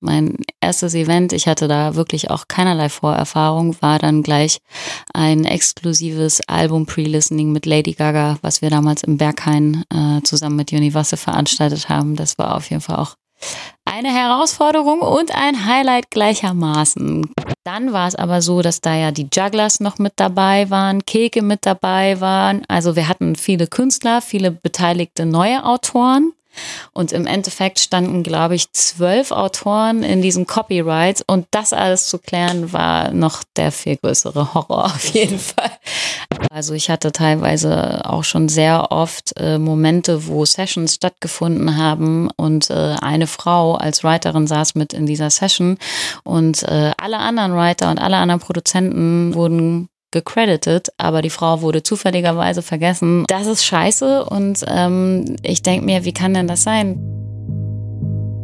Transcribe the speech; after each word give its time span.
Mein 0.00 0.38
erstes 0.60 0.94
Event, 0.94 1.32
ich 1.34 1.46
hatte 1.46 1.68
da 1.68 1.94
wirklich 1.94 2.30
auch 2.30 2.48
keinerlei 2.48 2.88
Vorerfahrung, 2.88 3.76
war 3.82 3.98
dann 3.98 4.22
gleich 4.22 4.58
ein 5.12 5.44
exklusives 5.44 6.40
Album-Pre-Listening 6.46 7.52
mit 7.52 7.66
Lady 7.66 7.92
Gaga, 7.92 8.38
was 8.40 8.62
wir 8.62 8.70
damals 8.70 9.02
im 9.02 9.18
Berghain 9.18 9.84
äh, 9.92 10.22
zusammen 10.22 10.56
mit 10.56 10.72
Universe 10.72 11.16
veranstaltet 11.16 11.88
haben. 11.90 12.16
Das 12.16 12.38
war 12.38 12.56
auf 12.56 12.70
jeden 12.70 12.80
Fall 12.80 12.96
auch 12.96 13.16
eine 13.84 14.12
Herausforderung 14.12 15.00
und 15.00 15.34
ein 15.34 15.66
Highlight 15.66 16.10
gleichermaßen. 16.10 17.30
Dann 17.64 17.92
war 17.92 18.08
es 18.08 18.14
aber 18.14 18.42
so, 18.42 18.62
dass 18.62 18.80
da 18.80 18.94
ja 18.94 19.10
die 19.10 19.28
Jugglers 19.32 19.80
noch 19.80 19.98
mit 19.98 20.14
dabei 20.16 20.70
waren, 20.70 21.04
Keke 21.04 21.42
mit 21.42 21.66
dabei 21.66 22.20
waren. 22.20 22.62
Also 22.68 22.96
wir 22.96 23.08
hatten 23.08 23.36
viele 23.36 23.66
Künstler, 23.66 24.22
viele 24.22 24.50
beteiligte 24.50 25.26
neue 25.26 25.64
Autoren. 25.64 26.32
Und 26.92 27.12
im 27.12 27.26
Endeffekt 27.26 27.78
standen, 27.78 28.22
glaube 28.22 28.54
ich, 28.54 28.72
zwölf 28.72 29.30
Autoren 29.30 30.02
in 30.02 30.22
diesem 30.22 30.46
Copyright. 30.46 31.22
Und 31.26 31.46
das 31.50 31.72
alles 31.72 32.08
zu 32.08 32.18
klären, 32.18 32.72
war 32.72 33.12
noch 33.12 33.42
der 33.56 33.72
viel 33.72 33.96
größere 33.96 34.54
Horror 34.54 34.84
auf 34.94 35.04
jeden 35.14 35.38
Fall. 35.38 35.70
Also 36.50 36.74
ich 36.74 36.90
hatte 36.90 37.12
teilweise 37.12 38.04
auch 38.04 38.24
schon 38.24 38.48
sehr 38.48 38.90
oft 38.90 39.32
äh, 39.36 39.58
Momente, 39.58 40.26
wo 40.26 40.44
Sessions 40.44 40.94
stattgefunden 40.94 41.76
haben 41.76 42.30
und 42.36 42.70
äh, 42.70 42.96
eine 43.00 43.26
Frau 43.26 43.74
als 43.74 44.02
Writerin 44.02 44.46
saß 44.46 44.74
mit 44.74 44.92
in 44.92 45.06
dieser 45.06 45.30
Session 45.30 45.78
und 46.24 46.62
äh, 46.64 46.92
alle 46.98 47.18
anderen 47.18 47.54
Writer 47.54 47.90
und 47.90 47.98
alle 47.98 48.16
anderen 48.16 48.40
Produzenten 48.40 49.34
wurden 49.34 49.88
gecredited, 50.10 50.92
aber 50.98 51.22
die 51.22 51.30
Frau 51.30 51.62
wurde 51.62 51.82
zufälligerweise 51.82 52.62
vergessen. 52.62 53.24
Das 53.28 53.46
ist 53.46 53.64
scheiße 53.64 54.24
und 54.24 54.64
ähm, 54.68 55.36
ich 55.42 55.62
denke 55.62 55.84
mir, 55.84 56.04
wie 56.04 56.12
kann 56.12 56.34
denn 56.34 56.48
das 56.48 56.62
sein? 56.62 56.98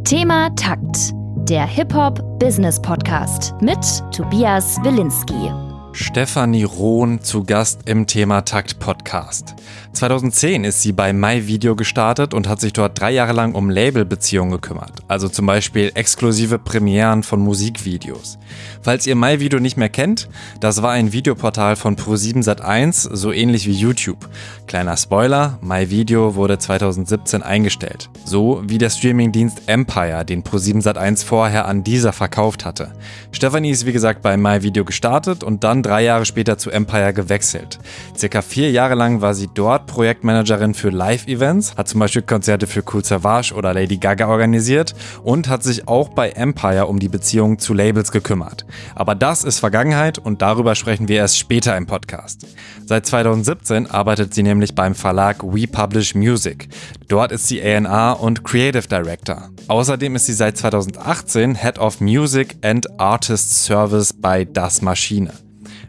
Thema 0.04 0.54
Takt, 0.54 1.12
der 1.48 1.66
Hip-Hop-Business-Podcast 1.66 3.54
mit 3.60 3.78
Tobias 4.14 4.76
Wilinski. 4.82 5.50
Stefanie 5.92 6.64
Rohn 6.64 7.22
zu 7.22 7.42
Gast 7.42 7.80
im 7.86 8.06
Thema 8.06 8.42
Takt 8.42 8.78
Podcast. 8.78 9.54
2010 9.96 10.64
ist 10.64 10.82
sie 10.82 10.92
bei 10.92 11.14
MyVideo 11.14 11.74
gestartet 11.74 12.34
und 12.34 12.48
hat 12.48 12.60
sich 12.60 12.74
dort 12.74 13.00
drei 13.00 13.12
Jahre 13.12 13.32
lang 13.32 13.54
um 13.54 13.70
Labelbeziehungen 13.70 14.52
gekümmert, 14.52 14.92
also 15.08 15.28
zum 15.28 15.46
Beispiel 15.46 15.90
exklusive 15.94 16.58
Premieren 16.58 17.22
von 17.22 17.40
Musikvideos. 17.40 18.38
Falls 18.82 19.06
ihr 19.06 19.16
MyVideo 19.16 19.58
nicht 19.58 19.78
mehr 19.78 19.88
kennt, 19.88 20.28
das 20.60 20.82
war 20.82 20.90
ein 20.90 21.12
Videoportal 21.12 21.76
von 21.76 21.96
Pro7 21.96 22.44
Sat1, 22.44 23.16
so 23.16 23.32
ähnlich 23.32 23.66
wie 23.66 23.72
YouTube. 23.72 24.28
Kleiner 24.66 24.98
Spoiler, 24.98 25.58
MyVideo 25.62 26.34
wurde 26.34 26.58
2017 26.58 27.42
eingestellt, 27.42 28.10
so 28.24 28.62
wie 28.66 28.78
der 28.78 28.90
Streamingdienst 28.90 29.62
Empire, 29.66 30.26
den 30.26 30.44
Pro7 30.44 30.82
Sat1 30.82 31.24
vorher 31.24 31.66
an 31.66 31.84
dieser 31.84 32.12
verkauft 32.12 32.66
hatte. 32.66 32.92
Stefanie 33.32 33.70
ist 33.70 33.86
wie 33.86 33.92
gesagt 33.92 34.20
bei 34.20 34.36
MyVideo 34.36 34.84
gestartet 34.84 35.42
und 35.42 35.64
dann 35.64 35.82
drei 35.82 36.02
Jahre 36.02 36.26
später 36.26 36.58
zu 36.58 36.70
Empire 36.70 37.14
gewechselt. 37.14 37.78
Circa 38.14 38.42
vier 38.42 38.70
Jahre 38.70 38.94
lang 38.94 39.22
war 39.22 39.32
sie 39.32 39.48
dort 39.54 39.85
Projektmanagerin 39.86 40.74
für 40.74 40.90
Live-Events, 40.90 41.76
hat 41.76 41.88
zum 41.88 42.00
Beispiel 42.00 42.22
Konzerte 42.22 42.66
für 42.66 42.82
Cool 42.92 43.04
Savage 43.04 43.54
oder 43.54 43.72
Lady 43.72 43.96
Gaga 43.96 44.28
organisiert 44.28 44.94
und 45.22 45.48
hat 45.48 45.62
sich 45.62 45.88
auch 45.88 46.10
bei 46.10 46.30
Empire 46.30 46.86
um 46.86 46.98
die 46.98 47.08
Beziehung 47.08 47.58
zu 47.58 47.74
Labels 47.74 48.12
gekümmert. 48.12 48.66
Aber 48.94 49.14
das 49.14 49.44
ist 49.44 49.60
Vergangenheit 49.60 50.18
und 50.18 50.42
darüber 50.42 50.74
sprechen 50.74 51.08
wir 51.08 51.16
erst 51.16 51.38
später 51.38 51.76
im 51.76 51.86
Podcast. 51.86 52.46
Seit 52.84 53.06
2017 53.06 53.90
arbeitet 53.90 54.34
sie 54.34 54.42
nämlich 54.42 54.74
beim 54.74 54.94
Verlag 54.94 55.42
We 55.42 55.66
Publish 55.66 56.14
Music. 56.14 56.68
Dort 57.08 57.32
ist 57.32 57.48
sie 57.48 57.62
A&R 57.62 58.20
und 58.20 58.44
Creative 58.44 58.86
Director. 58.86 59.50
Außerdem 59.68 60.16
ist 60.16 60.26
sie 60.26 60.32
seit 60.32 60.56
2018 60.56 61.54
Head 61.54 61.78
of 61.78 62.00
Music 62.00 62.56
and 62.62 62.86
Artist 63.00 63.64
Service 63.64 64.12
bei 64.12 64.44
Das 64.44 64.82
Maschine. 64.82 65.45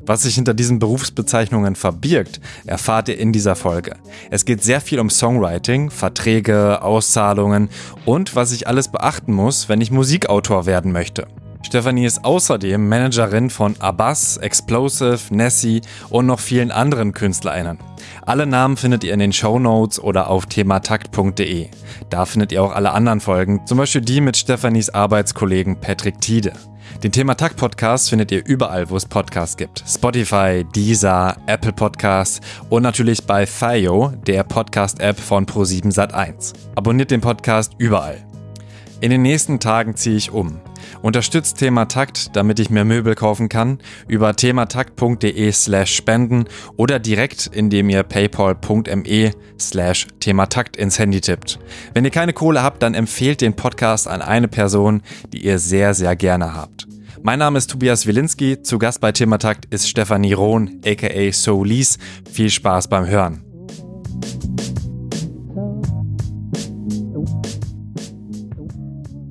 Was 0.07 0.23
sich 0.23 0.35
hinter 0.35 0.53
diesen 0.53 0.79
Berufsbezeichnungen 0.79 1.75
verbirgt, 1.75 2.39
erfahrt 2.65 3.09
ihr 3.09 3.19
in 3.19 3.33
dieser 3.33 3.57
Folge. 3.57 3.97
Es 4.31 4.45
geht 4.45 4.63
sehr 4.63 4.79
viel 4.79 5.01
um 5.01 5.09
Songwriting, 5.09 5.89
Verträge, 5.89 6.81
Auszahlungen 6.81 7.67
und 8.05 8.33
was 8.33 8.53
ich 8.53 8.67
alles 8.67 8.87
beachten 8.87 9.33
muss, 9.33 9.67
wenn 9.67 9.81
ich 9.81 9.91
Musikautor 9.91 10.65
werden 10.65 10.93
möchte. 10.93 11.27
Stefanie 11.61 12.05
ist 12.05 12.23
außerdem 12.23 12.87
Managerin 12.87 13.49
von 13.49 13.75
Abbas, 13.79 14.37
Explosive, 14.37 15.19
Nessie 15.31 15.81
und 16.09 16.25
noch 16.25 16.39
vielen 16.39 16.71
anderen 16.71 17.11
KünstlerInnen. 17.11 17.77
Alle 18.25 18.45
Namen 18.45 18.77
findet 18.77 19.03
ihr 19.03 19.13
in 19.13 19.19
den 19.19 19.33
Show 19.33 19.59
Notes 19.59 19.99
oder 19.99 20.29
auf 20.29 20.45
thematakt.de. 20.45 21.67
Da 22.09 22.25
findet 22.25 22.53
ihr 22.53 22.63
auch 22.63 22.73
alle 22.73 22.93
anderen 22.93 23.19
Folgen, 23.19 23.65
zum 23.65 23.79
Beispiel 23.79 23.99
die 23.99 24.21
mit 24.21 24.37
Stefanis 24.37 24.89
Arbeitskollegen 24.89 25.81
Patrick 25.81 26.21
Tiede. 26.21 26.53
Den 27.03 27.11
Thema 27.11 27.35
Takt 27.35 27.57
Podcast 27.57 28.09
findet 28.09 28.31
ihr 28.31 28.45
überall, 28.45 28.89
wo 28.89 28.97
es 28.97 29.05
Podcasts 29.05 29.55
gibt. 29.57 29.83
Spotify, 29.87 30.65
Deezer, 30.75 31.37
Apple 31.47 31.73
Podcasts 31.73 32.41
und 32.69 32.83
natürlich 32.83 33.23
bei 33.23 33.45
Fayo, 33.45 34.13
der 34.25 34.43
Podcast-App 34.43 35.19
von 35.19 35.45
Pro7 35.45 35.93
Sat1. 35.93 36.53
Abonniert 36.75 37.11
den 37.11 37.21
Podcast 37.21 37.73
überall. 37.77 38.26
In 38.99 39.11
den 39.11 39.21
nächsten 39.21 39.59
Tagen 39.59 39.95
ziehe 39.95 40.17
ich 40.17 40.31
um. 40.31 40.59
Unterstützt 41.03 41.57
Thema 41.57 41.85
Takt, 41.85 42.35
damit 42.35 42.59
ich 42.59 42.71
mehr 42.71 42.85
Möbel 42.85 43.13
kaufen 43.13 43.47
kann, 43.47 43.77
über 44.07 44.35
thematakt.de 44.35 45.51
slash 45.51 45.95
spenden 45.95 46.45
oder 46.77 46.97
direkt, 46.97 47.45
indem 47.45 47.89
ihr 47.89 48.01
paypal.me 48.01 49.31
slash 49.59 50.07
thematakt 50.19 50.75
ins 50.77 50.97
Handy 50.97 51.21
tippt. 51.21 51.59
Wenn 51.93 52.05
ihr 52.05 52.11
keine 52.11 52.33
Kohle 52.33 52.63
habt, 52.63 52.81
dann 52.81 52.95
empfehlt 52.95 53.41
den 53.41 53.55
Podcast 53.55 54.07
an 54.07 54.23
eine 54.23 54.47
Person, 54.47 55.03
die 55.31 55.45
ihr 55.45 55.59
sehr, 55.59 55.93
sehr 55.93 56.15
gerne 56.15 56.55
habt. 56.55 56.87
Mein 57.21 57.39
Name 57.39 57.59
ist 57.59 57.69
Tobias 57.69 58.07
Wilinski, 58.07 58.63
zu 58.63 58.79
Gast 58.79 58.99
bei 58.99 59.11
Thematakt 59.11 59.65
ist 59.65 59.87
Stefanie 59.87 60.33
Rohn, 60.33 60.81
aka 60.85 61.31
Soulis. 61.31 61.99
Viel 62.31 62.49
Spaß 62.49 62.87
beim 62.87 63.05
Hören. 63.05 63.43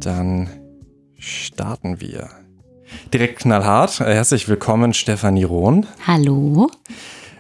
Dann 0.07 0.49
starten 1.19 2.01
wir. 2.01 2.31
Direkt 3.13 3.41
knallhart. 3.41 4.01
Äh, 4.01 4.15
herzlich 4.15 4.47
willkommen, 4.47 4.95
Stefanie 4.95 5.43
Rohn. 5.43 5.85
Hallo. 6.07 6.71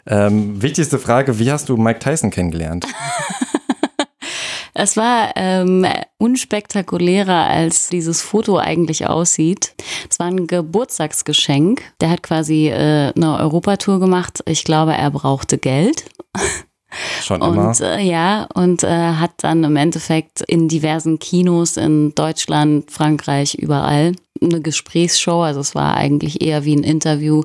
Ähm, 0.05 0.61
wichtigste 0.61 0.99
Frage: 0.99 1.39
Wie 1.39 1.53
hast 1.53 1.69
du 1.69 1.77
Mike 1.77 2.01
Tyson 2.01 2.31
kennengelernt? 2.31 2.85
Es 4.79 4.95
war 4.99 5.31
ähm, 5.37 5.87
unspektakulärer, 6.19 7.47
als 7.47 7.89
dieses 7.89 8.21
Foto 8.21 8.59
eigentlich 8.59 9.07
aussieht. 9.07 9.75
Es 10.11 10.19
war 10.19 10.27
ein 10.27 10.47
Geburtstagsgeschenk. 10.47 11.81
Der 12.03 12.11
hat 12.11 12.23
quasi 12.23 12.69
äh, 12.69 13.11
eine 13.17 13.39
Europatour 13.39 14.01
gemacht. 14.01 14.43
Ich 14.45 14.65
glaube, 14.65 14.93
er 14.93 15.11
brauchte 15.11 15.57
Geld. 15.57 16.05
Schon 17.23 17.43
immer. 17.43 17.69
Und 17.69 17.81
äh, 17.81 18.01
ja, 18.01 18.47
und 18.55 18.83
äh, 18.83 18.89
hat 18.89 19.33
dann 19.39 19.65
im 19.65 19.77
Endeffekt 19.77 20.41
in 20.43 20.69
diversen 20.69 21.19
Kinos 21.19 21.77
in 21.77 22.15
Deutschland, 22.15 22.91
Frankreich, 22.91 23.55
überall 23.55 24.13
eine 24.43 24.61
Gesprächsshow. 24.61 25.43
Also 25.43 25.61
es 25.61 25.75
war 25.75 25.97
eigentlich 25.97 26.43
eher 26.43 26.65
wie 26.65 26.77
ein 26.77 26.83
Interview 26.83 27.43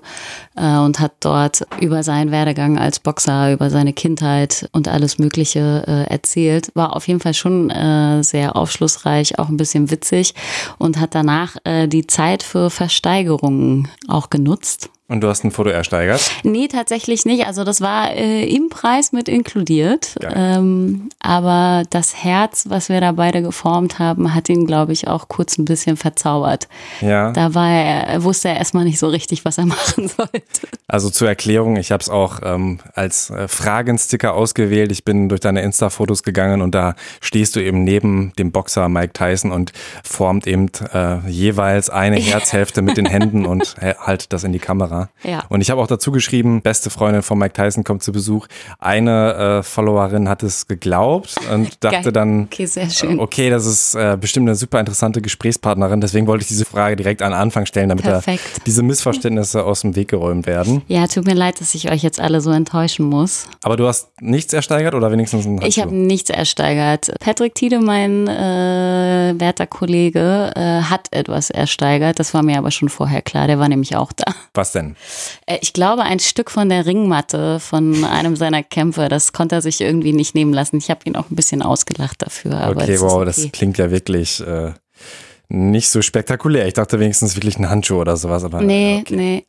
äh, 0.55 0.77
und 0.77 0.99
hat 0.99 1.13
dort 1.19 1.63
über 1.79 2.03
seinen 2.03 2.31
Werdegang 2.31 2.77
als 2.77 2.99
Boxer, 2.99 3.53
über 3.53 3.69
seine 3.69 3.93
Kindheit 3.93 4.69
und 4.71 4.87
alles 4.87 5.17
Mögliche 5.17 5.83
äh, 5.87 6.11
erzählt. 6.11 6.71
War 6.73 6.95
auf 6.95 7.07
jeden 7.07 7.19
Fall 7.19 7.33
schon 7.33 7.69
äh, 7.69 8.23
sehr 8.23 8.55
aufschlussreich, 8.55 9.39
auch 9.39 9.49
ein 9.49 9.57
bisschen 9.57 9.91
witzig 9.91 10.33
und 10.77 10.99
hat 10.99 11.15
danach 11.15 11.57
äh, 11.63 11.87
die 11.87 12.07
Zeit 12.07 12.43
für 12.43 12.69
Versteigerungen 12.69 13.87
auch 14.07 14.29
genutzt. 14.29 14.89
Und 15.11 15.19
du 15.19 15.27
hast 15.27 15.43
ein 15.43 15.51
Foto 15.51 15.69
ersteigert? 15.69 16.21
Nee, 16.43 16.69
tatsächlich 16.69 17.25
nicht. 17.25 17.45
Also 17.45 17.65
das 17.65 17.81
war 17.81 18.13
äh, 18.13 18.45
im 18.45 18.69
Preis 18.69 19.11
mit 19.11 19.27
inkludiert. 19.27 20.15
Ähm, 20.33 21.09
aber 21.19 21.83
das 21.89 22.23
Herz, 22.23 22.67
was 22.69 22.87
wir 22.87 23.01
da 23.01 23.11
beide 23.11 23.41
geformt 23.41 23.99
haben, 23.99 24.33
hat 24.33 24.47
ihn, 24.47 24.65
glaube 24.65 24.93
ich, 24.93 25.09
auch 25.09 25.27
kurz 25.27 25.57
ein 25.57 25.65
bisschen 25.65 25.97
verzaubert. 25.97 26.69
Ja. 27.01 27.31
Da 27.31 27.53
war 27.53 27.69
er, 27.69 28.23
wusste 28.23 28.49
er 28.49 28.57
erstmal 28.57 28.83
nicht 28.83 28.99
so 28.99 29.07
richtig, 29.07 29.45
was 29.45 29.57
er 29.57 29.65
machen 29.71 30.07
sollte. 30.07 30.67
Also 30.87 31.09
zur 31.09 31.27
Erklärung, 31.27 31.77
ich 31.77 31.91
habe 31.91 32.01
es 32.01 32.09
auch 32.09 32.39
ähm, 32.43 32.79
als 32.93 33.29
äh, 33.29 33.47
Fragensticker 33.47 34.33
ausgewählt. 34.33 34.91
Ich 34.91 35.03
bin 35.03 35.29
durch 35.29 35.41
deine 35.41 35.61
Insta-Fotos 35.61 36.23
gegangen 36.23 36.61
und 36.61 36.75
da 36.75 36.95
stehst 37.21 37.55
du 37.55 37.63
eben 37.63 37.83
neben 37.83 38.33
dem 38.37 38.51
Boxer 38.51 38.89
Mike 38.89 39.13
Tyson 39.13 39.51
und 39.51 39.71
formt 40.03 40.47
eben 40.47 40.69
äh, 40.93 41.17
jeweils 41.29 41.89
eine 41.89 42.17
Herzhälfte 42.17 42.81
mit 42.81 42.97
den 42.97 43.05
Händen 43.05 43.45
und 43.45 43.75
halt 43.99 44.33
das 44.33 44.43
in 44.43 44.51
die 44.51 44.59
Kamera. 44.59 45.09
Ja. 45.23 45.43
Und 45.49 45.61
ich 45.61 45.71
habe 45.71 45.81
auch 45.81 45.87
dazu 45.87 46.11
geschrieben, 46.11 46.61
beste 46.61 46.89
Freundin 46.89 47.21
von 47.21 47.37
Mike 47.37 47.53
Tyson 47.53 47.83
kommt 47.83 48.03
zu 48.03 48.11
Besuch. 48.11 48.47
Eine 48.79 49.59
äh, 49.59 49.63
Followerin 49.63 50.29
hat 50.29 50.43
es 50.43 50.67
geglaubt 50.67 51.35
und 51.51 51.77
dachte 51.83 52.03
Geil. 52.03 52.11
dann, 52.11 52.43
Okay, 52.43 52.65
sehr 52.65 52.89
schön. 52.89 53.19
okay, 53.19 53.49
das 53.49 53.65
ist 53.65 53.95
äh, 53.95 54.17
bestimmt 54.19 54.47
eine 54.47 54.55
super 54.55 54.79
interessante 54.79 55.21
Gesprächspartnerin. 55.21 56.01
Deswegen 56.01 56.27
wollte 56.27 56.43
ich 56.43 56.47
diese 56.47 56.65
Frage 56.71 56.95
direkt 56.95 57.21
an 57.21 57.33
Anfang 57.33 57.65
stellen, 57.65 57.89
damit 57.89 58.05
da 58.05 58.21
diese 58.65 58.83
Missverständnisse 58.83 59.63
aus 59.63 59.81
dem 59.81 59.95
Weg 59.95 60.09
geräumt 60.09 60.47
werden. 60.47 60.81
Ja, 60.87 61.07
tut 61.07 61.25
mir 61.25 61.33
leid, 61.33 61.61
dass 61.61 61.75
ich 61.75 61.91
euch 61.91 62.01
jetzt 62.01 62.19
alle 62.19 62.41
so 62.41 62.51
enttäuschen 62.51 63.05
muss. 63.05 63.47
Aber 63.63 63.77
du 63.77 63.87
hast 63.87 64.09
nichts 64.21 64.53
ersteigert 64.53 64.95
oder 64.95 65.11
wenigstens 65.11 65.45
ein? 65.45 65.61
Ich 65.63 65.79
habe 65.79 65.93
nichts 65.93 66.29
ersteigert. 66.29 67.11
Patrick 67.19 67.55
Tiede, 67.55 67.79
mein 67.79 68.27
äh, 68.27 69.33
werter 69.37 69.67
Kollege, 69.67 70.51
äh, 70.55 70.81
hat 70.81 71.07
etwas 71.11 71.49
ersteigert. 71.49 72.19
Das 72.19 72.33
war 72.33 72.43
mir 72.43 72.57
aber 72.57 72.71
schon 72.71 72.89
vorher 72.89 73.21
klar. 73.21 73.47
Der 73.47 73.59
war 73.59 73.67
nämlich 73.67 73.95
auch 73.95 74.11
da. 74.13 74.33
Was 74.53 74.71
denn? 74.71 74.95
Äh, 75.45 75.57
ich 75.61 75.73
glaube, 75.73 76.03
ein 76.03 76.19
Stück 76.19 76.51
von 76.51 76.69
der 76.69 76.85
Ringmatte 76.85 77.59
von 77.59 78.03
einem 78.05 78.35
seiner 78.35 78.63
Kämpfe. 78.63 79.09
Das 79.09 79.33
konnte 79.33 79.55
er 79.55 79.61
sich 79.61 79.81
irgendwie 79.81 80.13
nicht 80.13 80.35
nehmen 80.35 80.53
lassen. 80.53 80.77
Ich 80.77 80.89
habe 80.89 81.01
ihn 81.05 81.15
auch 81.15 81.29
ein 81.29 81.35
bisschen 81.35 81.61
ausgelacht 81.61 82.21
dafür. 82.21 82.69
okay, 82.75 82.99
wow, 82.99 83.13
okay. 83.13 83.25
das 83.25 83.47
klingt 83.51 83.77
ja 83.77 83.91
wirklich 83.91 84.39
äh, 84.45 84.73
nicht 85.51 85.89
so 85.89 86.01
spektakulär. 86.01 86.67
Ich 86.67 86.73
dachte 86.73 86.99
wenigstens 86.99 87.35
wirklich 87.35 87.59
ein 87.59 87.69
Handschuh 87.69 87.99
oder 87.99 88.15
sowas. 88.15 88.43
Aber 88.43 88.61
nee, 88.61 88.99
okay. 89.01 89.15
nee. 89.15 89.45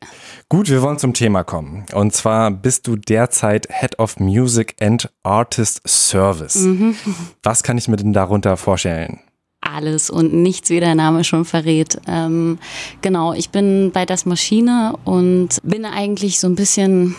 Gut, 0.48 0.68
wir 0.68 0.82
wollen 0.82 0.98
zum 0.98 1.14
Thema 1.14 1.44
kommen. 1.44 1.86
Und 1.92 2.12
zwar 2.12 2.50
bist 2.50 2.86
du 2.86 2.96
derzeit 2.96 3.68
Head 3.70 3.98
of 3.98 4.18
Music 4.18 4.74
and 4.80 5.08
Artist 5.22 5.80
Service. 5.86 6.56
Mhm. 6.56 6.96
Was 7.42 7.62
kann 7.62 7.78
ich 7.78 7.88
mir 7.88 7.96
denn 7.96 8.12
darunter 8.12 8.56
vorstellen? 8.56 9.20
alles 9.64 10.10
und 10.10 10.34
nichts, 10.34 10.70
wie 10.70 10.80
der 10.80 10.96
Name 10.96 11.22
schon 11.22 11.44
verrät. 11.44 12.00
Ähm, 12.08 12.58
genau, 13.00 13.32
ich 13.32 13.50
bin 13.50 13.92
bei 13.92 14.04
Das 14.04 14.26
Maschine 14.26 14.98
und 15.04 15.60
bin 15.62 15.84
eigentlich 15.84 16.40
so 16.40 16.48
ein 16.48 16.56
bisschen 16.56 17.14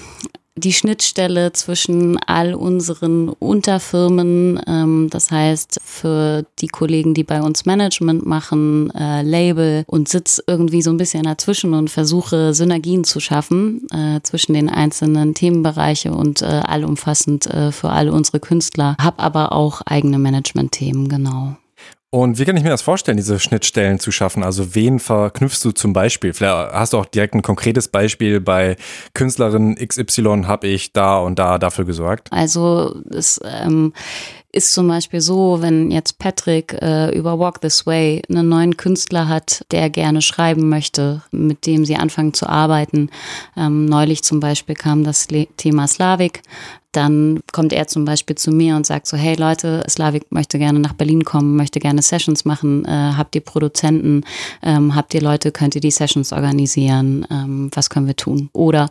die 0.55 0.73
Schnittstelle 0.73 1.51
zwischen 1.53 2.17
all 2.19 2.53
unseren 2.53 3.29
Unterfirmen, 3.29 4.61
ähm, 4.67 5.07
das 5.09 5.31
heißt 5.31 5.79
für 5.83 6.45
die 6.59 6.67
Kollegen, 6.67 7.13
die 7.13 7.23
bei 7.23 7.41
uns 7.41 7.65
Management 7.65 8.25
machen, 8.25 8.91
äh, 8.91 9.23
Label 9.23 9.83
und 9.87 10.09
sitze 10.09 10.43
irgendwie 10.45 10.81
so 10.83 10.91
ein 10.91 10.97
bisschen 10.97 11.23
dazwischen 11.23 11.73
und 11.73 11.89
versuche 11.89 12.53
Synergien 12.53 13.03
zu 13.03 13.19
schaffen 13.19 13.87
äh, 13.91 14.19
zwischen 14.21 14.53
den 14.53 14.69
einzelnen 14.69 15.33
Themenbereiche 15.33 16.11
und 16.13 16.41
äh, 16.41 16.45
allumfassend 16.45 17.47
äh, 17.47 17.71
für 17.71 17.89
alle 17.89 18.11
unsere 18.11 18.39
Künstler, 18.39 18.95
habe 19.01 19.19
aber 19.19 19.53
auch 19.53 19.81
eigene 19.81 20.19
Management-Themen, 20.19 21.09
genau. 21.09 21.55
Und 22.13 22.37
wie 22.37 22.45
kann 22.45 22.55
ich 22.55 22.61
mir 22.61 22.69
das 22.69 22.83
vorstellen, 22.83 23.17
diese 23.17 23.39
Schnittstellen 23.39 23.97
zu 23.97 24.11
schaffen? 24.11 24.43
Also 24.43 24.75
wen 24.75 24.99
verknüpfst 24.99 25.61
du 25.63 25.71
zum 25.71 25.93
Beispiel? 25.93 26.31
Vielleicht 26.31 26.71
hast 26.71 26.93
du 26.93 26.99
auch 26.99 27.07
direkt 27.07 27.33
ein 27.33 27.41
konkretes 27.41 27.87
Beispiel 27.87 28.39
bei 28.39 28.75
Künstlerin 29.15 29.73
XY 29.75 30.43
habe 30.45 30.67
ich 30.67 30.93
da 30.93 31.17
und 31.17 31.39
da 31.39 31.57
dafür 31.57 31.85
gesorgt. 31.85 32.27
Also 32.31 33.01
es 33.09 33.41
ähm, 33.43 33.93
ist 34.53 34.73
zum 34.73 34.87
Beispiel 34.87 35.19
so, 35.19 35.61
wenn 35.61 35.91
jetzt 35.91 36.19
Patrick 36.19 36.73
äh, 36.81 37.13
über 37.17 37.37
Walk 37.37 37.59
This 37.61 37.85
Way 37.85 38.21
einen 38.29 38.47
neuen 38.47 38.77
Künstler 38.77 39.27
hat, 39.27 39.65
der 39.71 39.89
gerne 39.89 40.21
schreiben 40.21 40.69
möchte, 40.69 41.23
mit 41.31 41.65
dem 41.65 41.83
sie 41.83 41.97
anfangen 41.97 42.33
zu 42.33 42.47
arbeiten. 42.47 43.09
Ähm, 43.57 43.85
neulich 43.85 44.23
zum 44.23 44.39
Beispiel 44.39 44.75
kam 44.75 45.03
das 45.03 45.29
Le 45.29 45.47
Thema 45.57 45.87
Slavik 45.87 46.41
dann 46.93 47.41
kommt 47.51 47.73
er 47.73 47.87
zum 47.87 48.05
Beispiel 48.05 48.35
zu 48.35 48.51
mir 48.51 48.75
und 48.75 48.85
sagt 48.85 49.07
so, 49.07 49.17
hey 49.17 49.35
Leute, 49.35 49.83
Slavik 49.89 50.31
möchte 50.31 50.59
gerne 50.59 50.79
nach 50.79 50.93
Berlin 50.93 51.23
kommen, 51.23 51.55
möchte 51.55 51.79
gerne 51.79 52.01
Sessions 52.01 52.45
machen, 52.45 52.85
äh, 52.85 53.13
habt 53.17 53.35
ihr 53.35 53.41
Produzenten, 53.41 54.21
ähm, 54.61 54.95
habt 54.95 55.13
ihr 55.13 55.21
Leute, 55.21 55.51
könnt 55.51 55.75
ihr 55.75 55.81
die 55.81 55.91
Sessions 55.91 56.31
organisieren, 56.31 57.25
ähm, 57.31 57.71
was 57.73 57.89
können 57.89 58.07
wir 58.07 58.15
tun? 58.15 58.49
Oder 58.53 58.89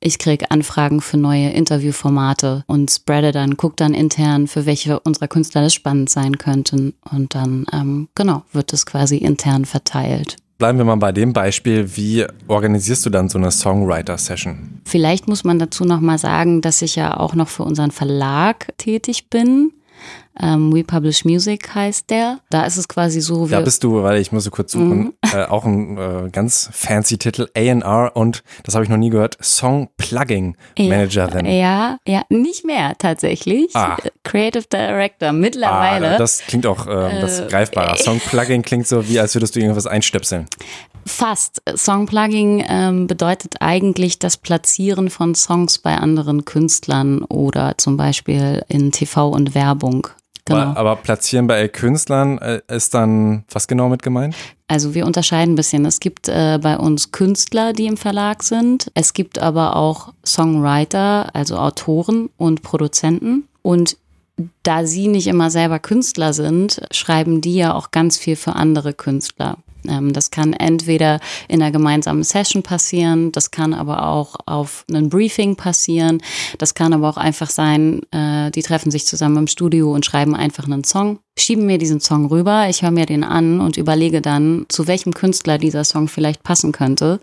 ich 0.00 0.18
kriege 0.18 0.50
Anfragen 0.50 1.00
für 1.00 1.18
neue 1.18 1.50
Interviewformate 1.50 2.64
und 2.66 2.90
spreade 2.90 3.32
dann, 3.32 3.56
gucke 3.56 3.76
dann 3.76 3.94
intern, 3.94 4.48
für 4.48 4.66
welche 4.66 4.98
unserer 5.00 5.28
Künstler 5.28 5.62
das 5.62 5.74
spannend 5.74 6.08
sein 6.08 6.38
könnten. 6.38 6.94
Und 7.12 7.34
dann, 7.34 7.66
ähm, 7.72 8.08
genau, 8.14 8.42
wird 8.52 8.72
es 8.72 8.86
quasi 8.86 9.18
intern 9.18 9.66
verteilt. 9.66 10.36
Bleiben 10.60 10.76
wir 10.76 10.84
mal 10.84 10.96
bei 10.96 11.12
dem 11.12 11.32
Beispiel, 11.32 11.96
wie 11.96 12.26
organisierst 12.46 13.06
du 13.06 13.10
dann 13.10 13.30
so 13.30 13.38
eine 13.38 13.50
Songwriter-Session? 13.50 14.80
Vielleicht 14.84 15.26
muss 15.26 15.42
man 15.42 15.58
dazu 15.58 15.84
noch 15.84 16.00
mal 16.00 16.18
sagen, 16.18 16.60
dass 16.60 16.82
ich 16.82 16.96
ja 16.96 17.16
auch 17.16 17.34
noch 17.34 17.48
für 17.48 17.62
unseren 17.62 17.90
Verlag 17.90 18.76
tätig 18.76 19.30
bin. 19.30 19.72
Ähm, 20.38 20.72
We 20.72 20.84
Publish 20.84 21.24
Music 21.24 21.74
heißt 21.74 22.10
der. 22.10 22.40
Da 22.50 22.64
ist 22.64 22.76
es 22.76 22.88
quasi 22.88 23.20
so. 23.20 23.46
Da 23.46 23.60
bist 23.60 23.82
du, 23.84 24.02
weil 24.02 24.20
ich 24.20 24.32
muss 24.32 24.44
so 24.44 24.50
kurz 24.50 24.72
suchen, 24.72 24.98
mhm. 24.98 25.12
äh, 25.34 25.44
auch 25.44 25.64
ein 25.64 25.98
äh, 25.98 26.30
ganz 26.30 26.70
fancy 26.72 27.18
Titel, 27.18 27.48
A&R 27.56 28.12
und, 28.14 28.42
das 28.62 28.74
habe 28.74 28.84
ich 28.84 28.90
noch 28.90 28.96
nie 28.96 29.10
gehört, 29.10 29.36
Song 29.40 29.88
Plugging 29.96 30.56
Managerin. 30.78 31.46
Ja, 31.46 31.50
ja, 31.50 31.98
ja, 32.06 32.22
nicht 32.28 32.64
mehr 32.64 32.94
tatsächlich. 32.98 33.74
Ah. 33.74 33.96
Creative 34.24 34.64
Director 34.72 35.32
mittlerweile. 35.32 36.14
Ah, 36.14 36.18
das 36.18 36.38
klingt 36.46 36.66
auch 36.66 36.86
äh, 36.86 37.20
das 37.20 37.46
greifbarer. 37.48 37.96
Song 37.96 38.20
Plugging 38.20 38.62
klingt 38.62 38.86
so 38.86 39.08
wie, 39.08 39.18
als 39.18 39.34
würdest 39.34 39.56
du 39.56 39.60
irgendwas 39.60 39.86
einstöpseln. 39.86 40.46
Fast. 41.06 41.62
Songplugging 41.76 42.64
ähm, 42.68 43.06
bedeutet 43.06 43.56
eigentlich 43.60 44.18
das 44.18 44.36
Platzieren 44.36 45.10
von 45.10 45.34
Songs 45.34 45.78
bei 45.78 45.96
anderen 45.96 46.44
Künstlern 46.44 47.22
oder 47.22 47.74
zum 47.78 47.96
Beispiel 47.96 48.64
in 48.68 48.92
TV 48.92 49.28
und 49.28 49.54
Werbung. 49.54 50.08
Genau. 50.44 50.60
Aber, 50.60 50.76
aber, 50.76 50.96
platzieren 50.96 51.46
bei 51.46 51.68
Künstlern 51.68 52.38
äh, 52.38 52.60
ist 52.68 52.94
dann 52.94 53.44
was 53.50 53.68
genau 53.68 53.88
mit 53.88 54.02
gemeint? 54.02 54.34
Also 54.68 54.94
wir 54.94 55.06
unterscheiden 55.06 55.52
ein 55.52 55.56
bisschen. 55.56 55.84
Es 55.84 56.00
gibt 56.00 56.28
äh, 56.28 56.58
bei 56.60 56.76
uns 56.78 57.12
Künstler, 57.12 57.72
die 57.72 57.86
im 57.86 57.96
Verlag 57.96 58.42
sind. 58.42 58.90
Es 58.94 59.12
gibt 59.12 59.38
aber 59.38 59.76
auch 59.76 60.12
Songwriter, 60.24 61.34
also 61.34 61.56
Autoren 61.56 62.30
und 62.36 62.62
Produzenten. 62.62 63.48
Und 63.62 63.96
da 64.62 64.86
sie 64.86 65.08
nicht 65.08 65.26
immer 65.26 65.50
selber 65.50 65.78
Künstler 65.78 66.32
sind, 66.32 66.80
schreiben 66.90 67.40
die 67.40 67.56
ja 67.56 67.74
auch 67.74 67.90
ganz 67.90 68.18
viel 68.18 68.36
für 68.36 68.54
andere 68.54 68.94
Künstler. 68.94 69.58
Ähm, 69.88 70.12
das 70.12 70.30
kann 70.30 70.52
entweder 70.52 71.20
in 71.48 71.62
einer 71.62 71.70
gemeinsamen 71.70 72.22
Session 72.22 72.62
passieren, 72.62 73.32
das 73.32 73.50
kann 73.50 73.74
aber 73.74 74.06
auch 74.06 74.36
auf 74.46 74.84
einem 74.88 75.08
Briefing 75.08 75.56
passieren, 75.56 76.22
das 76.58 76.74
kann 76.74 76.92
aber 76.92 77.08
auch 77.08 77.16
einfach 77.16 77.50
sein, 77.50 78.02
äh, 78.10 78.50
die 78.50 78.62
treffen 78.62 78.90
sich 78.90 79.06
zusammen 79.06 79.36
im 79.36 79.46
Studio 79.46 79.92
und 79.92 80.04
schreiben 80.04 80.34
einfach 80.34 80.64
einen 80.64 80.84
Song, 80.84 81.18
schieben 81.38 81.66
mir 81.66 81.78
diesen 81.78 82.00
Song 82.00 82.26
rüber, 82.26 82.68
ich 82.68 82.82
höre 82.82 82.90
mir 82.90 83.06
den 83.06 83.24
an 83.24 83.60
und 83.60 83.76
überlege 83.76 84.20
dann, 84.20 84.66
zu 84.68 84.86
welchem 84.86 85.14
Künstler 85.14 85.58
dieser 85.58 85.84
Song 85.84 86.08
vielleicht 86.08 86.42
passen 86.42 86.72
könnte 86.72 87.20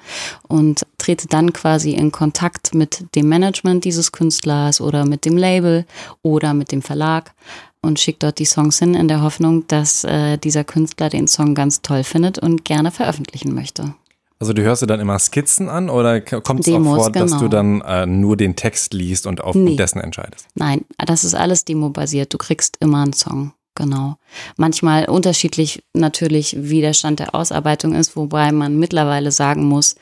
und 0.47 0.85
trete 0.97 1.27
dann 1.27 1.53
quasi 1.53 1.91
in 1.91 2.11
Kontakt 2.11 2.73
mit 2.73 3.05
dem 3.15 3.29
Management 3.29 3.85
dieses 3.85 4.11
Künstlers 4.11 4.81
oder 4.81 5.05
mit 5.05 5.25
dem 5.25 5.37
Label 5.37 5.85
oder 6.23 6.53
mit 6.53 6.71
dem 6.71 6.81
Verlag 6.81 7.33
und 7.81 7.99
schickt 7.99 8.23
dort 8.23 8.39
die 8.39 8.45
Songs 8.45 8.79
hin 8.79 8.93
in 8.93 9.07
der 9.07 9.21
Hoffnung, 9.21 9.67
dass 9.67 10.03
äh, 10.03 10.37
dieser 10.37 10.63
Künstler 10.63 11.09
den 11.09 11.27
Song 11.27 11.55
ganz 11.55 11.81
toll 11.81 12.03
findet 12.03 12.39
und 12.39 12.65
gerne 12.65 12.91
veröffentlichen 12.91 13.53
möchte. 13.53 13.93
Also 14.39 14.53
du 14.53 14.61
hörst 14.61 14.83
dir 14.83 14.87
dann 14.87 14.99
immer 14.99 15.17
Skizzen 15.17 15.67
an 15.67 15.89
oder 15.89 16.21
kommt 16.21 16.67
es 16.67 16.73
auch 16.73 16.83
vor, 16.83 17.11
genau. 17.11 17.25
dass 17.25 17.31
du 17.31 17.49
genau. 17.49 17.49
dann 17.49 17.81
äh, 17.81 18.05
nur 18.05 18.37
den 18.37 18.55
Text 18.55 18.93
liest 18.93 19.25
und 19.25 19.41
auf 19.41 19.55
nee. 19.55 19.75
dessen 19.75 19.99
entscheidest? 19.99 20.47
Nein, 20.53 20.85
das 20.97 21.23
ist 21.23 21.33
alles 21.33 21.65
demobasiert. 21.65 22.33
Du 22.33 22.37
kriegst 22.37 22.77
immer 22.79 23.01
einen 23.01 23.13
Song. 23.13 23.53
Genau. 23.73 24.17
Manchmal 24.57 25.05
unterschiedlich 25.05 25.83
natürlich, 25.93 26.55
wie 26.59 26.81
der 26.81 26.93
Stand 26.93 27.19
der 27.19 27.35
Ausarbeitung 27.35 27.93
ist, 27.93 28.15
wobei 28.15 28.51
man 28.51 28.77
mittlerweile 28.79 29.31
sagen 29.31 29.65
muss, 29.65 29.95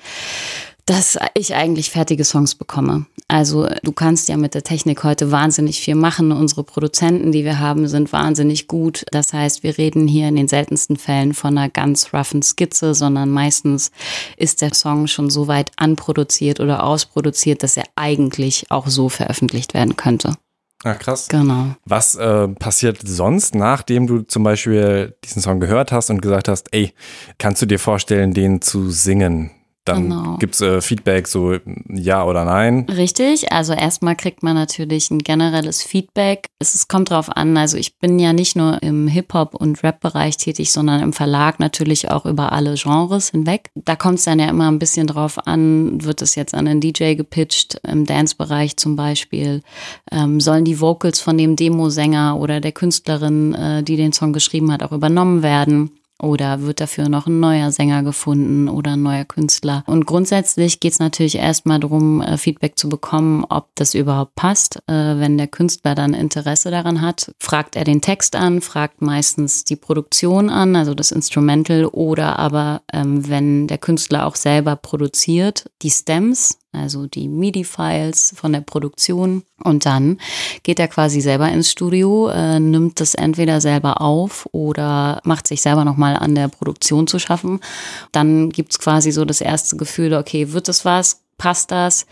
dass 0.85 1.17
ich 1.33 1.55
eigentlich 1.55 1.89
fertige 1.89 2.23
Songs 2.23 2.55
bekomme. 2.55 3.05
Also 3.27 3.67
du 3.83 3.91
kannst 3.91 4.29
ja 4.29 4.37
mit 4.37 4.53
der 4.53 4.61
Technik 4.61 5.03
heute 5.03 5.31
wahnsinnig 5.31 5.81
viel 5.81 5.95
machen. 5.95 6.31
Unsere 6.31 6.63
Produzenten, 6.63 7.31
die 7.31 7.43
wir 7.43 7.59
haben, 7.59 7.87
sind 7.87 8.13
wahnsinnig 8.13 8.67
gut. 8.67 9.03
Das 9.11 9.33
heißt, 9.33 9.63
wir 9.63 9.79
reden 9.79 10.07
hier 10.07 10.27
in 10.27 10.35
den 10.35 10.47
seltensten 10.47 10.95
Fällen 10.95 11.33
von 11.33 11.57
einer 11.57 11.69
ganz 11.69 12.13
roughen 12.13 12.43
Skizze, 12.43 12.93
sondern 12.93 13.31
meistens 13.31 13.91
ist 14.37 14.61
der 14.61 14.75
Song 14.75 15.07
schon 15.07 15.31
so 15.31 15.47
weit 15.47 15.71
anproduziert 15.75 16.59
oder 16.59 16.83
ausproduziert, 16.83 17.63
dass 17.63 17.77
er 17.77 17.85
eigentlich 17.95 18.67
auch 18.69 18.87
so 18.87 19.09
veröffentlicht 19.09 19.73
werden 19.73 19.95
könnte. 19.95 20.35
Ah, 20.83 20.93
krass. 20.93 21.27
Genau. 21.29 21.75
Was 21.85 22.13
äh, 22.13 22.47
passiert 22.47 22.99
sonst, 23.03 23.55
nachdem 23.55 24.05
du 24.05 24.21
zum 24.21 24.43
Beispiel 24.43 25.15
diesen 25.23 25.41
Song 25.41 25.59
gehört 25.59 25.91
hast 25.91 26.11
und 26.11 26.21
gesagt 26.21 26.47
hast, 26.47 26.71
ey, 26.73 26.93
kannst 27.39 27.59
du 27.63 27.65
dir 27.65 27.79
vorstellen, 27.79 28.35
den 28.35 28.61
zu 28.61 28.91
singen? 28.91 29.49
Dann 29.85 30.09
genau. 30.09 30.37
gibt 30.37 30.55
es 30.55 30.61
äh, 30.61 30.81
Feedback, 30.81 31.27
so 31.27 31.57
ja 31.87 32.25
oder 32.25 32.43
nein. 32.43 32.87
Richtig, 32.89 33.51
also 33.53 33.73
erstmal 33.73 34.15
kriegt 34.15 34.41
man 34.41 34.55
natürlich 34.55 35.11
ein 35.11 35.19
generelles 35.19 35.83
Feedback. 35.83 36.49
Es, 36.57 36.73
es 36.73 36.87
kommt 36.87 37.11
drauf 37.11 37.29
an, 37.29 37.55
also 37.55 37.77
ich 37.77 37.99
bin 37.99 38.17
ja 38.17 38.33
nicht 38.33 38.55
nur 38.55 38.81
im 38.81 39.07
Hip-Hop- 39.07 39.53
und 39.53 39.83
Rap-Bereich 39.83 40.37
tätig, 40.37 40.71
sondern 40.71 41.03
im 41.03 41.13
Verlag 41.13 41.59
natürlich 41.59 42.09
auch 42.09 42.25
über 42.25 42.51
alle 42.51 42.73
Genres 42.73 43.29
hinweg. 43.29 43.69
Da 43.75 43.95
kommt 43.95 44.17
es 44.17 44.25
dann 44.25 44.39
ja 44.39 44.49
immer 44.49 44.71
ein 44.71 44.79
bisschen 44.79 45.05
drauf 45.05 45.45
an, 45.45 46.03
wird 46.03 46.23
es 46.23 46.33
jetzt 46.33 46.55
an 46.55 46.65
den 46.65 46.81
DJ 46.81 47.13
gepitcht, 47.13 47.79
im 47.87 48.07
Dance-Bereich 48.07 48.77
zum 48.77 48.95
Beispiel. 48.95 49.61
Ähm, 50.11 50.39
sollen 50.39 50.65
die 50.65 50.81
Vocals 50.81 51.21
von 51.21 51.37
dem 51.37 51.55
Demosänger 51.55 52.39
oder 52.39 52.59
der 52.59 52.71
Künstlerin, 52.71 53.53
äh, 53.53 53.83
die 53.83 53.97
den 53.97 54.13
Song 54.13 54.33
geschrieben 54.33 54.71
hat, 54.71 54.81
auch 54.81 54.91
übernommen 54.91 55.43
werden? 55.43 55.91
Oder 56.21 56.61
wird 56.61 56.79
dafür 56.79 57.09
noch 57.09 57.27
ein 57.27 57.39
neuer 57.39 57.71
Sänger 57.71 58.03
gefunden 58.03 58.69
oder 58.69 58.93
ein 58.93 59.03
neuer 59.03 59.25
Künstler? 59.25 59.83
Und 59.85 60.05
grundsätzlich 60.05 60.79
geht 60.79 60.93
es 60.93 60.99
natürlich 60.99 61.35
erstmal 61.35 61.79
darum, 61.79 62.21
äh, 62.21 62.37
Feedback 62.37 62.79
zu 62.79 62.87
bekommen, 62.87 63.43
ob 63.49 63.67
das 63.75 63.93
überhaupt 63.93 64.35
passt. 64.35 64.77
Äh, 64.87 64.93
wenn 65.19 65.37
der 65.37 65.47
Künstler 65.47 65.93
dann 65.93 66.13
Interesse 66.13 66.71
daran 66.71 67.01
hat, 67.01 67.33
fragt 67.39 67.75
er 67.75 67.83
den 67.83 68.01
Text 68.01 68.35
an, 68.35 68.61
fragt 68.61 69.01
meistens 69.01 69.65
die 69.65 69.75
Produktion 69.75 70.49
an, 70.49 70.75
also 70.75 70.93
das 70.93 71.11
Instrumental, 71.11 71.85
oder 71.85 72.39
aber 72.39 72.81
ähm, 72.93 73.27
wenn 73.27 73.67
der 73.67 73.77
Künstler 73.77 74.25
auch 74.25 74.35
selber 74.35 74.77
produziert, 74.77 75.69
die 75.81 75.89
Stems, 75.89 76.59
also 76.75 77.07
die 77.07 77.27
MIDI-Files 77.27 78.33
von 78.35 78.53
der 78.53 78.61
Produktion. 78.61 79.43
Und 79.63 79.85
dann 79.85 80.19
geht 80.63 80.79
er 80.79 80.87
quasi 80.87 81.21
selber 81.21 81.49
ins 81.49 81.71
Studio, 81.71 82.29
äh, 82.29 82.59
nimmt 82.59 82.99
das 82.99 83.15
entweder 83.15 83.61
selber 83.61 84.01
auf 84.01 84.47
oder 84.51 85.21
macht 85.23 85.47
sich 85.47 85.61
selber 85.61 85.85
nochmal 85.85 86.15
an 86.17 86.35
der 86.35 86.47
Produktion 86.47 87.07
zu 87.07 87.19
schaffen. 87.19 87.59
Dann 88.11 88.49
gibt's 88.49 88.79
quasi 88.79 89.11
so 89.11 89.25
das 89.25 89.41
erste 89.41 89.77
Gefühl, 89.77 90.13
okay, 90.13 90.51
wird 90.51 90.67
das 90.67 90.85
was? 90.85 91.24
Passt 91.37 91.71
das? 91.71 92.05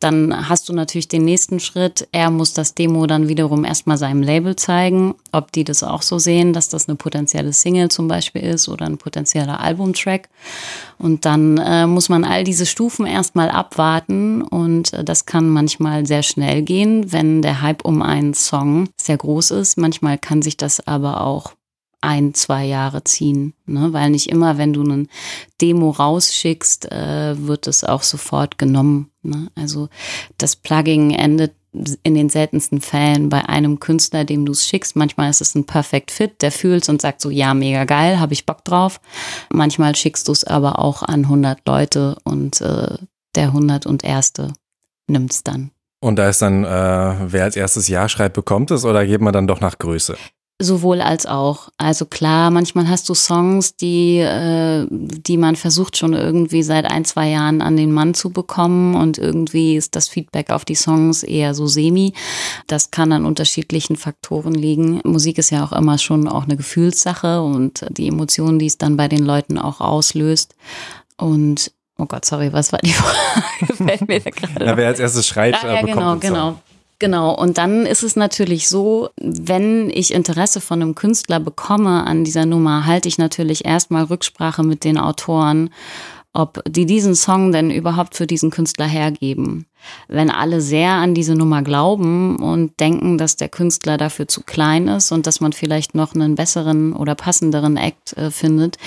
Dann 0.00 0.48
hast 0.48 0.68
du 0.68 0.72
natürlich 0.72 1.08
den 1.08 1.24
nächsten 1.24 1.58
Schritt. 1.58 2.06
Er 2.12 2.30
muss 2.30 2.52
das 2.52 2.74
Demo 2.74 3.06
dann 3.06 3.28
wiederum 3.28 3.64
erstmal 3.64 3.98
seinem 3.98 4.22
Label 4.22 4.54
zeigen, 4.54 5.14
ob 5.32 5.50
die 5.50 5.64
das 5.64 5.82
auch 5.82 6.02
so 6.02 6.18
sehen, 6.18 6.52
dass 6.52 6.68
das 6.68 6.88
eine 6.88 6.96
potenzielle 6.96 7.52
Single 7.52 7.90
zum 7.90 8.06
Beispiel 8.06 8.42
ist 8.42 8.68
oder 8.68 8.86
ein 8.86 8.98
potenzieller 8.98 9.60
Albumtrack. 9.60 10.28
Und 10.98 11.24
dann 11.24 11.58
äh, 11.58 11.86
muss 11.86 12.08
man 12.08 12.24
all 12.24 12.44
diese 12.44 12.66
Stufen 12.66 13.06
erstmal 13.06 13.50
abwarten 13.50 14.42
und 14.42 14.92
äh, 14.92 15.04
das 15.04 15.26
kann 15.26 15.48
manchmal 15.48 16.06
sehr 16.06 16.22
schnell 16.22 16.62
gehen, 16.62 17.12
wenn 17.12 17.42
der 17.42 17.60
Hype 17.60 17.84
um 17.84 18.02
einen 18.02 18.34
Song 18.34 18.88
sehr 18.96 19.16
groß 19.16 19.52
ist. 19.52 19.78
Manchmal 19.78 20.18
kann 20.18 20.42
sich 20.42 20.56
das 20.56 20.86
aber 20.86 21.22
auch 21.22 21.52
ein, 22.00 22.34
zwei 22.34 22.64
Jahre 22.64 23.04
ziehen. 23.04 23.54
Ne? 23.66 23.92
Weil 23.92 24.10
nicht 24.10 24.28
immer, 24.28 24.58
wenn 24.58 24.72
du 24.72 24.82
einen 24.82 25.08
Demo 25.60 25.90
rausschickst, 25.90 26.90
äh, 26.92 27.46
wird 27.46 27.66
es 27.66 27.84
auch 27.84 28.02
sofort 28.02 28.58
genommen. 28.58 29.10
Ne? 29.22 29.50
Also 29.54 29.88
das 30.38 30.56
Plugging 30.56 31.10
endet 31.10 31.54
in 32.02 32.14
den 32.14 32.30
seltensten 32.30 32.80
Fällen 32.80 33.28
bei 33.28 33.48
einem 33.48 33.78
Künstler, 33.78 34.24
dem 34.24 34.46
du 34.46 34.52
es 34.52 34.66
schickst. 34.66 34.96
Manchmal 34.96 35.30
ist 35.30 35.40
es 35.40 35.54
ein 35.54 35.66
Perfect 35.66 36.10
Fit, 36.10 36.40
der 36.40 36.50
fühlt 36.50 36.88
und 36.88 37.02
sagt 37.02 37.20
so, 37.20 37.30
ja, 37.30 37.52
mega 37.54 37.84
geil, 37.84 38.18
habe 38.18 38.32
ich 38.32 38.46
Bock 38.46 38.64
drauf. 38.64 39.00
Manchmal 39.52 39.94
schickst 39.94 40.28
du 40.28 40.32
es 40.32 40.44
aber 40.44 40.78
auch 40.78 41.02
an 41.02 41.24
100 41.24 41.66
Leute 41.66 42.16
und 42.24 42.60
äh, 42.60 42.96
der 43.34 43.46
100 43.48 43.86
und 43.86 44.02
nimmt 45.08 45.32
es 45.32 45.44
dann. 45.44 45.70
Und 46.00 46.16
da 46.16 46.28
ist 46.28 46.42
dann, 46.42 46.64
äh, 46.64 46.68
wer 46.68 47.44
als 47.44 47.56
erstes 47.56 47.88
Ja 47.88 48.08
schreibt, 48.08 48.34
bekommt 48.34 48.70
es 48.70 48.84
oder 48.84 49.04
geht 49.04 49.20
man 49.20 49.32
dann 49.32 49.46
doch 49.46 49.60
nach 49.60 49.78
Größe? 49.78 50.16
Sowohl 50.60 51.00
als 51.00 51.24
auch. 51.24 51.68
Also 51.76 52.04
klar, 52.04 52.50
manchmal 52.50 52.88
hast 52.88 53.08
du 53.08 53.14
Songs, 53.14 53.76
die, 53.76 54.18
äh, 54.18 54.86
die 54.90 55.36
man 55.36 55.54
versucht 55.54 55.96
schon 55.96 56.14
irgendwie 56.14 56.64
seit 56.64 56.90
ein, 56.90 57.04
zwei 57.04 57.28
Jahren 57.28 57.62
an 57.62 57.76
den 57.76 57.92
Mann 57.92 58.12
zu 58.14 58.30
bekommen 58.30 58.96
und 58.96 59.18
irgendwie 59.18 59.76
ist 59.76 59.94
das 59.94 60.08
Feedback 60.08 60.50
auf 60.50 60.64
die 60.64 60.74
Songs 60.74 61.22
eher 61.22 61.54
so 61.54 61.68
semi. 61.68 62.12
Das 62.66 62.90
kann 62.90 63.12
an 63.12 63.24
unterschiedlichen 63.24 63.94
Faktoren 63.94 64.52
liegen. 64.52 65.00
Musik 65.04 65.38
ist 65.38 65.50
ja 65.50 65.64
auch 65.64 65.72
immer 65.72 65.96
schon 65.96 66.26
auch 66.26 66.44
eine 66.44 66.56
Gefühlssache 66.56 67.40
und 67.40 67.86
die 67.90 68.08
Emotionen, 68.08 68.58
die 68.58 68.66
es 68.66 68.78
dann 68.78 68.96
bei 68.96 69.06
den 69.06 69.24
Leuten 69.24 69.58
auch 69.58 69.80
auslöst. 69.80 70.56
Und 71.16 71.70
Oh 72.00 72.06
Gott, 72.06 72.24
sorry, 72.24 72.52
was 72.52 72.72
war 72.72 72.78
die 72.78 72.92
Frage? 72.92 73.74
Fällt 73.74 74.08
mir 74.08 74.20
gerade. 74.20 74.64
Na, 74.64 74.76
wer 74.76 74.86
als 74.86 75.00
erstes 75.00 75.26
schreit, 75.26 75.56
ah, 75.62 75.74
ja, 75.74 75.82
genau, 75.82 76.16
genau. 76.16 76.60
Genau, 77.00 77.32
und 77.32 77.58
dann 77.58 77.86
ist 77.86 78.02
es 78.02 78.16
natürlich 78.16 78.68
so, 78.68 79.10
wenn 79.16 79.88
ich 79.88 80.12
Interesse 80.12 80.60
von 80.60 80.82
einem 80.82 80.96
Künstler 80.96 81.38
bekomme 81.38 82.04
an 82.04 82.24
dieser 82.24 82.44
Nummer, 82.44 82.86
halte 82.86 83.06
ich 83.06 83.18
natürlich 83.18 83.64
erstmal 83.64 84.04
Rücksprache 84.04 84.64
mit 84.64 84.82
den 84.82 84.98
Autoren, 84.98 85.70
ob 86.38 86.62
die 86.68 86.86
diesen 86.86 87.16
Song 87.16 87.50
denn 87.50 87.68
überhaupt 87.68 88.14
für 88.14 88.28
diesen 88.28 88.50
Künstler 88.50 88.86
hergeben. 88.86 89.66
Wenn 90.06 90.30
alle 90.30 90.60
sehr 90.60 90.90
an 90.90 91.12
diese 91.12 91.34
Nummer 91.34 91.62
glauben 91.62 92.36
und 92.36 92.78
denken, 92.78 93.18
dass 93.18 93.34
der 93.34 93.48
Künstler 93.48 93.96
dafür 93.96 94.28
zu 94.28 94.42
klein 94.44 94.86
ist 94.86 95.10
und 95.10 95.26
dass 95.26 95.40
man 95.40 95.52
vielleicht 95.52 95.96
noch 95.96 96.14
einen 96.14 96.36
besseren 96.36 96.92
oder 96.92 97.16
passenderen 97.16 97.76
Act 97.76 98.16
äh, 98.16 98.30
findet, 98.30 98.78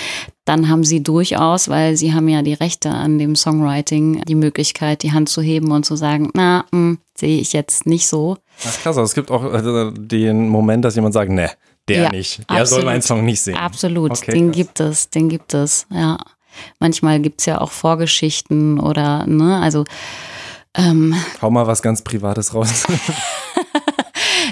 dann 0.46 0.70
haben 0.70 0.86
sie 0.86 1.04
durchaus, 1.04 1.68
weil 1.68 1.98
sie 1.98 2.14
haben 2.14 2.30
ja 2.30 2.42
die 2.42 2.54
Rechte 2.54 2.90
an 2.90 3.20
dem 3.20 3.36
Songwriting, 3.36 4.24
die 4.24 4.36
Möglichkeit, 4.36 5.04
die 5.04 5.12
Hand 5.12 5.28
zu 5.28 5.42
heben 5.42 5.72
und 5.72 5.86
zu 5.86 5.98
sagen, 5.98 6.30
na, 6.34 6.64
hm, 6.72 7.00
sehe 7.16 7.42
ich 7.42 7.52
jetzt 7.52 7.86
nicht 7.86 8.08
so. 8.08 8.38
Ach 8.66 8.80
krass, 8.80 8.98
also 8.98 9.04
es 9.04 9.14
gibt 9.14 9.30
auch 9.30 9.44
äh, 9.54 9.92
den 9.92 10.48
Moment, 10.48 10.86
dass 10.86 10.96
jemand 10.96 11.14
sagt, 11.14 11.32
ne, 11.32 11.52
der 11.90 12.04
ja, 12.04 12.10
nicht. 12.12 12.40
Der 12.50 12.62
absolut, 12.62 12.68
soll 12.70 12.86
meinen 12.86 13.02
Song 13.02 13.26
nicht 13.26 13.42
sehen. 13.42 13.58
Absolut, 13.58 14.12
okay, 14.12 14.32
den 14.32 14.48
krass. 14.48 14.56
gibt 14.56 14.80
es, 14.80 15.10
den 15.10 15.28
gibt 15.28 15.54
es, 15.54 15.86
ja. 15.90 16.18
Manchmal 16.80 17.20
gibt 17.20 17.42
es 17.42 17.46
ja 17.46 17.62
auch 17.62 17.72
Vorgeschichten 17.72 18.80
oder, 18.80 19.26
ne, 19.28 19.60
also 19.60 19.86
ähm, 20.76 21.16
Hau 21.42 21.50
mal 21.50 21.68
was 21.68 21.82
ganz 21.82 22.02
Privates 22.02 22.54
raus. 22.54 22.86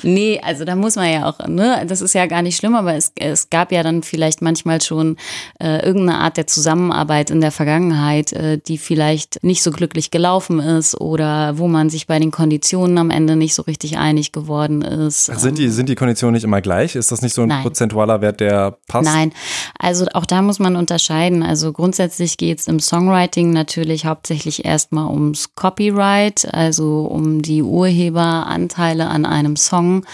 nee, 0.03 0.39
also 0.43 0.65
da 0.65 0.75
muss 0.75 0.95
man 0.95 1.11
ja 1.11 1.29
auch, 1.29 1.47
ne, 1.47 1.85
das 1.87 2.01
ist 2.01 2.13
ja 2.13 2.25
gar 2.25 2.41
nicht 2.41 2.57
schlimm, 2.57 2.75
aber 2.75 2.95
es, 2.95 3.11
es 3.19 3.49
gab 3.49 3.71
ja 3.71 3.83
dann 3.83 4.03
vielleicht 4.03 4.41
manchmal 4.41 4.81
schon 4.81 5.17
äh, 5.59 5.85
irgendeine 5.85 6.19
Art 6.19 6.37
der 6.37 6.47
Zusammenarbeit 6.47 7.29
in 7.29 7.41
der 7.41 7.51
Vergangenheit, 7.51 8.33
äh, 8.33 8.57
die 8.57 8.77
vielleicht 8.77 9.43
nicht 9.43 9.63
so 9.63 9.71
glücklich 9.71 10.11
gelaufen 10.11 10.59
ist 10.59 10.99
oder 10.99 11.57
wo 11.57 11.67
man 11.67 11.89
sich 11.89 12.07
bei 12.07 12.19
den 12.19 12.31
Konditionen 12.31 12.97
am 12.97 13.09
Ende 13.09 13.35
nicht 13.35 13.53
so 13.53 13.63
richtig 13.63 13.97
einig 13.97 14.31
geworden 14.31 14.81
ist. 14.81 15.29
Ach, 15.33 15.39
sind, 15.39 15.57
die, 15.57 15.69
sind 15.69 15.89
die 15.89 15.95
Konditionen 15.95 16.33
nicht 16.33 16.43
immer 16.43 16.61
gleich? 16.61 16.95
Ist 16.95 17.11
das 17.11 17.21
nicht 17.21 17.33
so 17.33 17.43
ein 17.43 17.49
Nein. 17.49 17.63
prozentualer 17.63 18.21
Wert, 18.21 18.39
der 18.39 18.77
passt? 18.87 19.05
Nein, 19.05 19.33
also 19.77 20.05
auch 20.13 20.25
da 20.25 20.41
muss 20.41 20.59
man 20.59 20.75
unterscheiden. 20.75 21.43
Also 21.43 21.73
grundsätzlich 21.73 22.37
geht 22.37 22.59
es 22.59 22.67
im 22.67 22.79
Songwriting 22.79 23.51
natürlich 23.51 24.05
hauptsächlich 24.05 24.65
erstmal 24.65 25.07
ums 25.07 25.55
Copyright, 25.55 26.47
also 26.53 27.01
um 27.05 27.41
die 27.41 27.63
Urheberanteile 27.63 29.07
an 29.07 29.25
einem 29.25 29.55
Song 29.55 29.88
Song. 29.89 30.05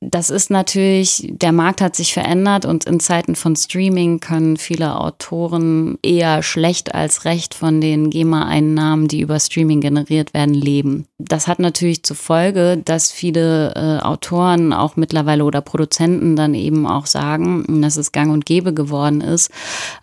Das 0.00 0.28
ist 0.28 0.50
natürlich, 0.50 1.28
der 1.32 1.52
Markt 1.52 1.80
hat 1.80 1.96
sich 1.96 2.12
verändert 2.12 2.66
und 2.66 2.84
in 2.84 3.00
Zeiten 3.00 3.36
von 3.36 3.56
Streaming 3.56 4.20
können 4.20 4.58
viele 4.58 5.00
Autoren 5.00 5.98
eher 6.02 6.42
schlecht 6.42 6.94
als 6.94 7.24
recht 7.24 7.54
von 7.54 7.80
den 7.80 8.10
GEMA-Einnahmen, 8.10 9.08
die 9.08 9.20
über 9.20 9.40
Streaming 9.40 9.80
generiert 9.80 10.34
werden, 10.34 10.54
leben. 10.54 11.06
Das 11.18 11.48
hat 11.48 11.58
natürlich 11.58 12.02
zur 12.02 12.16
Folge, 12.16 12.80
dass 12.84 13.10
viele 13.10 13.74
äh, 13.74 14.04
Autoren 14.04 14.74
auch 14.74 14.96
mittlerweile 14.96 15.44
oder 15.44 15.62
Produzenten 15.62 16.36
dann 16.36 16.54
eben 16.54 16.86
auch 16.86 17.06
sagen, 17.06 17.80
dass 17.80 17.96
es 17.96 18.12
gang 18.12 18.30
und 18.30 18.44
gäbe 18.44 18.74
geworden 18.74 19.22
ist, 19.22 19.50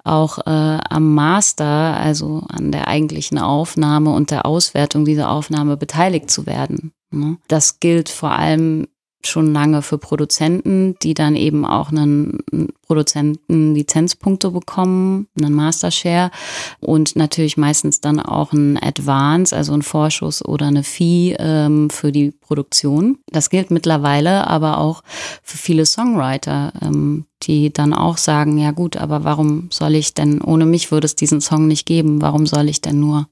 auch 0.04 0.40
äh, 0.40 0.50
am 0.90 1.14
Master, 1.14 1.66
also 1.98 2.44
an 2.50 2.72
der 2.72 2.88
eigentlichen 2.88 3.38
Aufnahme 3.38 4.12
und 4.14 4.32
der 4.32 4.48
Auswertung 4.48 5.06
dieser 5.06 5.30
Aufnahme 5.30 5.78
beteiligt 5.78 6.32
zu 6.32 6.48
werden. 6.48 6.92
Ne? 7.12 7.38
Das 7.48 7.80
gilt 7.80 8.10
vor 8.10 8.32
allem 8.32 8.88
schon 9.28 9.54
lange 9.54 9.82
für 9.82 9.98
Produzenten, 9.98 10.96
die 11.02 11.14
dann 11.14 11.36
eben 11.36 11.66
auch 11.66 11.90
einen 11.90 12.40
Produzenten 12.86 13.74
Lizenzpunkte 13.74 14.52
bekommen, 14.52 15.28
einen 15.38 15.54
Mastershare 15.54 16.32
und 16.80 17.16
natürlich 17.16 17.58
meistens 17.58 18.02
dann 18.02 18.20
auch 18.20 18.54
ein 18.54 18.82
Advance, 18.82 19.56
also 19.56 19.74
ein 19.74 19.82
Vorschuss 19.82 20.44
oder 20.44 20.68
eine 20.68 20.84
Fee 20.84 21.36
ähm, 21.40 21.90
für 21.90 22.12
die 22.12 22.32
Produktion. 22.32 23.20
Das 23.28 23.50
gilt 23.50 23.72
mittlerweile 23.72 24.48
aber 24.48 24.78
auch 24.78 25.04
für 25.44 25.58
viele 25.58 25.86
Songwriter, 25.86 26.74
ähm, 26.82 27.26
die 27.44 27.72
dann 27.72 27.94
auch 27.94 28.18
sagen, 28.18 28.58
ja 28.58 28.72
gut, 28.72 28.98
aber 28.98 29.24
warum 29.24 29.70
soll 29.72 29.96
ich 29.96 30.14
denn, 30.14 30.42
ohne 30.42 30.66
mich 30.66 30.92
würde 30.92 31.06
es 31.06 31.16
diesen 31.16 31.42
Song 31.42 31.68
nicht 31.68 31.86
geben, 31.86 32.22
warum 32.22 32.46
soll 32.46 32.70
ich 32.70 32.82
denn 32.82 33.00
nur 33.00 33.28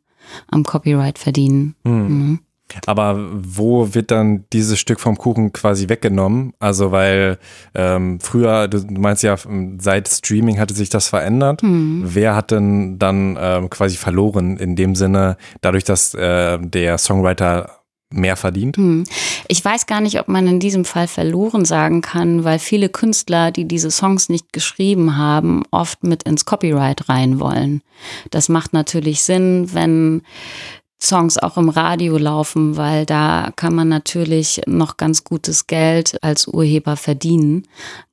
am 0.47 0.63
Copyright 0.63 1.19
verdienen? 1.19 1.75
Hm. 1.83 2.07
Mhm. 2.07 2.39
Aber 2.85 3.19
wo 3.31 3.93
wird 3.93 4.11
dann 4.11 4.45
dieses 4.53 4.79
Stück 4.79 4.99
vom 4.99 5.17
Kuchen 5.17 5.53
quasi 5.53 5.89
weggenommen? 5.89 6.53
Also 6.59 6.91
weil 6.91 7.37
ähm, 7.75 8.19
früher, 8.19 8.67
du 8.67 8.83
meinst 8.89 9.23
ja, 9.23 9.35
seit 9.77 10.07
Streaming 10.07 10.59
hatte 10.59 10.73
sich 10.73 10.89
das 10.89 11.07
verändert. 11.07 11.63
Mhm. 11.63 12.03
Wer 12.05 12.35
hat 12.35 12.51
denn 12.51 12.99
dann 12.99 13.37
ähm, 13.39 13.69
quasi 13.69 13.97
verloren 13.97 14.57
in 14.57 14.75
dem 14.75 14.95
Sinne, 14.95 15.37
dadurch, 15.61 15.83
dass 15.83 16.13
äh, 16.13 16.57
der 16.59 16.97
Songwriter 16.97 17.79
mehr 18.11 18.35
verdient? 18.35 18.77
Hm. 18.77 19.03
Ich 19.47 19.63
weiß 19.63 19.85
gar 19.85 20.01
nicht, 20.01 20.19
ob 20.19 20.27
man 20.27 20.47
in 20.47 20.59
diesem 20.59 20.85
Fall 20.85 21.07
verloren 21.07 21.65
sagen 21.65 22.01
kann, 22.01 22.43
weil 22.43 22.59
viele 22.59 22.89
Künstler, 22.89 23.51
die 23.51 23.67
diese 23.67 23.91
Songs 23.91 24.29
nicht 24.29 24.51
geschrieben 24.51 25.17
haben, 25.17 25.63
oft 25.71 26.03
mit 26.03 26.23
ins 26.23 26.45
Copyright 26.45 27.09
rein 27.09 27.39
wollen. 27.39 27.81
Das 28.31 28.49
macht 28.49 28.73
natürlich 28.73 29.23
Sinn, 29.23 29.69
wenn 29.73 30.21
Songs 31.01 31.37
auch 31.37 31.57
im 31.57 31.69
Radio 31.69 32.17
laufen, 32.17 32.75
weil 32.75 33.05
da 33.05 33.51
kann 33.55 33.73
man 33.73 33.87
natürlich 33.87 34.61
noch 34.67 34.97
ganz 34.97 35.23
gutes 35.23 35.67
Geld 35.67 36.21
als 36.21 36.47
Urheber 36.47 36.97
verdienen. 36.97 37.67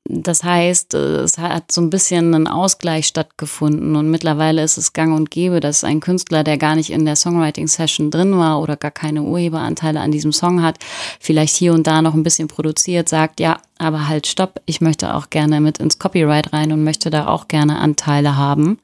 Das 0.09 0.45
heißt, 0.45 0.95
es 0.95 1.39
hat 1.39 1.73
so 1.73 1.81
ein 1.81 1.91
bisschen 1.91 2.35
einen 2.35 2.49
Ausgleich 2.49 3.07
stattgefunden 3.07 3.97
und 3.97 4.11
mittlerweile 4.11 4.63
ist 4.63 4.79
es 4.79 4.93
gang 4.93 5.15
und 5.15 5.31
gäbe, 5.31 5.61
dass 5.61 5.85
ein 5.85 6.01
Künstler, 6.01 6.45
der 6.45 6.59
gar 6.59 6.77
nicht 6.77 6.91
in 6.91 7.05
der 7.05 7.17
Songwriting-Session 7.17 8.11
drin 8.11 8.37
war 8.39 8.61
oder 8.61 8.77
gar 8.77 8.91
keine 8.91 9.23
Urheberanteile 9.23 10.01
an 10.01 10.11
diesem 10.11 10.33
Song 10.33 10.63
hat, 10.63 10.79
vielleicht 11.21 11.57
hier 11.57 11.73
und 11.73 11.87
da 11.87 12.03
noch 12.03 12.15
ein 12.15 12.23
bisschen 12.23 12.49
produziert, 12.49 13.09
sagt, 13.09 13.41
ja, 13.41 13.59
aber 13.79 14.09
halt 14.09 14.27
stopp, 14.27 14.61
ich 14.67 14.81
möchte 14.81 15.15
auch 15.15 15.31
gerne 15.31 15.61
mit 15.61 15.79
ins 15.79 15.99
Copyright 15.99 16.53
rein 16.53 16.73
und 16.73 16.85
möchte 16.85 17.11
da 17.11 17.27
auch 17.27 17.49
gerne 17.49 17.79
Anteile 17.79 18.37
haben. 18.37 18.79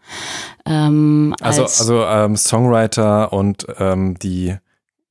Ähm, 0.66 1.34
also 1.40 1.62
also 1.62 2.04
ähm, 2.04 2.36
Songwriter 2.36 3.32
und 3.32 3.66
ähm, 3.78 4.18
die 4.18 4.56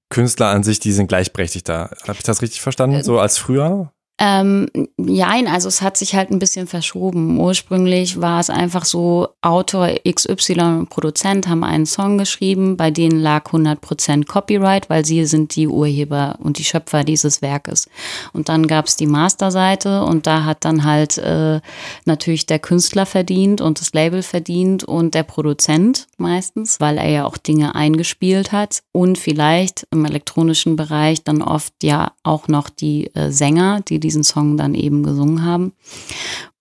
Künstler 0.09 0.49
an 0.49 0.63
sich, 0.63 0.79
die 0.79 0.91
sind 0.91 1.07
gleichberechtigt 1.07 1.67
da. 1.67 1.89
Habe 2.03 2.17
ich 2.17 2.23
das 2.23 2.41
richtig 2.41 2.61
verstanden? 2.61 2.97
Äh, 2.97 3.03
so 3.03 3.19
als 3.19 3.37
früher? 3.37 3.91
Ähm, 4.23 4.67
nein, 4.97 5.47
also 5.47 5.67
es 5.67 5.81
hat 5.81 5.97
sich 5.97 6.13
halt 6.13 6.29
ein 6.29 6.37
bisschen 6.37 6.67
verschoben. 6.67 7.39
Ursprünglich 7.39 8.21
war 8.21 8.39
es 8.39 8.51
einfach 8.51 8.85
so, 8.85 9.29
Autor 9.41 9.89
XY 10.07 10.61
und 10.61 10.89
Produzent 10.91 11.47
haben 11.47 11.63
einen 11.63 11.87
Song 11.87 12.19
geschrieben, 12.19 12.77
bei 12.77 12.91
denen 12.91 13.19
lag 13.19 13.45
100% 13.45 14.27
Copyright, 14.27 14.91
weil 14.91 15.05
sie 15.05 15.25
sind 15.25 15.55
die 15.55 15.67
Urheber 15.67 16.37
und 16.37 16.59
die 16.59 16.63
Schöpfer 16.63 17.03
dieses 17.03 17.41
Werkes. 17.41 17.89
Und 18.31 18.47
dann 18.47 18.67
gab 18.67 18.85
es 18.85 18.95
die 18.95 19.07
Masterseite 19.07 20.03
und 20.03 20.27
da 20.27 20.45
hat 20.45 20.65
dann 20.65 20.83
halt 20.83 21.17
äh, 21.17 21.59
natürlich 22.05 22.45
der 22.45 22.59
Künstler 22.59 23.07
verdient 23.07 23.59
und 23.59 23.81
das 23.81 23.91
Label 23.93 24.21
verdient 24.21 24.83
und 24.83 25.15
der 25.15 25.23
Produzent 25.23 26.05
meistens, 26.17 26.79
weil 26.79 26.99
er 26.99 27.09
ja 27.09 27.25
auch 27.25 27.37
Dinge 27.37 27.73
eingespielt 27.73 28.51
hat 28.51 28.83
und 28.91 29.17
vielleicht 29.17 29.87
im 29.89 30.05
elektronischen 30.05 30.75
Bereich 30.75 31.23
dann 31.23 31.41
oft 31.41 31.73
ja 31.81 32.11
auch 32.21 32.47
noch 32.47 32.69
die 32.69 33.07
äh, 33.15 33.31
Sänger, 33.31 33.81
die 33.81 33.99
die 33.99 34.10
diesen 34.11 34.23
Song 34.23 34.57
dann 34.57 34.75
eben 34.75 35.03
gesungen 35.03 35.45
haben. 35.45 35.71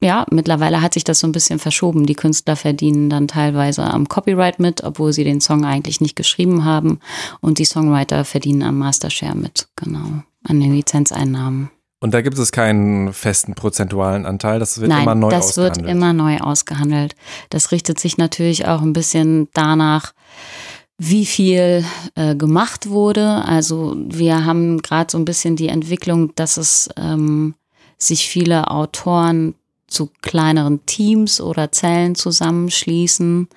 Ja, 0.00 0.24
mittlerweile 0.30 0.80
hat 0.80 0.94
sich 0.94 1.04
das 1.04 1.18
so 1.18 1.26
ein 1.26 1.32
bisschen 1.32 1.58
verschoben. 1.58 2.06
Die 2.06 2.14
Künstler 2.14 2.56
verdienen 2.56 3.10
dann 3.10 3.28
teilweise 3.28 3.84
am 3.84 4.08
Copyright 4.08 4.60
mit, 4.60 4.84
obwohl 4.84 5.12
sie 5.12 5.24
den 5.24 5.40
Song 5.40 5.64
eigentlich 5.64 6.00
nicht 6.00 6.16
geschrieben 6.16 6.64
haben. 6.64 7.00
Und 7.40 7.58
die 7.58 7.64
Songwriter 7.64 8.24
verdienen 8.24 8.62
am 8.62 8.78
Mastershare 8.78 9.36
mit, 9.36 9.68
genau, 9.76 10.22
an 10.44 10.60
den 10.60 10.72
Lizenzeinnahmen. 10.72 11.70
Und 12.02 12.14
da 12.14 12.22
gibt 12.22 12.38
es 12.38 12.50
keinen 12.50 13.12
festen 13.12 13.54
prozentualen 13.54 14.24
Anteil, 14.24 14.58
das 14.58 14.80
wird 14.80 14.88
Nein, 14.88 15.02
immer 15.02 15.14
neu 15.14 15.28
das 15.28 15.48
ausgehandelt. 15.48 15.76
Das 15.76 15.84
wird 15.84 15.90
immer 15.90 16.12
neu 16.14 16.38
ausgehandelt. 16.38 17.14
Das 17.50 17.72
richtet 17.72 18.00
sich 18.00 18.16
natürlich 18.16 18.66
auch 18.66 18.80
ein 18.80 18.94
bisschen 18.94 19.48
danach, 19.52 20.14
wie 21.02 21.24
viel 21.24 21.82
äh, 22.14 22.36
gemacht 22.36 22.90
wurde. 22.90 23.42
Also 23.46 23.96
wir 23.96 24.44
haben 24.44 24.82
gerade 24.82 25.10
so 25.10 25.16
ein 25.16 25.24
bisschen 25.24 25.56
die 25.56 25.68
Entwicklung, 25.68 26.34
dass 26.34 26.58
es 26.58 26.90
ähm, 26.98 27.54
sich 27.96 28.28
viele 28.28 28.70
Autoren 28.70 29.54
zu 29.86 30.10
kleineren 30.20 30.84
Teams 30.84 31.40
oder 31.40 31.72
Zellen 31.72 32.16
zusammenschließen, 32.16 33.48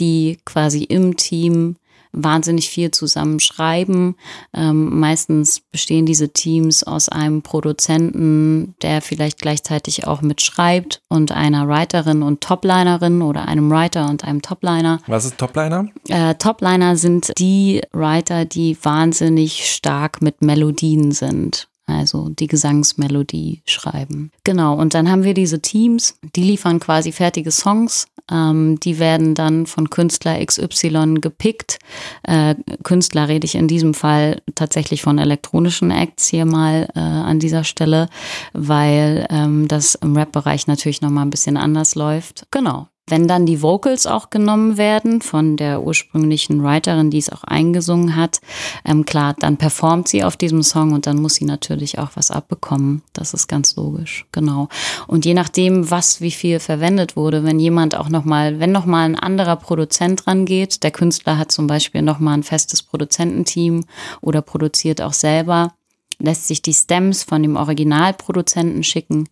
die 0.00 0.38
quasi 0.44 0.82
im 0.82 1.16
Team 1.16 1.76
wahnsinnig 2.12 2.68
viel 2.68 2.90
zusammen 2.90 3.40
schreiben. 3.40 4.16
Ähm, 4.54 4.98
meistens 4.98 5.60
bestehen 5.60 6.06
diese 6.06 6.30
Teams 6.30 6.82
aus 6.84 7.08
einem 7.08 7.42
Produzenten, 7.42 8.74
der 8.82 9.02
vielleicht 9.02 9.40
gleichzeitig 9.40 10.06
auch 10.06 10.22
mitschreibt 10.22 11.00
und 11.08 11.32
einer 11.32 11.68
Writerin 11.68 12.22
und 12.22 12.40
Toplinerin 12.40 13.22
oder 13.22 13.46
einem 13.46 13.70
Writer 13.70 14.08
und 14.08 14.24
einem 14.24 14.42
Topliner. 14.42 15.00
Was 15.06 15.24
ist 15.24 15.38
Topliner? 15.38 15.88
Äh, 16.08 16.34
Topliner 16.34 16.96
sind 16.96 17.32
die 17.38 17.82
Writer, 17.92 18.44
die 18.44 18.76
wahnsinnig 18.82 19.70
stark 19.70 20.22
mit 20.22 20.42
Melodien 20.42 21.12
sind 21.12 21.68
also 21.88 22.28
die 22.28 22.46
Gesangsmelodie 22.46 23.62
schreiben. 23.64 24.30
Genau, 24.44 24.74
und 24.74 24.94
dann 24.94 25.10
haben 25.10 25.24
wir 25.24 25.34
diese 25.34 25.60
Teams, 25.60 26.18
die 26.36 26.42
liefern 26.42 26.80
quasi 26.80 27.12
fertige 27.12 27.50
Songs, 27.50 28.06
ähm, 28.30 28.78
die 28.80 28.98
werden 28.98 29.34
dann 29.34 29.66
von 29.66 29.90
Künstler 29.90 30.44
XY 30.44 31.16
gepickt. 31.20 31.78
Äh, 32.22 32.54
Künstler 32.82 33.28
rede 33.28 33.46
ich 33.46 33.54
in 33.54 33.68
diesem 33.68 33.94
Fall 33.94 34.42
tatsächlich 34.54 35.02
von 35.02 35.18
elektronischen 35.18 35.90
Acts 35.90 36.28
hier 36.28 36.44
mal 36.44 36.88
äh, 36.94 37.00
an 37.00 37.38
dieser 37.38 37.64
Stelle, 37.64 38.08
weil 38.52 39.26
ähm, 39.30 39.66
das 39.68 39.94
im 39.94 40.16
Rap-Bereich 40.16 40.66
natürlich 40.66 41.00
nochmal 41.00 41.24
ein 41.24 41.30
bisschen 41.30 41.56
anders 41.56 41.94
läuft. 41.94 42.46
Genau, 42.50 42.88
wenn 43.10 43.28
dann 43.28 43.46
die 43.46 43.62
Vocals 43.62 44.06
auch 44.06 44.30
genommen 44.30 44.76
werden 44.76 45.22
von 45.22 45.56
der 45.56 45.82
ursprünglichen 45.82 46.62
Writerin, 46.62 47.10
die 47.10 47.18
es 47.18 47.30
auch 47.30 47.44
eingesungen 47.44 48.16
hat, 48.16 48.40
ähm, 48.84 49.04
klar, 49.04 49.34
dann 49.38 49.56
performt 49.56 50.08
sie 50.08 50.24
auf 50.24 50.36
diesem 50.36 50.62
Song 50.62 50.92
und 50.92 51.06
dann 51.06 51.20
muss 51.20 51.34
sie 51.34 51.44
natürlich 51.44 51.98
auch 51.98 52.10
was 52.14 52.30
abbekommen. 52.30 53.02
Das 53.12 53.34
ist 53.34 53.48
ganz 53.48 53.76
logisch, 53.76 54.26
genau. 54.32 54.68
Und 55.06 55.24
je 55.24 55.34
nachdem, 55.34 55.90
was 55.90 56.20
wie 56.20 56.30
viel 56.30 56.60
verwendet 56.60 57.16
wurde, 57.16 57.44
wenn 57.44 57.58
jemand 57.58 57.96
auch 57.96 58.08
nochmal, 58.08 58.60
wenn 58.60 58.72
nochmal 58.72 59.04
ein 59.04 59.16
anderer 59.16 59.56
Produzent 59.56 60.26
rangeht, 60.26 60.82
der 60.82 60.90
Künstler 60.90 61.38
hat 61.38 61.52
zum 61.52 61.66
Beispiel 61.66 62.02
nochmal 62.02 62.34
ein 62.34 62.42
festes 62.42 62.82
Produzententeam 62.82 63.84
oder 64.20 64.42
produziert 64.42 65.00
auch 65.00 65.12
selber, 65.12 65.72
lässt 66.20 66.48
sich 66.48 66.62
die 66.62 66.74
Stems 66.74 67.22
von 67.22 67.42
dem 67.42 67.56
Originalproduzenten 67.56 68.82
schicken 68.82 69.28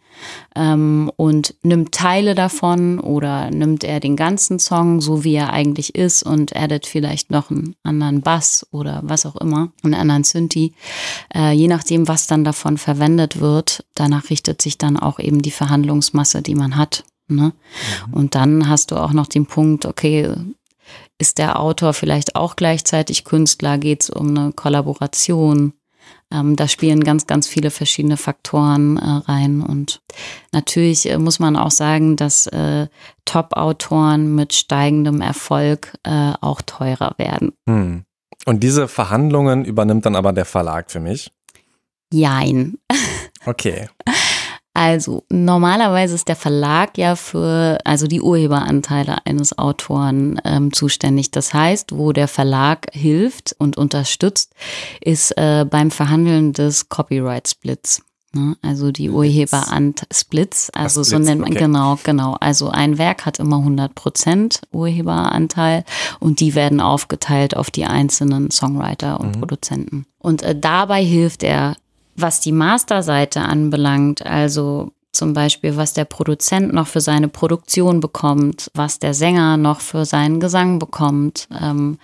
ähm, 0.54 1.10
und 1.16 1.54
nimmt 1.62 1.92
Teile 1.92 2.34
davon 2.34 3.00
oder 3.00 3.50
nimmt 3.50 3.82
er 3.82 3.98
den 4.00 4.16
ganzen 4.16 4.58
Song, 4.58 5.00
so 5.00 5.24
wie 5.24 5.34
er 5.34 5.52
eigentlich 5.52 5.94
ist 5.94 6.22
und 6.22 6.54
addet 6.54 6.86
vielleicht 6.86 7.30
noch 7.30 7.50
einen 7.50 7.74
anderen 7.82 8.20
Bass 8.20 8.66
oder 8.70 9.00
was 9.04 9.26
auch 9.26 9.36
immer, 9.36 9.72
einen 9.82 9.94
anderen 9.94 10.24
Synthi. 10.24 10.74
Äh, 11.34 11.52
je 11.52 11.68
nachdem, 11.68 12.06
was 12.06 12.26
dann 12.26 12.44
davon 12.44 12.78
verwendet 12.78 13.40
wird, 13.40 13.84
danach 13.94 14.30
richtet 14.30 14.62
sich 14.62 14.78
dann 14.78 14.96
auch 14.96 15.18
eben 15.18 15.42
die 15.42 15.50
Verhandlungsmasse, 15.50 16.42
die 16.42 16.54
man 16.54 16.76
hat. 16.76 17.04
Ne? 17.28 17.52
Mhm. 18.06 18.14
Und 18.14 18.34
dann 18.36 18.68
hast 18.68 18.92
du 18.92 18.96
auch 18.96 19.12
noch 19.12 19.26
den 19.26 19.46
Punkt, 19.46 19.86
okay, 19.86 20.32
ist 21.18 21.38
der 21.38 21.58
Autor 21.58 21.94
vielleicht 21.94 22.36
auch 22.36 22.56
gleichzeitig 22.56 23.24
Künstler? 23.24 23.78
Geht 23.78 24.02
es 24.02 24.10
um 24.10 24.36
eine 24.36 24.52
Kollaboration? 24.52 25.72
Ähm, 26.32 26.56
da 26.56 26.66
spielen 26.66 27.04
ganz, 27.04 27.26
ganz 27.26 27.46
viele 27.46 27.70
verschiedene 27.70 28.16
Faktoren 28.16 28.96
äh, 28.96 29.30
rein. 29.30 29.62
Und 29.62 30.00
natürlich 30.52 31.08
äh, 31.08 31.18
muss 31.18 31.38
man 31.38 31.56
auch 31.56 31.70
sagen, 31.70 32.16
dass 32.16 32.46
äh, 32.48 32.88
Top-Autoren 33.24 34.34
mit 34.34 34.52
steigendem 34.52 35.20
Erfolg 35.20 35.94
äh, 36.02 36.32
auch 36.40 36.62
teurer 36.62 37.14
werden. 37.16 37.52
Hm. 37.68 38.04
Und 38.44 38.62
diese 38.62 38.88
Verhandlungen 38.88 39.64
übernimmt 39.64 40.06
dann 40.06 40.16
aber 40.16 40.32
der 40.32 40.44
Verlag 40.44 40.90
für 40.90 41.00
mich? 41.00 41.30
Jein. 42.12 42.78
Okay. 43.44 43.88
Also 44.76 45.24
normalerweise 45.30 46.14
ist 46.14 46.28
der 46.28 46.36
Verlag 46.36 46.98
ja 46.98 47.16
für 47.16 47.78
also 47.84 48.06
die 48.06 48.20
Urheberanteile 48.20 49.24
eines 49.24 49.56
Autoren 49.56 50.38
ähm, 50.44 50.70
zuständig. 50.70 51.30
Das 51.30 51.54
heißt, 51.54 51.96
wo 51.96 52.12
der 52.12 52.28
Verlag 52.28 52.88
hilft 52.92 53.56
und 53.58 53.78
unterstützt, 53.78 54.52
ist 55.00 55.30
äh, 55.38 55.64
beim 55.64 55.90
Verhandeln 55.90 56.52
des 56.52 56.90
Copyright 56.90 57.48
Splits. 57.48 58.02
Ne? 58.34 58.54
Also 58.60 58.92
die 58.92 59.08
Urheberant 59.08 60.06
Splits, 60.12 60.68
also 60.74 61.02
Splits, 61.02 61.10
so 61.10 61.18
nennt 61.30 61.40
man 61.40 61.52
okay. 61.52 61.60
genau, 61.60 61.98
genau. 62.04 62.36
Also 62.38 62.68
ein 62.68 62.98
Werk 62.98 63.24
hat 63.24 63.38
immer 63.38 63.56
100 63.56 63.94
Prozent 63.94 64.60
Urheberanteil 64.72 65.86
und 66.20 66.40
die 66.40 66.54
werden 66.54 66.82
aufgeteilt 66.82 67.56
auf 67.56 67.70
die 67.70 67.86
einzelnen 67.86 68.50
Songwriter 68.50 69.20
und 69.20 69.36
mhm. 69.36 69.40
Produzenten. 69.40 70.06
Und 70.18 70.42
äh, 70.42 70.54
dabei 70.54 71.02
hilft 71.02 71.42
er 71.42 71.76
was 72.16 72.40
die 72.40 72.52
Masterseite 72.52 73.42
anbelangt, 73.42 74.24
also 74.24 74.92
zum 75.16 75.32
Beispiel, 75.32 75.76
was 75.76 75.94
der 75.94 76.04
Produzent 76.04 76.72
noch 76.72 76.86
für 76.86 77.00
seine 77.00 77.28
Produktion 77.28 78.00
bekommt, 78.00 78.70
was 78.74 78.98
der 78.98 79.14
Sänger 79.14 79.56
noch 79.56 79.80
für 79.80 80.04
seinen 80.04 80.40
Gesang 80.40 80.78
bekommt. 80.78 81.48
Ähm, 81.58 81.98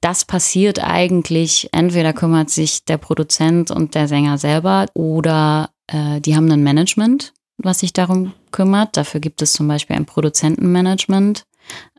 das 0.00 0.24
passiert 0.24 0.82
eigentlich, 0.82 1.68
entweder 1.72 2.12
kümmert 2.12 2.50
sich 2.50 2.84
der 2.84 2.96
Produzent 2.96 3.70
und 3.70 3.94
der 3.94 4.08
Sänger 4.08 4.38
selber 4.38 4.86
oder 4.94 5.70
äh, 5.86 6.20
die 6.20 6.34
haben 6.34 6.50
ein 6.50 6.62
Management, 6.62 7.34
was 7.58 7.80
sich 7.80 7.92
darum 7.92 8.32
kümmert. 8.52 8.96
Dafür 8.96 9.20
gibt 9.20 9.42
es 9.42 9.52
zum 9.52 9.68
Beispiel 9.68 9.96
ein 9.96 10.06
Produzentenmanagement 10.06 11.44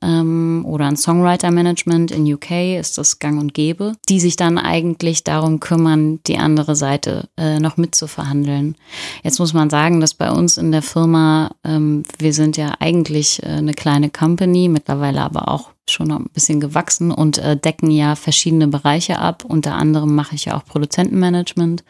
ähm, 0.01 0.63
oder 0.65 0.85
ein 0.85 0.97
Songwriter-Management 0.97 2.11
in 2.11 2.31
UK 2.33 2.79
ist 2.79 2.97
das 2.97 3.19
gang 3.19 3.39
und 3.39 3.53
gäbe, 3.53 3.93
die 4.09 4.19
sich 4.19 4.35
dann 4.35 4.57
eigentlich 4.57 5.23
darum 5.23 5.59
kümmern, 5.59 6.19
die 6.27 6.37
andere 6.37 6.75
Seite 6.75 7.29
äh, 7.37 7.59
noch 7.59 7.77
mitzuverhandeln. 7.77 8.75
Jetzt 9.23 9.39
muss 9.39 9.53
man 9.53 9.69
sagen, 9.69 9.99
dass 9.99 10.13
bei 10.13 10.31
uns 10.31 10.57
in 10.57 10.71
der 10.71 10.81
Firma, 10.81 11.51
ähm, 11.63 12.03
wir 12.19 12.33
sind 12.33 12.57
ja 12.57 12.73
eigentlich 12.79 13.41
äh, 13.43 13.47
eine 13.47 13.73
kleine 13.73 14.09
Company, 14.09 14.69
mittlerweile 14.69 15.21
aber 15.21 15.47
auch 15.47 15.71
schon 15.91 16.11
ein 16.11 16.25
bisschen 16.33 16.59
gewachsen 16.59 17.11
und 17.11 17.37
äh, 17.37 17.57
decken 17.57 17.91
ja 17.91 18.15
verschiedene 18.15 18.67
Bereiche 18.67 19.19
ab. 19.19 19.45
Unter 19.45 19.75
anderem 19.75 20.15
mache 20.15 20.35
ich 20.35 20.45
ja 20.45 20.57
auch 20.57 20.65
Produzentenmanagement. 20.65 21.83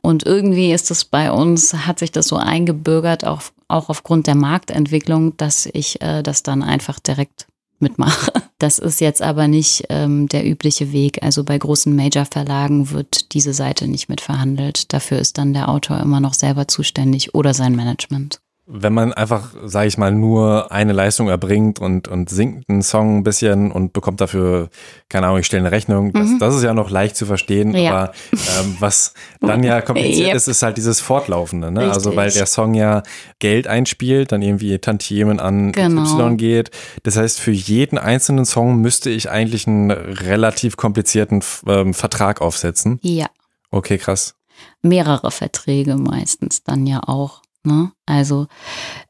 Und 0.00 0.24
irgendwie 0.24 0.72
ist 0.72 0.90
es 0.90 1.04
bei 1.04 1.30
uns, 1.32 1.74
hat 1.86 1.98
sich 1.98 2.12
das 2.12 2.28
so 2.28 2.36
eingebürgert, 2.36 3.24
auch, 3.24 3.42
auch 3.68 3.88
aufgrund 3.88 4.26
der 4.26 4.34
Marktentwicklung, 4.34 5.36
dass 5.36 5.66
ich 5.72 6.00
äh, 6.02 6.22
das 6.22 6.42
dann 6.42 6.62
einfach 6.62 6.98
direkt 6.98 7.46
mitmache. 7.78 8.32
Das 8.62 8.78
ist 8.78 9.00
jetzt 9.00 9.22
aber 9.22 9.48
nicht 9.48 9.86
ähm, 9.88 10.28
der 10.28 10.46
übliche 10.46 10.92
Weg. 10.92 11.20
Also 11.24 11.42
bei 11.42 11.58
großen 11.58 11.96
Major-Verlagen 11.96 12.92
wird 12.92 13.34
diese 13.34 13.52
Seite 13.52 13.88
nicht 13.88 14.08
mitverhandelt. 14.08 14.92
Dafür 14.92 15.18
ist 15.18 15.36
dann 15.36 15.52
der 15.52 15.68
Autor 15.68 15.98
immer 15.98 16.20
noch 16.20 16.32
selber 16.32 16.68
zuständig 16.68 17.34
oder 17.34 17.54
sein 17.54 17.74
Management. 17.74 18.41
Wenn 18.66 18.92
man 18.92 19.12
einfach, 19.12 19.50
sage 19.64 19.88
ich 19.88 19.98
mal, 19.98 20.12
nur 20.12 20.70
eine 20.70 20.92
Leistung 20.92 21.28
erbringt 21.28 21.80
und, 21.80 22.06
und 22.06 22.30
singt 22.30 22.68
einen 22.68 22.82
Song 22.82 23.18
ein 23.18 23.22
bisschen 23.24 23.72
und 23.72 23.92
bekommt 23.92 24.20
dafür, 24.20 24.68
keine 25.08 25.26
Ahnung, 25.26 25.40
ich 25.40 25.46
stelle 25.46 25.62
eine 25.62 25.72
Rechnung, 25.72 26.12
das, 26.12 26.28
mhm. 26.28 26.38
das 26.38 26.54
ist 26.54 26.62
ja 26.62 26.72
noch 26.72 26.88
leicht 26.88 27.16
zu 27.16 27.26
verstehen, 27.26 27.74
ja. 27.74 27.90
aber 27.90 28.12
ähm, 28.32 28.76
was 28.78 29.14
dann 29.40 29.64
ja 29.64 29.80
kompliziert 29.82 30.28
yep. 30.28 30.36
ist, 30.36 30.46
ist 30.46 30.62
halt 30.62 30.76
dieses 30.76 31.00
Fortlaufende. 31.00 31.72
Ne? 31.72 31.90
Also 31.90 32.14
weil 32.14 32.30
der 32.30 32.46
Song 32.46 32.74
ja 32.74 33.02
Geld 33.40 33.66
einspielt, 33.66 34.30
dann 34.30 34.42
irgendwie 34.42 34.78
Tantiemen 34.78 35.40
an 35.40 35.72
genau. 35.72 36.02
Y 36.02 36.36
geht. 36.36 36.70
Das 37.02 37.16
heißt, 37.16 37.40
für 37.40 37.52
jeden 37.52 37.98
einzelnen 37.98 38.44
Song 38.44 38.76
müsste 38.80 39.10
ich 39.10 39.28
eigentlich 39.28 39.66
einen 39.66 39.90
relativ 39.90 40.76
komplizierten 40.76 41.42
ähm, 41.66 41.94
Vertrag 41.94 42.40
aufsetzen. 42.40 43.00
Ja. 43.02 43.26
Okay, 43.72 43.98
krass. 43.98 44.36
Mehrere 44.82 45.32
Verträge 45.32 45.96
meistens 45.96 46.62
dann 46.62 46.86
ja 46.86 47.00
auch. 47.04 47.42
Ne? 47.64 47.92
Also 48.06 48.48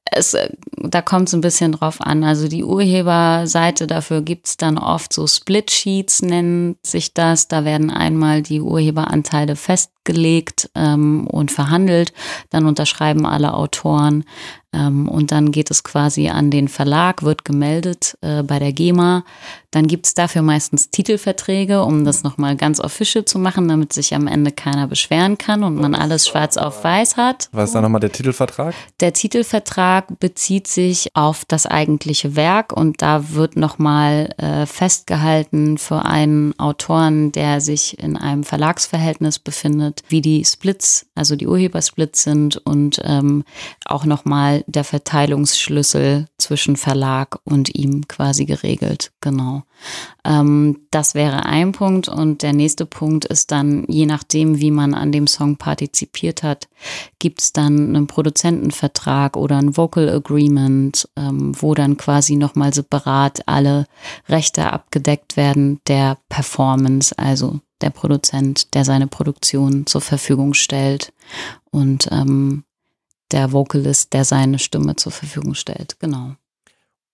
es, 0.05 0.37
da 0.77 1.01
kommt 1.01 1.29
es 1.29 1.35
ein 1.35 1.41
bisschen 1.41 1.73
drauf 1.73 2.01
an. 2.01 2.23
Also 2.23 2.49
die 2.49 2.65
Urheberseite 2.65 3.87
dafür 3.87 4.21
gibt 4.21 4.47
es 4.47 4.57
dann 4.57 4.79
oft 4.79 5.13
so 5.13 5.27
Split-Sheets, 5.27 6.23
nennt 6.23 6.85
sich 6.87 7.15
das. 7.15 7.49
Da 7.49 7.65
werden 7.65 7.91
einmal 7.91 8.43
die 8.43 8.61
Urheberanteile 8.61 9.57
festgelegt 10.03 10.71
ähm, 10.75 11.27
und 11.27 11.51
verhandelt. 11.51 12.13
Dann 12.51 12.67
unterschreiben 12.67 13.27
alle 13.27 13.55
Autoren 13.55 14.25
ähm, 14.75 15.09
und 15.09 15.33
dann 15.33 15.53
geht 15.53 15.71
es 15.71 15.85
quasi 15.85 16.29
an 16.29 16.51
den 16.51 16.69
Verlag, 16.69 17.23
wird 17.23 17.45
gemeldet 17.45 18.17
äh, 18.23 18.43
bei 18.43 18.59
der 18.59 18.73
GEMA. 18.73 19.25
Dann 19.71 19.87
gibt 19.87 20.07
es 20.07 20.15
dafür 20.15 20.43
meistens 20.43 20.91
Titelverträge, 20.91 21.83
um 21.83 22.05
das 22.05 22.23
nochmal 22.23 22.57
ganz 22.57 22.81
official 22.81 23.25
zu 23.25 23.39
machen, 23.39 23.69
damit 23.69 23.93
sich 23.93 24.15
am 24.15 24.27
Ende 24.27 24.53
keiner 24.53 24.87
beschweren 24.87 25.39
kann 25.39 25.63
und 25.63 25.77
man 25.77 25.95
alles 25.95 26.27
schwarz 26.27 26.57
auf 26.57 26.85
weiß 26.85 27.17
hat. 27.17 27.49
Was 27.53 27.71
ist 27.71 27.75
dann 27.75 27.83
nochmal 27.83 28.01
der 28.01 28.13
Titelvertrag? 28.13 28.75
Der 29.01 29.13
Titelvertrag 29.13 30.19
bezieht 30.21 30.69
sich 30.69 31.09
auf 31.15 31.45
das 31.47 31.67
eigentliche 31.67 32.37
Werk 32.37 32.73
und 32.73 33.03
da 33.03 33.31
wird 33.31 33.57
nochmal 33.57 34.35
äh, 34.39 34.67
festgehalten 34.67 35.79
für 35.79 36.05
einen 36.05 36.59
Autoren, 36.59 37.33
der 37.33 37.61
sich 37.61 37.99
in 37.99 38.17
einem 38.17 38.45
Verlagsverhältnis 38.45 39.39
befindet, 39.39 39.92
wie 40.09 40.21
die 40.21 40.45
Splits, 40.45 41.07
also 41.15 41.37
die 41.37 41.47
Urhebersplits 41.47 42.23
sind 42.23 42.57
und 42.57 43.01
ähm, 43.05 43.45
auch 43.85 44.05
nochmal 44.05 44.65
der 44.67 44.85
Verteilungsschlüssel 44.85 46.27
zwischen 46.39 46.77
Verlag 46.77 47.39
und 47.45 47.75
ihm 47.75 48.07
quasi 48.09 48.45
geregelt. 48.45 49.13
Genau. 49.21 49.63
Ähm, 50.25 50.87
das 50.91 51.15
wäre 51.15 51.47
ein 51.47 51.73
Punkt. 51.73 52.09
Und 52.09 52.43
der 52.43 52.53
nächste 52.53 52.87
Punkt 52.87 53.25
ist 53.25 53.51
dann, 53.51 53.85
je 53.89 54.07
nachdem, 54.07 54.61
wie 54.61 54.71
man 54.71 54.95
an 54.95 55.13
dem 55.13 55.27
Song 55.27 55.57
partizipiert 55.57 56.43
hat, 56.43 56.69
gibt 57.19 57.41
es 57.41 57.53
dann 57.53 57.95
einen 57.95 58.07
Produzentenvertrag 58.07 59.37
oder 59.37 59.59
ein 59.59 59.77
Vocal 59.77 60.09
Agreement, 60.09 61.09
ähm, 61.17 61.53
wo 61.61 61.75
dann 61.75 61.97
quasi 61.97 62.37
nochmal 62.37 62.73
separat 62.73 63.43
alle 63.47 63.87
Rechte 64.29 64.73
abgedeckt 64.73 65.37
werden 65.37 65.81
der 65.87 66.19
Performance, 66.29 67.17
also 67.19 67.61
der 67.83 67.91
Produzent, 67.91 68.75
der 68.75 68.85
seine 68.85 69.07
Produktion 69.07 69.87
zur 69.87 70.01
Verfügung 70.01 70.55
stellt 70.55 71.13
und 71.71 72.09
ähm, 72.11 72.65
der 73.31 73.53
Vocalist, 73.53 74.13
der 74.13 74.25
seine 74.25 74.59
Stimme 74.59 74.97
zur 74.97 75.13
Verfügung 75.13 75.55
stellt. 75.55 75.97
Genau. 75.99 76.37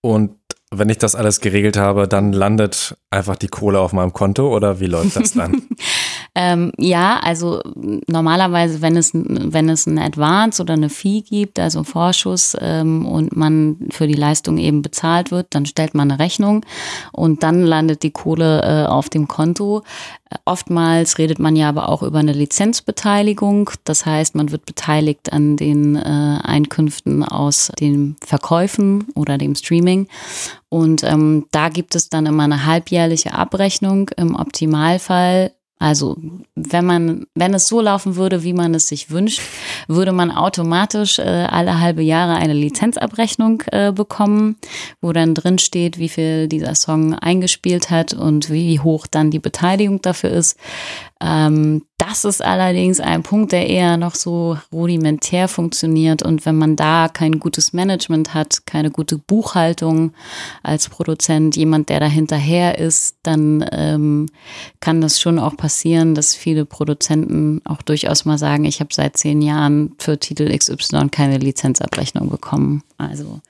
Und 0.01 0.35
wenn 0.71 0.89
ich 0.89 0.97
das 0.99 1.15
alles 1.15 1.41
geregelt 1.41 1.77
habe, 1.77 2.07
dann 2.07 2.31
landet 2.31 2.95
einfach 3.09 3.35
die 3.35 3.47
Kohle 3.47 3.79
auf 3.79 3.91
meinem 3.91 4.13
Konto 4.13 4.55
oder 4.55 4.79
wie 4.79 4.85
läuft 4.85 5.15
das 5.15 5.33
dann? 5.33 5.63
ähm, 6.41 6.71
ja, 6.77 7.19
also 7.21 7.61
normalerweise, 8.07 8.81
wenn 8.81 8.95
es, 8.95 9.11
wenn 9.13 9.67
es 9.67 9.85
ein 9.87 9.99
Advance 9.99 10.61
oder 10.61 10.75
eine 10.75 10.87
Fee 10.87 11.19
gibt, 11.19 11.59
also 11.59 11.83
Vorschuss 11.83 12.55
ähm, 12.61 13.05
und 13.05 13.35
man 13.35 13.75
für 13.91 14.07
die 14.07 14.13
Leistung 14.13 14.57
eben 14.57 14.81
bezahlt 14.81 15.31
wird, 15.31 15.47
dann 15.49 15.65
stellt 15.65 15.95
man 15.95 16.09
eine 16.09 16.19
Rechnung 16.23 16.65
und 17.11 17.43
dann 17.43 17.63
landet 17.63 18.03
die 18.03 18.11
Kohle 18.11 18.61
äh, 18.63 18.87
auf 18.87 19.09
dem 19.09 19.27
Konto. 19.27 19.83
Oftmals 20.45 21.17
redet 21.17 21.39
man 21.39 21.57
ja 21.57 21.67
aber 21.67 21.89
auch 21.89 22.03
über 22.03 22.19
eine 22.19 22.31
Lizenzbeteiligung. 22.31 23.71
Das 23.83 24.05
heißt, 24.05 24.33
man 24.35 24.51
wird 24.51 24.65
beteiligt 24.65 25.33
an 25.33 25.57
den 25.57 25.97
äh, 25.97 26.39
Einkünften 26.41 27.21
aus 27.21 27.69
den 27.81 28.15
Verkäufen 28.23 29.07
oder 29.13 29.37
dem 29.37 29.55
Streaming. 29.55 30.07
Und 30.69 31.03
ähm, 31.03 31.47
da 31.51 31.67
gibt 31.67 31.95
es 31.95 32.09
dann 32.09 32.27
immer 32.27 32.43
eine 32.43 32.65
halbjährliche 32.65 33.33
Abrechnung. 33.33 34.09
Im 34.15 34.35
Optimalfall 34.35 35.51
also 35.79 36.17
wenn 36.55 36.85
man, 36.85 37.25
wenn 37.35 37.53
es 37.53 37.69
so 37.69 37.79
laufen 37.79 38.17
würde, 38.17 38.43
wie 38.43 38.51
man 38.51 38.75
es 38.75 38.89
sich 38.89 39.11
wünscht, 39.11 39.41
würde 39.87 40.11
man 40.11 40.29
automatisch 40.29 41.19
äh, 41.19 41.21
alle 41.21 41.79
halbe 41.79 42.01
Jahre 42.01 42.35
eine 42.35 42.53
Lizenzabrechnung 42.53 43.63
äh, 43.71 43.93
bekommen, 43.93 44.57
wo 44.99 45.13
dann 45.13 45.33
drin 45.33 45.57
steht, 45.57 45.97
wie 45.97 46.09
viel 46.09 46.49
dieser 46.49 46.75
Song 46.75 47.13
eingespielt 47.13 47.89
hat 47.89 48.13
und 48.13 48.49
wie 48.49 48.81
hoch 48.81 49.07
dann 49.07 49.31
die 49.31 49.39
Beteiligung 49.39 50.01
dafür 50.01 50.31
ist. 50.31 50.57
Ähm, 51.21 51.83
das 51.97 52.23
ist 52.23 52.41
allerdings 52.41 53.01
ein 53.01 53.23
Punkt, 53.23 53.51
der 53.51 53.67
eher 53.67 53.97
noch 53.97 54.15
so 54.15 54.57
rudimentär 54.71 55.49
funktioniert. 55.49 56.23
Und 56.23 56.45
wenn 56.45 56.57
man 56.57 56.77
da 56.77 57.09
kein 57.09 57.39
gutes 57.39 57.73
Management 57.73 58.33
hat, 58.33 58.65
keine 58.65 58.89
gute 58.89 59.17
Buchhaltung 59.17 60.13
als 60.63 60.87
Produzent, 60.87 61.57
jemand, 61.57 61.89
der 61.89 61.99
da 61.99 62.05
hinterher 62.05 62.79
ist, 62.79 63.17
dann 63.23 63.65
ähm, 63.73 64.27
kann 64.79 65.01
das 65.01 65.19
schon 65.19 65.39
auch 65.39 65.57
passieren, 65.57 66.15
dass 66.15 66.35
viele 66.35 66.65
Produzenten 66.65 67.61
auch 67.65 67.81
durchaus 67.81 68.23
mal 68.23 68.37
sagen, 68.37 68.63
ich 68.63 68.79
habe 68.79 68.93
seit 68.93 69.17
zehn 69.17 69.41
Jahren 69.41 69.95
für 69.97 70.17
Titel 70.17 70.55
XY 70.57 71.09
keine 71.11 71.37
Lizenzabrechnung 71.37 72.29
bekommen. 72.29 72.81
Also 72.97 73.41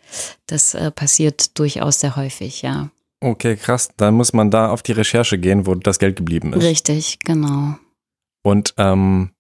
das 0.47 0.73
äh, 0.73 0.89
passiert 0.89 1.57
durchaus 1.59 1.99
sehr 1.99 2.15
häufig, 2.15 2.63
ja. 2.63 2.89
Okay, 3.21 3.57
krass. 3.57 3.89
Dann 3.97 4.13
muss 4.13 4.33
man 4.33 4.49
da 4.49 4.71
auf 4.71 4.81
die 4.81 4.93
Recherche 4.93 5.37
gehen, 5.37 5.65
wo 5.65 5.75
das 5.75 5.99
Geld 5.99 6.15
geblieben 6.15 6.53
ist. 6.53 6.63
Richtig, 6.63 7.19
genau. 7.19 7.75
Und 8.43 8.73
ähm, 8.77 9.31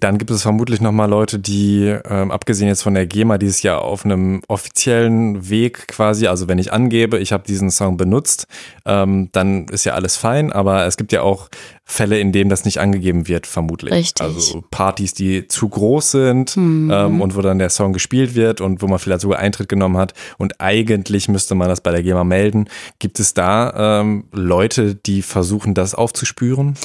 dann 0.00 0.18
gibt 0.18 0.30
es 0.30 0.42
vermutlich 0.42 0.80
nochmal 0.80 1.08
Leute, 1.08 1.38
die, 1.38 1.94
ähm, 2.08 2.30
abgesehen 2.30 2.68
jetzt 2.68 2.82
von 2.82 2.94
der 2.94 3.06
GEMA, 3.06 3.38
die 3.38 3.46
es 3.46 3.62
ja 3.62 3.78
auf 3.78 4.04
einem 4.04 4.42
offiziellen 4.48 5.48
Weg 5.48 5.88
quasi, 5.88 6.26
also 6.26 6.48
wenn 6.48 6.58
ich 6.58 6.72
angebe, 6.72 7.18
ich 7.18 7.32
habe 7.32 7.44
diesen 7.46 7.70
Song 7.70 7.96
benutzt, 7.96 8.46
ähm, 8.84 9.28
dann 9.32 9.66
ist 9.68 9.84
ja 9.84 9.94
alles 9.94 10.16
fein, 10.16 10.52
aber 10.52 10.86
es 10.86 10.96
gibt 10.96 11.12
ja 11.12 11.22
auch 11.22 11.48
Fälle, 11.84 12.18
in 12.18 12.32
denen 12.32 12.48
das 12.48 12.64
nicht 12.64 12.78
angegeben 12.78 13.28
wird, 13.28 13.46
vermutlich. 13.46 13.92
Richtig. 13.92 14.24
Also 14.24 14.64
Partys, 14.70 15.14
die 15.14 15.48
zu 15.48 15.68
groß 15.68 16.12
sind 16.12 16.56
mhm. 16.56 16.90
ähm, 16.92 17.20
und 17.20 17.36
wo 17.36 17.42
dann 17.42 17.58
der 17.58 17.70
Song 17.70 17.92
gespielt 17.92 18.34
wird 18.34 18.60
und 18.60 18.82
wo 18.82 18.86
man 18.86 18.98
vielleicht 18.98 19.22
sogar 19.22 19.40
Eintritt 19.40 19.68
genommen 19.68 19.98
hat 19.98 20.14
und 20.38 20.60
eigentlich 20.60 21.28
müsste 21.28 21.54
man 21.54 21.68
das 21.68 21.80
bei 21.80 21.90
der 21.90 22.02
GEMA 22.02 22.24
melden. 22.24 22.68
Gibt 22.98 23.20
es 23.20 23.34
da 23.34 24.00
ähm, 24.00 24.24
Leute, 24.32 24.94
die 24.94 25.22
versuchen, 25.22 25.74
das 25.74 25.94
aufzuspüren? 25.94 26.76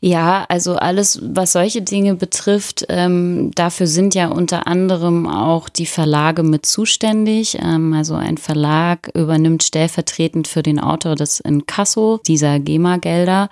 Ja, 0.00 0.44
also 0.48 0.76
alles, 0.76 1.20
was 1.22 1.52
solche 1.52 1.82
Dinge 1.82 2.14
betrifft, 2.14 2.84
ähm, 2.88 3.50
dafür 3.54 3.86
sind 3.86 4.14
ja 4.14 4.28
unter 4.28 4.66
anderem 4.66 5.26
auch 5.26 5.68
die 5.68 5.86
Verlage 5.86 6.42
mit 6.42 6.66
zuständig. 6.66 7.58
Ähm, 7.60 7.92
also 7.92 8.14
ein 8.14 8.38
Verlag 8.38 9.10
übernimmt 9.14 9.62
stellvertretend 9.62 10.48
für 10.48 10.62
den 10.62 10.78
Autor 10.78 11.14
das 11.14 11.40
Inkasso 11.40 12.20
dieser 12.26 12.58
GEMA-Gelder. 12.60 13.48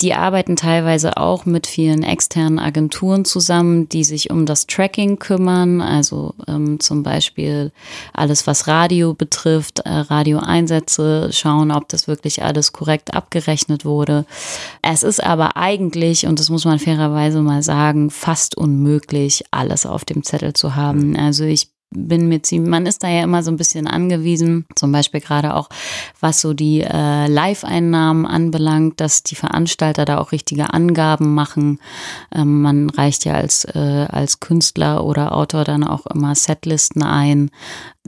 Die 0.00 0.14
arbeiten 0.14 0.54
teilweise 0.54 1.16
auch 1.16 1.44
mit 1.44 1.66
vielen 1.66 2.04
externen 2.04 2.60
Agenturen 2.60 3.24
zusammen, 3.24 3.88
die 3.88 4.04
sich 4.04 4.30
um 4.30 4.46
das 4.46 4.68
Tracking 4.68 5.18
kümmern, 5.18 5.80
also 5.80 6.34
ähm, 6.46 6.78
zum 6.78 7.02
Beispiel 7.02 7.72
alles, 8.12 8.46
was 8.46 8.68
Radio 8.68 9.14
betrifft, 9.14 9.80
äh, 9.80 9.88
Radioeinsätze, 9.88 11.30
schauen, 11.32 11.72
ob 11.72 11.88
das 11.88 12.06
wirklich 12.06 12.44
alles 12.44 12.72
korrekt 12.72 13.12
abgerechnet 13.12 13.84
wurde. 13.84 14.24
Es 14.82 15.02
ist 15.02 15.22
aber 15.22 15.56
eigentlich, 15.56 16.26
und 16.26 16.38
das 16.38 16.48
muss 16.48 16.64
man 16.64 16.78
fairerweise 16.78 17.42
mal 17.42 17.64
sagen, 17.64 18.10
fast 18.10 18.56
unmöglich, 18.56 19.46
alles 19.50 19.84
auf 19.84 20.04
dem 20.04 20.22
Zettel 20.22 20.52
zu 20.52 20.76
haben. 20.76 21.16
Also 21.16 21.42
ich 21.42 21.70
bin 21.90 22.28
mir 22.28 22.42
ziemlich, 22.42 22.70
man 22.70 22.86
ist 22.86 23.02
da 23.02 23.08
ja 23.08 23.22
immer 23.22 23.42
so 23.42 23.50
ein 23.50 23.56
bisschen 23.56 23.86
angewiesen, 23.86 24.66
zum 24.74 24.92
Beispiel 24.92 25.20
gerade 25.20 25.54
auch, 25.54 25.68
was 26.20 26.40
so 26.40 26.52
die 26.52 26.82
äh, 26.82 27.26
Live-Einnahmen 27.26 28.26
anbelangt, 28.26 29.00
dass 29.00 29.22
die 29.22 29.34
Veranstalter 29.34 30.04
da 30.04 30.18
auch 30.18 30.32
richtige 30.32 30.72
Angaben 30.74 31.34
machen. 31.34 31.80
Ähm, 32.34 32.62
man 32.62 32.90
reicht 32.90 33.24
ja 33.24 33.34
als, 33.34 33.64
äh, 33.64 34.06
als 34.08 34.40
Künstler 34.40 35.04
oder 35.04 35.34
Autor 35.34 35.64
dann 35.64 35.84
auch 35.84 36.06
immer 36.06 36.34
Setlisten 36.34 37.02
ein 37.02 37.50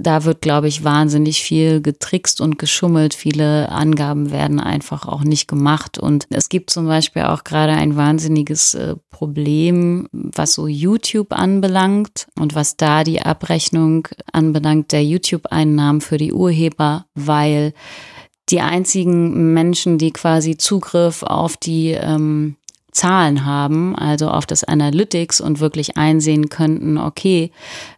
da 0.01 0.25
wird, 0.25 0.41
glaube 0.41 0.69
ich, 0.69 0.83
wahnsinnig 0.83 1.43
viel 1.43 1.81
getrickst 1.83 2.41
und 2.41 2.59
geschummelt. 2.59 3.15
Viele 3.15 3.69
Angaben 3.71 4.31
werden 4.31 4.59
einfach 4.59 5.07
auch 5.07 5.23
nicht 5.23 5.47
gemacht. 5.47 5.99
Und 5.99 6.27
es 6.31 6.49
gibt 6.49 6.71
zum 6.71 6.87
Beispiel 6.87 7.23
auch 7.23 7.45
gerade 7.45 7.73
ein 7.73 7.97
wahnsinniges 7.97 8.75
äh, 8.75 8.97
Problem, 9.11 10.09
was 10.13 10.55
so 10.55 10.67
YouTube 10.67 11.33
anbelangt 11.33 12.29
und 12.39 12.55
was 12.55 12.77
da 12.77 13.05
die 13.05 13.21
Abrechnung 13.21 14.09
anbelangt 14.33 14.93
der 14.93 15.05
YouTube-Einnahmen 15.05 16.01
für 16.01 16.17
die 16.17 16.33
Urheber, 16.33 17.07
weil 17.15 17.75
die 18.49 18.61
einzigen 18.61 19.53
Menschen, 19.53 19.99
die 19.99 20.11
quasi 20.11 20.57
Zugriff 20.57 21.23
auf 21.23 21.57
die 21.57 21.91
ähm, 21.91 22.57
Zahlen 22.93 23.45
haben, 23.45 23.95
also 23.97 24.29
auf 24.29 24.47
das 24.47 24.65
Analytics 24.65 25.41
und 25.41 25.61
wirklich 25.61 25.97
einsehen 25.97 26.49
könnten, 26.49 26.99
okay, 26.99 27.51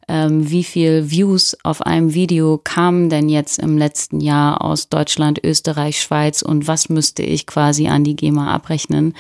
ähm, 0.09 0.51
wie 0.51 0.65
viel 0.65 1.11
Views 1.11 1.57
auf 1.63 1.83
einem 1.83 2.15
Video 2.15 2.61
kamen 2.63 3.09
denn 3.09 3.29
jetzt 3.29 3.59
im 3.59 3.79
letzten 3.79 4.21
Jahr 4.21 4.63
aus 4.63 4.89
Deutschland, 4.89 5.41
Österreich, 5.43 6.01
Schweiz 6.01 6.43
und 6.43 6.67
was 6.67 6.89
müsste 6.89 7.23
ich 7.23 7.47
quasi 7.47 7.89
an 7.89 8.05
die 8.05 8.17
GEMA 8.17 8.53
abrechnen? 8.53 9.15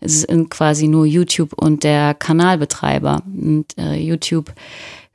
Es 0.00 0.22
sind 0.22 0.50
quasi 0.50 0.88
nur 0.88 1.06
YouTube 1.06 1.52
und 1.54 1.84
der 1.84 2.14
Kanalbetreiber. 2.14 3.22
Und 3.26 3.66
äh, 3.78 3.96
YouTube 3.96 4.52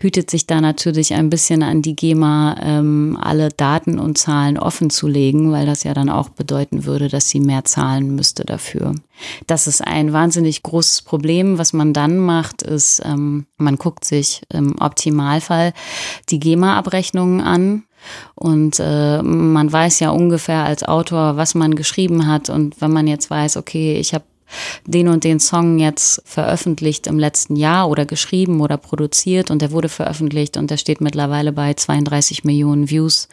hütet 0.02 0.32
sich 0.32 0.48
da 0.48 0.62
natürlich 0.62 1.14
ein 1.14 1.30
bisschen 1.30 1.62
an 1.64 1.82
die 1.82 1.96
GEMA, 1.96 2.58
ähm, 2.62 3.18
alle 3.22 3.50
Daten 3.50 4.00
und 4.00 4.18
Zahlen 4.18 4.58
offen 4.58 4.90
zu 4.90 5.08
legen, 5.08 5.52
weil 5.52 5.66
das 5.66 5.84
ja 5.84 5.94
dann 5.94 6.10
auch 6.10 6.30
bedeuten 6.30 6.86
würde, 6.86 7.08
dass 7.08 7.30
sie 7.30 7.40
mehr 7.40 7.64
zahlen 7.66 8.16
müsste 8.16 8.44
dafür. 8.44 8.96
Das 9.46 9.68
ist 9.68 9.82
ein 9.82 10.12
wahnsinnig 10.12 10.64
großes 10.64 11.04
Problem. 11.04 11.58
Was 11.60 11.74
man 11.74 11.94
dann 11.94 12.18
macht, 12.18 12.64
ist, 12.64 13.02
ähm, 13.06 13.46
man 13.58 13.76
guckt 13.76 14.04
sich 14.06 14.42
im 14.52 14.76
Optimalfall 14.80 15.74
die 16.30 16.40
GEMA-Abrechnungen 16.40 17.42
an 17.42 17.84
und 18.36 18.80
äh, 18.80 19.22
man 19.22 19.72
weiß 19.72 20.00
ja 20.00 20.10
ungefähr 20.10 20.64
als 20.64 20.84
Autor, 20.84 21.38
was 21.38 21.54
man 21.54 21.76
geschrieben 21.76 22.26
hat. 22.26 22.50
Und 22.50 22.82
wenn 22.82 22.92
man 22.92 23.06
jetzt 23.06 23.30
weiß, 23.30 23.58
okay, 23.58 24.00
ich 24.00 24.14
habe 24.16 24.24
den 24.86 25.08
und 25.08 25.24
den 25.24 25.40
Song 25.40 25.80
jetzt 25.80 26.22
veröffentlicht 26.26 27.08
im 27.08 27.20
letzten 27.20 27.56
Jahr 27.56 27.90
oder 27.90 28.06
geschrieben 28.06 28.62
oder 28.62 28.78
produziert 28.78 29.52
und 29.52 29.62
der 29.62 29.72
wurde 29.72 29.90
veröffentlicht 29.90 30.58
und 30.58 30.72
der 30.72 30.78
steht 30.78 31.02
mittlerweile 31.02 31.52
bei 31.52 31.74
32 31.74 32.44
Millionen 32.44 32.90
Views. 32.90 33.28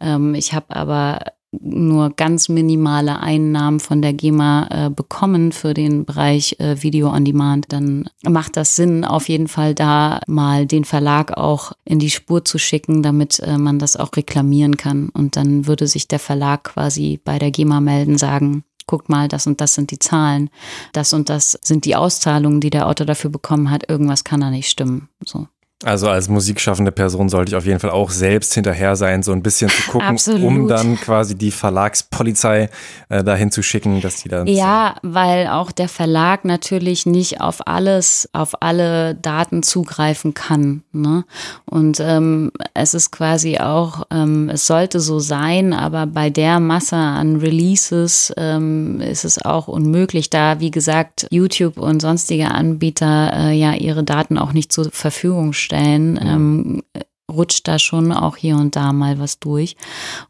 Ähm, 0.00 0.34
ich 0.34 0.52
habe 0.52 0.74
aber 0.74 1.20
nur 1.52 2.10
ganz 2.10 2.48
minimale 2.48 3.20
Einnahmen 3.20 3.80
von 3.80 4.02
der 4.02 4.12
GEMA 4.12 4.68
äh, 4.70 4.90
bekommen 4.90 5.50
für 5.50 5.74
den 5.74 6.04
Bereich 6.04 6.56
äh, 6.60 6.82
Video 6.82 7.10
on 7.12 7.24
Demand, 7.24 7.72
dann 7.72 8.08
macht 8.22 8.56
das 8.56 8.76
Sinn, 8.76 9.04
auf 9.04 9.28
jeden 9.28 9.48
Fall 9.48 9.74
da 9.74 10.20
mal 10.28 10.66
den 10.66 10.84
Verlag 10.84 11.36
auch 11.36 11.72
in 11.84 11.98
die 11.98 12.10
Spur 12.10 12.44
zu 12.44 12.58
schicken, 12.58 13.02
damit 13.02 13.40
äh, 13.40 13.58
man 13.58 13.80
das 13.80 13.96
auch 13.96 14.10
reklamieren 14.16 14.76
kann. 14.76 15.08
Und 15.08 15.36
dann 15.36 15.66
würde 15.66 15.88
sich 15.88 16.06
der 16.06 16.20
Verlag 16.20 16.64
quasi 16.64 17.20
bei 17.24 17.38
der 17.38 17.50
GEMA 17.50 17.80
melden, 17.80 18.16
sagen, 18.16 18.62
guckt 18.90 19.08
mal, 19.08 19.28
das 19.28 19.46
und 19.46 19.60
das 19.60 19.74
sind 19.74 19.92
die 19.92 20.00
Zahlen, 20.00 20.50
das 20.92 21.12
und 21.12 21.28
das 21.28 21.52
sind 21.62 21.84
die 21.84 21.94
Auszahlungen, 21.94 22.60
die 22.60 22.70
der 22.70 22.88
Autor 22.88 23.06
dafür 23.06 23.30
bekommen 23.30 23.70
hat, 23.70 23.88
irgendwas 23.88 24.24
kann 24.24 24.40
da 24.40 24.50
nicht 24.50 24.68
stimmen. 24.68 25.08
So. 25.24 25.46
Also 25.82 26.10
als 26.10 26.28
musikschaffende 26.28 26.92
Person 26.92 27.30
sollte 27.30 27.52
ich 27.52 27.56
auf 27.56 27.64
jeden 27.64 27.80
Fall 27.80 27.88
auch 27.88 28.10
selbst 28.10 28.52
hinterher 28.52 28.96
sein, 28.96 29.22
so 29.22 29.32
ein 29.32 29.42
bisschen 29.42 29.70
zu 29.70 29.90
gucken, 29.90 30.08
Absolut. 30.08 30.42
um 30.42 30.68
dann 30.68 31.00
quasi 31.00 31.34
die 31.34 31.50
Verlagspolizei 31.50 32.68
äh, 33.08 33.24
dahin 33.24 33.50
zu 33.50 33.62
schicken, 33.62 34.02
dass 34.02 34.16
die 34.16 34.28
dann. 34.28 34.46
Ja, 34.46 34.96
weil 35.02 35.46
auch 35.46 35.72
der 35.72 35.88
Verlag 35.88 36.44
natürlich 36.44 37.06
nicht 37.06 37.40
auf 37.40 37.66
alles, 37.66 38.28
auf 38.34 38.60
alle 38.60 39.14
Daten 39.14 39.62
zugreifen 39.62 40.34
kann. 40.34 40.82
Ne? 40.92 41.24
Und 41.64 41.98
ähm, 41.98 42.52
es 42.74 42.92
ist 42.92 43.10
quasi 43.10 43.56
auch, 43.56 44.06
ähm, 44.10 44.50
es 44.50 44.66
sollte 44.66 45.00
so 45.00 45.18
sein, 45.18 45.72
aber 45.72 46.04
bei 46.04 46.28
der 46.28 46.60
Masse 46.60 46.96
an 46.96 47.36
Releases 47.36 48.34
ähm, 48.36 49.00
ist 49.00 49.24
es 49.24 49.42
auch 49.42 49.66
unmöglich, 49.66 50.28
da 50.28 50.60
wie 50.60 50.70
gesagt 50.70 51.26
YouTube 51.30 51.78
und 51.78 52.02
sonstige 52.02 52.50
Anbieter 52.50 53.32
äh, 53.34 53.52
ja 53.52 53.72
ihre 53.72 54.04
Daten 54.04 54.36
auch 54.36 54.52
nicht 54.52 54.72
zur 54.72 54.90
Verfügung 54.92 55.54
stellen 55.54 55.69
stellen, 55.70 56.18
ähm, 56.20 56.82
rutscht 57.30 57.68
da 57.68 57.78
schon 57.78 58.12
auch 58.12 58.36
hier 58.36 58.56
und 58.56 58.74
da 58.74 58.92
mal 58.92 59.20
was 59.20 59.38
durch. 59.38 59.76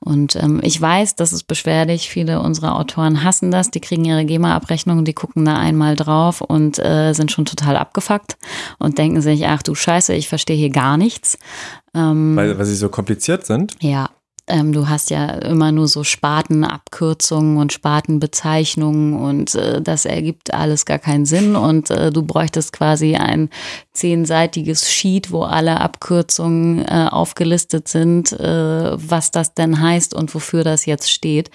Und 0.01 0.37
ähm, 0.37 0.61
ich 0.63 0.79
weiß, 0.79 1.17
das 1.17 1.33
ist 1.33 1.45
beschwerlich. 1.45 2.11
Viele 2.11 2.41
unserer 2.41 2.77
Autoren 2.77 3.25
hassen 3.25 3.51
das. 3.51 3.71
Die 3.71 3.81
kriegen 3.81 4.05
ihre 4.05 4.27
GEMA-Abrechnung, 4.27 5.07
die 5.07 5.15
gucken 5.15 5.47
da 5.47 5.57
einmal 5.57 5.97
drauf 5.97 6.43
und 6.43 6.79
äh, 6.79 7.15
sind 7.15 7.33
schon 7.33 7.47
total 7.47 7.79
abgefuckt 7.79 8.37
und 8.79 8.99
denken 8.99 9.23
sich, 9.23 9.47
ach 9.47 9.63
du 9.63 9.75
Scheiße, 9.75 10.13
ich 10.13 10.29
verstehe 10.29 10.57
hier 10.57 10.71
gar 10.71 10.99
nichts. 10.99 11.39
Ähm, 11.95 12.37
weil, 12.37 12.59
weil 12.59 12.67
sie 12.67 12.77
so 12.77 12.91
kompliziert 12.91 13.47
sind? 13.47 13.77
Ja, 13.81 14.11
ähm, 14.51 14.73
du 14.73 14.89
hast 14.89 15.11
ja 15.11 15.27
immer 15.27 15.73
nur 15.73 15.89
so 15.89 16.05
Spartenabkürzungen 16.05 17.57
und 17.57 17.73
Spartenbezeichnungen 17.73 19.15
und 19.15 19.55
äh, 19.55 19.81
das 19.81 20.05
ergibt 20.05 20.53
alles 20.53 20.85
gar 20.85 20.99
keinen 20.99 21.25
Sinn 21.25 21.57
und 21.57 21.91
äh, 21.91 22.11
du 22.11 22.23
bräuchtest 22.23 22.73
quasi 22.73 23.17
ein 23.17 23.49
zehnseitiges 23.93 24.91
Sheet, 24.91 25.33
wo 25.33 25.43
alle 25.43 25.81
Abkürzungen 25.81 26.85
äh, 26.85 27.09
aufgelistet 27.11 27.89
sind, 27.89 28.33
äh, 28.33 28.93
was 28.97 29.31
das 29.31 29.55
denn 29.55 29.81
heißt 29.81 30.15
und 30.15 30.35
wofür 30.35 30.65
das 30.65 30.87
jetzt 30.87 31.11
steht. 31.11 31.51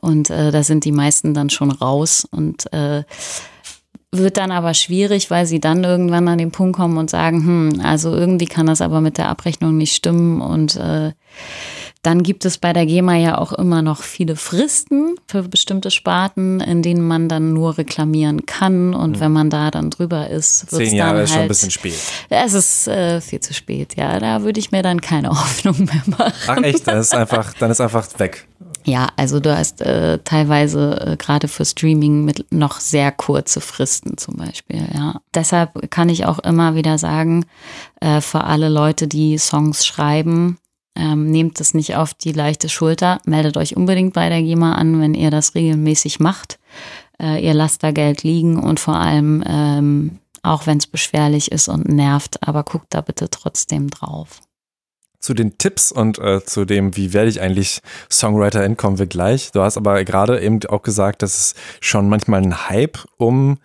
Und 0.00 0.30
äh, 0.30 0.50
da 0.50 0.62
sind 0.62 0.84
die 0.84 0.92
meisten 0.92 1.34
dann 1.34 1.50
schon 1.50 1.70
raus 1.70 2.26
und 2.30 2.72
äh, 2.72 3.04
wird 4.10 4.38
dann 4.38 4.50
aber 4.50 4.72
schwierig, 4.72 5.30
weil 5.30 5.46
sie 5.46 5.60
dann 5.60 5.84
irgendwann 5.84 6.28
an 6.28 6.38
den 6.38 6.50
Punkt 6.50 6.76
kommen 6.76 6.96
und 6.96 7.10
sagen, 7.10 7.44
hm, 7.44 7.80
also 7.84 8.14
irgendwie 8.14 8.46
kann 8.46 8.66
das 8.66 8.80
aber 8.80 9.00
mit 9.00 9.18
der 9.18 9.28
Abrechnung 9.28 9.76
nicht 9.76 9.94
stimmen 9.94 10.40
und 10.40 10.76
äh, 10.76 11.12
dann 12.08 12.22
gibt 12.22 12.46
es 12.46 12.56
bei 12.56 12.72
der 12.72 12.86
GEMA 12.86 13.16
ja 13.16 13.36
auch 13.36 13.52
immer 13.52 13.82
noch 13.82 14.02
viele 14.02 14.34
Fristen 14.34 15.16
für 15.26 15.42
bestimmte 15.42 15.90
Sparten, 15.90 16.58
in 16.58 16.80
denen 16.80 17.06
man 17.06 17.28
dann 17.28 17.52
nur 17.52 17.76
reklamieren 17.76 18.46
kann. 18.46 18.94
Und 18.94 19.16
mhm. 19.16 19.20
wenn 19.20 19.32
man 19.32 19.50
da 19.50 19.70
dann 19.70 19.90
drüber 19.90 20.30
ist, 20.30 20.72
wird 20.72 20.80
es 20.80 20.88
Zehn 20.88 20.96
Jahre 20.96 21.24
ist 21.24 21.28
schon 21.28 21.36
ein 21.36 21.40
halt 21.40 21.48
bisschen 21.50 21.70
spät. 21.70 21.98
Es 22.30 22.54
ist 22.54 22.88
äh, 22.88 23.20
viel 23.20 23.40
zu 23.40 23.52
spät, 23.52 23.94
ja. 23.98 24.18
Da 24.20 24.42
würde 24.42 24.58
ich 24.58 24.72
mir 24.72 24.82
dann 24.82 25.02
keine 25.02 25.28
Hoffnung 25.38 25.84
mehr 25.84 26.02
machen. 26.06 26.32
Ach 26.46 26.56
echt, 26.62 26.88
dann 26.88 26.96
ist 26.96 27.14
einfach, 27.14 27.52
dann 27.52 27.70
ist 27.70 27.82
einfach 27.82 28.06
weg. 28.18 28.48
Ja, 28.84 29.08
also 29.16 29.38
du 29.38 29.54
hast 29.54 29.82
äh, 29.82 30.18
teilweise 30.24 31.12
äh, 31.12 31.16
gerade 31.18 31.46
für 31.46 31.66
Streaming 31.66 32.24
mit 32.24 32.50
noch 32.50 32.80
sehr 32.80 33.12
kurze 33.12 33.60
Fristen 33.60 34.16
zum 34.16 34.36
Beispiel. 34.36 34.80
Ja, 34.94 35.20
deshalb 35.34 35.90
kann 35.90 36.08
ich 36.08 36.24
auch 36.24 36.38
immer 36.38 36.74
wieder 36.74 36.96
sagen, 36.96 37.44
äh, 38.00 38.22
für 38.22 38.44
alle 38.44 38.70
Leute, 38.70 39.08
die 39.08 39.36
Songs 39.36 39.84
schreiben, 39.84 40.56
ähm, 40.98 41.30
nehmt 41.30 41.60
es 41.60 41.74
nicht 41.74 41.96
auf 41.96 42.12
die 42.12 42.32
leichte 42.32 42.68
Schulter. 42.68 43.20
Meldet 43.24 43.56
euch 43.56 43.76
unbedingt 43.76 44.14
bei 44.14 44.28
der 44.28 44.42
GEMA 44.42 44.74
an, 44.74 45.00
wenn 45.00 45.14
ihr 45.14 45.30
das 45.30 45.54
regelmäßig 45.54 46.20
macht. 46.20 46.58
Äh, 47.20 47.44
ihr 47.44 47.54
lasst 47.54 47.82
da 47.82 47.92
Geld 47.92 48.24
liegen 48.24 48.58
und 48.58 48.80
vor 48.80 48.96
allem, 48.96 49.42
ähm, 49.46 50.18
auch 50.42 50.66
wenn 50.66 50.78
es 50.78 50.86
beschwerlich 50.86 51.52
ist 51.52 51.68
und 51.68 51.88
nervt, 51.88 52.42
aber 52.46 52.64
guckt 52.64 52.88
da 52.90 53.00
bitte 53.00 53.30
trotzdem 53.30 53.90
drauf. 53.90 54.40
Zu 55.20 55.34
den 55.34 55.58
Tipps 55.58 55.90
und 55.90 56.18
äh, 56.18 56.44
zu 56.44 56.64
dem, 56.64 56.96
wie 56.96 57.12
werde 57.12 57.28
ich 57.28 57.40
eigentlich 57.40 57.80
Songwriterin, 58.10 58.76
kommen 58.76 58.98
wir 58.98 59.06
gleich. 59.06 59.50
Du 59.52 59.62
hast 59.62 59.76
aber 59.76 60.04
gerade 60.04 60.40
eben 60.40 60.60
auch 60.68 60.82
gesagt, 60.82 61.22
dass 61.22 61.36
es 61.36 61.54
schon 61.80 62.08
manchmal 62.08 62.42
ein 62.42 62.68
Hype 62.68 62.98
um 63.16 63.58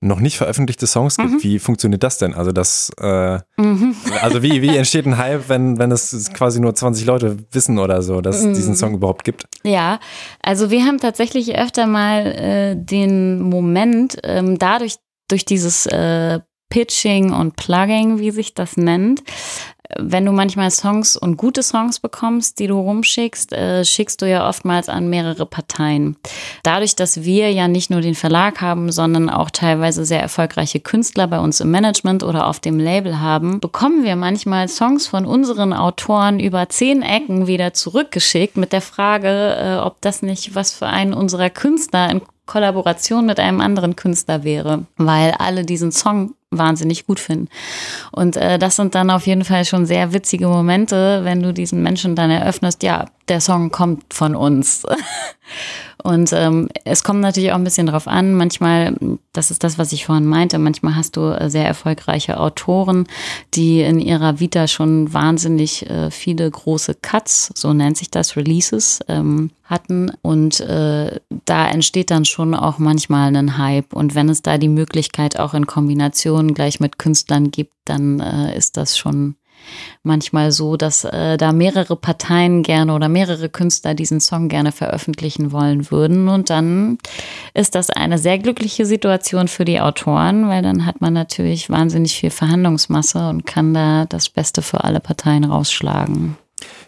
noch 0.00 0.20
nicht 0.20 0.36
veröffentlichte 0.36 0.86
Songs 0.86 1.16
gibt. 1.16 1.30
Mhm. 1.30 1.42
Wie 1.42 1.58
funktioniert 1.58 2.02
das 2.02 2.18
denn? 2.18 2.34
Also 2.34 2.52
das, 2.52 2.90
äh, 3.00 3.38
mhm. 3.56 3.94
also 4.20 4.42
wie, 4.42 4.60
wie 4.60 4.76
entsteht 4.76 5.06
ein 5.06 5.16
Hype, 5.16 5.48
wenn, 5.48 5.78
wenn 5.78 5.90
es 5.90 6.30
quasi 6.32 6.60
nur 6.60 6.74
20 6.74 7.06
Leute 7.06 7.38
wissen 7.52 7.78
oder 7.78 8.02
so, 8.02 8.20
dass 8.20 8.38
es 8.38 8.44
mhm. 8.44 8.54
diesen 8.54 8.76
Song 8.76 8.94
überhaupt 8.94 9.24
gibt? 9.24 9.46
Ja, 9.64 9.98
also 10.42 10.70
wir 10.70 10.84
haben 10.84 10.98
tatsächlich 10.98 11.56
öfter 11.56 11.86
mal 11.86 12.26
äh, 12.26 12.76
den 12.76 13.40
Moment, 13.40 14.18
ähm, 14.22 14.58
dadurch, 14.58 14.96
durch 15.28 15.44
dieses 15.44 15.86
äh, 15.86 16.40
Pitching 16.68 17.32
und 17.32 17.56
Plugging, 17.56 18.18
wie 18.18 18.30
sich 18.30 18.52
das 18.52 18.76
nennt, 18.76 19.22
wenn 19.98 20.24
du 20.24 20.32
manchmal 20.32 20.70
Songs 20.70 21.16
und 21.16 21.36
gute 21.36 21.62
Songs 21.62 22.00
bekommst, 22.00 22.58
die 22.58 22.66
du 22.66 22.78
rumschickst, 22.78 23.52
äh, 23.52 23.84
schickst 23.84 24.20
du 24.22 24.28
ja 24.28 24.48
oftmals 24.48 24.88
an 24.88 25.08
mehrere 25.08 25.46
Parteien. 25.46 26.16
Dadurch, 26.62 26.96
dass 26.96 27.22
wir 27.24 27.52
ja 27.52 27.68
nicht 27.68 27.90
nur 27.90 28.00
den 28.00 28.14
Verlag 28.14 28.60
haben, 28.60 28.90
sondern 28.90 29.30
auch 29.30 29.50
teilweise 29.50 30.04
sehr 30.04 30.20
erfolgreiche 30.20 30.80
Künstler 30.80 31.26
bei 31.26 31.38
uns 31.38 31.60
im 31.60 31.70
Management 31.70 32.22
oder 32.22 32.46
auf 32.46 32.60
dem 32.60 32.78
Label 32.78 33.20
haben, 33.20 33.60
bekommen 33.60 34.04
wir 34.04 34.16
manchmal 34.16 34.68
Songs 34.68 35.06
von 35.06 35.26
unseren 35.26 35.72
Autoren 35.72 36.40
über 36.40 36.68
zehn 36.68 37.02
Ecken 37.02 37.46
wieder 37.46 37.74
zurückgeschickt 37.74 38.56
mit 38.56 38.72
der 38.72 38.80
Frage, 38.80 39.56
äh, 39.56 39.76
ob 39.76 40.00
das 40.00 40.22
nicht 40.22 40.54
was 40.54 40.72
für 40.72 40.86
einen 40.86 41.14
unserer 41.14 41.50
Künstler 41.50 42.10
in 42.10 42.22
Kollaboration 42.46 43.26
mit 43.26 43.40
einem 43.40 43.60
anderen 43.60 43.96
Künstler 43.96 44.44
wäre, 44.44 44.86
weil 44.96 45.32
alle 45.32 45.64
diesen 45.64 45.90
Song 45.90 46.34
wahnsinnig 46.50 47.06
gut 47.06 47.20
finden. 47.20 47.48
Und 48.12 48.36
äh, 48.36 48.58
das 48.58 48.76
sind 48.76 48.94
dann 48.94 49.10
auf 49.10 49.26
jeden 49.26 49.44
Fall 49.44 49.64
schon 49.64 49.86
sehr 49.86 50.12
witzige 50.12 50.48
Momente, 50.48 51.20
wenn 51.24 51.42
du 51.42 51.52
diesen 51.52 51.82
Menschen 51.82 52.14
dann 52.14 52.30
eröffnest, 52.30 52.82
ja, 52.82 53.06
der 53.28 53.40
Song 53.40 53.70
kommt 53.70 54.14
von 54.14 54.34
uns. 54.34 54.84
Und 56.02 56.32
ähm, 56.32 56.68
es 56.84 57.02
kommt 57.02 57.20
natürlich 57.20 57.50
auch 57.50 57.56
ein 57.56 57.64
bisschen 57.64 57.88
drauf 57.88 58.06
an. 58.06 58.34
Manchmal, 58.34 58.94
das 59.32 59.50
ist 59.50 59.64
das, 59.64 59.76
was 59.76 59.90
ich 59.90 60.06
vorhin 60.06 60.26
meinte, 60.26 60.58
manchmal 60.58 60.94
hast 60.94 61.16
du 61.16 61.30
äh, 61.30 61.50
sehr 61.50 61.66
erfolgreiche 61.66 62.38
Autoren, 62.38 63.06
die 63.54 63.80
in 63.80 63.98
ihrer 63.98 64.38
Vita 64.38 64.68
schon 64.68 65.12
wahnsinnig 65.12 65.88
äh, 65.90 66.12
viele 66.12 66.48
große 66.48 66.94
Cuts, 67.02 67.50
so 67.56 67.72
nennt 67.72 67.96
sich 67.96 68.10
das, 68.10 68.36
Releases, 68.36 69.00
ähm, 69.08 69.50
hatten. 69.64 70.12
Und 70.22 70.60
äh, 70.60 71.18
da 71.44 71.68
entsteht 71.68 72.12
dann 72.12 72.24
schon 72.24 72.54
auch 72.54 72.78
manchmal 72.78 73.34
ein 73.34 73.58
Hype. 73.58 73.92
Und 73.92 74.14
wenn 74.14 74.28
es 74.28 74.42
da 74.42 74.58
die 74.58 74.68
Möglichkeit 74.68 75.40
auch 75.40 75.54
in 75.54 75.66
Kombination 75.66 76.35
gleich 76.54 76.80
mit 76.80 76.98
Künstlern 76.98 77.50
gibt, 77.50 77.74
dann 77.84 78.20
äh, 78.20 78.56
ist 78.56 78.76
das 78.76 78.96
schon 78.98 79.36
manchmal 80.02 80.52
so, 80.52 80.76
dass 80.76 81.04
äh, 81.04 81.36
da 81.36 81.52
mehrere 81.52 81.96
Parteien 81.96 82.62
gerne 82.62 82.94
oder 82.94 83.08
mehrere 83.08 83.48
Künstler 83.48 83.94
diesen 83.94 84.20
Song 84.20 84.48
gerne 84.48 84.72
veröffentlichen 84.72 85.52
wollen 85.52 85.90
würden. 85.90 86.28
Und 86.28 86.50
dann 86.50 86.98
ist 87.54 87.74
das 87.74 87.90
eine 87.90 88.18
sehr 88.18 88.38
glückliche 88.38 88.86
Situation 88.86 89.48
für 89.48 89.64
die 89.64 89.80
Autoren, 89.80 90.48
weil 90.48 90.62
dann 90.62 90.86
hat 90.86 91.00
man 91.00 91.12
natürlich 91.12 91.70
wahnsinnig 91.70 92.16
viel 92.16 92.30
Verhandlungsmasse 92.30 93.28
und 93.28 93.46
kann 93.46 93.74
da 93.74 94.04
das 94.04 94.28
Beste 94.28 94.62
für 94.62 94.84
alle 94.84 95.00
Parteien 95.00 95.44
rausschlagen. 95.44 96.36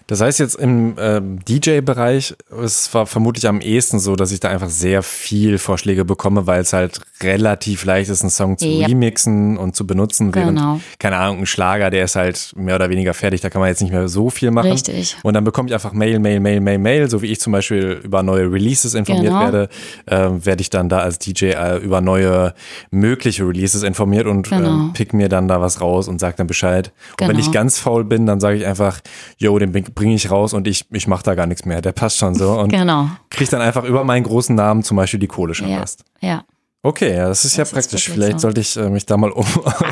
Das 0.08 0.22
heißt 0.22 0.38
jetzt 0.38 0.54
im 0.54 0.96
äh, 0.96 1.20
DJ-Bereich, 1.20 2.34
es 2.62 2.94
war 2.94 3.04
vermutlich 3.04 3.46
am 3.46 3.60
ehesten 3.60 3.98
so, 3.98 4.16
dass 4.16 4.32
ich 4.32 4.40
da 4.40 4.48
einfach 4.48 4.70
sehr 4.70 5.02
viel 5.02 5.58
Vorschläge 5.58 6.06
bekomme, 6.06 6.46
weil 6.46 6.62
es 6.62 6.72
halt 6.72 7.02
relativ 7.22 7.84
leicht 7.84 8.08
ist, 8.08 8.22
einen 8.22 8.30
Song 8.30 8.56
zu 8.56 8.66
ja. 8.66 8.86
remixen 8.86 9.58
und 9.58 9.76
zu 9.76 9.86
benutzen. 9.86 10.34
Während, 10.34 10.56
genau. 10.58 10.80
keine 10.98 11.18
Ahnung, 11.18 11.40
ein 11.40 11.46
Schlager, 11.46 11.90
der 11.90 12.04
ist 12.04 12.16
halt 12.16 12.54
mehr 12.56 12.76
oder 12.76 12.88
weniger 12.88 13.12
fertig, 13.12 13.42
da 13.42 13.50
kann 13.50 13.60
man 13.60 13.68
jetzt 13.68 13.82
nicht 13.82 13.92
mehr 13.92 14.08
so 14.08 14.30
viel 14.30 14.50
machen. 14.50 14.72
Richtig. 14.72 15.14
Und 15.24 15.34
dann 15.34 15.44
bekomme 15.44 15.68
ich 15.68 15.74
einfach 15.74 15.92
Mail, 15.92 16.18
Mail, 16.20 16.40
Mail, 16.40 16.60
Mail, 16.60 16.78
Mail, 16.78 17.10
so 17.10 17.20
wie 17.20 17.26
ich 17.26 17.38
zum 17.38 17.52
Beispiel 17.52 18.00
über 18.02 18.22
neue 18.22 18.50
Releases 18.50 18.94
informiert 18.94 19.26
genau. 19.26 19.40
werde, 19.40 19.68
äh, 20.06 20.30
werde 20.42 20.62
ich 20.62 20.70
dann 20.70 20.88
da 20.88 21.00
als 21.00 21.18
DJ 21.18 21.50
äh, 21.50 21.76
über 21.76 22.00
neue 22.00 22.54
mögliche 22.90 23.46
Releases 23.46 23.82
informiert 23.82 24.26
und 24.26 24.48
genau. 24.48 24.68
ähm, 24.68 24.92
pick 24.94 25.12
mir 25.12 25.28
dann 25.28 25.48
da 25.48 25.60
was 25.60 25.82
raus 25.82 26.08
und 26.08 26.18
sag 26.18 26.36
dann 26.36 26.46
Bescheid. 26.46 26.92
Und 27.20 27.28
wenn 27.28 27.38
ich 27.38 27.46
genau. 27.46 27.60
ganz 27.60 27.78
faul 27.78 28.04
bin, 28.04 28.24
dann 28.24 28.40
sage 28.40 28.56
ich 28.56 28.64
einfach, 28.64 29.00
yo, 29.36 29.58
den 29.58 29.74
bringe 29.98 30.14
ich 30.14 30.30
raus 30.30 30.54
und 30.54 30.68
ich, 30.68 30.86
ich 30.92 31.08
mache 31.08 31.24
da 31.24 31.34
gar 31.34 31.46
nichts 31.46 31.64
mehr. 31.64 31.82
Der 31.82 31.90
passt 31.90 32.18
schon 32.18 32.34
so. 32.36 32.52
Und 32.52 32.70
genau. 32.70 33.08
kriege 33.30 33.50
dann 33.50 33.60
einfach 33.60 33.82
über 33.82 34.04
meinen 34.04 34.22
großen 34.22 34.54
Namen 34.54 34.84
zum 34.84 34.96
Beispiel 34.96 35.18
die 35.18 35.26
Kohle 35.26 35.54
schon 35.54 35.68
ja. 35.68 35.80
fast. 35.80 36.04
Ja. 36.20 36.44
Okay, 36.84 37.16
ja, 37.16 37.26
das 37.26 37.44
ist 37.44 37.58
das 37.58 37.68
ja 37.68 37.74
praktisch. 37.74 38.06
Ist 38.06 38.14
Vielleicht 38.14 38.38
so. 38.38 38.46
sollte 38.46 38.60
ich 38.60 38.76
äh, 38.76 38.88
mich 38.88 39.04
da 39.04 39.16
mal 39.16 39.32
um. 39.32 39.44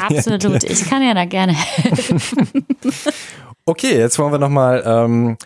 Absolut, 0.09 0.63
ich 0.63 0.89
kann 0.89 1.03
ja 1.03 1.13
da 1.13 1.25
gerne 1.25 1.53
helfen. 1.57 2.65
okay, 3.65 3.99
jetzt 3.99 4.17
wollen 4.21 4.31
wir 4.31 4.39
nochmal 4.39 4.85
ähm, 4.87 5.37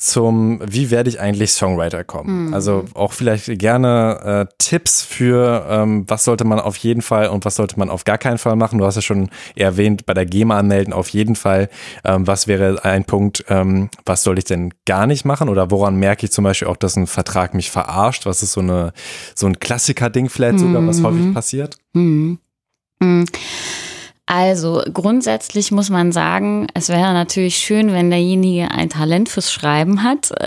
zum, 0.00 0.60
wie 0.66 0.90
werde 0.90 1.10
ich 1.10 1.20
eigentlich 1.20 1.52
Songwriter 1.52 2.04
kommen? 2.04 2.46
Mhm. 2.46 2.54
Also 2.54 2.86
auch 2.94 3.12
vielleicht 3.12 3.58
gerne 3.58 4.46
äh, 4.48 4.54
Tipps 4.56 5.02
für, 5.02 5.66
ähm, 5.68 6.04
was 6.08 6.24
sollte 6.24 6.44
man 6.44 6.58
auf 6.58 6.78
jeden 6.78 7.02
Fall 7.02 7.28
und 7.28 7.44
was 7.44 7.56
sollte 7.56 7.78
man 7.78 7.90
auf 7.90 8.04
gar 8.04 8.16
keinen 8.16 8.38
Fall 8.38 8.56
machen. 8.56 8.78
Du 8.78 8.86
hast 8.86 8.96
ja 8.96 9.02
schon 9.02 9.28
erwähnt, 9.56 10.06
bei 10.06 10.14
der 10.14 10.24
GEMA 10.24 10.58
anmelden 10.58 10.94
auf 10.94 11.10
jeden 11.10 11.36
Fall. 11.36 11.68
Ähm, 12.02 12.26
was 12.26 12.46
wäre 12.46 12.82
ein 12.82 13.04
Punkt, 13.04 13.44
ähm, 13.48 13.90
was 14.06 14.22
soll 14.22 14.38
ich 14.38 14.44
denn 14.44 14.72
gar 14.86 15.06
nicht 15.06 15.26
machen? 15.26 15.50
Oder 15.50 15.70
woran 15.70 15.96
merke 15.96 16.24
ich 16.24 16.32
zum 16.32 16.44
Beispiel 16.44 16.68
auch, 16.68 16.78
dass 16.78 16.96
ein 16.96 17.06
Vertrag 17.06 17.52
mich 17.52 17.70
verarscht? 17.70 18.24
Was 18.24 18.42
ist 18.42 18.52
so 18.52 18.62
eine 18.62 18.94
so 19.34 19.46
ein 19.46 19.60
Klassiker-Ding 19.60 20.30
vielleicht 20.30 20.60
sogar, 20.60 20.86
was 20.86 21.02
häufig 21.02 21.26
mhm. 21.26 21.34
passiert? 21.34 21.76
Mhm. 21.92 22.38
Also 24.32 24.80
grundsätzlich 24.94 25.72
muss 25.72 25.90
man 25.90 26.12
sagen, 26.12 26.68
es 26.74 26.88
wäre 26.88 27.12
natürlich 27.14 27.56
schön, 27.56 27.92
wenn 27.92 28.10
derjenige 28.10 28.70
ein 28.70 28.88
Talent 28.88 29.28
fürs 29.28 29.52
Schreiben 29.52 30.04
hat. 30.04 30.30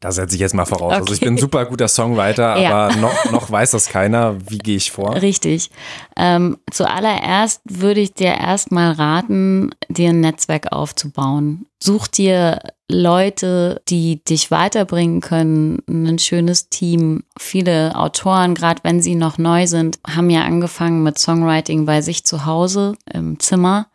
Da 0.00 0.12
setze 0.12 0.34
ich 0.34 0.40
jetzt 0.42 0.54
mal 0.54 0.66
voraus. 0.66 0.92
Okay. 0.92 1.00
Also 1.00 1.14
ich 1.14 1.20
bin 1.20 1.32
ein 1.32 1.38
super 1.38 1.64
guter 1.64 1.88
Songwriter, 1.88 2.60
ja. 2.60 2.88
aber 2.88 2.96
noch, 2.96 3.30
noch 3.30 3.50
weiß 3.50 3.70
das 3.70 3.88
keiner. 3.88 4.36
Wie 4.50 4.58
gehe 4.58 4.76
ich 4.76 4.92
vor? 4.92 5.14
Richtig. 5.14 5.70
Ähm, 6.14 6.58
zuallererst 6.70 7.62
würde 7.64 8.00
ich 8.00 8.12
dir 8.12 8.34
erstmal 8.34 8.92
raten, 8.92 9.74
dir 9.88 10.10
ein 10.10 10.20
Netzwerk 10.20 10.72
aufzubauen. 10.72 11.64
Such 11.86 12.06
dir 12.06 12.60
Leute, 12.90 13.82
die 13.90 14.24
dich 14.24 14.50
weiterbringen 14.50 15.20
können, 15.20 15.82
ein 15.86 16.18
schönes 16.18 16.70
Team. 16.70 17.24
Viele 17.38 17.94
Autoren, 17.94 18.54
gerade 18.54 18.80
wenn 18.84 19.02
sie 19.02 19.14
noch 19.14 19.36
neu 19.36 19.66
sind, 19.66 19.98
haben 20.06 20.30
ja 20.30 20.44
angefangen 20.44 21.02
mit 21.02 21.18
Songwriting 21.18 21.84
bei 21.84 22.00
sich 22.00 22.24
zu 22.24 22.46
Hause 22.46 22.96
im 23.12 23.38
Zimmer 23.38 23.88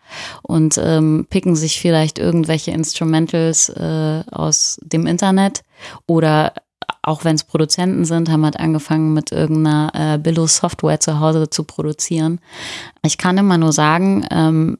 und 0.43 0.77
ähm, 0.77 1.25
picken 1.31 1.55
sich 1.55 1.79
vielleicht 1.79 2.19
irgendwelche 2.19 2.69
Instrumentals 2.69 3.69
äh, 3.69 4.23
aus 4.29 4.79
dem 4.83 5.07
Internet 5.07 5.63
oder 6.05 6.53
auch 7.01 7.23
wenn 7.23 7.35
es 7.35 7.43
Produzenten 7.43 8.05
sind, 8.05 8.29
haben 8.29 8.43
halt 8.43 8.59
angefangen 8.59 9.13
mit 9.13 9.31
irgendeiner 9.31 9.91
äh, 9.93 10.17
Billo-Software 10.17 10.99
zu 10.99 11.19
Hause 11.19 11.49
zu 11.49 11.63
produzieren. 11.63 12.39
Ich 13.03 13.17
kann 13.17 13.37
immer 13.37 13.57
nur 13.57 13.71
sagen, 13.71 14.25
ähm, 14.31 14.77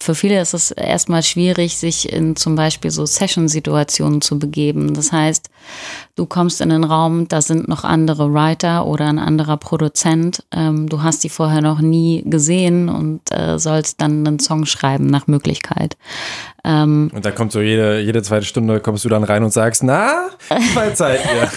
für 0.00 0.16
viele 0.16 0.40
ist 0.40 0.54
es 0.54 0.72
erstmal 0.72 1.22
schwierig, 1.22 1.76
sich 1.76 2.12
in 2.12 2.34
zum 2.34 2.56
Beispiel 2.56 2.90
so 2.90 3.06
Session-Situationen 3.06 4.20
zu 4.20 4.38
begeben. 4.40 4.94
Das 4.94 5.12
heißt, 5.12 5.48
du 6.16 6.26
kommst 6.26 6.60
in 6.60 6.72
einen 6.72 6.84
Raum, 6.84 7.28
da 7.28 7.40
sind 7.40 7.68
noch 7.68 7.84
andere 7.84 8.32
Writer 8.32 8.86
oder 8.86 9.06
ein 9.06 9.20
anderer 9.20 9.56
Produzent. 9.56 10.44
Ähm, 10.50 10.88
du 10.88 11.02
hast 11.02 11.22
die 11.22 11.28
vorher 11.28 11.62
noch 11.62 11.80
nie 11.80 12.24
gesehen 12.26 12.88
und 12.88 13.20
äh, 13.30 13.58
sollst 13.60 14.00
dann 14.00 14.26
einen 14.26 14.40
Song 14.40 14.66
schreiben 14.66 15.06
nach 15.06 15.28
Möglichkeit. 15.28 15.96
Ähm, 16.64 17.10
und 17.14 17.24
da 17.24 17.30
kommt 17.30 17.52
so 17.52 17.60
jede, 17.60 18.00
jede 18.00 18.22
zweite 18.22 18.44
Stunde 18.44 18.80
kommst 18.80 19.04
du 19.04 19.08
dann 19.08 19.24
rein 19.24 19.42
und 19.42 19.52
sagst, 19.52 19.82
na, 19.82 20.28
weit 20.74 20.96
seid 20.96 21.20
ihr? 21.24 21.50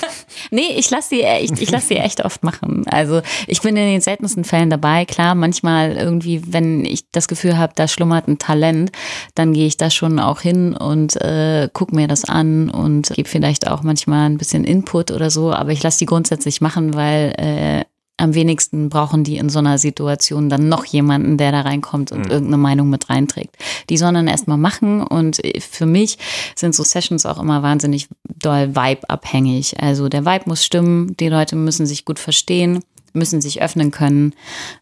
nee, 0.52 0.74
ich 0.78 0.89
lasse 0.89 1.10
sie 1.10 1.24
echt, 1.24 1.62
ich 1.62 1.72
lasse 1.72 1.88
sie 1.88 1.98
echt 1.98 2.24
oft 2.24 2.44
machen. 2.44 2.84
Also 2.88 3.22
ich 3.48 3.62
bin 3.62 3.76
in 3.76 3.88
den 3.88 4.02
seltensten 4.02 4.44
Fällen 4.44 4.70
dabei. 4.70 5.06
Klar, 5.06 5.36
manchmal 5.36 5.98
irgendwie, 5.98 6.42
wenn 6.54 6.86
ich 6.86 7.10
das 7.12 7.28
Gefühl 7.28 7.58
habe, 7.58 7.74
da 7.76 7.88
schlummert 7.88 8.28
ein 8.28 8.38
Talent, 8.38 8.92
dann 9.36 9.54
gehe 9.54 9.68
ich 9.68 9.78
da 9.78 9.89
schon 9.89 10.20
auch 10.20 10.42
hin 10.42 10.76
und 10.76 11.16
äh, 11.22 11.70
gucke 11.74 11.96
mir 11.96 12.08
das 12.08 12.26
an 12.26 12.70
und 12.70 13.10
gebe 13.10 13.30
vielleicht 13.30 13.68
auch 13.68 13.84
manchmal 13.84 14.30
ein 14.30 14.38
bisschen 14.38 14.63
Input 14.63 15.12
oder 15.12 15.30
so. 15.30 15.54
Aber 15.54 15.72
ich 15.72 15.84
lasse 15.84 16.00
die 16.00 16.06
grundsätzlich 16.06 16.62
machen, 16.62 16.94
weil 16.94 17.34
äh, 17.38 17.92
am 18.17 18.36
wenigsten 18.36 18.89
brauchen 18.89 19.23
die 19.23 19.38
in 19.38 19.49
so 19.49 19.60
einer 19.60 19.78
Situation 19.78 20.49
dann 20.49 20.69
noch 20.69 20.86
jemanden, 20.86 21.38
der 21.38 21.52
da 21.52 21.62
reinkommt 21.62 22.12
und 22.12 22.26
mhm. 22.26 22.32
irgendeine 22.32 22.58
Meinung 22.58 22.89
mit 22.89 23.10
reinträgt. 23.10 23.56
Die 23.89 23.97
sollen 23.97 24.13
dann 24.13 24.28
erstmal 24.28 24.58
machen 24.58 25.02
und 25.02 25.41
für 25.60 25.86
mich 25.86 26.17
sind 26.56 26.76
so 26.76 26.84
Sessions 26.84 27.26
auch 27.26 27.39
immer 27.39 27.63
wahnsinnig 27.63 28.08
doll 28.23 28.76
Vibe-abhängig. 28.76 29.82
Also 29.82 30.10
der 30.10 30.26
Vibe 30.26 30.43
muss 30.45 30.63
stimmen, 30.63 31.17
die 31.17 31.30
Leute 31.30 31.56
müssen 31.56 31.86
sich 31.86 32.06
gut 32.06 32.19
verstehen 32.19 32.84
müssen 33.15 33.41
sich 33.41 33.62
öffnen 33.62 33.91
können. 33.91 34.34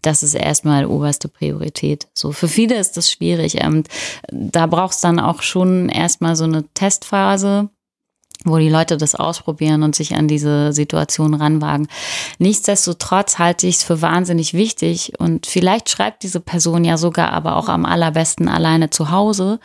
Das 0.02 0.24
ist 0.24 0.34
erstmal 0.34 0.86
oberste 0.86 1.28
Priorität. 1.28 2.08
So 2.13 2.32
für 2.32 2.48
viele 2.48 2.78
ist 2.78 2.96
das 2.96 3.12
schwierig. 3.12 3.62
Ähm, 3.62 3.84
da 4.32 4.67
braucht 4.67 4.94
es 4.94 5.02
dann 5.02 5.20
auch 5.20 5.41
schon 5.41 5.89
erstmal 5.89 6.38
so 6.38 6.46
eine 6.46 6.63
Testphase 6.74 7.70
wo 8.46 8.58
die 8.58 8.70
Leute 8.70 8.98
das 8.98 9.16
ausprobieren 9.16 9.84
und 9.84 9.96
sich 9.96 10.16
an 10.16 10.28
diese 10.28 10.74
Situation 10.74 11.34
ranwagen. 11.34 11.88
Nichtsdestotrotz 12.40 13.38
halte 13.40 13.68
ich 13.68 13.76
es 13.76 13.84
für 13.84 14.02
wahnsinnig 14.02 14.54
wichtig 14.54 15.14
und 15.20 15.46
vielleicht 15.46 15.90
schreibt 15.90 16.24
diese 16.24 16.40
Person 16.40 16.84
ja 16.84 16.98
sogar 16.98 17.32
aber 17.34 17.56
auch 17.56 17.70
am 17.70 17.86
allerbesten 17.86 18.48
alleine 18.48 18.90
zu 18.90 19.12
Hause, 19.12 19.60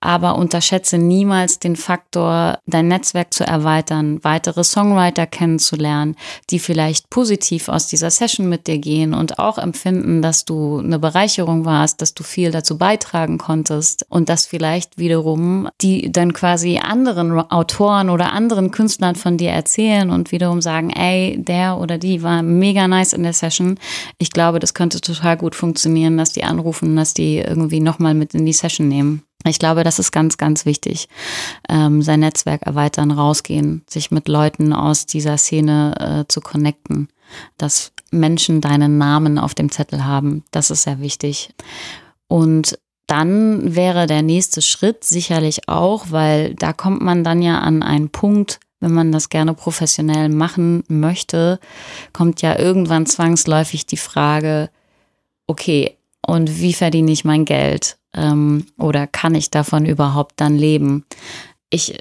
aber 0.00 0.36
unterschätze 0.36 0.98
niemals 0.98 1.58
den 1.58 1.76
Faktor, 1.76 2.58
dein 2.66 2.88
Netzwerk 2.88 3.32
zu 3.32 3.44
erweitern, 3.44 4.22
weitere 4.22 4.62
Songwriter 4.62 5.26
kennenzulernen, 5.26 6.16
die 6.50 6.58
vielleicht 6.58 7.10
positiv 7.10 7.68
aus 7.68 7.88
dieser 7.88 8.10
Session 8.10 8.48
mit 8.48 8.66
dir 8.66 8.78
gehen 8.78 9.14
und 9.14 9.38
auch 9.38 9.58
empfinden, 9.58 10.22
dass 10.22 10.44
du 10.44 10.78
eine 10.78 10.98
Bereicherung 10.98 11.64
warst, 11.64 12.02
dass 12.02 12.14
du 12.14 12.22
viel 12.22 12.50
dazu 12.50 12.78
beitragen 12.78 13.38
konntest 13.38 14.06
und 14.08 14.28
dass 14.28 14.46
vielleicht 14.46 14.98
wiederum 14.98 15.68
die 15.80 16.12
dann 16.12 16.32
quasi 16.32 16.78
anderen 16.78 17.32
Autoren 17.50 18.10
oder 18.10 18.32
anderen 18.32 18.70
Künstlern 18.70 19.14
von 19.14 19.38
dir 19.38 19.50
erzählen 19.50 20.10
und 20.10 20.30
wiederum 20.30 20.60
sagen, 20.60 20.90
ey, 20.90 21.36
der 21.38 21.78
oder 21.78 21.98
die 21.98 22.22
war 22.22 22.42
mega 22.42 22.86
nice 22.86 23.12
in 23.12 23.22
der 23.22 23.32
Session. 23.32 23.78
Ich 24.18 24.30
glaube, 24.30 24.58
das 24.58 24.74
könnte 24.74 25.00
total 25.00 25.36
gut 25.36 25.54
funktionieren, 25.54 26.16
dass 26.18 26.32
die 26.32 26.44
anrufen, 26.44 26.96
dass 26.96 27.14
die 27.14 27.38
irgendwie 27.38 27.80
nochmal 27.80 28.14
mit 28.14 28.34
in 28.34 28.46
die 28.46 28.52
Session 28.52 28.88
nehmen. 28.88 29.25
Ich 29.44 29.58
glaube, 29.58 29.84
das 29.84 29.98
ist 29.98 30.10
ganz, 30.10 30.38
ganz 30.38 30.66
wichtig. 30.66 31.08
Ähm, 31.68 32.02
sein 32.02 32.20
Netzwerk 32.20 32.62
erweitern, 32.62 33.10
rausgehen, 33.10 33.84
sich 33.88 34.10
mit 34.10 34.28
Leuten 34.28 34.72
aus 34.72 35.06
dieser 35.06 35.36
Szene 35.38 35.94
äh, 35.98 36.28
zu 36.28 36.40
connecten, 36.40 37.08
dass 37.56 37.92
Menschen 38.10 38.60
deinen 38.60 38.98
Namen 38.98 39.38
auf 39.38 39.54
dem 39.54 39.70
Zettel 39.70 40.04
haben. 40.04 40.44
Das 40.50 40.70
ist 40.70 40.82
sehr 40.82 41.00
wichtig. 41.00 41.54
Und 42.28 42.78
dann 43.06 43.76
wäre 43.76 44.06
der 44.06 44.22
nächste 44.22 44.62
Schritt 44.62 45.04
sicherlich 45.04 45.68
auch, 45.68 46.06
weil 46.10 46.54
da 46.54 46.72
kommt 46.72 47.02
man 47.02 47.22
dann 47.22 47.40
ja 47.40 47.60
an 47.60 47.82
einen 47.82 48.08
Punkt, 48.10 48.58
wenn 48.80 48.92
man 48.92 49.12
das 49.12 49.28
gerne 49.28 49.54
professionell 49.54 50.28
machen 50.28 50.82
möchte, 50.88 51.60
kommt 52.12 52.42
ja 52.42 52.58
irgendwann 52.58 53.06
zwangsläufig 53.06 53.86
die 53.86 53.96
Frage, 53.96 54.70
okay, 55.46 55.96
und 56.26 56.60
wie 56.60 56.72
verdiene 56.72 57.12
ich 57.12 57.24
mein 57.24 57.44
Geld? 57.44 57.98
Ähm, 58.12 58.66
oder 58.78 59.06
kann 59.06 59.34
ich 59.34 59.50
davon 59.50 59.86
überhaupt 59.86 60.34
dann 60.36 60.56
leben? 60.56 61.04
Ich 61.70 61.98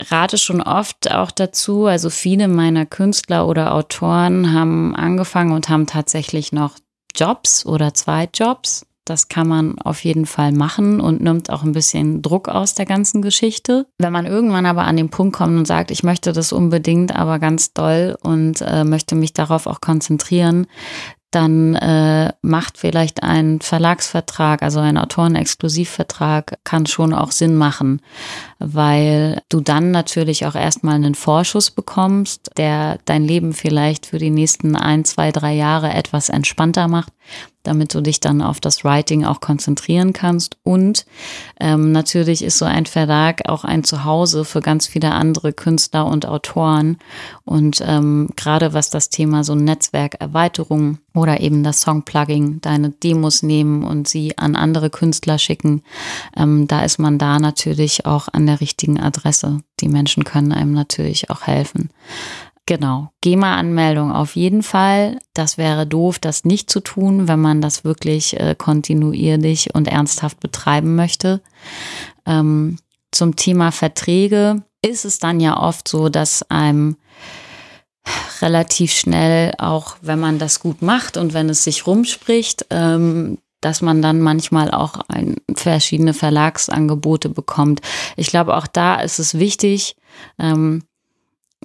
rate 0.00 0.36
schon 0.36 0.60
oft 0.60 1.12
auch 1.12 1.30
dazu, 1.30 1.86
also 1.86 2.10
viele 2.10 2.48
meiner 2.48 2.86
Künstler 2.86 3.46
oder 3.46 3.72
Autoren 3.74 4.52
haben 4.52 4.96
angefangen 4.96 5.52
und 5.52 5.68
haben 5.68 5.86
tatsächlich 5.86 6.52
noch 6.52 6.76
Jobs 7.14 7.64
oder 7.64 7.94
zwei 7.94 8.28
Jobs. 8.34 8.84
Das 9.04 9.28
kann 9.28 9.48
man 9.48 9.78
auf 9.80 10.04
jeden 10.04 10.26
Fall 10.26 10.52
machen 10.52 11.00
und 11.00 11.20
nimmt 11.20 11.50
auch 11.50 11.64
ein 11.64 11.72
bisschen 11.72 12.22
Druck 12.22 12.48
aus 12.48 12.74
der 12.74 12.86
ganzen 12.86 13.20
Geschichte. 13.20 13.86
Wenn 13.98 14.12
man 14.12 14.26
irgendwann 14.26 14.66
aber 14.66 14.84
an 14.84 14.96
den 14.96 15.08
Punkt 15.08 15.36
kommt 15.36 15.56
und 15.56 15.66
sagt, 15.66 15.90
ich 15.90 16.02
möchte 16.02 16.32
das 16.32 16.52
unbedingt, 16.52 17.14
aber 17.14 17.38
ganz 17.38 17.72
doll 17.72 18.16
und 18.22 18.60
äh, 18.60 18.84
möchte 18.84 19.16
mich 19.16 19.32
darauf 19.32 19.66
auch 19.66 19.80
konzentrieren, 19.80 20.66
dann 21.34 21.74
äh, 21.74 22.32
macht 22.42 22.78
vielleicht 22.78 23.22
ein 23.22 23.60
Verlagsvertrag, 23.60 24.62
also 24.62 24.80
ein 24.80 24.98
Autorenexklusivvertrag, 24.98 26.58
kann 26.64 26.86
schon 26.86 27.12
auch 27.12 27.32
Sinn 27.32 27.56
machen, 27.56 28.00
weil 28.58 29.42
du 29.48 29.60
dann 29.60 29.90
natürlich 29.90 30.46
auch 30.46 30.54
erstmal 30.54 30.94
einen 30.94 31.14
Vorschuss 31.14 31.70
bekommst, 31.70 32.50
der 32.56 32.98
dein 33.04 33.24
Leben 33.24 33.52
vielleicht 33.52 34.06
für 34.06 34.18
die 34.18 34.30
nächsten 34.30 34.76
ein, 34.76 35.04
zwei, 35.04 35.32
drei 35.32 35.54
Jahre 35.54 35.92
etwas 35.92 36.28
entspannter 36.28 36.86
macht, 36.86 37.12
damit 37.62 37.94
du 37.94 38.00
dich 38.00 38.20
dann 38.20 38.42
auf 38.42 38.60
das 38.60 38.84
Writing 38.84 39.24
auch 39.24 39.40
konzentrieren 39.40 40.12
kannst. 40.12 40.56
Und 40.62 41.06
ähm, 41.60 41.92
natürlich 41.92 42.42
ist 42.42 42.58
so 42.58 42.64
ein 42.64 42.86
Verlag 42.86 43.48
auch 43.48 43.64
ein 43.64 43.84
Zuhause 43.84 44.44
für 44.44 44.60
ganz 44.60 44.86
viele 44.86 45.12
andere 45.12 45.52
Künstler 45.52 46.06
und 46.06 46.26
Autoren. 46.26 46.98
Und 47.44 47.82
ähm, 47.86 48.28
gerade 48.36 48.74
was 48.74 48.90
das 48.90 49.10
Thema 49.10 49.44
so 49.44 49.54
Netzwerkerweiterung 49.54 50.98
oder 51.14 51.40
eben 51.40 51.62
das 51.62 51.82
Songplugging, 51.82 52.60
deine 52.60 52.90
Demos 52.90 53.42
nehmen 53.42 53.84
und 53.84 54.08
sie 54.08 54.36
an 54.38 54.56
andere 54.56 54.90
Künstler 54.90 55.38
schicken, 55.38 55.82
ähm, 56.36 56.66
da 56.68 56.84
ist 56.84 56.98
man 56.98 57.18
da 57.18 57.38
natürlich 57.38 58.06
auch 58.06 58.28
an 58.32 58.46
der 58.46 58.60
richtigen 58.60 59.00
Adresse. 59.00 59.60
Die 59.80 59.88
Menschen 59.88 60.24
können 60.24 60.52
einem 60.52 60.72
natürlich 60.72 61.30
auch 61.30 61.42
helfen. 61.42 61.90
Genau. 62.66 63.10
GEMA-Anmeldung 63.22 64.12
auf 64.12 64.36
jeden 64.36 64.62
Fall. 64.62 65.18
Das 65.34 65.58
wäre 65.58 65.86
doof, 65.86 66.18
das 66.18 66.44
nicht 66.44 66.70
zu 66.70 66.80
tun, 66.80 67.26
wenn 67.26 67.40
man 67.40 67.60
das 67.60 67.84
wirklich 67.84 68.38
äh, 68.38 68.54
kontinuierlich 68.56 69.74
und 69.74 69.88
ernsthaft 69.88 70.38
betreiben 70.38 70.94
möchte. 70.94 71.40
Ähm, 72.24 72.78
zum 73.10 73.34
Thema 73.34 73.72
Verträge 73.72 74.62
ist 74.80 75.04
es 75.04 75.18
dann 75.18 75.40
ja 75.40 75.60
oft 75.60 75.88
so, 75.88 76.08
dass 76.08 76.48
einem 76.50 76.96
relativ 78.40 78.92
schnell, 78.92 79.54
auch 79.58 79.96
wenn 80.00 80.20
man 80.20 80.38
das 80.38 80.60
gut 80.60 80.82
macht 80.82 81.16
und 81.16 81.34
wenn 81.34 81.48
es 81.48 81.64
sich 81.64 81.86
rumspricht, 81.86 82.66
ähm, 82.70 83.38
dass 83.60 83.80
man 83.80 84.02
dann 84.02 84.20
manchmal 84.20 84.72
auch 84.72 85.00
ein, 85.08 85.36
verschiedene 85.54 86.14
Verlagsangebote 86.14 87.28
bekommt. 87.28 87.80
Ich 88.16 88.28
glaube, 88.28 88.56
auch 88.56 88.66
da 88.66 89.00
ist 89.00 89.20
es 89.20 89.38
wichtig, 89.38 89.96
ähm, 90.38 90.82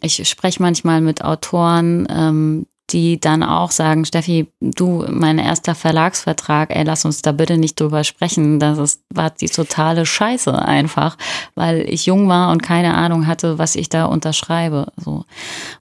ich 0.01 0.27
spreche 0.27 0.61
manchmal 0.61 1.01
mit 1.01 1.23
Autoren, 1.23 2.07
ähm, 2.09 2.67
die 2.89 3.19
dann 3.19 3.43
auch 3.43 3.71
sagen, 3.71 4.05
Steffi, 4.05 4.47
du, 4.61 5.05
mein 5.09 5.39
erster 5.39 5.75
Verlagsvertrag, 5.75 6.73
ey, 6.73 6.83
lass 6.83 7.03
uns 7.03 7.21
da 7.21 7.33
bitte 7.33 7.57
nicht 7.57 7.79
drüber 7.79 8.03
sprechen. 8.05 8.59
Das 8.59 8.77
ist, 8.77 9.01
war 9.13 9.29
die 9.29 9.49
totale 9.49 10.05
Scheiße 10.05 10.57
einfach, 10.57 11.17
weil 11.55 11.81
ich 11.89 12.05
jung 12.05 12.29
war 12.29 12.51
und 12.51 12.63
keine 12.63 12.93
Ahnung 12.93 13.27
hatte, 13.27 13.57
was 13.57 13.75
ich 13.75 13.89
da 13.89 14.05
unterschreibe. 14.05 14.93
So. 14.95 15.25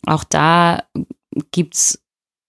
Auch 0.04 0.24
da 0.24 0.82
gibt's 1.52 2.00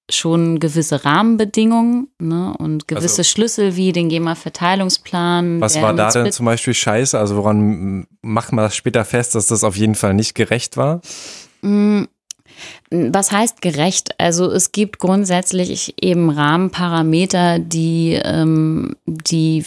schon 0.09 0.59
gewisse 0.59 1.03
Rahmenbedingungen 1.03 2.07
ne, 2.17 2.55
und 2.57 2.87
gewisse 2.87 3.19
also, 3.19 3.23
Schlüssel 3.23 3.75
wie 3.75 3.91
den 3.91 4.09
GEMA-Verteilungsplan. 4.09 5.59
Was 5.59 5.79
war 5.81 5.93
da 5.93 6.09
denn 6.09 6.31
zum 6.31 6.45
Beispiel 6.45 6.73
scheiße? 6.73 7.19
Also 7.19 7.35
woran 7.35 8.07
macht 8.21 8.53
man 8.53 8.63
das 8.63 8.75
später 8.75 9.03
fest, 9.03 9.35
dass 9.35 9.47
das 9.47 9.65
auf 9.65 9.75
jeden 9.75 9.95
Fall 9.95 10.13
nicht 10.13 10.33
gerecht 10.33 10.77
war? 10.77 11.01
Mm, 11.61 12.03
was 12.89 13.31
heißt 13.31 13.61
gerecht? 13.61 14.19
Also 14.19 14.51
es 14.51 14.71
gibt 14.71 14.99
grundsätzlich 14.99 15.93
eben 16.01 16.29
Rahmenparameter, 16.29 17.59
die, 17.59 18.19
ähm, 18.23 18.95
die 19.05 19.65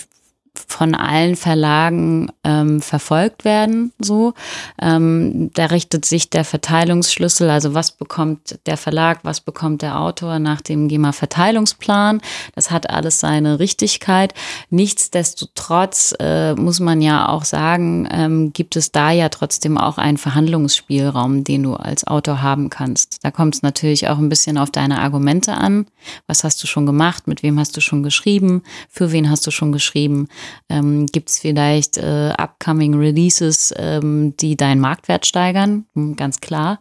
von 0.54 0.94
allen 0.94 1.36
Verlagen 1.36 2.30
ähm, 2.44 2.80
verfolgt 2.80 3.44
werden. 3.44 3.92
So, 3.98 4.34
ähm, 4.80 5.50
da 5.54 5.66
richtet 5.66 6.04
sich 6.04 6.30
der 6.30 6.44
Verteilungsschlüssel, 6.44 7.50
also 7.50 7.74
was 7.74 7.92
bekommt 7.92 8.58
der 8.66 8.76
Verlag, 8.76 9.20
was 9.22 9.40
bekommt 9.40 9.82
der 9.82 10.00
Autor 10.00 10.38
nach 10.38 10.60
dem 10.60 10.88
GEMA-Verteilungsplan. 10.88 12.20
Das 12.54 12.70
hat 12.70 12.90
alles 12.90 13.20
seine 13.20 13.58
Richtigkeit. 13.58 14.34
Nichtsdestotrotz 14.70 16.14
äh, 16.18 16.54
muss 16.54 16.80
man 16.80 17.00
ja 17.02 17.28
auch 17.28 17.44
sagen, 17.44 18.08
ähm, 18.10 18.52
gibt 18.52 18.76
es 18.76 18.92
da 18.92 19.10
ja 19.10 19.28
trotzdem 19.28 19.78
auch 19.78 19.98
einen 19.98 20.18
Verhandlungsspielraum, 20.18 21.44
den 21.44 21.62
du 21.62 21.74
als 21.74 22.06
Autor 22.06 22.42
haben 22.42 22.70
kannst. 22.70 23.18
Da 23.22 23.30
kommt 23.30 23.54
es 23.54 23.62
natürlich 23.62 24.08
auch 24.08 24.18
ein 24.18 24.28
bisschen 24.28 24.58
auf 24.58 24.70
deine 24.70 25.00
Argumente 25.00 25.54
an. 25.54 25.86
Was 26.26 26.44
hast 26.44 26.62
du 26.62 26.66
schon 26.66 26.86
gemacht? 26.86 27.26
Mit 27.26 27.42
wem 27.42 27.58
hast 27.58 27.76
du 27.76 27.80
schon 27.80 28.02
geschrieben? 28.02 28.62
Für 28.88 29.12
wen 29.12 29.30
hast 29.30 29.46
du 29.46 29.50
schon 29.50 29.72
geschrieben? 29.72 30.28
Ähm, 30.68 31.06
Gibt 31.06 31.30
es 31.30 31.38
vielleicht 31.38 31.98
äh, 31.98 32.32
upcoming 32.36 32.94
Releases, 32.94 33.74
ähm, 33.76 34.36
die 34.36 34.56
deinen 34.56 34.80
Marktwert 34.80 35.26
steigern? 35.26 35.86
Hm, 35.94 36.16
ganz 36.16 36.40
klar. 36.40 36.80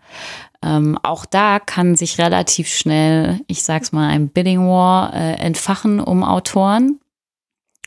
Ähm, 0.61 0.97
auch 1.03 1.25
da 1.25 1.59
kann 1.59 1.95
sich 1.95 2.17
relativ 2.17 2.67
schnell, 2.67 3.39
ich 3.47 3.63
sag's 3.63 3.91
mal, 3.91 4.09
ein 4.09 4.29
Bidding 4.29 4.67
War 4.67 5.13
äh, 5.13 5.35
entfachen 5.35 5.99
um 6.01 6.23
Autoren 6.23 6.99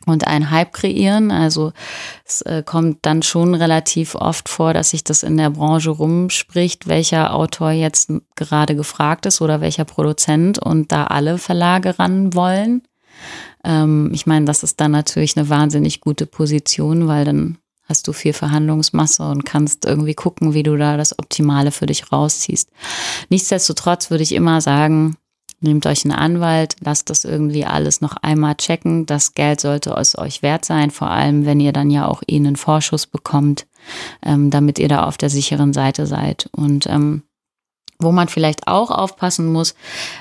und 0.06 0.26
einen 0.26 0.50
Hype 0.50 0.72
kreieren. 0.72 1.30
Also 1.30 1.72
es 2.24 2.42
äh, 2.42 2.62
kommt 2.64 2.98
dann 3.02 3.22
schon 3.22 3.54
relativ 3.54 4.14
oft 4.14 4.48
vor, 4.48 4.72
dass 4.72 4.90
sich 4.90 5.04
das 5.04 5.22
in 5.22 5.36
der 5.36 5.50
Branche 5.50 5.90
rumspricht, 5.90 6.88
welcher 6.88 7.34
Autor 7.34 7.70
jetzt 7.70 8.10
gerade 8.36 8.74
gefragt 8.74 9.26
ist 9.26 9.40
oder 9.40 9.60
welcher 9.60 9.84
Produzent 9.84 10.58
und 10.58 10.92
da 10.92 11.04
alle 11.04 11.38
Verlage 11.38 11.98
ran 11.98 12.34
wollen. 12.34 12.82
Ähm, 13.64 14.10
ich 14.12 14.26
meine, 14.26 14.44
das 14.44 14.62
ist 14.62 14.80
dann 14.80 14.92
natürlich 14.92 15.36
eine 15.36 15.48
wahnsinnig 15.48 16.00
gute 16.00 16.26
Position, 16.26 17.08
weil 17.08 17.24
dann 17.24 17.58
hast 17.84 18.08
du 18.08 18.12
viel 18.12 18.32
Verhandlungsmasse 18.32 19.22
und 19.22 19.44
kannst 19.44 19.84
irgendwie 19.84 20.14
gucken, 20.14 20.54
wie 20.54 20.62
du 20.62 20.76
da 20.76 20.96
das 20.96 21.18
Optimale 21.18 21.72
für 21.72 21.86
dich 21.86 22.10
rausziehst. 22.12 22.70
Nichtsdestotrotz 23.28 24.10
würde 24.10 24.22
ich 24.22 24.34
immer 24.34 24.60
sagen, 24.60 25.16
nehmt 25.60 25.86
euch 25.86 26.04
einen 26.04 26.14
Anwalt, 26.14 26.76
lasst 26.80 27.10
das 27.10 27.24
irgendwie 27.24 27.64
alles 27.64 28.00
noch 28.00 28.16
einmal 28.16 28.56
checken. 28.56 29.06
Das 29.06 29.34
Geld 29.34 29.60
sollte 29.60 29.90
es 29.98 30.16
euch 30.18 30.42
wert 30.42 30.64
sein, 30.64 30.90
vor 30.90 31.10
allem 31.10 31.46
wenn 31.46 31.60
ihr 31.60 31.72
dann 31.72 31.90
ja 31.90 32.06
auch 32.06 32.22
eh 32.26 32.36
einen 32.36 32.56
Vorschuss 32.56 33.06
bekommt, 33.06 33.66
ähm, 34.24 34.50
damit 34.50 34.78
ihr 34.78 34.88
da 34.88 35.04
auf 35.04 35.18
der 35.18 35.30
sicheren 35.30 35.72
Seite 35.72 36.06
seid. 36.06 36.48
Und 36.52 36.86
ähm, 36.86 37.22
wo 38.02 38.12
man 38.12 38.28
vielleicht 38.28 38.68
auch 38.68 38.90
aufpassen 38.90 39.52
muss, 39.52 39.74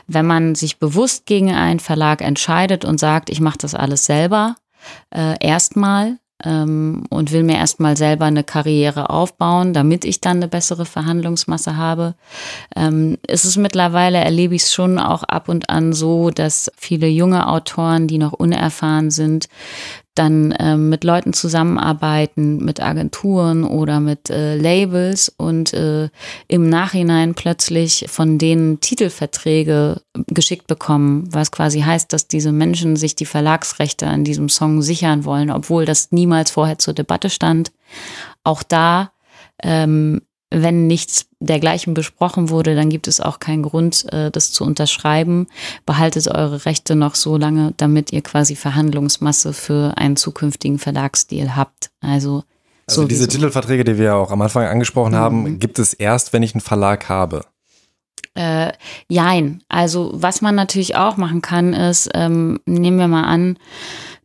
wenn 0.08 0.26
man 0.26 0.56
sich 0.56 0.80
bewusst 0.80 1.26
gegen 1.26 1.54
einen 1.54 1.80
Verlag 1.80 2.22
entscheidet 2.22 2.86
und 2.86 3.00
sagt, 3.00 3.30
ich 3.30 3.42
mache 3.42 3.58
das 3.60 3.76
alles 3.76 4.06
selber, 4.06 4.56
äh, 5.14 5.36
erstmal 5.40 6.18
ähm, 6.44 7.04
und 7.10 7.32
will 7.32 7.44
mir 7.44 7.58
erstmal 7.58 7.98
selber 7.98 8.26
eine 8.26 8.44
Karriere 8.44 9.10
aufbauen, 9.10 9.74
damit 9.74 10.06
ich 10.06 10.22
dann 10.22 10.38
eine 10.38 10.48
bessere 10.48 10.86
Verhandlungsmasse 10.86 11.78
habe. 11.78 12.16
Ähm, 12.76 13.18
ist 13.28 13.46
es 13.46 13.58
mittlerweile, 13.58 14.18
erlebe 14.18 14.56
ich 14.56 14.64
es 14.64 14.74
schon 14.74 14.98
auch 15.00 15.24
ab 15.24 15.50
und 15.50 15.70
an 15.70 15.94
so, 15.94 16.30
dass 16.30 16.72
viele 16.78 17.08
junge 17.08 17.48
Autoren, 17.48 18.08
die 18.08 18.18
noch 18.18 18.34
unerfahren 18.34 19.12
sind, 19.12 19.48
dann 20.16 20.52
äh, 20.52 20.76
mit 20.76 21.04
Leuten 21.04 21.32
zusammenarbeiten, 21.32 22.58
mit 22.64 22.82
Agenturen 22.82 23.64
oder 23.64 24.00
mit 24.00 24.30
äh, 24.30 24.56
Labels 24.56 25.30
und 25.38 25.74
äh, 25.74 26.10
im 26.48 26.70
Nachhinein 26.70 27.34
plötzlich 27.34 28.06
von 28.10 28.38
denen 28.38 28.82
Titelverträge 28.82 30.02
geschickt 30.28 30.68
bekommen, 30.68 31.30
was 31.32 31.52
quasi 31.52 31.82
heißt, 31.82 32.12
dass 32.12 32.28
diese 32.28 32.52
Menschen 32.52 32.98
sich 32.98 33.16
die 33.16 33.26
Verlagsrechte 33.26 34.08
an 34.08 34.24
diesem 34.26 34.50
Song 34.50 34.82
sichern 34.82 35.24
wollen, 35.24 35.50
obwohl 35.50 35.86
das 35.86 36.12
niemals 36.12 36.52
vorher 36.52 36.78
zur 36.78 36.94
Debatte 36.94 37.30
stand. 37.30 37.72
Auch 38.44 38.64
da 38.64 39.12
ähm, 39.64 40.22
wenn 40.52 40.86
nichts 40.86 41.28
dergleichen 41.40 41.94
besprochen 41.94 42.50
wurde, 42.50 42.76
dann 42.76 42.90
gibt 42.90 43.08
es 43.08 43.22
auch 43.22 43.40
keinen 43.40 43.64
Grund, 43.64 44.12
äh, 44.12 44.30
das 44.30 44.52
zu 44.52 44.64
unterschreiben. 44.66 45.48
Behaltet 45.86 46.28
eure 46.28 46.66
Rechte 46.66 46.96
noch 46.96 47.16
so 47.16 47.38
lange, 47.38 47.74
damit 47.78 48.12
ihr 48.12 48.22
quasi 48.22 48.56
Verhandlungsmasse 48.56 49.54
für 49.54 49.98
einen 49.98 50.18
zukünftigen 50.18 50.78
Verlagsdeal 50.78 51.56
habt. 51.56 51.90
Also, 52.02 52.44
also 52.86 53.06
diese 53.06 53.28
Titelverträge, 53.28 53.86
die 53.86 53.98
wir 53.98 54.16
auch 54.16 54.32
am 54.32 54.42
Anfang 54.42 54.66
angesprochen 54.66 55.14
mhm. 55.14 55.18
haben, 55.18 55.60
gibt 55.60 55.80
es 55.80 55.94
erst, 55.94 56.34
wenn 56.34 56.44
ich 56.44 56.54
einen 56.54 56.62
Verlag 56.62 57.08
habe. 57.08 57.46
Äh, 58.34 58.74
jein. 59.08 59.62
Also 59.70 60.12
was 60.14 60.42
man 60.42 60.56
natürlich 60.56 60.96
auch 60.96 61.18
machen 61.18 61.42
kann, 61.42 61.74
ist, 61.74 62.10
ähm, 62.14 62.60
nehmen 62.66 62.98
wir 62.98 63.08
mal 63.08 63.24
an, 63.24 63.58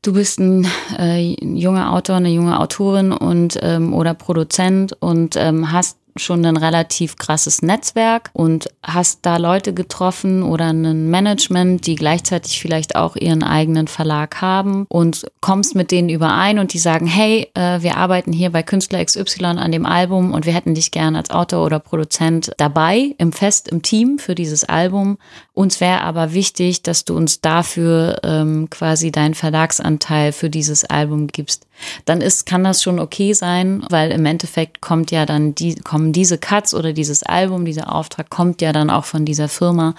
du 0.02 0.12
bist 0.12 0.38
ein 0.38 0.66
äh, 0.98 1.34
junger 1.42 1.92
Autor, 1.92 2.16
eine 2.16 2.30
junge 2.30 2.58
Autorin 2.58 3.12
und 3.12 3.58
ähm, 3.62 3.92
oder 3.94 4.14
Produzent 4.14 4.92
und 5.00 5.36
ähm, 5.36 5.72
hast 5.72 5.98
schon 6.18 6.44
ein 6.44 6.56
relativ 6.56 7.16
krasses 7.16 7.62
Netzwerk 7.62 8.30
und 8.32 8.68
hast 8.82 9.20
da 9.22 9.36
Leute 9.36 9.74
getroffen 9.74 10.42
oder 10.42 10.66
ein 10.72 11.08
Management, 11.10 11.86
die 11.86 11.94
gleichzeitig 11.94 12.60
vielleicht 12.60 12.96
auch 12.96 13.16
ihren 13.16 13.42
eigenen 13.42 13.88
Verlag 13.88 14.40
haben 14.40 14.86
und 14.88 15.26
kommst 15.40 15.74
mit 15.74 15.90
denen 15.90 16.08
überein 16.08 16.58
und 16.58 16.72
die 16.72 16.78
sagen, 16.78 17.06
hey, 17.06 17.50
äh, 17.54 17.82
wir 17.82 17.96
arbeiten 17.96 18.32
hier 18.32 18.50
bei 18.50 18.62
Künstler 18.62 19.04
XY 19.04 19.44
an 19.44 19.72
dem 19.72 19.86
Album 19.86 20.32
und 20.32 20.46
wir 20.46 20.52
hätten 20.52 20.74
dich 20.74 20.90
gern 20.90 21.16
als 21.16 21.30
Autor 21.30 21.64
oder 21.64 21.78
Produzent 21.78 22.52
dabei, 22.56 23.14
im 23.18 23.32
Fest, 23.32 23.68
im 23.68 23.82
Team 23.82 24.18
für 24.18 24.34
dieses 24.34 24.64
Album. 24.64 25.18
Uns 25.52 25.80
wäre 25.80 26.02
aber 26.02 26.32
wichtig, 26.32 26.82
dass 26.82 27.04
du 27.04 27.16
uns 27.16 27.40
dafür 27.40 28.20
ähm, 28.22 28.68
quasi 28.70 29.10
deinen 29.10 29.34
Verlagsanteil 29.34 30.32
für 30.32 30.50
dieses 30.50 30.84
Album 30.84 31.28
gibst. 31.28 31.66
Dann 32.04 32.20
ist, 32.20 32.46
kann 32.46 32.64
das 32.64 32.82
schon 32.82 32.98
okay 32.98 33.32
sein, 33.32 33.84
weil 33.90 34.10
im 34.10 34.24
Endeffekt 34.26 34.80
kommt 34.80 35.10
ja 35.10 35.26
dann 35.26 35.54
die, 35.54 35.76
kommen 35.76 36.12
diese 36.12 36.38
Cuts 36.38 36.74
oder 36.74 36.92
dieses 36.92 37.22
Album, 37.22 37.64
dieser 37.64 37.94
Auftrag 37.94 38.30
kommt 38.30 38.62
ja 38.62 38.72
dann 38.72 38.90
auch 38.90 39.04
von 39.04 39.24
dieser 39.24 39.48
Firma. 39.48 39.94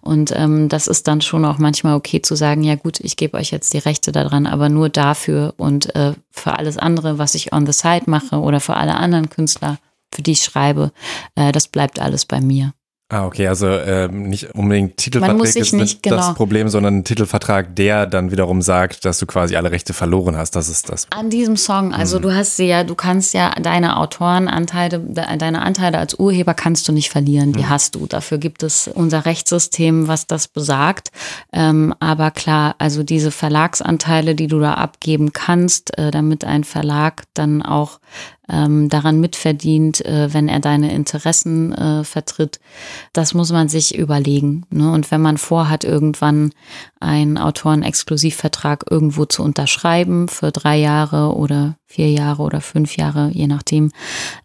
Und 0.00 0.32
ähm, 0.34 0.68
das 0.68 0.86
ist 0.86 1.08
dann 1.08 1.20
schon 1.20 1.44
auch 1.44 1.58
manchmal 1.58 1.94
okay 1.94 2.22
zu 2.22 2.34
sagen, 2.34 2.62
ja 2.62 2.74
gut, 2.74 3.00
ich 3.00 3.16
gebe 3.16 3.36
euch 3.36 3.50
jetzt 3.50 3.72
die 3.74 3.78
Rechte 3.78 4.12
daran, 4.12 4.46
aber 4.46 4.68
nur 4.68 4.88
dafür 4.88 5.54
und 5.56 5.94
äh, 5.94 6.12
für 6.30 6.58
alles 6.58 6.78
andere, 6.78 7.18
was 7.18 7.34
ich 7.34 7.52
on 7.52 7.66
the 7.66 7.72
side 7.72 8.04
mache 8.06 8.36
oder 8.36 8.60
für 8.60 8.74
alle 8.74 8.94
anderen 8.94 9.30
Künstler, 9.30 9.78
für 10.12 10.22
die 10.22 10.32
ich 10.32 10.42
schreibe, 10.42 10.92
äh, 11.34 11.52
das 11.52 11.68
bleibt 11.68 12.00
alles 12.00 12.24
bei 12.24 12.40
mir. 12.40 12.72
Ah, 13.12 13.26
okay, 13.26 13.46
also 13.46 13.68
ähm, 13.68 14.30
nicht 14.30 14.54
unbedingt 14.54 14.96
Titelvertrag 14.96 15.54
ist 15.54 15.74
nicht, 15.74 16.02
genau. 16.02 16.16
das 16.16 16.32
Problem, 16.32 16.70
sondern 16.70 17.00
ein 17.00 17.04
Titelvertrag, 17.04 17.76
der 17.76 18.06
dann 18.06 18.30
wiederum 18.30 18.62
sagt, 18.62 19.04
dass 19.04 19.18
du 19.18 19.26
quasi 19.26 19.54
alle 19.54 19.70
Rechte 19.70 19.92
verloren 19.92 20.34
hast. 20.34 20.56
Das 20.56 20.70
ist 20.70 20.88
das. 20.88 21.08
An 21.10 21.28
diesem 21.28 21.58
Song, 21.58 21.92
also 21.92 22.16
mhm. 22.16 22.22
du 22.22 22.34
hast 22.34 22.56
sie 22.56 22.64
ja, 22.64 22.84
du 22.84 22.94
kannst 22.94 23.34
ja 23.34 23.50
deine 23.60 23.98
Autorenanteile, 23.98 24.98
deine 24.98 25.60
Anteile 25.60 25.98
als 25.98 26.18
Urheber 26.18 26.54
kannst 26.54 26.88
du 26.88 26.92
nicht 26.92 27.10
verlieren, 27.10 27.52
die 27.52 27.64
mhm. 27.64 27.68
hast 27.68 27.96
du. 27.96 28.06
Dafür 28.06 28.38
gibt 28.38 28.62
es 28.62 28.88
unser 28.88 29.26
Rechtssystem, 29.26 30.08
was 30.08 30.26
das 30.26 30.48
besagt. 30.48 31.10
Ähm, 31.52 31.94
aber 32.00 32.30
klar, 32.30 32.76
also 32.78 33.02
diese 33.02 33.30
Verlagsanteile, 33.30 34.34
die 34.34 34.46
du 34.46 34.58
da 34.58 34.72
abgeben 34.72 35.34
kannst, 35.34 35.98
äh, 35.98 36.10
damit 36.12 36.46
ein 36.46 36.64
Verlag 36.64 37.24
dann 37.34 37.60
auch 37.60 38.00
ähm, 38.52 38.88
daran 38.88 39.18
mitverdient, 39.18 40.04
äh, 40.04 40.32
wenn 40.32 40.48
er 40.48 40.60
deine 40.60 40.92
Interessen 40.92 41.72
äh, 41.72 42.04
vertritt. 42.04 42.60
Das 43.12 43.34
muss 43.34 43.50
man 43.50 43.68
sich 43.68 43.96
überlegen. 43.96 44.64
Ne? 44.70 44.92
Und 44.92 45.10
wenn 45.10 45.22
man 45.22 45.38
vorhat, 45.38 45.82
irgendwann 45.82 46.52
einen 47.00 47.38
Autoren-Exklusivvertrag 47.38 48.84
irgendwo 48.88 49.24
zu 49.24 49.42
unterschreiben 49.42 50.28
für 50.28 50.52
drei 50.52 50.76
Jahre 50.76 51.34
oder 51.34 51.76
vier 51.92 52.10
Jahre 52.10 52.42
oder 52.42 52.62
fünf 52.62 52.96
Jahre, 52.96 53.30
je 53.32 53.46
nachdem, 53.46 53.92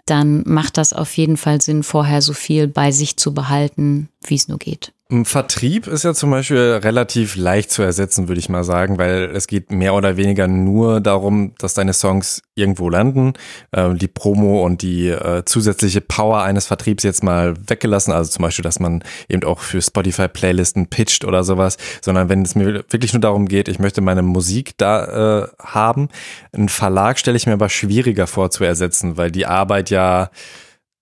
dann 0.05 0.43
macht 0.45 0.77
das 0.77 0.91
auf 0.91 1.15
jeden 1.15 1.37
Fall 1.37 1.61
Sinn, 1.61 1.83
vorher 1.83 2.21
so 2.21 2.33
viel 2.33 2.67
bei 2.67 2.91
sich 2.91 3.15
zu 3.15 3.33
behalten, 3.33 4.09
wie 4.25 4.35
es 4.35 4.49
nur 4.49 4.57
geht. 4.57 4.91
Vertrieb 5.23 5.87
ist 5.87 6.03
ja 6.03 6.13
zum 6.13 6.31
Beispiel 6.31 6.79
relativ 6.83 7.37
leicht 7.37 7.71
zu 7.71 7.81
ersetzen, 7.81 8.27
würde 8.27 8.39
ich 8.39 8.49
mal 8.49 8.65
sagen, 8.65 8.97
weil 8.97 9.31
es 9.33 9.47
geht 9.47 9.71
mehr 9.71 9.93
oder 9.93 10.17
weniger 10.17 10.49
nur 10.49 10.99
darum, 10.99 11.53
dass 11.59 11.73
deine 11.73 11.93
Songs 11.93 12.41
irgendwo 12.55 12.89
landen. 12.89 13.33
Ähm, 13.71 13.97
die 13.97 14.09
Promo 14.09 14.65
und 14.65 14.81
die 14.81 15.07
äh, 15.07 15.45
zusätzliche 15.45 16.01
Power 16.01 16.41
eines 16.41 16.65
Vertriebs 16.65 17.03
jetzt 17.03 17.23
mal 17.23 17.53
weggelassen, 17.67 18.11
also 18.11 18.29
zum 18.29 18.43
Beispiel, 18.43 18.63
dass 18.63 18.81
man 18.81 19.01
eben 19.29 19.45
auch 19.45 19.59
für 19.59 19.81
Spotify-Playlisten 19.81 20.87
pitcht 20.87 21.23
oder 21.23 21.45
sowas, 21.45 21.77
sondern 22.01 22.27
wenn 22.27 22.41
es 22.41 22.55
mir 22.55 22.83
wirklich 22.89 23.13
nur 23.13 23.21
darum 23.21 23.47
geht, 23.47 23.69
ich 23.69 23.79
möchte 23.79 24.01
meine 24.01 24.23
Musik 24.23 24.73
da 24.77 25.43
äh, 25.43 25.47
haben. 25.63 26.09
Ein 26.51 26.67
Verlag 26.67 27.17
stelle 27.17 27.36
ich 27.37 27.47
mir 27.47 27.53
aber 27.53 27.69
schwieriger 27.69 28.27
vor 28.27 28.51
zu 28.51 28.63
ersetzen, 28.63 29.17
weil 29.17 29.31
die 29.31 29.45
Arbeit 29.45 29.89
ja 29.89 30.29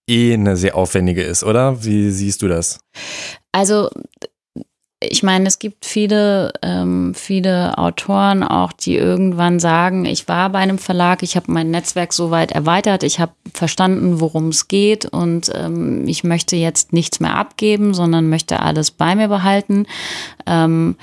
eh 0.07 0.33
eine 0.33 0.55
sehr 0.55 0.75
aufwendige 0.75 1.23
ist, 1.23 1.43
oder? 1.43 1.83
Wie 1.83 2.11
siehst 2.11 2.41
du 2.41 2.47
das? 2.47 2.79
Also 3.51 3.89
ich 5.01 5.23
meine, 5.23 5.47
es 5.47 5.59
gibt 5.59 5.85
viele, 5.85 6.53
ähm, 6.61 7.13
viele 7.15 7.77
Autoren 7.77 8.43
auch, 8.43 8.71
die 8.71 8.95
irgendwann 8.95 9.59
sagen, 9.59 10.05
ich 10.05 10.27
war 10.27 10.49
bei 10.49 10.59
einem 10.59 10.77
Verlag, 10.77 11.21
ich 11.21 11.35
habe 11.35 11.51
mein 11.51 11.69
Netzwerk 11.71 12.13
so 12.13 12.31
weit 12.31 12.51
erweitert, 12.51 13.03
ich 13.03 13.19
habe 13.19 13.33
verstanden, 13.53 14.19
worum 14.19 14.49
es 14.49 14.67
geht 14.67 15.05
und 15.05 15.51
ähm, 15.53 16.07
ich 16.07 16.23
möchte 16.23 16.55
jetzt 16.55 16.93
nichts 16.93 17.19
mehr 17.19 17.35
abgeben, 17.35 17.93
sondern 17.93 18.29
möchte 18.29 18.61
alles 18.61 18.91
bei 18.91 19.15
mir 19.15 19.27
behalten. 19.27 19.85
Ähm, 20.45 20.95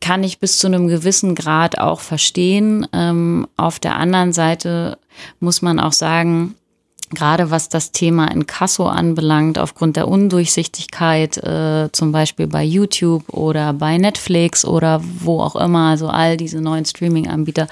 kann 0.00 0.24
ich 0.24 0.38
bis 0.38 0.58
zu 0.58 0.66
einem 0.66 0.88
gewissen 0.88 1.34
Grad 1.34 1.78
auch 1.78 2.00
verstehen. 2.00 2.86
Ähm, 2.92 3.46
auf 3.56 3.78
der 3.78 3.96
anderen 3.96 4.32
Seite 4.32 4.98
muss 5.40 5.62
man 5.62 5.80
auch 5.80 5.92
sagen, 5.92 6.54
gerade 7.10 7.50
was 7.50 7.68
das 7.68 7.92
Thema 7.92 8.30
Inkasso 8.30 8.86
anbelangt, 8.86 9.58
aufgrund 9.58 9.96
der 9.96 10.08
Undurchsichtigkeit, 10.08 11.38
äh, 11.38 11.88
zum 11.92 12.12
Beispiel 12.12 12.46
bei 12.46 12.62
YouTube 12.62 13.28
oder 13.30 13.72
bei 13.72 13.98
Netflix 13.98 14.64
oder 14.64 15.02
wo 15.20 15.40
auch 15.40 15.56
immer, 15.56 15.90
also 15.90 16.08
all 16.08 16.36
diese 16.36 16.60
neuen 16.60 16.84
Streaming-Anbieter, 16.84 17.66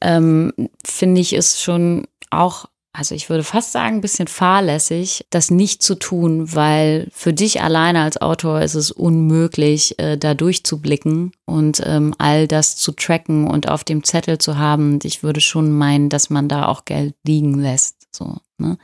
ähm, 0.00 0.52
finde 0.84 1.20
ich 1.20 1.32
es 1.32 1.60
schon 1.60 2.06
auch 2.30 2.66
also 2.96 3.16
ich 3.16 3.28
würde 3.28 3.42
fast 3.42 3.72
sagen, 3.72 3.96
ein 3.96 4.00
bisschen 4.00 4.28
fahrlässig, 4.28 5.26
das 5.30 5.50
nicht 5.50 5.82
zu 5.82 5.96
tun, 5.96 6.54
weil 6.54 7.08
für 7.12 7.32
dich 7.32 7.60
alleine 7.60 8.02
als 8.02 8.22
Autor 8.22 8.62
ist 8.62 8.76
es 8.76 8.92
unmöglich, 8.92 9.98
äh, 9.98 10.16
da 10.16 10.34
durchzublicken 10.34 11.32
und 11.44 11.82
ähm, 11.84 12.14
all 12.18 12.46
das 12.46 12.76
zu 12.76 12.92
tracken 12.92 13.48
und 13.48 13.68
auf 13.68 13.82
dem 13.82 14.04
Zettel 14.04 14.38
zu 14.38 14.58
haben. 14.58 15.00
Ich 15.02 15.24
würde 15.24 15.40
schon 15.40 15.72
meinen, 15.72 16.08
dass 16.08 16.30
man 16.30 16.48
da 16.48 16.66
auch 16.66 16.84
Geld 16.84 17.16
liegen 17.26 17.58
lässt. 17.58 17.96
So, 18.12 18.36
ne? 18.58 18.78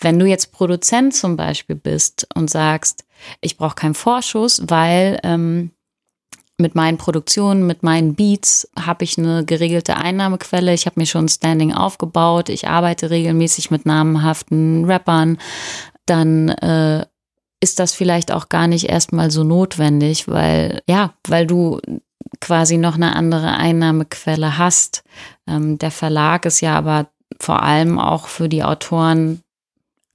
Wenn 0.00 0.18
du 0.18 0.26
jetzt 0.26 0.50
Produzent 0.50 1.14
zum 1.14 1.36
Beispiel 1.36 1.76
bist 1.76 2.26
und 2.34 2.50
sagst, 2.50 3.04
ich 3.40 3.56
brauche 3.56 3.76
keinen 3.76 3.94
Vorschuss, 3.94 4.60
weil 4.66 5.20
ähm, 5.22 5.70
mit 6.58 6.74
meinen 6.74 6.96
Produktionen, 6.96 7.66
mit 7.66 7.82
meinen 7.82 8.14
Beats 8.14 8.68
habe 8.80 9.04
ich 9.04 9.18
eine 9.18 9.44
geregelte 9.44 9.96
Einnahmequelle. 9.96 10.72
Ich 10.72 10.86
habe 10.86 10.98
mir 10.98 11.06
schon 11.06 11.28
Standing 11.28 11.74
aufgebaut. 11.74 12.48
Ich 12.48 12.68
arbeite 12.68 13.10
regelmäßig 13.10 13.70
mit 13.70 13.84
namenhaften 13.84 14.86
Rappern. 14.86 15.38
Dann 16.06 16.48
äh, 16.48 17.04
ist 17.60 17.78
das 17.78 17.92
vielleicht 17.92 18.32
auch 18.32 18.48
gar 18.48 18.68
nicht 18.68 18.88
erstmal 18.88 19.30
so 19.30 19.44
notwendig, 19.44 20.28
weil 20.28 20.82
ja, 20.88 21.12
weil 21.26 21.46
du 21.46 21.80
quasi 22.40 22.78
noch 22.78 22.94
eine 22.94 23.14
andere 23.14 23.56
Einnahmequelle 23.56 24.56
hast. 24.56 25.04
Ähm, 25.46 25.78
der 25.78 25.90
Verlag 25.90 26.46
ist 26.46 26.60
ja 26.60 26.76
aber 26.76 27.08
vor 27.38 27.62
allem 27.62 27.98
auch 27.98 28.28
für 28.28 28.48
die 28.48 28.64
Autoren 28.64 29.42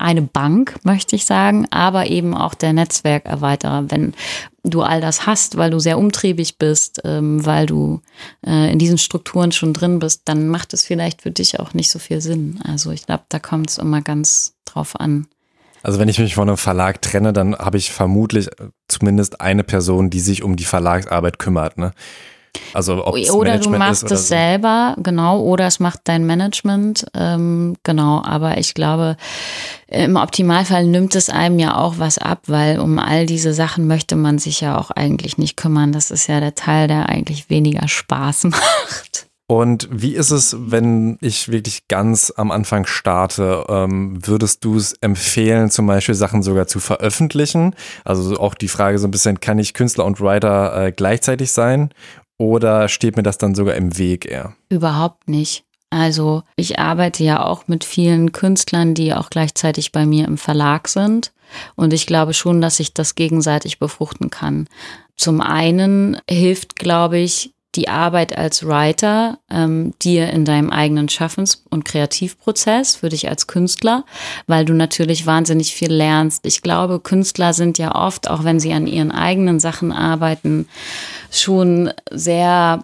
eine 0.02 0.22
Bank, 0.22 0.76
möchte 0.84 1.16
ich 1.16 1.26
sagen, 1.26 1.68
aber 1.70 2.08
eben 2.08 2.36
auch 2.36 2.54
der 2.54 2.74
Netzwerkerweiterer. 2.74 3.90
Wenn 3.90 4.14
du 4.64 4.82
all 4.82 5.02
das 5.02 5.26
hast, 5.26 5.58
weil 5.58 5.72
du 5.72 5.80
sehr 5.80 5.98
umtriebig 5.98 6.58
bist, 6.58 7.02
ähm, 7.06 7.46
weil 7.46 7.66
du 7.66 8.02
äh, 8.46 8.72
in 8.72 8.80
diesen 8.80 8.98
Strukturen 8.98 9.52
schon 9.52 9.74
drin 9.74 10.00
bist, 10.00 10.24
dann 10.26 10.48
macht 10.48 10.74
es 10.74 10.84
vielleicht 10.84 11.22
für 11.22 11.32
dich 11.32 11.60
auch 11.60 11.74
nicht 11.74 11.90
so 11.90 12.00
viel 12.00 12.22
Sinn. 12.22 12.60
Also 12.64 12.92
ich 12.92 13.06
glaube, 13.06 13.24
da 13.30 13.40
kommt 13.40 13.70
es 13.70 13.78
immer 13.78 14.02
ganz 14.02 14.54
drauf 14.66 15.00
an. 15.00 15.28
Also 15.84 16.00
wenn 16.00 16.10
ich 16.10 16.20
mich 16.20 16.36
von 16.36 16.48
einem 16.48 16.58
Verlag 16.58 17.02
trenne, 17.02 17.34
dann 17.34 17.56
habe 17.56 17.78
ich 17.78 17.92
vermutlich 17.92 18.50
zumindest 18.88 19.42
eine 19.42 19.64
Person, 19.64 20.10
die 20.10 20.20
sich 20.20 20.44
um 20.44 20.56
die 20.56 20.66
Verlagsarbeit 20.66 21.40
kümmert. 21.40 21.78
Ne? 21.78 21.92
Also 22.74 23.06
ob 23.06 23.16
oder 23.16 23.58
du 23.58 23.70
machst 23.70 24.04
es 24.04 24.28
so. 24.28 24.36
selber, 24.36 24.96
genau, 24.98 25.40
oder 25.42 25.68
es 25.68 25.80
macht 25.80 26.02
dein 26.06 26.26
Management, 26.26 27.06
ähm, 27.14 27.76
genau. 27.84 28.22
Aber 28.24 28.58
ich 28.58 28.74
glaube, 28.74 29.18
im 29.88 30.16
Optimalfall 30.16 30.86
nimmt 30.86 31.16
es 31.16 31.30
einem 31.30 31.60
ja 31.60 31.78
auch 31.78 31.96
was 31.98 32.18
ab, 32.18 32.44
weil 32.48 32.80
um 32.80 33.00
all 33.00 33.26
diese 33.26 33.54
Sachen 33.54 33.88
möchte 33.88 34.16
man 34.16 34.40
sich 34.40 34.62
ja 34.62 34.78
auch 34.78 34.92
eigentlich 34.92 35.38
nicht 35.38 35.58
kümmern. 35.58 35.92
Das 35.92 36.12
ist 36.12 36.28
ja 36.28 36.40
der 36.40 36.56
Teil, 36.56 36.88
der 36.88 37.10
eigentlich 37.10 37.50
weniger 37.50 37.88
Spaß 37.88 38.44
macht. 38.46 39.28
Und 39.52 39.90
wie 39.92 40.16
ist 40.16 40.32
es, 40.32 40.56
wenn 40.58 41.18
ich 41.20 41.52
wirklich 41.52 41.90
ganz 41.90 42.32
am 42.38 42.52
Anfang 42.52 42.86
starte? 42.86 43.66
Ähm, 43.68 44.26
würdest 44.26 44.64
du 44.64 44.78
es 44.78 44.94
empfehlen, 45.02 45.70
zum 45.70 45.88
Beispiel 45.88 46.16
Sachen 46.16 46.42
sogar 46.42 46.68
zu 46.68 46.80
veröffentlichen? 46.80 47.76
Also 48.06 48.40
auch 48.40 48.54
die 48.54 48.70
Frage 48.70 48.98
so 48.98 49.10
ein 49.10 49.12
bisschen, 49.12 49.42
kann 49.42 49.60
ich 49.60 49.74
Künstler 49.74 50.06
und 50.06 50.22
Writer 50.22 50.86
äh, 50.86 50.92
gleichzeitig 50.94 51.52
sein? 51.52 51.90
Oder 52.42 52.90
steht 52.90 53.18
mir 53.18 53.22
das 53.22 53.38
dann 53.38 53.54
sogar 53.54 53.76
im 53.76 54.00
Weg 54.00 54.26
eher? 54.26 54.56
Überhaupt 54.68 55.30
nicht. 55.30 55.64
Also 55.92 56.42
ich 56.56 56.80
arbeite 56.80 57.24
ja 57.24 57.46
auch 57.46 57.68
mit 57.68 57.84
vielen 57.84 58.32
Künstlern, 58.32 58.96
die 58.96 59.14
auch 59.14 59.30
gleichzeitig 59.30 59.92
bei 59.92 60.08
mir 60.08 60.26
im 60.26 60.40
Verlag 60.40 60.88
sind. 60.88 61.34
Und 61.76 61.94
ich 61.94 62.08
glaube 62.08 62.34
schon, 62.34 62.60
dass 62.60 62.80
ich 62.80 62.96
das 62.96 63.14
gegenseitig 63.14 63.78
befruchten 63.78 64.32
kann. 64.32 64.68
Zum 65.18 65.40
einen 65.40 66.18
hilft, 66.28 66.78
glaube 66.78 67.20
ich, 67.20 67.54
die 67.76 67.88
Arbeit 67.88 68.38
als 68.38 68.66
Writer 68.66 69.40
ähm, 69.50 69.94
dir 70.02 70.30
in 70.30 70.44
deinem 70.44 70.70
eigenen 70.70 71.08
Schaffens- 71.08 71.64
und 71.70 71.86
Kreativprozess 71.86 72.96
für 72.96 73.10
dich 73.10 73.30
als 73.30 73.48
Künstler, 73.48 74.06
weil 74.48 74.66
du 74.66 74.74
natürlich 74.74 75.26
wahnsinnig 75.26 75.74
viel 75.74 75.92
lernst. 75.92 76.46
Ich 76.46 76.62
glaube, 76.62 77.00
Künstler 77.00 77.54
sind 77.54 77.78
ja 77.78 77.96
oft, 77.96 78.30
auch 78.30 78.44
wenn 78.44 78.60
sie 78.60 78.74
an 78.74 78.88
ihren 78.88 79.12
eigenen 79.12 79.60
Sachen 79.60 79.92
arbeiten, 79.92 80.68
schon 81.32 81.92
sehr, 82.12 82.84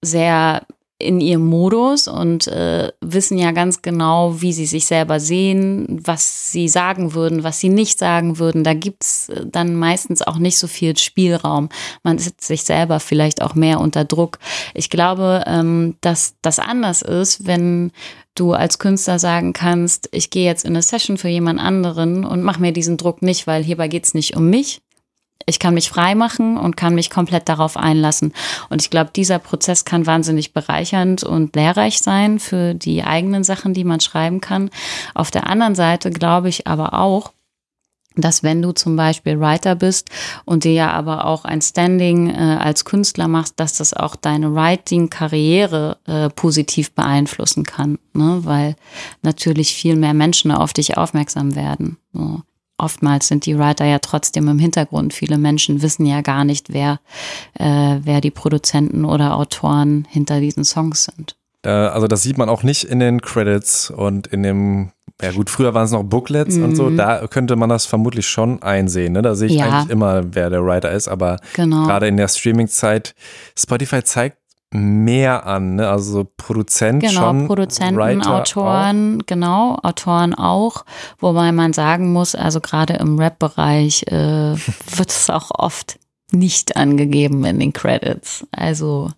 sehr 0.00 0.62
in 1.02 1.20
ihrem 1.20 1.46
Modus 1.46 2.08
und 2.08 2.46
äh, 2.46 2.92
wissen 3.00 3.38
ja 3.38 3.52
ganz 3.52 3.82
genau, 3.82 4.40
wie 4.40 4.52
sie 4.52 4.66
sich 4.66 4.86
selber 4.86 5.20
sehen, 5.20 6.00
was 6.04 6.52
sie 6.52 6.68
sagen 6.68 7.14
würden, 7.14 7.44
was 7.44 7.60
sie 7.60 7.68
nicht 7.68 7.98
sagen 7.98 8.38
würden. 8.38 8.64
Da 8.64 8.74
gibt's 8.74 9.28
äh, 9.28 9.44
dann 9.46 9.76
meistens 9.76 10.22
auch 10.22 10.38
nicht 10.38 10.58
so 10.58 10.66
viel 10.66 10.96
Spielraum. 10.96 11.68
Man 12.02 12.18
setzt 12.18 12.46
sich 12.46 12.62
selber 12.62 13.00
vielleicht 13.00 13.42
auch 13.42 13.54
mehr 13.54 13.80
unter 13.80 14.04
Druck. 14.04 14.38
Ich 14.74 14.90
glaube, 14.90 15.44
ähm, 15.46 15.96
dass 16.00 16.34
das 16.42 16.58
anders 16.58 17.02
ist, 17.02 17.46
wenn 17.46 17.92
du 18.34 18.52
als 18.52 18.78
Künstler 18.78 19.18
sagen 19.18 19.52
kannst, 19.52 20.08
ich 20.12 20.30
gehe 20.30 20.46
jetzt 20.46 20.64
in 20.64 20.72
eine 20.72 20.82
Session 20.82 21.18
für 21.18 21.28
jemand 21.28 21.60
anderen 21.60 22.24
und 22.24 22.42
mach 22.42 22.58
mir 22.58 22.72
diesen 22.72 22.96
Druck 22.96 23.22
nicht, 23.22 23.46
weil 23.46 23.62
hierbei 23.62 23.88
geht's 23.88 24.14
nicht 24.14 24.36
um 24.36 24.48
mich, 24.48 24.80
ich 25.46 25.58
kann 25.58 25.74
mich 25.74 25.88
frei 25.88 26.14
machen 26.14 26.56
und 26.56 26.76
kann 26.76 26.94
mich 26.94 27.10
komplett 27.10 27.48
darauf 27.48 27.76
einlassen. 27.76 28.32
Und 28.68 28.82
ich 28.82 28.90
glaube, 28.90 29.10
dieser 29.14 29.38
Prozess 29.38 29.84
kann 29.84 30.06
wahnsinnig 30.06 30.52
bereichernd 30.52 31.22
und 31.24 31.54
lehrreich 31.56 32.00
sein 32.00 32.38
für 32.38 32.74
die 32.74 33.04
eigenen 33.04 33.44
Sachen, 33.44 33.74
die 33.74 33.84
man 33.84 34.00
schreiben 34.00 34.40
kann. 34.40 34.70
Auf 35.14 35.30
der 35.30 35.46
anderen 35.46 35.74
Seite 35.74 36.10
glaube 36.10 36.48
ich 36.48 36.66
aber 36.66 36.94
auch, 36.94 37.32
dass 38.16 38.42
wenn 38.42 38.62
du 38.62 38.72
zum 38.72 38.96
Beispiel 38.96 39.40
Writer 39.40 39.74
bist 39.74 40.10
und 40.44 40.64
dir 40.64 40.72
ja 40.72 40.90
aber 40.92 41.24
auch 41.24 41.44
ein 41.44 41.62
Standing 41.62 42.30
äh, 42.30 42.58
als 42.60 42.84
Künstler 42.84 43.28
machst, 43.28 43.58
dass 43.58 43.78
das 43.78 43.94
auch 43.94 44.16
deine 44.16 44.54
Writing-Karriere 44.54 45.98
äh, 46.06 46.28
positiv 46.30 46.92
beeinflussen 46.92 47.64
kann, 47.64 47.98
ne? 48.12 48.40
weil 48.42 48.76
natürlich 49.22 49.74
viel 49.74 49.96
mehr 49.96 50.14
Menschen 50.14 50.50
auf 50.50 50.72
dich 50.72 50.96
aufmerksam 50.96 51.54
werden. 51.54 51.98
So. 52.12 52.42
Oftmals 52.82 53.28
sind 53.28 53.46
die 53.46 53.56
Writer 53.56 53.84
ja 53.84 54.00
trotzdem 54.00 54.48
im 54.48 54.58
Hintergrund. 54.58 55.14
Viele 55.14 55.38
Menschen 55.38 55.82
wissen 55.82 56.04
ja 56.04 56.20
gar 56.20 56.44
nicht, 56.44 56.72
wer, 56.72 56.98
äh, 57.58 57.98
wer 58.02 58.20
die 58.20 58.32
Produzenten 58.32 59.04
oder 59.04 59.36
Autoren 59.36 60.04
hinter 60.10 60.40
diesen 60.40 60.64
Songs 60.64 61.04
sind. 61.04 61.36
Äh, 61.64 61.70
also 61.70 62.08
das 62.08 62.22
sieht 62.22 62.38
man 62.38 62.48
auch 62.48 62.64
nicht 62.64 62.82
in 62.82 62.98
den 62.98 63.20
Credits 63.20 63.90
und 63.90 64.26
in 64.26 64.42
dem, 64.42 64.90
ja 65.20 65.30
gut, 65.30 65.48
früher 65.48 65.74
waren 65.74 65.84
es 65.84 65.92
noch 65.92 66.02
Booklets 66.02 66.56
mhm. 66.56 66.64
und 66.64 66.76
so, 66.76 66.90
mhm. 66.90 66.96
da 66.96 67.26
könnte 67.28 67.54
man 67.54 67.68
das 67.68 67.86
vermutlich 67.86 68.26
schon 68.26 68.60
einsehen. 68.62 69.12
Ne? 69.12 69.22
Da 69.22 69.36
sehe 69.36 69.48
ich 69.48 69.54
ja. 69.54 69.68
eigentlich 69.68 69.90
immer, 69.90 70.34
wer 70.34 70.50
der 70.50 70.64
Writer 70.64 70.90
ist, 70.90 71.06
aber 71.06 71.38
genau. 71.54 71.86
gerade 71.86 72.08
in 72.08 72.16
der 72.16 72.26
Streaming-Zeit, 72.26 73.14
Spotify 73.56 74.02
zeigt 74.02 74.38
mehr 74.72 75.46
an, 75.46 75.76
ne? 75.76 75.88
also 75.88 76.26
Produzent 76.36 77.02
genau, 77.02 77.20
schon. 77.20 77.46
Produzenten, 77.46 77.96
Writer 77.96 78.34
Autoren, 78.34 79.20
auch. 79.20 79.26
genau, 79.26 79.78
Autoren 79.82 80.34
auch, 80.34 80.84
wobei 81.18 81.52
man 81.52 81.72
sagen 81.72 82.12
muss, 82.12 82.34
also 82.34 82.60
gerade 82.60 82.94
im 82.94 83.18
Rap-Bereich 83.18 84.04
äh, 84.08 84.12
wird 84.96 85.10
es 85.10 85.30
auch 85.30 85.50
oft 85.50 85.98
nicht 86.30 86.76
angegeben 86.76 87.44
in 87.44 87.60
den 87.60 87.72
Credits. 87.72 88.46
Also 88.52 89.10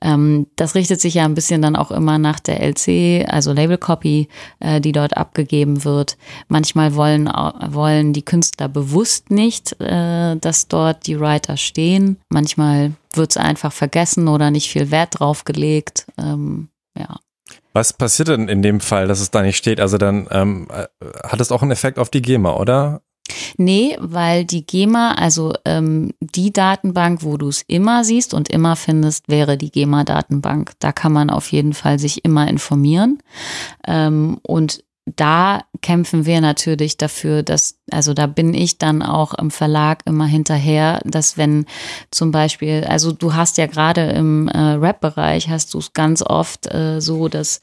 ähm, 0.00 0.46
das 0.56 0.74
richtet 0.74 1.00
sich 1.00 1.14
ja 1.14 1.24
ein 1.24 1.34
bisschen 1.34 1.62
dann 1.62 1.76
auch 1.76 1.90
immer 1.90 2.18
nach 2.18 2.40
der 2.40 2.60
LC, 2.62 3.26
also 3.28 3.52
Label 3.52 3.78
Copy, 3.78 4.28
äh, 4.60 4.80
die 4.80 4.92
dort 4.92 5.16
abgegeben 5.16 5.84
wird. 5.84 6.16
Manchmal 6.48 6.94
wollen, 6.94 7.26
wollen 7.26 8.12
die 8.12 8.24
Künstler 8.24 8.68
bewusst 8.68 9.30
nicht, 9.30 9.78
äh, 9.80 10.36
dass 10.36 10.68
dort 10.68 11.06
die 11.06 11.20
Writer 11.20 11.56
stehen. 11.56 12.18
Manchmal 12.28 12.92
wird 13.14 13.30
es 13.30 13.36
einfach 13.36 13.72
vergessen 13.72 14.28
oder 14.28 14.50
nicht 14.50 14.70
viel 14.70 14.90
Wert 14.90 15.20
drauf 15.20 15.44
gelegt. 15.44 16.06
Ähm, 16.18 16.68
ja. 16.96 17.18
Was 17.72 17.92
passiert 17.92 18.28
denn 18.28 18.48
in 18.48 18.62
dem 18.62 18.80
Fall, 18.80 19.08
dass 19.08 19.20
es 19.20 19.30
da 19.30 19.42
nicht 19.42 19.56
steht? 19.56 19.80
Also 19.80 19.98
dann 19.98 20.28
ähm, 20.30 20.68
äh, 20.70 20.86
hat 21.24 21.40
es 21.40 21.52
auch 21.52 21.62
einen 21.62 21.70
Effekt 21.70 21.98
auf 21.98 22.10
die 22.10 22.22
GEMA, 22.22 22.54
oder? 22.56 23.02
Nee, 23.56 23.96
weil 24.00 24.44
die 24.44 24.66
GEMA, 24.66 25.14
also 25.14 25.52
ähm, 25.64 26.12
die 26.20 26.52
Datenbank, 26.52 27.22
wo 27.22 27.36
du 27.36 27.48
es 27.48 27.62
immer 27.66 28.02
siehst 28.04 28.34
und 28.34 28.48
immer 28.48 28.74
findest, 28.76 29.28
wäre 29.28 29.56
die 29.56 29.70
GEMA-Datenbank. 29.70 30.72
Da 30.80 30.92
kann 30.92 31.12
man 31.12 31.30
auf 31.30 31.52
jeden 31.52 31.72
Fall 31.72 31.98
sich 31.98 32.24
immer 32.24 32.48
informieren. 32.48 33.22
Ähm, 33.86 34.38
und 34.42 34.82
da 35.06 35.62
kämpfen 35.82 36.26
wir 36.26 36.40
natürlich 36.40 36.96
dafür, 36.96 37.42
dass, 37.42 37.78
also 37.90 38.12
da 38.12 38.26
bin 38.26 38.54
ich 38.54 38.78
dann 38.78 39.02
auch 39.02 39.34
im 39.34 39.50
Verlag 39.50 40.02
immer 40.04 40.26
hinterher, 40.26 41.00
dass 41.04 41.38
wenn 41.38 41.64
zum 42.10 42.30
Beispiel, 42.30 42.84
also 42.84 43.12
du 43.12 43.34
hast 43.34 43.56
ja 43.58 43.66
gerade 43.66 44.02
im 44.10 44.48
äh, 44.48 44.58
Rap-Bereich, 44.58 45.48
hast 45.48 45.72
du 45.74 45.78
es 45.78 45.92
ganz 45.94 46.22
oft 46.22 46.72
äh, 46.72 47.00
so, 47.00 47.28
dass 47.28 47.60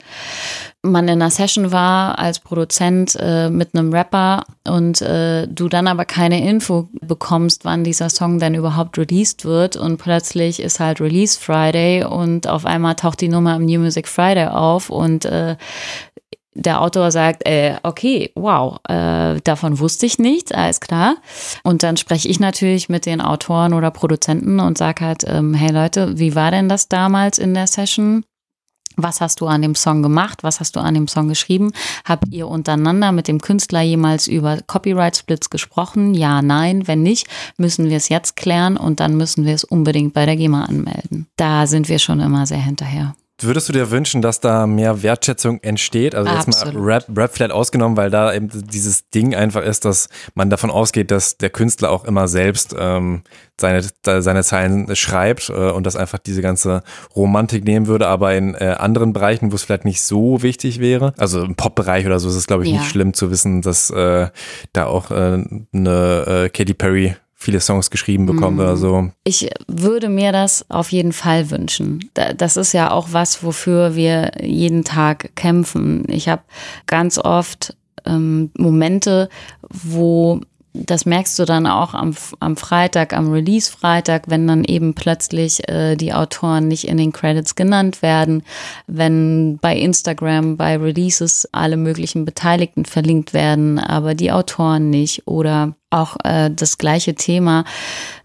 man 0.81 1.07
in 1.07 1.21
einer 1.21 1.29
Session 1.29 1.71
war 1.71 2.17
als 2.17 2.39
Produzent 2.39 3.15
äh, 3.19 3.49
mit 3.49 3.75
einem 3.75 3.93
Rapper 3.93 4.43
und 4.67 5.01
äh, 5.01 5.47
du 5.47 5.69
dann 5.69 5.87
aber 5.87 6.05
keine 6.05 6.47
Info 6.47 6.89
bekommst, 7.01 7.65
wann 7.65 7.83
dieser 7.83 8.09
Song 8.09 8.39
denn 8.39 8.55
überhaupt 8.55 8.97
released 8.97 9.45
wird 9.45 9.75
und 9.75 9.97
plötzlich 9.97 10.59
ist 10.59 10.79
halt 10.79 11.01
Release 11.01 11.39
Friday 11.39 12.03
und 12.03 12.47
auf 12.47 12.65
einmal 12.65 12.95
taucht 12.95 13.21
die 13.21 13.29
Nummer 13.29 13.55
im 13.55 13.65
New 13.65 13.79
Music 13.79 14.07
Friday 14.07 14.47
auf 14.47 14.89
und 14.89 15.25
äh, 15.25 15.55
der 16.57 16.81
Autor 16.81 17.11
sagt, 17.11 17.47
äh, 17.47 17.75
okay, 17.83 18.31
wow, 18.35 18.79
äh, 18.89 19.39
davon 19.43 19.79
wusste 19.79 20.05
ich 20.05 20.17
nichts, 20.17 20.51
alles 20.51 20.79
klar. 20.79 21.15
Und 21.63 21.83
dann 21.83 21.97
spreche 21.97 22.27
ich 22.27 22.39
natürlich 22.39 22.89
mit 22.89 23.05
den 23.05 23.21
Autoren 23.21 23.73
oder 23.73 23.91
Produzenten 23.91 24.59
und 24.59 24.77
sage 24.77 25.05
halt, 25.05 25.23
ähm, 25.27 25.53
hey 25.53 25.71
Leute, 25.71 26.17
wie 26.17 26.35
war 26.35 26.51
denn 26.51 26.67
das 26.67 26.89
damals 26.89 27.37
in 27.37 27.53
der 27.53 27.67
Session? 27.67 28.23
Was 28.99 29.21
hast 29.21 29.41
du 29.41 29.45
an 29.45 29.61
dem 29.61 29.75
Song 29.75 30.01
gemacht? 30.01 30.41
Was 30.41 30.59
hast 30.59 30.75
du 30.75 30.79
an 30.79 30.95
dem 30.95 31.07
Song 31.07 31.27
geschrieben? 31.27 31.71
Habt 32.03 32.29
ihr 32.31 32.47
untereinander 32.47 33.11
mit 33.11 33.27
dem 33.27 33.39
Künstler 33.39 33.81
jemals 33.81 34.27
über 34.27 34.57
Copyright-Splits 34.65 35.51
gesprochen? 35.51 36.15
Ja, 36.15 36.41
nein. 36.41 36.87
Wenn 36.87 37.03
nicht, 37.03 37.27
müssen 37.57 37.91
wir 37.91 37.97
es 37.97 38.09
jetzt 38.09 38.35
klären 38.35 38.75
und 38.75 38.99
dann 38.99 39.15
müssen 39.15 39.45
wir 39.45 39.53
es 39.53 39.63
unbedingt 39.63 40.13
bei 40.13 40.25
der 40.25 40.35
GEMA 40.35 40.65
anmelden. 40.65 41.27
Da 41.35 41.67
sind 41.67 41.89
wir 41.89 41.99
schon 41.99 42.19
immer 42.19 42.47
sehr 42.47 42.57
hinterher. 42.57 43.13
Würdest 43.39 43.69
du 43.69 43.73
dir 43.73 43.91
wünschen, 43.91 44.23
dass 44.23 44.39
da 44.39 44.65
mehr 44.65 45.03
Wertschätzung 45.03 45.61
entsteht? 45.61 46.15
Also 46.15 46.31
jetzt 46.31 46.47
Absolut. 46.47 46.73
mal 46.73 46.83
Rap, 46.83 47.05
Rap 47.15 47.31
vielleicht 47.33 47.51
ausgenommen, 47.51 47.95
weil 47.95 48.09
da 48.09 48.33
eben 48.33 48.49
dieses 48.49 49.09
Ding 49.09 49.35
einfach 49.35 49.61
ist, 49.61 49.85
dass 49.85 50.09
man 50.33 50.49
davon 50.49 50.71
ausgeht, 50.71 51.11
dass 51.11 51.37
der 51.37 51.51
Künstler 51.51 51.91
auch 51.91 52.05
immer 52.05 52.27
selbst 52.27 52.75
ähm, 52.77 53.21
seine, 53.59 53.83
seine 54.03 54.43
Zeilen 54.43 54.95
schreibt 54.95 55.49
äh, 55.49 55.69
und 55.69 55.85
das 55.85 55.95
einfach 55.95 56.17
diese 56.17 56.41
ganze 56.41 56.81
Romantik 57.15 57.63
nehmen 57.63 57.85
würde, 57.85 58.07
aber 58.07 58.33
in 58.33 58.55
äh, 58.55 58.75
anderen 58.77 59.13
Bereichen, 59.13 59.51
wo 59.51 59.55
es 59.55 59.63
vielleicht 59.63 59.85
nicht 59.85 60.01
so 60.01 60.41
wichtig 60.41 60.79
wäre, 60.79 61.13
also 61.17 61.43
im 61.43 61.55
Pop-Bereich 61.55 62.07
oder 62.07 62.19
so, 62.19 62.29
ist 62.29 62.35
es 62.35 62.47
glaube 62.47 62.63
ich 62.63 62.71
ja. 62.71 62.79
nicht 62.79 62.89
schlimm 62.89 63.13
zu 63.13 63.29
wissen, 63.29 63.61
dass 63.61 63.91
äh, 63.91 64.29
da 64.73 64.85
auch 64.87 65.11
äh, 65.11 65.43
eine 65.73 66.25
äh, 66.27 66.49
Katy 66.49 66.73
Perry 66.73 67.15
viele 67.39 67.61
Songs 67.61 67.91
geschrieben 67.91 68.25
bekommt 68.25 68.55
mhm. 68.55 68.63
oder 68.63 68.75
so. 68.75 69.11
Ich 69.23 69.49
würde 69.67 70.09
mir 70.09 70.31
das 70.31 70.65
auf 70.69 70.91
jeden 70.91 71.13
Fall 71.13 71.51
wünschen. 71.51 72.09
Das 72.35 72.57
ist 72.57 72.73
ja 72.73 72.91
auch 72.91 73.09
was, 73.11 73.43
wofür 73.43 73.95
wir 73.95 74.31
jeden 74.41 74.83
Tag 74.83 75.35
kämpfen. 75.35 76.03
Ich 76.09 76.27
habe 76.27 76.41
ganz 76.87 77.19
oft 77.19 77.77
ähm, 78.05 78.49
Momente, 78.57 79.29
wo 79.69 80.41
das 80.85 81.05
merkst 81.05 81.37
du 81.39 81.45
dann 81.45 81.65
auch 81.65 81.93
am, 81.93 82.15
am 82.39 82.55
Freitag, 82.55 83.13
am 83.13 83.31
Release-Freitag, 83.31 84.23
wenn 84.27 84.47
dann 84.47 84.63
eben 84.63 84.93
plötzlich 84.93 85.67
äh, 85.69 85.95
die 85.95 86.13
Autoren 86.13 86.67
nicht 86.67 86.87
in 86.87 86.97
den 86.97 87.11
Credits 87.11 87.55
genannt 87.55 88.01
werden, 88.01 88.43
wenn 88.85 89.57
bei 89.59 89.75
Instagram, 89.75 90.57
bei 90.57 90.77
Releases 90.77 91.47
alle 91.51 91.77
möglichen 91.77 92.25
Beteiligten 92.25 92.85
verlinkt 92.85 93.33
werden, 93.33 93.79
aber 93.79 94.13
die 94.13 94.31
Autoren 94.31 94.89
nicht 94.89 95.27
oder 95.27 95.75
auch 95.89 96.17
äh, 96.23 96.49
das 96.51 96.77
gleiche 96.77 97.15
Thema 97.15 97.63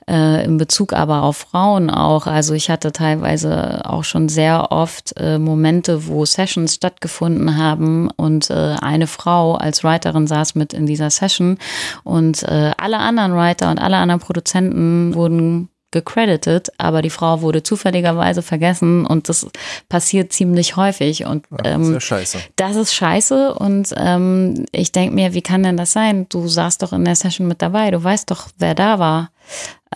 äh, 0.08 0.44
in 0.44 0.58
Bezug 0.58 0.92
aber 0.92 1.22
auf 1.22 1.36
Frauen 1.38 1.90
auch. 1.90 2.26
Also 2.26 2.54
ich 2.54 2.70
hatte 2.70 2.92
teilweise 2.92 3.82
auch 3.84 4.04
schon 4.04 4.28
sehr 4.28 4.72
oft 4.72 5.14
äh, 5.16 5.38
Momente, 5.38 6.06
wo 6.06 6.24
Sessions 6.24 6.74
stattgefunden 6.74 7.56
haben 7.56 8.10
und 8.10 8.50
äh, 8.50 8.76
eine 8.80 9.06
Frau 9.06 9.54
als 9.54 9.84
Writerin 9.84 10.26
saß 10.26 10.54
mit 10.54 10.72
in 10.72 10.86
dieser 10.86 11.10
Session 11.10 11.58
und 12.04 12.42
äh, 12.42 12.72
alle 12.76 12.98
anderen 12.98 13.34
Writer 13.34 13.70
und 13.70 13.78
alle 13.78 13.96
anderen 13.96 14.20
Produzenten 14.20 15.14
wurden 15.14 15.68
gecredited, 15.92 16.72
aber 16.78 17.02
die 17.02 17.10
Frau 17.10 17.40
wurde 17.42 17.62
zufälligerweise 17.62 18.42
vergessen 18.42 19.06
und 19.06 19.28
das 19.28 19.46
passiert 19.88 20.32
ziemlich 20.32 20.76
häufig 20.76 21.24
und 21.24 21.46
ähm, 21.64 21.92
das 21.92 22.02
ist 22.02 22.04
scheiße. 22.04 22.38
Das 22.56 22.76
ist 22.76 22.94
scheiße 22.94 23.54
und 23.54 23.94
ähm, 23.96 24.64
ich 24.72 24.90
denke 24.90 25.14
mir, 25.14 25.34
wie 25.34 25.42
kann 25.42 25.62
denn 25.62 25.76
das 25.76 25.92
sein? 25.92 26.26
Du 26.28 26.48
saßt 26.48 26.82
doch 26.82 26.92
in 26.92 27.04
der 27.04 27.14
Session 27.16 27.46
mit 27.46 27.62
dabei, 27.62 27.90
du 27.90 28.02
weißt 28.02 28.30
doch, 28.30 28.48
wer 28.58 28.74
da 28.74 28.98
war. 28.98 29.30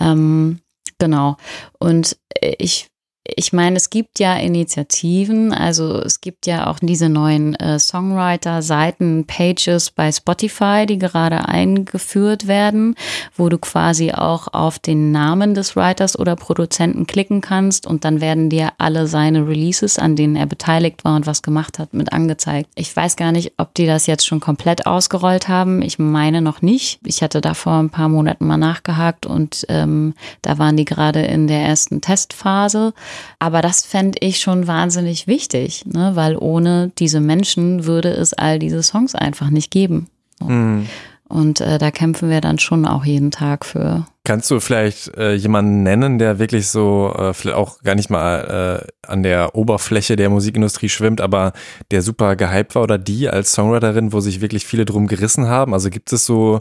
Ähm, 0.01 0.61
genau. 0.99 1.37
Und 1.79 2.17
ich 2.59 2.89
ich 3.35 3.53
meine, 3.53 3.77
es 3.77 3.91
gibt 3.91 4.19
ja 4.19 4.37
Initiativen, 4.37 5.53
also 5.53 6.01
es 6.01 6.21
gibt 6.21 6.47
ja 6.47 6.69
auch 6.69 6.79
diese 6.81 7.09
neuen 7.09 7.55
äh, 7.57 7.79
Songwriter-Seiten, 7.79 9.27
Pages 9.27 9.91
bei 9.91 10.13
Spotify, 10.13 10.87
die 10.87 10.99
gerade 10.99 11.49
eingeführt 11.49 12.47
werden, 12.47 12.95
wo 13.37 13.49
du 13.49 13.59
quasi 13.59 14.13
auch 14.13 14.49
auf 14.53 14.79
den 14.79 15.13
Namen 15.13 15.55
des 15.55 15.77
Writers 15.77 16.19
oder 16.19 16.37
Produzenten 16.37 17.07
klicken 17.07 17.41
kannst 17.41 17.87
und 17.87 18.05
dann 18.05 18.21
werden 18.21 18.51
dir 18.51 18.73
alle 18.79 19.07
seine 19.07 19.49
Releases, 19.49 19.99
an 19.99 20.17
denen 20.17 20.37
er 20.37 20.47
beteiligt 20.47 21.05
war 21.05 21.17
und 21.17 21.27
was 21.27 21.43
gemacht 21.43 21.79
hat, 21.79 21.95
mit 21.95 22.13
angezeigt. 22.13 22.71
Ich 22.75 22.95
weiß 22.95 23.17
gar 23.17 23.33
nicht, 23.33 23.55
ob 23.57 23.75
die 23.75 23.87
das 23.87 24.07
jetzt 24.07 24.27
schon 24.27 24.41
komplett 24.41 24.87
ausgerollt 24.87 25.49
haben. 25.49 25.83
Ich 25.83 25.99
meine 25.99 26.43
noch 26.43 26.63
nicht. 26.63 27.01
Ich 27.05 27.23
hatte 27.23 27.41
da 27.41 27.55
vor 27.55 27.75
ein 27.75 27.91
paar 27.91 28.09
Monaten 28.09 28.47
mal 28.47 28.57
nachgehakt 28.57 29.27
und 29.27 29.65
ähm, 29.69 30.15
da 30.43 30.59
waren 30.59 30.77
die 30.77 30.85
gerade 30.85 31.23
in 31.23 31.47
der 31.47 31.61
ersten 31.61 32.01
Testphase. 32.01 32.93
Aber 33.39 33.63
das 33.63 33.85
fände 33.85 34.19
ich 34.21 34.41
schon 34.41 34.67
wahnsinnig 34.67 35.27
wichtig, 35.27 35.85
ne? 35.87 36.13
weil 36.15 36.37
ohne 36.37 36.93
diese 36.99 37.21
Menschen 37.21 37.87
würde 37.87 38.11
es 38.11 38.35
all 38.35 38.59
diese 38.59 38.83
Songs 38.83 39.15
einfach 39.15 39.51
nicht 39.51 39.71
geben. 39.71 40.09
Mhm. 40.41 40.87
Und 41.29 41.61
äh, 41.61 41.79
da 41.79 41.91
kämpfen 41.91 42.31
wir 42.31 42.41
dann 42.41 42.61
schon 42.61 42.87
auch 42.87 43.05
jeden 43.05 43.33
Tag 43.33 43.65
für. 43.65 44.07
Kannst 44.25 44.49
du 44.51 44.61
vielleicht 44.61 45.17
äh, 45.17 45.35
jemanden 45.35 45.83
nennen, 45.83 46.19
der 46.19 46.39
wirklich 46.39 46.69
so, 46.69 47.13
äh, 47.19 47.35
vielleicht 47.35 47.57
auch 47.57 47.83
gar 47.83 47.97
nicht 47.97 48.11
mal 48.11 48.85
äh, 48.85 49.09
an 49.11 49.25
der 49.25 49.57
Oberfläche 49.57 50.15
der 50.15 50.31
Musikindustrie 50.31 50.89
schwimmt, 50.89 51.21
aber 51.21 51.53
der 51.91 52.03
super 52.03 52.37
gehypt 52.37 52.77
war 52.77 52.85
oder 52.85 52.97
die 52.97 53.29
als 53.29 53.53
Songwriterin, 53.53 54.13
wo 54.13 54.21
sich 54.21 54.41
wirklich 54.41 54.67
viele 54.67 54.85
drum 54.85 55.09
gerissen 55.09 55.49
haben? 55.49 55.75
Also 55.75 55.91
gibt 55.91 56.13
es 56.13 56.27
so 56.27 56.61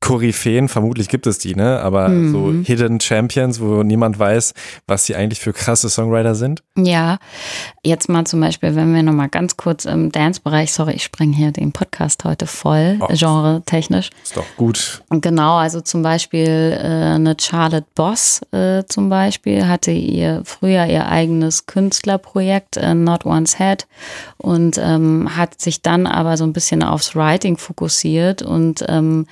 Koryphäen, 0.00 0.68
vermutlich 0.68 1.08
gibt 1.08 1.26
es 1.26 1.38
die, 1.38 1.54
ne? 1.54 1.80
Aber 1.80 2.08
Mhm. 2.10 2.30
so 2.30 2.52
Hidden 2.62 3.00
Champions, 3.00 3.60
wo 3.60 3.82
niemand 3.82 4.18
weiß, 4.18 4.52
was 4.86 5.04
sie 5.06 5.16
eigentlich 5.16 5.40
für 5.40 5.52
krasse 5.52 5.88
Songwriter 5.88 6.34
sind. 6.34 6.62
Ja, 6.76 7.18
jetzt 7.86 8.08
mal 8.08 8.24
zum 8.26 8.40
Beispiel, 8.40 8.74
wenn 8.74 8.94
wir 8.94 9.02
nochmal 9.02 9.28
ganz 9.28 9.56
kurz 9.56 9.84
im 9.84 10.10
Dance-Bereich, 10.12 10.72
sorry, 10.72 10.92
ich 10.94 11.04
springe 11.04 11.34
hier 11.36 11.52
den 11.52 11.72
Podcast 11.72 12.24
heute 12.24 12.46
voll, 12.46 12.98
Oh. 13.00 13.06
genre-technisch. 13.12 14.10
Ist 14.22 14.36
doch 14.36 14.44
gut. 14.56 15.02
Genau, 15.10 15.56
also 15.56 15.80
zum 15.80 16.02
Beispiel 16.02 16.76
äh, 16.78 17.14
eine 17.14 17.36
Charlotte 17.40 17.86
Boss 17.94 18.40
äh, 18.52 18.84
zum 18.88 19.08
Beispiel 19.08 19.66
hatte 19.68 19.92
ihr 19.92 20.42
früher 20.44 20.86
ihr 20.86 21.06
eigenes 21.08 21.66
Künstlerprojekt 21.66 22.76
äh, 22.76 22.94
Not 22.94 23.24
One's 23.24 23.58
Head 23.58 23.86
und 24.38 24.78
ähm, 24.78 25.36
hat 25.36 25.60
sich 25.60 25.82
dann 25.82 26.06
aber 26.06 26.36
so 26.36 26.44
ein 26.44 26.52
bisschen 26.52 26.82
aufs 26.82 27.14
Writing 27.14 27.56
fokussiert 27.56 28.42
und 28.42 28.84
ähm, 28.88 29.26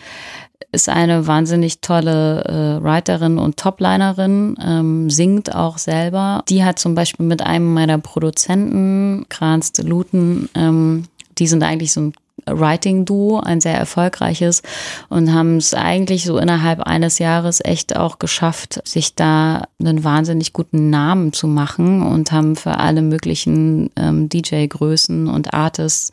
ist 0.75 0.89
eine 0.89 1.27
wahnsinnig 1.27 1.81
tolle 1.81 2.45
äh, 2.45 2.85
Writerin 2.85 3.39
und 3.39 3.57
Toplinerin, 3.57 4.57
ähm, 4.63 5.11
singt 5.11 5.55
auch 5.55 5.79
selber. 5.79 6.43
Die 6.49 6.65
hat 6.65 6.79
zum 6.79 6.95
Beispiel 6.95 7.25
mit 7.25 7.43
einem 7.43 7.73
meiner 7.73 7.99
Produzenten, 7.99 9.27
Kranz 9.29 9.73
de 9.73 9.87
Luton, 9.87 10.49
ähm, 10.55 11.05
die 11.39 11.47
sind 11.47 11.63
eigentlich 11.63 11.93
so 11.93 12.01
ein 12.01 12.13
Writing-Duo, 12.47 13.41
ein 13.41 13.61
sehr 13.61 13.77
erfolgreiches 13.77 14.63
und 15.09 15.33
haben 15.33 15.57
es 15.57 15.73
eigentlich 15.73 16.25
so 16.25 16.39
innerhalb 16.39 16.81
eines 16.81 17.19
Jahres 17.19 17.61
echt 17.65 17.97
auch 17.97 18.19
geschafft, 18.19 18.87
sich 18.87 19.15
da 19.15 19.65
einen 19.81 20.05
wahnsinnig 20.05 20.53
guten 20.53 20.91
Namen 20.91 21.33
zu 21.33 21.47
machen 21.47 22.03
und 22.03 22.33
haben 22.33 22.57
für 22.57 22.79
alle 22.79 23.03
möglichen 23.03 23.91
ähm, 23.97 24.29
DJ-Größen 24.29 25.29
und 25.29 25.55
Artists 25.55 26.13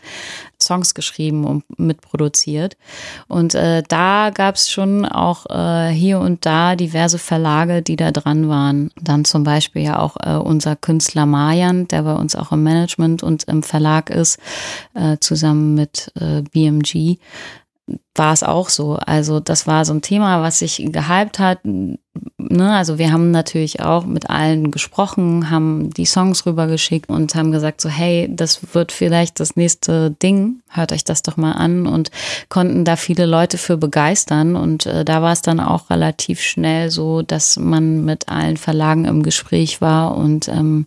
Songs 0.62 0.94
geschrieben 0.94 1.46
und 1.46 1.64
mitproduziert. 1.80 2.78
Und 3.28 3.56
äh, 3.56 3.84
da 3.88 4.32
gab 4.34 4.56
es 4.56 4.70
schon 4.70 5.06
auch 5.06 5.46
äh, 5.50 5.90
hier 5.90 6.20
und 6.20 6.46
da 6.46 6.76
diverse 6.76 7.18
Verlage, 7.18 7.82
die 7.82 7.96
da 7.96 8.12
dran 8.12 8.50
waren. 8.50 8.92
Dann 9.02 9.26
zum 9.26 9.44
Beispiel 9.44 9.84
ja 9.84 10.00
auch 10.00 10.18
äh, 10.24 10.36
unser 10.36 10.76
Künstler 10.76 11.26
Marjan, 11.26 11.88
der 11.88 12.04
bei 12.04 12.14
uns 12.14 12.36
auch 12.36 12.52
im 12.52 12.64
Management 12.64 13.24
und 13.24 13.44
im 13.46 13.64
Verlag 13.64 14.10
ist, 14.10 14.40
äh, 14.94 15.18
zusammen 15.20 15.76
mit 15.76 16.12
äh, 16.20 16.42
BMG 16.42 17.18
war 18.16 18.34
es 18.34 18.44
auch 18.44 18.70
so. 18.70 18.96
Also 18.96 19.40
das 19.40 19.68
war 19.68 19.86
so 19.86 19.94
ein 19.94 20.02
Thema, 20.02 20.42
was 20.42 20.60
sich 20.60 20.78
gehypt 20.78 21.40
hat. 21.40 21.60
Ne? 21.64 22.74
Also 22.74 22.98
wir 22.98 23.12
haben 23.12 23.32
natürlich 23.32 23.82
auch 23.82 24.06
mit 24.06 24.30
allen 24.30 24.72
gesprochen, 24.72 25.50
haben 25.50 25.90
die 25.92 26.06
Songs 26.06 26.46
rübergeschickt 26.46 27.10
und 27.10 27.34
haben 27.36 27.52
gesagt 27.52 27.82
so, 27.82 27.90
hey, 27.90 28.30
das 28.30 28.74
wird 28.74 28.92
vielleicht 28.92 29.40
das 29.40 29.56
nächste 29.56 30.12
Ding, 30.12 30.62
hört 30.70 30.92
euch 30.92 31.04
das 31.04 31.22
doch 31.22 31.38
mal 31.38 31.54
an 31.54 31.88
und 31.88 32.12
konnten 32.50 32.86
da 32.86 32.96
viele 32.96 33.26
Leute 33.26 33.58
für 33.58 33.78
begeistern. 33.78 34.56
Und 34.56 34.86
äh, 34.86 35.06
da 35.06 35.22
war 35.22 35.32
es 35.32 35.42
dann 35.42 35.60
auch 35.60 35.90
relativ 35.90 36.42
schnell 36.42 36.92
so, 36.92 37.22
dass 37.22 37.58
man 37.58 38.04
mit 38.04 38.30
allen 38.30 38.58
Verlagen 38.58 39.06
im 39.06 39.24
Gespräch 39.24 39.82
war 39.82 40.16
und 40.16 40.48
ähm, 40.48 40.86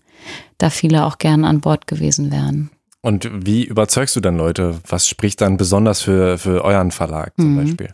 da 0.59 0.71
viele 0.71 1.05
auch 1.05 1.19
gern 1.19 1.45
an 1.45 1.61
Bord 1.61 1.87
gewesen 1.87 2.31
wären. 2.31 2.71
Und 3.05 3.29
wie 3.47 3.65
überzeugst 3.65 4.17
du 4.17 4.21
dann 4.21 4.39
Leute? 4.39 4.81
Was 4.89 5.07
spricht 5.07 5.43
dann 5.43 5.59
besonders 5.59 6.01
für, 6.01 6.39
für 6.39 6.65
euren 6.65 6.91
Verlag 6.91 7.35
zum 7.37 7.53
Mhm. 7.53 7.57
Beispiel? 7.59 7.91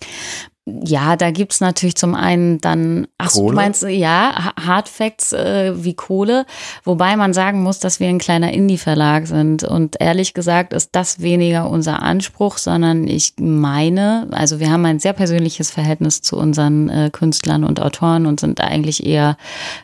Ja, 0.85 1.17
da 1.17 1.31
gibt's 1.31 1.61
natürlich 1.61 1.97
zum 1.97 2.15
einen 2.15 2.61
dann, 2.61 3.07
ach 3.19 3.31
so, 3.31 3.41
du 3.41 3.47
Kohle? 3.47 3.57
meinst, 3.57 3.83
ja, 3.83 4.33
Ha- 4.57 4.67
Hard 4.67 4.89
Facts 4.89 5.33
äh, 5.33 5.73
wie 5.85 5.95
Kohle, 5.95 6.47
wobei 6.85 7.17
man 7.17 7.33
sagen 7.33 7.63
muss, 7.63 7.79
dass 7.79 8.01
wir 8.01 8.09
ein 8.09 8.19
kleiner 8.19 8.53
Indie-Verlag 8.53 9.27
sind. 9.27 9.65
Und 9.65 9.97
ehrlich 10.01 10.35
gesagt 10.35 10.73
ist 10.73 10.91
das 10.93 11.21
weniger 11.21 11.69
unser 11.69 12.03
Anspruch, 12.03 12.59
sondern 12.59 13.07
ich 13.07 13.35
meine, 13.39 14.29
also 14.31 14.61
wir 14.61 14.71
haben 14.71 14.85
ein 14.87 14.99
sehr 15.01 15.13
persönliches 15.13 15.71
Verhältnis 15.71 16.23
zu 16.23 16.37
unseren 16.37 16.89
äh, 16.89 17.11
Künstlern 17.13 17.65
und 17.65 17.81
Autoren 17.81 18.27
und 18.27 18.41
sind 18.41 18.61
eigentlich 18.61 19.05
eher 19.05 19.37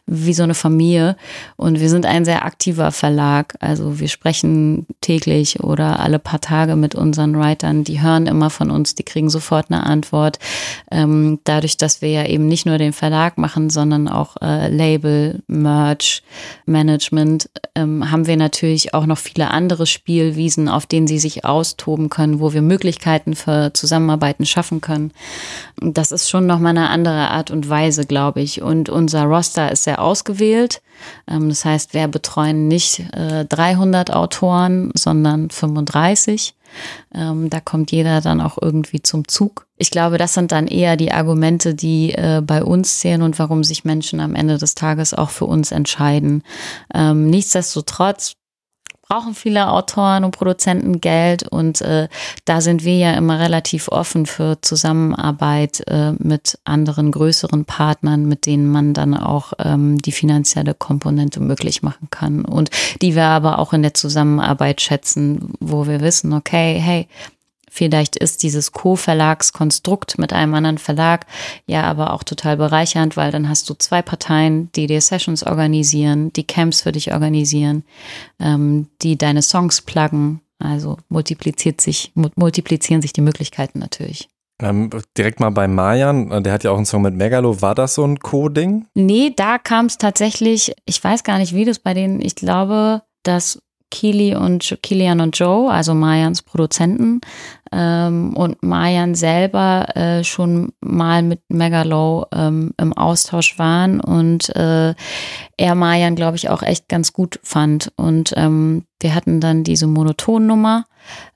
wie 0.06 0.34
so 0.34 0.42
eine 0.42 0.54
Familie. 0.54 1.16
Und 1.56 1.80
wir 1.80 1.88
sind 1.90 2.06
ein 2.06 2.24
sehr 2.24 2.44
aktiver 2.44 2.92
Verlag, 2.92 3.54
also 3.60 3.98
wir 4.00 4.08
sprechen 4.08 4.86
täglich 5.00 5.60
oder 5.60 6.00
alle 6.00 6.18
paar 6.18 6.40
Tage 6.40 6.76
mit 6.76 6.94
unseren 6.94 7.36
Writern, 7.38 7.84
die 7.84 8.00
hören 8.00 8.26
immer 8.26 8.50
von 8.50 8.70
uns, 8.70 8.94
die 8.94 9.02
kriegen 9.02 9.30
sofort 9.30 9.70
eine 9.70 9.84
Antwort 9.84 10.38
ähm, 10.90 11.40
dadurch, 11.44 11.76
dass 11.76 12.02
wir 12.02 12.10
ja 12.10 12.26
eben 12.26 12.46
nicht 12.46 12.66
nur 12.66 12.78
den 12.78 12.92
Verlag 12.92 13.38
machen, 13.38 13.70
sondern 13.70 14.08
auch 14.08 14.36
äh, 14.40 14.68
Label, 14.68 15.42
Merch, 15.46 16.22
Management, 16.66 17.48
ähm, 17.74 18.10
haben 18.10 18.26
wir 18.26 18.36
natürlich 18.36 18.94
auch 18.94 19.06
noch 19.06 19.18
viele 19.18 19.50
andere 19.50 19.86
Spielwiesen, 19.86 20.68
auf 20.68 20.86
denen 20.86 21.06
sie 21.06 21.18
sich 21.18 21.44
austoben 21.44 22.10
können, 22.10 22.40
wo 22.40 22.52
wir 22.52 22.62
Möglichkeiten 22.62 23.34
für 23.34 23.72
Zusammenarbeiten 23.72 24.46
schaffen 24.46 24.80
können. 24.80 25.12
Das 25.80 26.12
ist 26.12 26.30
schon 26.30 26.46
nochmal 26.46 26.76
eine 26.76 26.90
andere 26.90 27.30
Art 27.30 27.50
und 27.50 27.68
Weise, 27.68 28.06
glaube 28.06 28.40
ich. 28.40 28.62
Und 28.62 28.88
unser 28.88 29.24
Roster 29.24 29.70
ist 29.70 29.84
sehr 29.84 30.00
ausgewählt. 30.00 30.80
Ähm, 31.28 31.48
das 31.48 31.64
heißt, 31.64 31.94
wir 31.94 32.08
betreuen 32.08 32.68
nicht 32.68 33.00
äh, 33.12 33.44
300 33.44 34.12
Autoren, 34.12 34.90
sondern 34.94 35.50
35. 35.50 36.54
Ähm, 37.14 37.50
da 37.50 37.60
kommt 37.60 37.92
jeder 37.92 38.20
dann 38.20 38.40
auch 38.40 38.58
irgendwie 38.60 39.02
zum 39.02 39.28
Zug. 39.28 39.66
Ich 39.76 39.90
glaube, 39.90 40.18
das 40.18 40.34
sind 40.34 40.52
dann 40.52 40.66
eher 40.66 40.96
die 40.96 41.12
Argumente, 41.12 41.74
die 41.74 42.12
äh, 42.12 42.42
bei 42.44 42.62
uns 42.62 43.00
zählen 43.00 43.22
und 43.22 43.38
warum 43.38 43.64
sich 43.64 43.84
Menschen 43.84 44.20
am 44.20 44.34
Ende 44.34 44.58
des 44.58 44.74
Tages 44.74 45.14
auch 45.14 45.30
für 45.30 45.46
uns 45.46 45.72
entscheiden. 45.72 46.42
Ähm, 46.94 47.28
nichtsdestotrotz 47.28 48.34
brauchen 49.08 49.34
viele 49.34 49.70
Autoren 49.70 50.24
und 50.24 50.32
Produzenten 50.32 51.00
Geld 51.00 51.46
und 51.48 51.80
äh, 51.80 52.08
da 52.44 52.60
sind 52.60 52.84
wir 52.84 52.96
ja 52.96 53.12
immer 53.14 53.38
relativ 53.38 53.88
offen 53.88 54.26
für 54.26 54.60
Zusammenarbeit 54.60 55.82
äh, 55.86 56.12
mit 56.18 56.58
anderen 56.64 57.12
größeren 57.12 57.64
Partnern, 57.64 58.26
mit 58.26 58.46
denen 58.46 58.70
man 58.70 58.94
dann 58.94 59.14
auch 59.14 59.52
ähm, 59.58 59.98
die 59.98 60.12
finanzielle 60.12 60.74
Komponente 60.74 61.40
möglich 61.40 61.82
machen 61.82 62.08
kann 62.10 62.44
und 62.44 62.70
die 63.00 63.14
wir 63.14 63.24
aber 63.24 63.58
auch 63.58 63.72
in 63.72 63.82
der 63.82 63.94
Zusammenarbeit 63.94 64.80
schätzen, 64.80 65.54
wo 65.60 65.86
wir 65.86 66.00
wissen, 66.00 66.32
okay, 66.32 66.78
hey, 66.80 67.08
Vielleicht 67.76 68.16
ist 68.16 68.42
dieses 68.42 68.72
Co-Verlagskonstrukt 68.72 70.18
mit 70.18 70.32
einem 70.32 70.54
anderen 70.54 70.78
Verlag 70.78 71.26
ja 71.66 71.82
aber 71.82 72.14
auch 72.14 72.24
total 72.24 72.56
bereichernd, 72.56 73.16
weil 73.18 73.30
dann 73.30 73.48
hast 73.50 73.68
du 73.68 73.74
zwei 73.74 74.00
Parteien, 74.00 74.70
die 74.72 74.86
dir 74.86 75.00
Sessions 75.02 75.42
organisieren, 75.44 76.32
die 76.32 76.44
Camps 76.44 76.80
für 76.80 76.92
dich 76.92 77.12
organisieren, 77.12 77.84
ähm, 78.40 78.88
die 79.02 79.18
deine 79.18 79.42
Songs 79.42 79.82
pluggen. 79.82 80.40
Also 80.58 80.96
multipliziert 81.10 81.82
sich, 81.82 82.12
mu- 82.14 82.30
multiplizieren 82.34 83.02
sich 83.02 83.12
die 83.12 83.20
Möglichkeiten 83.20 83.78
natürlich. 83.78 84.30
Ähm, 84.62 84.88
direkt 85.18 85.38
mal 85.38 85.50
bei 85.50 85.68
Mayan, 85.68 86.30
äh, 86.30 86.40
der 86.40 86.54
hat 86.54 86.64
ja 86.64 86.70
auch 86.70 86.78
einen 86.78 86.86
Song 86.86 87.02
mit 87.02 87.14
Megalo. 87.14 87.60
War 87.60 87.74
das 87.74 87.94
so 87.94 88.04
ein 88.04 88.20
Co-Ding? 88.20 88.86
Nee, 88.94 89.34
da 89.36 89.58
kam 89.58 89.84
es 89.84 89.98
tatsächlich, 89.98 90.74
ich 90.86 91.04
weiß 91.04 91.24
gar 91.24 91.36
nicht, 91.36 91.54
wie 91.54 91.66
das 91.66 91.78
bei 91.78 91.92
denen, 91.92 92.22
ich 92.22 92.36
glaube, 92.36 93.02
dass 93.22 93.60
Kili 93.90 94.34
und 94.34 94.78
Kilian 94.82 95.20
und 95.20 95.38
Joe, 95.38 95.70
also 95.70 95.94
Mayans 95.94 96.42
Produzenten, 96.42 97.20
ähm, 97.72 98.36
und 98.36 98.62
Mayan 98.62 99.14
selber 99.14 99.96
äh, 99.96 100.24
schon 100.24 100.72
mal 100.80 101.22
mit 101.22 101.40
Megalo 101.48 102.26
ähm, 102.32 102.72
im 102.80 102.92
Austausch 102.92 103.58
waren 103.58 104.00
und 104.00 104.54
äh, 104.54 104.94
er 105.58 105.74
Mayan, 105.74 106.16
glaube 106.16 106.36
ich, 106.36 106.50
auch 106.50 106.62
echt 106.62 106.88
ganz 106.88 107.12
gut 107.12 107.40
fand. 107.42 107.92
Und 107.96 108.34
ähm, 108.36 108.84
wir 109.00 109.14
hatten 109.14 109.40
dann 109.40 109.64
diese 109.64 109.86
Monotonnummer, 109.86 110.84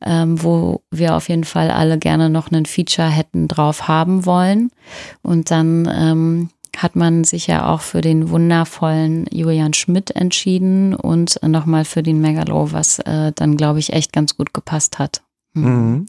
ähm, 0.05 0.42
wo 0.42 0.82
wir 0.90 1.16
auf 1.16 1.28
jeden 1.28 1.44
Fall 1.44 1.70
alle 1.70 1.98
gerne 1.98 2.28
noch 2.28 2.51
einen 2.53 2.66
Feature 2.66 3.09
hätten 3.09 3.48
drauf 3.48 3.88
haben 3.88 4.26
wollen. 4.26 4.70
Und 5.22 5.51
dann 5.51 5.90
ähm, 5.92 6.51
hat 6.77 6.97
man 6.97 7.25
sich 7.25 7.47
ja 7.47 7.66
auch 7.73 7.81
für 7.81 8.01
den 8.01 8.31
wundervollen 8.31 9.27
Julian 9.31 9.73
Schmidt 9.75 10.11
entschieden 10.11 10.95
und 10.95 11.39
nochmal 11.47 11.85
für 11.85 12.03
den 12.03 12.21
Megalo, 12.21 12.73
was 12.73 12.99
äh, 13.01 13.33
dann, 13.35 13.57
glaube 13.57 13.79
ich, 13.79 13.93
echt 13.93 14.12
ganz 14.12 14.37
gut 14.37 14.55
gepasst 14.55 14.99
hat. 14.99 15.23
Mhm. 15.55 16.07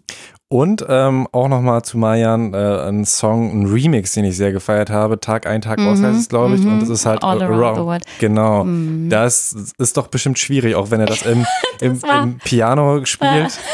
Und 0.47 0.85
ähm, 0.89 1.27
auch 1.31 1.47
nochmal 1.47 1.81
zu 1.83 1.97
Mayan 1.97 2.53
äh, 2.53 2.57
ein 2.89 3.05
Song, 3.05 3.51
ein 3.61 3.65
Remix, 3.67 4.11
den 4.13 4.25
ich 4.25 4.35
sehr 4.35 4.51
gefeiert 4.51 4.89
habe. 4.89 5.17
Tag 5.19 5.47
ein, 5.47 5.61
Tag 5.61 5.79
aus 5.79 5.99
Mhm, 5.99 6.05
heißt 6.07 6.19
es, 6.19 6.29
glaube 6.29 6.55
ich. 6.55 6.61
mhm. 6.61 6.73
Und 6.73 6.79
das 6.81 6.89
ist 6.89 7.05
halt 7.05 7.23
All 7.23 7.41
around 7.41 7.77
the 7.77 7.83
world. 7.83 8.05
Genau. 8.19 8.65
Mhm. 8.65 9.09
Das 9.09 9.55
ist 9.77 9.95
doch 9.95 10.07
bestimmt 10.07 10.39
schwierig, 10.39 10.75
auch 10.75 10.91
wenn 10.91 10.99
er 10.99 11.05
das 11.05 11.21
im, 11.21 11.45
im, 11.79 12.01
war- 12.03 12.23
im 12.23 12.37
Piano 12.39 13.03
spielt. 13.05 13.57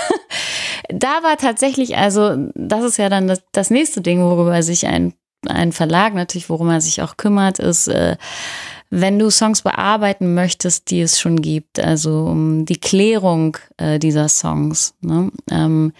Da 0.90 1.22
war 1.22 1.36
tatsächlich, 1.38 1.98
also 1.98 2.50
das 2.56 2.84
ist 2.86 2.96
ja 2.98 3.10
dann 3.10 3.28
das, 3.28 3.42
das 3.52 3.70
nächste 3.70 4.00
Ding, 4.00 4.22
worüber 4.22 4.64
sich 4.64 4.88
ein, 4.88 5.14
ein 5.48 5.72
Verlag 5.72 6.14
natürlich, 6.14 6.50
worum 6.50 6.70
er 6.70 6.82
sich 6.82 7.02
auch 7.02 7.18
kümmert, 7.18 7.60
ist, 7.60 7.88
äh, 7.88 8.18
wenn 8.90 9.20
du 9.20 9.30
Songs 9.30 9.62
bearbeiten 9.62 10.34
möchtest, 10.34 10.92
die 10.92 11.02
es 11.02 11.20
schon 11.20 11.42
gibt, 11.42 11.80
also 11.80 12.26
um 12.26 12.66
die 12.66 12.80
Klärung 12.80 13.58
äh, 13.78 14.00
dieser 14.00 14.30
Songs. 14.30 14.94
Ne? 15.02 15.32
Ähm, 15.52 15.92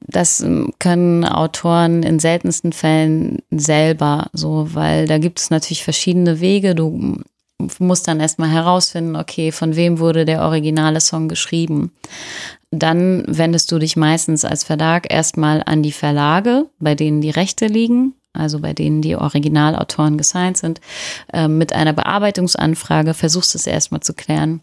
das 0.00 0.40
ähm, 0.40 0.72
können 0.78 1.24
Autoren 1.24 2.02
in 2.02 2.18
seltensten 2.18 2.72
Fällen 2.72 3.38
selber 3.50 4.28
so, 4.32 4.68
weil 4.74 5.06
da 5.06 5.18
gibt 5.18 5.40
es 5.40 5.50
natürlich 5.50 5.82
verschiedene 5.82 6.40
Wege. 6.40 6.74
Du 6.74 7.16
musst 7.78 8.06
dann 8.06 8.20
erstmal 8.20 8.50
herausfinden, 8.50 9.16
okay, 9.16 9.50
von 9.50 9.74
wem 9.74 9.98
wurde 9.98 10.26
der 10.26 10.42
originale 10.42 11.00
Song 11.00 11.28
geschrieben. 11.28 11.92
Dann 12.70 13.24
wendest 13.26 13.72
du 13.72 13.78
dich 13.78 13.96
meistens 13.96 14.44
als 14.44 14.64
Verlag 14.64 15.10
erstmal 15.10 15.62
an 15.64 15.82
die 15.82 15.92
Verlage, 15.92 16.66
bei 16.78 16.94
denen 16.94 17.22
die 17.22 17.30
Rechte 17.30 17.66
liegen, 17.66 18.14
also 18.36 18.60
bei 18.60 18.72
denen 18.72 19.02
die 19.02 19.16
Originalautoren 19.16 20.18
gesigned 20.18 20.56
sind, 20.56 20.80
äh, 21.32 21.48
mit 21.48 21.72
einer 21.72 21.92
Bearbeitungsanfrage, 21.92 23.14
versuchst 23.14 23.54
es 23.54 23.66
erstmal 23.66 24.00
zu 24.00 24.14
klären. 24.14 24.60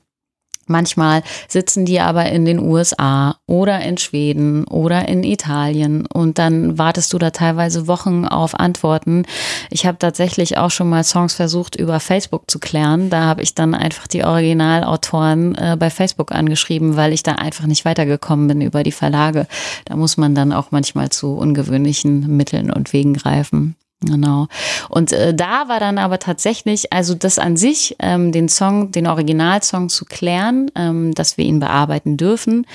Manchmal 0.68 1.24
sitzen 1.48 1.86
die 1.86 2.00
aber 2.00 2.28
in 2.28 2.46
den 2.46 2.60
USA 2.60 3.38
oder 3.48 3.82
in 3.82 3.98
Schweden 3.98 4.64
oder 4.66 5.08
in 5.08 5.24
Italien 5.24 6.06
und 6.06 6.40
dann 6.40 6.78
wartest 6.78 7.12
du 7.14 7.18
da 7.18 7.32
teilweise 7.32 7.88
Wochen 7.88 8.26
auf 8.26 8.60
Antworten. 8.60 9.24
Ich 9.70 9.86
habe 9.86 10.00
tatsächlich 10.00 10.58
auch 10.58 10.72
schon 10.72 10.90
mal 10.90 11.04
Songs 11.04 11.34
versucht 11.34 11.76
über 11.76 12.00
Facebook 12.00 12.50
zu 12.50 12.60
klären. 12.60 13.10
Da 13.10 13.24
habe 13.24 13.42
ich 13.42 13.56
dann 13.56 13.76
einfach 13.76 14.08
die 14.08 14.24
Originalautoren 14.24 15.56
äh, 15.56 15.76
bei 15.78 15.90
Facebook 15.90 16.32
angeschrieben, 16.32 16.96
weil 16.96 17.14
ich 17.14 17.24
da 17.24 17.34
einfach 17.34 17.66
nicht 17.66 17.86
weitergekommen 17.86 18.48
bin 18.48 18.62
über 18.62 18.84
die 18.84 18.92
Verlage. 18.92 19.48
Da 19.86 19.96
muss 19.96 20.18
man 20.18 20.36
dann 20.36 20.54
auch 20.54 20.72
manchmal 20.72 21.10
zu 21.10 21.36
ungewöhnlichen 21.36 22.36
Mitteln 22.38 22.72
und 22.72 22.94
Wegen 22.94 23.14
greifen. 23.14 23.76
Genau. 24.06 24.48
Und 24.90 25.14
äh, 25.14 25.34
da 25.34 25.70
war 25.70 25.80
dann 25.80 25.98
aber 25.98 26.20
tatsächlich, 26.20 26.92
also 26.92 27.16
das 27.16 27.40
an 27.40 27.56
sich, 27.56 27.96
ähm, 28.00 28.32
den 28.32 28.50
Song, 28.50 28.92
den 28.92 29.08
Originalsong 29.08 29.90
zu 29.90 30.06
klären, 30.06 30.70
ähm, 30.76 31.14
dass 31.14 31.38
wir 31.38 31.46
ihn 31.46 31.60
bearbeiten 31.60 32.18
dürfen, 32.18 32.66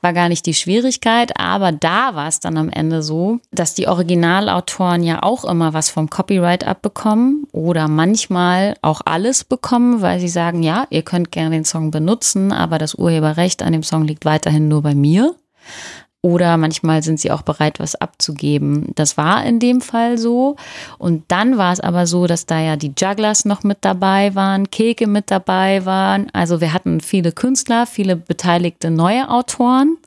war 0.00 0.12
gar 0.12 0.28
nicht 0.28 0.46
die 0.46 0.54
Schwierigkeit. 0.54 1.38
Aber 1.40 1.72
da 1.72 2.14
war 2.14 2.28
es 2.28 2.40
dann 2.40 2.56
am 2.56 2.68
Ende 2.68 3.02
so, 3.02 3.40
dass 3.50 3.74
die 3.74 3.88
Originalautoren 3.88 5.02
ja 5.02 5.22
auch 5.22 5.44
immer 5.44 5.74
was 5.74 5.90
vom 5.90 6.08
Copyright 6.08 6.64
abbekommen 6.64 7.46
oder 7.52 7.88
manchmal 7.88 8.76
auch 8.82 9.00
alles 9.04 9.42
bekommen, 9.44 10.02
weil 10.02 10.20
sie 10.20 10.28
sagen, 10.28 10.62
ja, 10.62 10.86
ihr 10.90 11.02
könnt 11.02 11.32
gerne 11.32 11.56
den 11.56 11.64
Song 11.64 11.90
benutzen, 11.90 12.52
aber 12.52 12.78
das 12.78 12.94
Urheberrecht 12.94 13.62
an 13.62 13.72
dem 13.72 13.82
Song 13.82 14.04
liegt 14.04 14.24
weiterhin 14.24 14.68
nur 14.68 14.82
bei 14.82 14.94
mir. 14.94 15.34
Oder 16.22 16.56
manchmal 16.56 17.04
sind 17.04 17.20
sie 17.20 17.30
auch 17.30 17.42
bereit, 17.42 17.78
was 17.78 17.94
abzugeben. 17.94 18.90
Das 18.96 19.16
war 19.16 19.44
in 19.44 19.60
dem 19.60 19.80
Fall 19.80 20.18
so. 20.18 20.56
Und 20.98 21.22
dann 21.28 21.56
war 21.56 21.72
es 21.72 21.78
aber 21.78 22.08
so, 22.08 22.26
dass 22.26 22.46
da 22.46 22.58
ja 22.58 22.74
die 22.74 22.92
Jugglers 22.98 23.44
noch 23.44 23.62
mit 23.62 23.78
dabei 23.82 24.34
waren, 24.34 24.68
Keke 24.70 25.06
mit 25.06 25.30
dabei 25.30 25.84
waren. 25.84 26.28
Also 26.32 26.60
wir 26.60 26.72
hatten 26.72 27.00
viele 27.00 27.30
Künstler, 27.30 27.86
viele 27.86 28.16
beteiligte 28.16 28.90
neue 28.90 29.30
Autoren. 29.30 29.98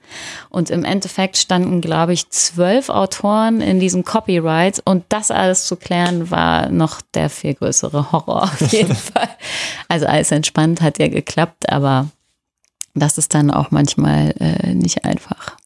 Und 0.49 0.72
im 0.72 0.84
Endeffekt 0.84 1.38
standen, 1.38 1.80
glaube 1.80 2.12
ich, 2.12 2.30
zwölf 2.32 2.89
Autoren 2.89 3.62
in 3.62 3.80
diesen 3.80 4.03
Copyrights. 4.03 4.82
Und 4.84 5.05
das 5.07 5.32
alles 5.32 5.68
zu 5.68 5.78
klären, 5.78 6.30
war 6.32 6.68
noch 6.70 6.99
der 7.14 7.30
viel 7.30 7.53
größere 7.53 8.12
Horror 8.12 8.43
auf 8.43 8.62
jeden 8.74 8.95
Fall. 8.95 9.30
Also 9.88 10.05
alles 10.05 10.32
entspannt, 10.32 10.82
hat 10.82 10.99
ja 10.99 11.07
geklappt, 11.07 11.70
aber 11.72 12.10
das 12.93 13.18
ist 13.18 13.34
dann 13.34 13.51
auch 13.51 13.72
manchmal 13.72 14.34
äh, 14.39 14.74
nicht 14.74 15.05
einfach 15.05 15.59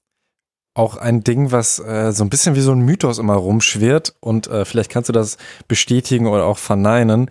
auch 0.74 0.98
ein 0.98 1.24
Ding, 1.24 1.52
was 1.52 1.80
äh, 1.80 2.12
so 2.12 2.24
ein 2.24 2.30
bisschen 2.30 2.56
wie 2.56 2.62
so 2.62 2.72
ein 2.72 2.80
Mythos 2.80 3.20
immer 3.20 3.36
rumschwirrt 3.36 4.16
und 4.20 4.48
äh, 4.48 4.66
vielleicht 4.66 4.92
kannst 4.92 5.10
du 5.10 5.14
das 5.14 5.38
bestätigen 5.68 6.28
oder 6.28 6.46
auch 6.46 6.58
verneinen 6.58 7.30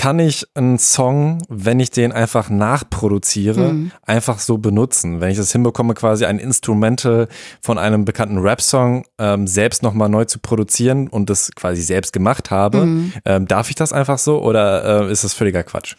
kann 0.00 0.18
ich 0.18 0.46
einen 0.54 0.78
Song, 0.78 1.42
wenn 1.50 1.78
ich 1.78 1.90
den 1.90 2.10
einfach 2.10 2.48
nachproduziere, 2.48 3.74
mhm. 3.74 3.92
einfach 4.00 4.38
so 4.38 4.56
benutzen. 4.56 5.20
Wenn 5.20 5.30
ich 5.30 5.36
das 5.36 5.52
hinbekomme, 5.52 5.92
quasi 5.92 6.24
ein 6.24 6.38
Instrumental 6.38 7.28
von 7.60 7.76
einem 7.76 8.06
bekannten 8.06 8.38
Rap-Song 8.38 9.04
ähm, 9.18 9.46
selbst 9.46 9.82
nochmal 9.82 10.08
neu 10.08 10.24
zu 10.24 10.38
produzieren 10.38 11.06
und 11.06 11.28
das 11.28 11.50
quasi 11.54 11.82
selbst 11.82 12.14
gemacht 12.14 12.50
habe, 12.50 12.86
mhm. 12.86 13.12
ähm, 13.26 13.46
darf 13.46 13.68
ich 13.68 13.76
das 13.76 13.92
einfach 13.92 14.16
so 14.16 14.42
oder 14.42 15.02
äh, 15.02 15.12
ist 15.12 15.22
das 15.22 15.34
völliger 15.34 15.64
Quatsch? 15.64 15.96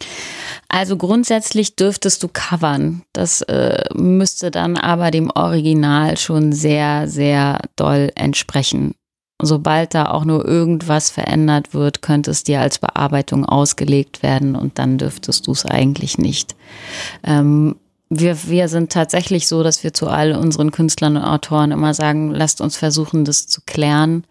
Also 0.66 0.96
grundsätzlich 0.96 1.76
dürftest 1.76 2.24
du 2.24 2.28
covern. 2.32 3.02
Das 3.12 3.42
äh, 3.42 3.84
müsste 3.94 4.50
dann 4.50 4.78
aber 4.78 5.12
dem 5.12 5.30
Original 5.30 6.16
schon 6.16 6.52
sehr, 6.52 7.06
sehr 7.06 7.60
doll 7.76 8.10
entsprechen 8.16 8.96
sobald 9.42 9.94
da 9.94 10.10
auch 10.10 10.24
nur 10.24 10.46
irgendwas 10.46 11.10
verändert 11.10 11.74
wird, 11.74 12.02
könnte 12.02 12.30
es 12.30 12.44
dir 12.44 12.60
als 12.60 12.78
Bearbeitung 12.78 13.44
ausgelegt 13.44 14.22
werden 14.22 14.56
und 14.56 14.78
dann 14.78 14.98
dürftest 14.98 15.46
du 15.46 15.52
es 15.52 15.66
eigentlich 15.66 16.18
nicht. 16.18 16.56
Ähm, 17.24 17.76
wir, 18.14 18.36
wir 18.48 18.68
sind 18.68 18.92
tatsächlich 18.92 19.48
so, 19.48 19.62
dass 19.62 19.82
wir 19.82 19.94
zu 19.94 20.06
all 20.08 20.32
unseren 20.32 20.70
Künstlern 20.70 21.16
und 21.16 21.24
Autoren 21.24 21.72
immer 21.72 21.94
sagen, 21.94 22.30
lasst 22.30 22.60
uns 22.60 22.76
versuchen, 22.76 23.24
das 23.24 23.46
zu 23.46 23.62
klären. 23.64 24.24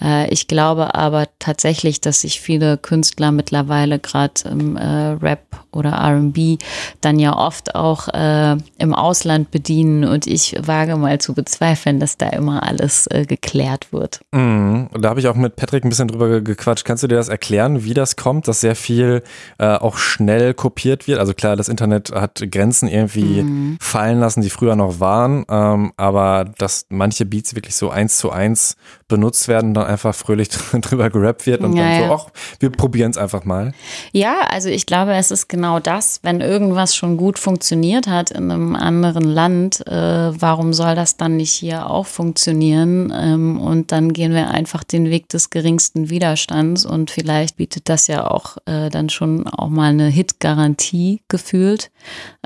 Äh, 0.00 0.28
ich 0.32 0.48
glaube 0.48 0.94
aber 0.94 1.26
tatsächlich, 1.38 2.00
dass 2.00 2.22
sich 2.22 2.40
viele 2.40 2.78
Künstler 2.78 3.32
mittlerweile 3.32 3.98
gerade 3.98 4.48
im 4.50 4.76
äh, 4.76 4.82
Rap 4.84 5.42
oder 5.72 5.92
RB 5.92 6.58
dann 7.00 7.18
ja 7.18 7.36
oft 7.36 7.74
auch 7.74 8.08
äh, 8.08 8.56
im 8.78 8.94
Ausland 8.94 9.50
bedienen 9.50 10.04
und 10.04 10.26
ich 10.26 10.56
wage 10.60 10.96
mal 10.96 11.20
zu 11.20 11.34
bezweifeln, 11.34 12.00
dass 12.00 12.16
da 12.16 12.28
immer 12.28 12.62
alles 12.62 13.08
geklärt 13.28 13.92
wird. 13.92 14.20
Mhm. 14.32 14.88
Und 14.92 15.02
da 15.02 15.10
habe 15.10 15.20
ich 15.20 15.28
auch 15.28 15.34
mit 15.34 15.56
Patrick 15.56 15.84
ein 15.84 15.88
bisschen 15.88 16.08
drüber 16.08 16.40
gequatscht. 16.40 16.84
Kannst 16.84 17.02
du 17.02 17.08
dir 17.08 17.16
das 17.16 17.28
erklären, 17.28 17.84
wie 17.84 17.94
das 17.94 18.16
kommt, 18.16 18.46
dass 18.48 18.60
sehr 18.60 18.76
viel 18.76 19.22
auch 19.58 19.96
schnell 19.96 20.54
kopiert 20.54 21.06
wird? 21.06 21.18
Also 21.18 21.34
klar, 21.34 21.56
das 21.56 21.68
Internet 21.68 22.12
hat 22.12 22.42
Grenzen 22.50 22.88
irgendwie 22.88 23.42
mhm. 23.42 23.78
fallen 23.80 24.20
lassen, 24.20 24.42
die 24.42 24.50
früher 24.50 24.76
noch 24.76 25.00
waren, 25.00 25.44
ähm, 25.48 25.92
aber 25.96 26.46
dass 26.58 26.86
manche 26.88 27.26
Beats 27.26 27.54
wirklich 27.54 27.74
so 27.76 27.90
eins 27.90 28.16
zu 28.16 28.30
eins 28.30 28.76
benutzt 29.08 29.48
werden, 29.48 29.74
dann 29.74 29.86
einfach 29.86 30.14
fröhlich 30.14 30.48
drüber 30.80 31.10
gerappt 31.10 31.46
wird 31.46 31.62
und 31.62 31.76
ja, 31.76 31.98
dann 31.98 32.08
so, 32.08 32.14
ach, 32.14 32.26
wir 32.60 32.70
probieren 32.70 33.10
es 33.10 33.18
einfach 33.18 33.44
mal. 33.44 33.72
Ja, 34.12 34.40
also 34.48 34.68
ich 34.68 34.86
glaube, 34.86 35.14
es 35.14 35.30
ist 35.30 35.48
genau 35.48 35.80
das, 35.80 36.20
wenn 36.22 36.40
irgendwas 36.40 36.96
schon 36.96 37.16
gut 37.16 37.38
funktioniert 37.38 38.06
hat 38.06 38.30
in 38.30 38.50
einem 38.50 38.76
anderen 38.76 39.24
Land, 39.24 39.86
äh, 39.86 39.92
warum 40.40 40.72
soll 40.72 40.94
das 40.94 41.16
dann 41.16 41.36
nicht 41.36 41.52
hier 41.52 41.90
auch 41.90 42.06
funktionieren? 42.06 43.12
Ähm, 43.16 43.60
und 43.60 43.92
dann 43.92 44.12
gehen 44.12 44.32
wir 44.32 44.50
einfach 44.50 44.84
den 44.84 45.10
Weg 45.10 45.28
des 45.28 45.50
geringsten 45.50 46.10
Widerstands 46.10 46.86
und 46.86 47.10
vielleicht 47.10 47.56
bietet 47.56 47.88
das 47.88 48.06
ja 48.06 48.30
auch 48.30 48.56
äh, 48.66 48.90
dann 48.90 49.08
schon 49.08 49.46
auch 49.46 49.68
mal 49.68 49.90
eine 49.90 50.08
Hit-Garantie 50.08 51.22
gefühlt. 51.28 51.90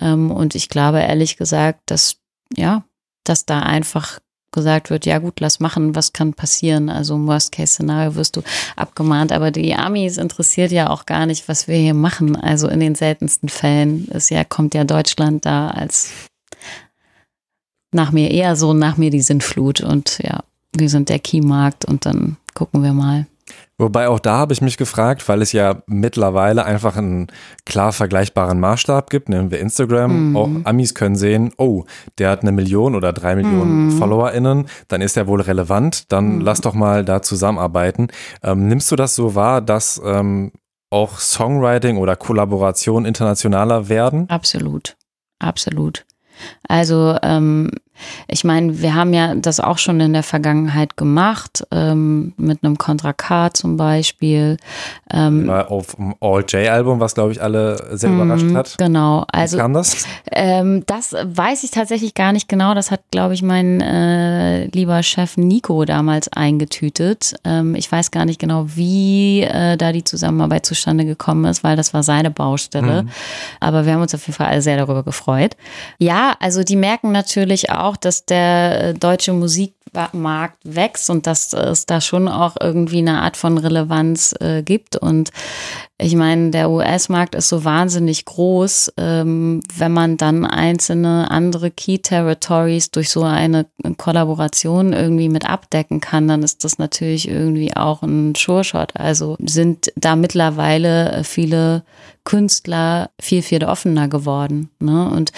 Ähm, 0.00 0.30
und 0.30 0.54
ich 0.54 0.68
glaube 0.68 1.00
ehrlich 1.00 1.36
gesagt, 1.36 1.82
dass 1.86 2.16
ja, 2.56 2.84
dass 3.24 3.44
da 3.44 3.61
einfach 3.61 4.20
gesagt 4.53 4.90
wird, 4.90 5.07
ja 5.07 5.18
gut, 5.18 5.40
lass 5.40 5.61
machen, 5.61 5.94
was 5.94 6.12
kann 6.12 6.32
passieren. 6.34 6.88
Also 6.88 7.14
im 7.14 7.26
Worst-Case-Szenario 7.26 8.14
wirst 8.14 8.36
du 8.36 8.42
abgemahnt. 8.76 9.32
Aber 9.32 9.51
die 9.51 9.74
Amis 9.74 10.16
interessiert 10.16 10.72
ja 10.72 10.90
auch 10.90 11.07
gar 11.07 11.26
nicht, 11.26 11.49
was 11.49 11.68
wir 11.68 11.76
hier 11.76 11.94
machen. 11.94 12.36
Also 12.36 12.68
in 12.68 12.80
den 12.80 12.94
seltensten 12.94 13.49
Fällen 13.49 14.09
ist 14.09 14.30
ja, 14.30 14.44
kommt 14.44 14.74
ja 14.74 14.84
Deutschland 14.84 15.44
da 15.44 15.68
als 15.68 16.11
nach 17.92 18.12
mir 18.12 18.30
eher 18.30 18.57
so, 18.57 18.72
nach 18.72 18.96
mir 18.96 19.11
die 19.11 19.20
Sintflut. 19.20 19.80
Und 19.80 20.18
ja, 20.22 20.40
wir 20.76 20.88
sind 20.88 21.09
der 21.09 21.18
Key-Markt 21.18 21.84
und 21.84 22.07
dann 22.07 22.36
gucken 22.55 22.82
wir 22.82 22.92
mal. 22.92 23.26
Wobei 23.78 24.09
auch 24.09 24.18
da 24.18 24.38
habe 24.38 24.53
ich 24.53 24.61
mich 24.61 24.76
gefragt, 24.76 25.28
weil 25.28 25.40
es 25.40 25.53
ja 25.53 25.82
mittlerweile 25.86 26.64
einfach 26.64 26.96
einen 26.96 27.28
klar 27.64 27.92
vergleichbaren 27.92 28.59
Maßstab 28.59 29.09
gibt, 29.09 29.28
nehmen 29.28 29.53
wir 29.53 29.61
Instagram, 29.61 30.30
mhm. 30.30 30.36
auch 30.36 30.51
Amis 30.64 30.94
können 30.94 31.14
sehen, 31.14 31.53
oh, 31.59 31.84
der 32.18 32.30
hat 32.30 32.42
eine 32.42 32.51
Million 32.51 32.96
oder 32.96 33.12
drei 33.12 33.36
Millionen 33.36 33.86
mhm. 33.86 33.90
FollowerInnen, 33.92 34.68
dann 34.88 35.01
ist 35.01 35.16
er 35.16 35.28
wohl 35.28 35.40
relevant, 35.40 36.12
dann 36.12 36.36
mhm. 36.36 36.40
lass 36.40 36.61
doch 36.61 36.74
mal 36.74 37.05
da 37.05 37.22
zusammenarbeiten. 37.22 38.09
Ähm, 38.42 38.66
nimmst 38.66 38.90
du 38.90 38.96
das 38.96 39.14
so 39.14 39.36
wahr, 39.36 39.61
dass 39.61 40.01
ähm, 40.05 40.51
auch 40.90 41.18
Songwriting 41.18 41.99
oder 41.99 42.16
Kollaboration 42.16 43.05
internationaler 43.05 43.88
werden? 43.88 44.28
Absolut, 44.28 44.96
absolut. 45.38 46.05
Also 46.68 47.16
ähm, 47.22 47.70
ich 48.26 48.44
meine, 48.44 48.80
wir 48.80 48.94
haben 48.94 49.12
ja 49.12 49.34
das 49.34 49.61
auch 49.61 49.78
schon 49.78 50.01
in 50.01 50.12
der 50.12 50.22
Vergangenheit 50.22 50.96
gemacht, 50.96 51.66
ähm, 51.70 52.32
mit 52.36 52.62
einem 52.62 52.78
Contra 52.78 53.12
K 53.12 53.53
zum 53.53 53.76
Beispiel. 53.76 54.57
Ähm, 55.11 55.49
auf 55.51 55.96
dem 55.96 56.14
All-J-Album, 56.20 57.01
was 57.01 57.14
glaube 57.14 57.32
ich 57.32 57.42
alle 57.42 57.96
sehr 57.96 58.11
mhm, 58.11 58.20
überrascht 58.20 58.55
hat. 58.55 58.78
Genau. 58.78 59.24
Also, 59.32 59.57
Wie 59.57 59.61
kam 59.61 59.74
das? 59.74 60.05
Ähm, 60.32 60.84
das 60.86 61.14
weiß 61.22 61.64
ich 61.64 61.70
tatsächlich 61.70 62.14
gar 62.14 62.32
nicht 62.32 62.49
genau. 62.49 62.74
Das 62.74 62.90
hat, 62.90 63.01
glaube 63.11 63.34
ich, 63.34 63.42
mein 63.42 63.80
äh, 63.80 64.66
lieber 64.66 65.03
Chef 65.03 65.36
Nico 65.36 65.84
damals 65.84 66.32
eingetütet. 66.32 67.34
Ähm, 67.44 67.74
ich 67.74 67.90
weiß 67.90 68.11
gar 68.11 68.24
nicht 68.24 68.38
genau, 68.38 68.66
wie 68.74 69.42
äh, 69.42 69.76
da 69.76 69.92
die 69.92 70.05
Zusammenarbeit 70.05 70.66
zustande 70.66 71.05
gekommen 71.05 71.44
ist, 71.46 71.64
weil 71.64 71.76
das 71.76 71.94
war 71.94 72.03
seine 72.03 72.30
Baustelle. 72.30 73.05
Mhm. 73.05 73.09
Aber 73.61 73.86
wir 73.86 73.94
haben 73.94 74.03
uns 74.03 74.14
auf 74.14 74.26
jeden 74.26 74.36
Fall 74.36 74.49
alle 74.49 74.62
sehr 74.62 74.76
darüber 74.76 75.03
gefreut. 75.03 75.57
Ja, 75.99 76.34
also 76.40 76.62
die 76.62 76.76
merken 76.76 77.12
natürlich 77.12 77.70
auch, 77.70 77.88
auch, 77.89 77.97
dass 77.97 78.24
der 78.24 78.84
äh, 78.84 78.95
deutsche 78.95 79.32
Musikmarkt 79.32 80.59
wächst 80.64 81.09
und 81.11 81.26
dass 81.26 81.53
es 81.53 81.86
da 81.86 82.01
schon 82.01 82.28
auch 82.28 82.57
irgendwie 82.61 82.99
eine 82.99 83.22
Art 83.22 83.36
von 83.36 83.57
Relevanz 83.59 84.34
äh, 84.41 84.62
gibt. 84.62 84.97
Und 84.97 85.30
ich 85.97 86.14
meine, 86.14 86.51
der 86.51 86.70
US-Markt 86.70 87.34
ist 87.34 87.49
so 87.49 87.64
wahnsinnig 87.64 88.24
groß. 88.24 88.93
Ähm, 88.99 89.62
wenn 89.76 89.93
man 89.93 90.16
dann 90.16 90.45
einzelne 90.45 91.30
andere 91.30 91.70
Key 91.70 91.99
Territories 91.99 92.91
durch 92.91 93.11
so 93.11 93.22
eine 93.22 93.66
Kollaboration 93.97 94.93
irgendwie 94.93 95.28
mit 95.28 95.49
abdecken 95.49 96.01
kann, 96.01 96.28
dann 96.28 96.43
ist 96.43 96.64
das 96.64 96.78
natürlich 96.78 97.26
irgendwie 97.28 97.74
auch 97.74 98.03
ein 98.03 98.34
Sure-Shot. 98.36 98.97
Also 98.97 99.36
sind 99.41 99.91
da 99.97 100.14
mittlerweile 100.14 101.22
viele 101.24 101.82
Künstler 102.29 103.09
viel, 103.18 103.41
viel 103.41 103.64
offener 103.64 104.07
geworden. 104.07 104.68
Ne? 104.81 105.09
Und 105.09 105.33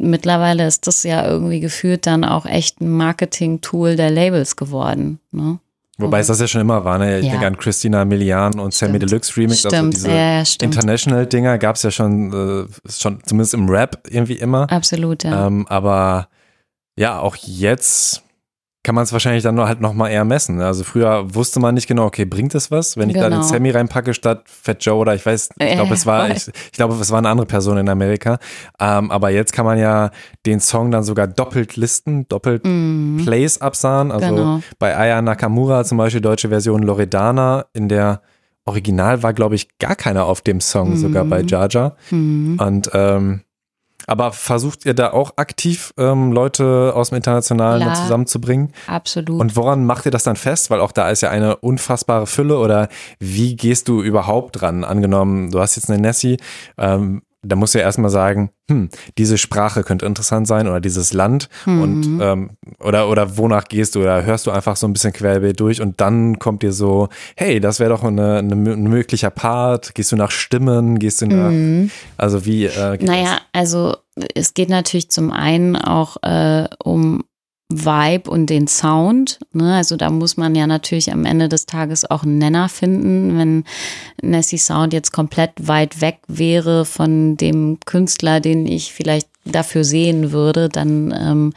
mittlerweile 0.00 0.66
ist 0.66 0.88
das 0.88 1.04
ja 1.04 1.24
irgendwie 1.24 1.60
gefühlt 1.60 2.08
dann 2.08 2.24
auch 2.24 2.44
echt 2.44 2.80
ein 2.80 2.90
Marketing-Tool 2.90 3.94
der 3.94 4.10
Labels 4.10 4.56
geworden. 4.56 5.20
Ne? 5.30 5.60
Wobei 5.96 6.18
es 6.18 6.26
das 6.26 6.40
ja 6.40 6.48
schon 6.48 6.60
immer 6.62 6.84
war, 6.84 6.98
ne? 6.98 7.20
Ich 7.20 7.26
Ja. 7.26 7.30
denke 7.32 7.46
an 7.46 7.56
Christina 7.56 8.04
Milian 8.04 8.58
und 8.58 8.74
Sammy 8.74 8.96
Stimmt. 8.96 9.10
Deluxe 9.12 9.36
Remix, 9.36 9.64
also 9.64 9.76
Stimmt, 9.76 9.94
diese 9.94 10.08
ja, 10.10 10.38
ja, 10.38 10.44
stimmt. 10.44 10.74
International-Dinger 10.74 11.58
gab 11.58 11.76
es 11.76 11.84
ja 11.84 11.92
schon, 11.92 12.66
äh, 12.66 12.90
schon, 12.90 13.20
zumindest 13.24 13.54
im 13.54 13.68
Rap 13.68 14.02
irgendwie 14.10 14.34
immer. 14.34 14.68
Absolut, 14.72 15.22
ja. 15.22 15.46
Ähm, 15.46 15.66
aber 15.68 16.26
ja, 16.96 17.20
auch 17.20 17.36
jetzt 17.36 18.24
kann 18.84 18.94
man 18.94 19.02
es 19.02 19.12
wahrscheinlich 19.12 19.42
dann 19.42 19.56
nur 19.56 19.66
halt 19.66 19.80
nochmal 19.80 20.12
eher 20.12 20.24
messen. 20.24 20.58
ne? 20.58 20.66
Also 20.66 20.84
früher 20.84 21.34
wusste 21.34 21.58
man 21.58 21.74
nicht 21.74 21.88
genau, 21.88 22.04
okay, 22.04 22.24
bringt 22.24 22.54
das 22.54 22.70
was, 22.70 22.96
wenn 22.96 23.08
ich 23.10 23.16
da 23.16 23.22
den 23.30 23.40
Genau. 23.40 23.42
Sammy 23.42 23.70
reinpacke 23.70 24.14
statt 24.14 24.44
Fat 24.46 24.84
Joe 24.84 24.96
oder 24.98 25.14
ich 25.14 25.24
weiß, 25.26 25.48
ich 25.58 25.66
Äh, 25.66 25.74
glaube, 25.74 25.94
es 25.94 26.06
war, 26.06 26.30
ich, 26.30 26.46
ich 26.48 26.72
glaube, 26.72 26.94
es 26.94 27.10
war 27.10 27.18
eine 27.18 27.28
andere 27.30 27.46
Person 27.46 27.78
in 27.78 27.88
Amerika. 27.88 28.38
Ähm, 28.78 29.10
aber 29.10 29.30
jetzt 29.30 29.52
kann 29.52 29.64
man 29.64 29.78
ja 29.78 30.10
den 30.46 30.60
Song 30.60 30.90
dann 30.92 31.02
sogar 31.02 31.26
doppelt 31.26 31.76
listen, 31.76 32.28
doppelt 32.28 32.62
Plays 32.62 33.60
absahen. 33.60 34.12
Also. 34.12 34.28
Genau. 34.28 34.60
bei 34.78 34.96
Aya 34.96 35.20
Nakamura 35.22 35.82
zum 35.84 35.98
Beispiel 35.98 36.20
deutsche 36.20 36.50
Version 36.50 36.82
Loredana, 36.82 37.64
in 37.72 37.88
der 37.88 38.20
Original 38.66 39.22
war, 39.22 39.32
glaube 39.34 39.54
ich, 39.56 39.76
gar 39.78 39.94
keiner 39.96 40.24
auf 40.26 40.40
dem 40.40 40.60
Song, 40.60 40.90
Mhm. 40.90 40.96
sogar 40.96 41.24
bei 41.24 41.42
Jaja. 41.42 41.96
Und 42.10 42.90
ähm, 42.94 43.40
aber 44.06 44.32
versucht 44.32 44.84
ihr 44.86 44.94
da 44.94 45.12
auch 45.12 45.32
aktiv 45.36 45.92
ähm, 45.98 46.32
Leute 46.32 46.92
aus 46.94 47.10
dem 47.10 47.16
Internationalen 47.16 47.82
Klar. 47.82 47.94
zusammenzubringen? 47.94 48.72
Absolut. 48.86 49.40
Und 49.40 49.56
woran 49.56 49.84
macht 49.84 50.06
ihr 50.06 50.12
das 50.12 50.24
dann 50.24 50.36
fest? 50.36 50.70
Weil 50.70 50.80
auch 50.80 50.92
da 50.92 51.10
ist 51.10 51.22
ja 51.22 51.30
eine 51.30 51.56
unfassbare 51.56 52.26
Fülle 52.26 52.58
oder 52.58 52.88
wie 53.18 53.56
gehst 53.56 53.88
du 53.88 54.02
überhaupt 54.02 54.60
dran? 54.60 54.84
Angenommen, 54.84 55.50
du 55.50 55.60
hast 55.60 55.76
jetzt 55.76 55.90
eine 55.90 56.00
Nessie, 56.00 56.38
ähm, 56.78 57.22
da 57.44 57.56
musst 57.56 57.74
du 57.74 57.78
ja 57.78 57.84
erstmal 57.84 58.10
sagen, 58.10 58.50
hm, 58.70 58.88
diese 59.18 59.38
Sprache 59.38 59.82
könnte 59.82 60.06
interessant 60.06 60.46
sein 60.46 60.66
oder 60.66 60.80
dieses 60.80 61.12
Land 61.12 61.48
und 61.66 62.18
ähm, 62.20 62.50
oder 62.80 63.08
oder 63.08 63.36
wonach 63.36 63.64
gehst 63.64 63.94
du 63.94 64.00
oder 64.00 64.24
hörst 64.24 64.46
du 64.46 64.50
einfach 64.50 64.76
so 64.76 64.86
ein 64.86 64.92
bisschen 64.92 65.12
querbeet 65.12 65.60
durch 65.60 65.80
und 65.80 66.00
dann 66.00 66.38
kommt 66.38 66.62
dir 66.62 66.72
so, 66.72 67.08
hey, 67.36 67.60
das 67.60 67.80
wäre 67.80 67.90
doch 67.90 68.02
eine, 68.02 68.38
eine, 68.38 68.54
ein 68.54 68.84
möglicher 68.84 69.30
Part. 69.30 69.94
Gehst 69.94 70.12
du 70.12 70.16
nach 70.16 70.30
Stimmen? 70.30 70.98
Gehst 70.98 71.20
du 71.22 71.26
nach, 71.26 71.90
also 72.16 72.46
wie? 72.46 72.64
Äh, 72.66 72.98
Naja, 73.04 73.38
also 73.52 73.96
es 74.34 74.54
geht 74.54 74.68
natürlich 74.68 75.10
zum 75.10 75.30
einen 75.30 75.76
auch 75.76 76.16
äh, 76.22 76.68
um 76.82 77.24
Vibe 77.68 78.30
und 78.30 78.50
den 78.50 78.68
Sound. 78.68 79.38
Ne? 79.52 79.74
Also 79.74 79.96
da 79.96 80.10
muss 80.10 80.36
man 80.36 80.54
ja 80.54 80.66
natürlich 80.66 81.10
am 81.12 81.24
Ende 81.24 81.48
des 81.48 81.66
Tages 81.66 82.08
auch 82.08 82.22
einen 82.22 82.38
Nenner 82.38 82.68
finden. 82.68 83.38
Wenn 83.38 83.64
Nessie 84.22 84.58
Sound 84.58 84.92
jetzt 84.92 85.12
komplett 85.12 85.52
weit 85.66 86.00
weg 86.00 86.18
wäre 86.28 86.84
von 86.84 87.36
dem 87.36 87.78
Künstler, 87.84 88.40
den 88.40 88.66
ich 88.66 88.92
vielleicht 88.92 89.28
dafür 89.44 89.84
sehen 89.84 90.32
würde, 90.32 90.68
dann 90.68 91.12
ähm, 91.18 91.52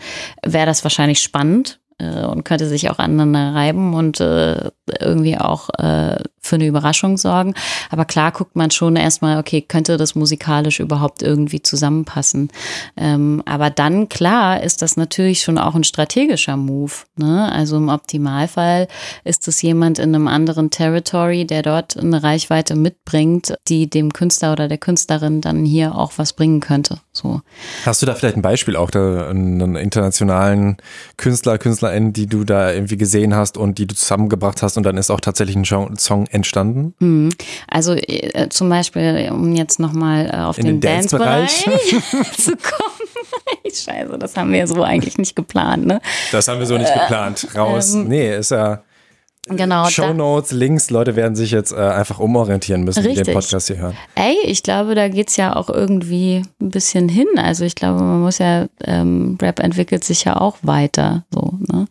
wäre 0.45 0.65
das 0.65 0.83
wahrscheinlich 0.83 1.21
spannend 1.21 1.79
äh, 1.99 2.25
und 2.25 2.43
könnte 2.43 2.67
sich 2.67 2.89
auch 2.89 2.99
aneinander 2.99 3.53
reiben 3.53 3.93
und 3.93 4.19
äh, 4.19 4.71
irgendwie 4.99 5.37
auch 5.37 5.69
äh, 5.79 6.17
für 6.47 6.55
eine 6.55 6.67
Überraschung 6.67 7.17
sorgen. 7.17 7.53
Aber 7.89 8.05
klar 8.05 8.31
guckt 8.31 8.55
man 8.55 8.71
schon 8.71 8.95
erstmal, 8.95 9.37
okay, 9.37 9.61
könnte 9.61 9.97
das 9.97 10.15
musikalisch 10.15 10.79
überhaupt 10.79 11.21
irgendwie 11.21 11.61
zusammenpassen? 11.61 12.49
Ähm, 12.95 13.43
aber 13.45 13.69
dann, 13.69 14.09
klar, 14.09 14.63
ist 14.63 14.81
das 14.81 14.97
natürlich 14.97 15.41
schon 15.41 15.57
auch 15.57 15.75
ein 15.75 15.83
strategischer 15.83 16.57
Move. 16.57 16.93
Ne? 17.17 17.51
Also 17.51 17.77
im 17.77 17.89
Optimalfall 17.89 18.87
ist 19.23 19.47
es 19.47 19.61
jemand 19.61 19.99
in 19.99 20.15
einem 20.15 20.27
anderen 20.27 20.69
Territory, 20.69 21.45
der 21.45 21.61
dort 21.61 21.97
eine 21.97 22.23
Reichweite 22.23 22.75
mitbringt, 22.75 23.55
die 23.67 23.89
dem 23.89 24.13
Künstler 24.13 24.53
oder 24.53 24.67
der 24.67 24.77
Künstlerin 24.77 25.41
dann 25.41 25.65
hier 25.65 25.95
auch 25.95 26.13
was 26.17 26.33
bringen 26.33 26.61
könnte. 26.61 26.99
So. 27.11 27.41
Hast 27.85 28.01
du 28.01 28.05
da 28.05 28.15
vielleicht 28.15 28.37
ein 28.37 28.41
Beispiel 28.41 28.75
auch 28.75 28.91
da, 28.91 29.27
einen 29.27 29.75
internationalen 29.75 30.77
Künstler, 31.17 31.57
Künstlerin, 31.57 32.13
die 32.13 32.27
du 32.27 32.43
da 32.43 32.71
irgendwie 32.71 32.97
gesehen 32.97 33.35
hast 33.35 33.57
und 33.57 33.79
die 33.79 33.87
du 33.87 33.95
zusammengebracht 33.95 34.61
hast 34.61 34.76
und 34.77 34.83
dann 34.83 34.97
ist 34.97 35.09
auch 35.09 35.19
tatsächlich 35.19 35.55
ein 35.55 35.65
Song 35.97 36.27
entstanden? 36.27 36.93
Mhm. 36.99 37.29
Also 37.67 37.93
äh, 37.93 38.47
zum 38.49 38.69
Beispiel, 38.69 39.29
um 39.31 39.53
jetzt 39.55 39.79
nochmal 39.79 40.29
äh, 40.31 40.37
auf 40.37 40.57
In 40.57 40.65
den, 40.65 40.79
den 40.79 40.91
Dance-Bereich 40.91 41.65
Dance-Bereich? 41.65 42.33
zu 42.37 42.51
kommen. 42.51 43.73
Scheiße, 43.73 44.17
das 44.17 44.35
haben 44.37 44.51
wir 44.53 44.67
so 44.67 44.83
eigentlich 44.83 45.17
nicht 45.17 45.35
geplant, 45.35 45.85
ne? 45.85 46.01
Das 46.31 46.47
haben 46.47 46.59
wir 46.59 46.65
so 46.65 46.77
nicht 46.77 46.93
geplant. 46.93 47.47
Raus. 47.55 47.93
nee, 47.93 48.35
ist 48.35 48.51
ja 48.51 48.81
Genau. 49.49 49.83
da- 49.85 49.89
Shownotes, 49.89 50.51
Links. 50.51 50.89
Leute 50.89 51.15
werden 51.15 51.35
sich 51.37 51.51
jetzt 51.51 51.71
äh, 51.71 51.77
einfach 51.77 52.19
umorientieren 52.19 52.83
müssen, 52.83 53.01
die 53.03 53.09
den 53.09 53.17
Richtig. 53.19 53.33
Podcast 53.33 53.67
hier 53.67 53.77
hören. 53.77 53.95
Ey, 54.15 54.35
ich 54.43 54.61
glaube, 54.61 54.93
da 54.93 55.07
geht's 55.07 55.37
ja 55.37 55.55
auch 55.55 55.69
irgendwie 55.69 56.41
ein 56.61 56.69
bisschen 56.69 57.07
hin. 57.07 57.27
Also 57.37 57.63
ich 57.63 57.75
glaube, 57.75 58.01
man 58.03 58.21
muss 58.21 58.39
ja, 58.39 58.65
ähm, 58.83 59.37
Rap 59.41 59.59
entwickelt 59.59 60.03
sich 60.03 60.25
ja 60.25 60.35
auch 60.35 60.57
weiter. 60.63 61.23
So, 61.33 61.53
ne? 61.71 61.87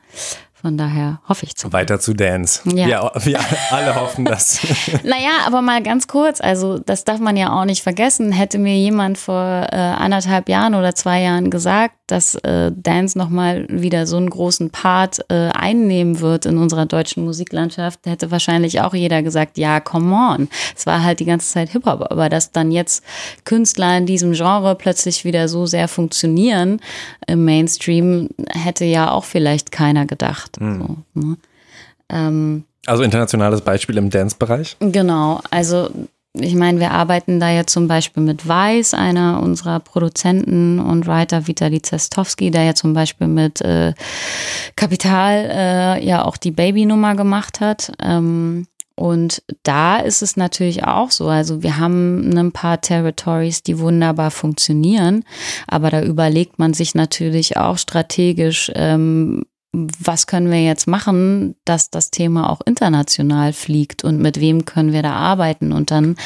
Von 0.66 0.76
daher 0.76 1.20
hoffe 1.28 1.46
ich 1.46 1.54
zu. 1.54 1.72
Weiter 1.72 2.00
zu 2.00 2.12
Dance. 2.12 2.60
Ja. 2.74 2.88
Wir, 2.88 3.12
wir 3.22 3.40
alle 3.70 3.94
hoffen 3.94 4.24
das. 4.24 4.58
Naja, 5.04 5.30
aber 5.46 5.62
mal 5.62 5.80
ganz 5.80 6.08
kurz, 6.08 6.40
also 6.40 6.80
das 6.80 7.04
darf 7.04 7.20
man 7.20 7.36
ja 7.36 7.52
auch 7.52 7.64
nicht 7.64 7.84
vergessen. 7.84 8.32
Hätte 8.32 8.58
mir 8.58 8.76
jemand 8.76 9.16
vor 9.16 9.68
äh, 9.70 9.76
anderthalb 9.76 10.48
Jahren 10.48 10.74
oder 10.74 10.96
zwei 10.96 11.20
Jahren 11.20 11.52
gesagt, 11.52 11.94
dass 12.06 12.36
äh, 12.36 12.70
Dance 12.74 13.18
nochmal 13.18 13.66
wieder 13.68 14.06
so 14.06 14.16
einen 14.16 14.30
großen 14.30 14.70
Part 14.70 15.24
äh, 15.28 15.48
einnehmen 15.50 16.20
wird 16.20 16.46
in 16.46 16.58
unserer 16.58 16.86
deutschen 16.86 17.24
Musiklandschaft, 17.24 18.00
hätte 18.06 18.30
wahrscheinlich 18.30 18.80
auch 18.80 18.94
jeder 18.94 19.22
gesagt, 19.22 19.58
ja, 19.58 19.80
come 19.80 20.14
on. 20.14 20.48
Es 20.76 20.86
war 20.86 21.02
halt 21.02 21.20
die 21.20 21.24
ganze 21.24 21.50
Zeit 21.52 21.70
Hip-Hop, 21.70 22.06
aber 22.10 22.28
dass 22.28 22.52
dann 22.52 22.70
jetzt 22.70 23.02
Künstler 23.44 23.98
in 23.98 24.06
diesem 24.06 24.32
Genre 24.32 24.74
plötzlich 24.76 25.24
wieder 25.24 25.48
so 25.48 25.66
sehr 25.66 25.88
funktionieren 25.88 26.80
im 27.26 27.44
Mainstream, 27.44 28.28
hätte 28.48 28.84
ja 28.84 29.10
auch 29.10 29.24
vielleicht 29.24 29.72
keiner 29.72 30.06
gedacht. 30.06 30.56
So, 30.58 30.96
ne? 31.14 31.36
ähm, 32.08 32.64
Also 32.86 33.02
internationales 33.02 33.62
Beispiel 33.62 33.96
im 33.96 34.10
Dance-Bereich. 34.10 34.76
Genau, 34.80 35.40
also 35.50 35.90
ich 36.38 36.54
meine, 36.54 36.80
wir 36.80 36.90
arbeiten 36.90 37.40
da 37.40 37.50
ja 37.50 37.66
zum 37.66 37.88
Beispiel 37.88 38.22
mit 38.22 38.46
Weiß, 38.46 38.94
einer 38.94 39.42
unserer 39.42 39.80
Produzenten 39.80 40.78
und 40.78 41.06
Writer 41.06 41.46
Vitali 41.46 41.82
Zestowski, 41.82 42.50
der 42.50 42.64
ja 42.64 42.74
zum 42.74 42.94
Beispiel 42.94 43.26
mit 43.26 43.60
äh, 43.60 43.94
Kapital 44.76 45.50
äh, 45.50 46.06
ja 46.06 46.24
auch 46.24 46.36
die 46.36 46.50
Babynummer 46.50 47.14
gemacht 47.14 47.60
hat. 47.60 47.92
Ähm, 48.02 48.66
und 48.94 49.42
da 49.62 49.98
ist 49.98 50.22
es 50.22 50.36
natürlich 50.36 50.84
auch 50.84 51.10
so. 51.10 51.28
Also 51.28 51.62
wir 51.62 51.78
haben 51.78 52.36
ein 52.36 52.52
paar 52.52 52.80
Territories, 52.80 53.62
die 53.62 53.78
wunderbar 53.78 54.30
funktionieren, 54.30 55.24
aber 55.66 55.90
da 55.90 56.02
überlegt 56.02 56.58
man 56.58 56.72
sich 56.72 56.94
natürlich 56.94 57.58
auch 57.58 57.76
strategisch, 57.76 58.72
ähm, 58.74 59.44
was 60.00 60.26
können 60.26 60.50
wir 60.50 60.62
jetzt 60.62 60.86
machen, 60.86 61.54
dass 61.64 61.90
das 61.90 62.10
Thema 62.10 62.50
auch 62.50 62.60
international 62.64 63.52
fliegt 63.52 64.04
und 64.04 64.20
mit 64.20 64.40
wem 64.40 64.64
können 64.64 64.92
wir 64.92 65.02
da 65.02 65.12
arbeiten? 65.12 65.72
Und 65.72 65.90
dann 65.90 66.16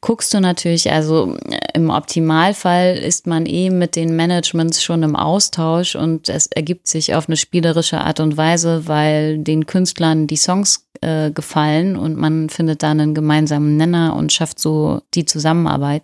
guckst 0.00 0.34
du 0.34 0.40
natürlich, 0.40 0.92
also 0.92 1.36
im 1.74 1.90
Optimalfall 1.90 2.96
ist 2.96 3.26
man 3.26 3.46
eh 3.46 3.70
mit 3.70 3.96
den 3.96 4.14
Managements 4.14 4.82
schon 4.82 5.02
im 5.02 5.16
Austausch 5.16 5.96
und 5.96 6.28
es 6.28 6.48
ergibt 6.48 6.86
sich 6.86 7.14
auf 7.14 7.28
eine 7.28 7.36
spielerische 7.36 8.00
Art 8.00 8.20
und 8.20 8.36
Weise, 8.36 8.86
weil 8.86 9.38
den 9.38 9.66
Künstlern 9.66 10.26
die 10.26 10.36
Songs 10.36 10.86
äh, 11.00 11.30
gefallen 11.30 11.96
und 11.96 12.16
man 12.16 12.48
findet 12.48 12.82
da 12.82 12.90
einen 12.90 13.14
gemeinsamen 13.14 13.76
Nenner 13.76 14.14
und 14.16 14.32
schafft 14.32 14.58
so 14.58 15.02
die 15.14 15.24
Zusammenarbeit. 15.24 16.02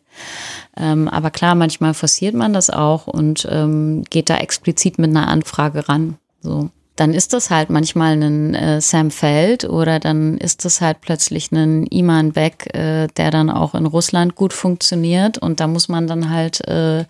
Ähm, 0.77 1.09
aber 1.09 1.31
klar, 1.31 1.55
manchmal 1.55 1.95
forciert 1.95 2.35
man 2.35 2.53
das 2.53 2.71
auch 2.71 3.07
und 3.07 3.47
ähm, 3.51 4.05
geht 4.11 4.31
da 4.31 4.39
explizit 4.39 4.99
mit 4.99 5.11
einer 5.11 5.29
Anfrage 5.29 5.89
ran. 5.89 6.17
So. 6.41 6.71
Dann 6.99 7.15
ist 7.15 7.33
das 7.33 7.51
halt 7.51 7.71
manchmal 7.71 8.21
ein 8.21 8.55
äh, 8.55 8.81
Sam 8.81 9.13
Feld 9.13 9.65
oder 9.65 10.01
dann 10.01 10.37
ist 10.37 10.65
das 10.65 10.81
halt 10.81 11.01
plötzlich 11.01 11.53
ein 11.53 11.87
Iman 11.87 12.33
Beck, 12.33 12.75
äh, 12.75 13.07
der 13.17 13.31
dann 13.31 13.51
auch 13.51 13.77
in 13.77 13.87
Russland 13.87 14.35
gut 14.35 14.53
funktioniert 14.53 15.39
und 15.39 15.61
da 15.61 15.69
muss 15.69 15.89
man 15.89 16.09
dann 16.09 16.29
halt 16.29 16.67
äh, 16.67 17.05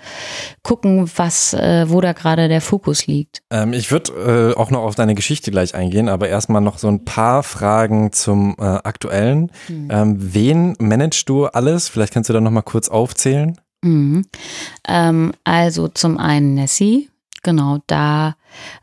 gucken, 0.62 1.11
was, 1.16 1.55
äh, 1.55 1.86
wo 1.89 2.03
da 2.03 2.12
gerade 2.12 2.49
der 2.49 2.61
Fokus 2.61 3.07
liegt. 3.07 3.41
Ähm, 3.51 3.72
ich 3.72 3.91
würde 3.91 4.53
äh, 4.55 4.59
auch 4.59 4.70
noch 4.70 4.82
auf 4.82 4.95
deine 4.95 5.14
Geschichte 5.14 5.51
gleich 5.51 5.74
eingehen, 5.74 6.11
aber 6.11 6.28
erstmal 6.28 6.61
noch 6.61 6.76
so 6.76 6.89
ein 6.89 7.07
paar 7.07 7.43
Fragen 7.43 8.12
zum 8.12 8.57
äh, 8.59 8.62
aktuellen. 8.62 9.51
Ähm, 9.68 10.16
wen 10.18 10.74
managst 10.78 11.28
du 11.30 11.47
alles? 11.47 11.89
Vielleicht 11.89 12.12
kannst 12.12 12.28
du 12.28 12.34
da 12.34 12.43
noch 12.43 12.51
mal 12.51 12.61
kurz 12.61 12.91
aufzählen. 12.91 13.59
Mhm. 13.82 14.26
Ähm, 14.86 15.32
also 15.45 15.89
zum 15.89 16.18
einen 16.18 16.55
Nessie. 16.55 17.09
Genau, 17.43 17.78
da 17.86 18.34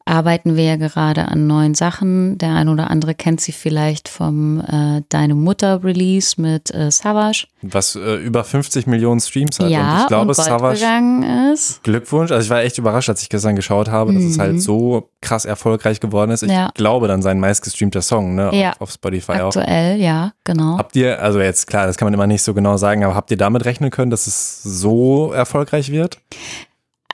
arbeiten 0.05 0.55
wir 0.55 0.63
ja 0.63 0.75
gerade 0.75 1.27
an 1.27 1.47
neuen 1.47 1.73
Sachen. 1.75 2.37
Der 2.37 2.53
ein 2.53 2.69
oder 2.69 2.89
andere 2.89 3.15
kennt 3.15 3.41
sie 3.41 3.51
vielleicht 3.51 4.07
vom 4.07 4.61
äh, 4.61 5.01
Deine 5.09 5.35
Mutter 5.35 5.83
Release 5.83 6.39
mit 6.39 6.73
äh, 6.73 6.91
Savage. 6.91 7.47
Was 7.63 7.95
äh, 7.95 8.15
über 8.17 8.43
50 8.43 8.85
Millionen 8.87 9.19
Streams 9.19 9.59
hat. 9.59 9.69
ja, 9.69 9.95
und 9.95 10.01
ich 10.01 10.07
glaube, 10.07 10.27
und 10.29 10.33
Savage, 10.35 10.75
gegangen 10.79 11.51
ist. 11.53 11.83
Glückwunsch. 11.83 12.31
Also 12.31 12.45
ich 12.45 12.49
war 12.49 12.61
echt 12.61 12.77
überrascht, 12.77 13.09
als 13.09 13.21
ich 13.23 13.29
gestern 13.29 13.55
geschaut 13.55 13.89
habe, 13.89 14.13
dass 14.13 14.23
es 14.23 14.37
halt 14.39 14.61
so 14.61 15.09
krass 15.21 15.45
erfolgreich 15.45 15.99
geworden 15.99 16.31
ist. 16.31 16.43
Ich 16.43 16.49
Mhm. 16.49 16.55
Ja. 16.55 16.69
glaube, 16.75 17.07
dann 17.07 17.21
sein 17.21 17.39
meistgestreamter 17.39 18.01
Song, 18.03 18.35
ne? 18.35 18.51
Ja. 18.53 18.71
Auf, 18.73 18.81
auf 18.81 18.91
Spotify 18.91 19.33
auch. 19.33 19.47
Aktuell, 19.55 19.99
ja, 19.99 20.33
genau. 20.43 20.77
Habt 20.77 20.95
ihr, 20.95 21.21
also 21.21 21.39
jetzt 21.41 21.65
klar, 21.67 21.87
das 21.87 21.97
kann 21.97 22.05
man 22.05 22.13
immer 22.13 22.27
nicht 22.27 22.43
so 22.43 22.53
genau 22.53 22.77
sagen, 22.77 23.03
aber 23.03 23.15
habt 23.15 23.31
ihr 23.31 23.37
damit 23.37 23.65
rechnen 23.65 23.89
können, 23.89 24.11
dass 24.11 24.27
es 24.27 24.61
so 24.63 25.31
erfolgreich 25.33 25.91
wird? 25.91 26.19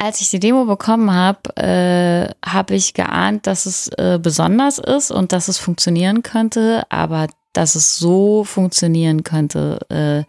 Als 0.01 0.19
ich 0.19 0.31
die 0.31 0.39
Demo 0.39 0.65
bekommen 0.65 1.13
habe, 1.13 1.55
äh, 1.57 2.33
habe 2.43 2.73
ich 2.73 2.95
geahnt, 2.95 3.45
dass 3.45 3.67
es 3.67 3.87
äh, 3.89 4.17
besonders 4.21 4.79
ist 4.79 5.11
und 5.11 5.31
dass 5.31 5.47
es 5.47 5.59
funktionieren 5.59 6.23
könnte, 6.23 6.83
aber 6.89 7.27
dass 7.53 7.75
es 7.75 7.99
so 7.99 8.43
funktionieren 8.43 9.23
könnte, 9.23 9.79
äh, 9.89 10.23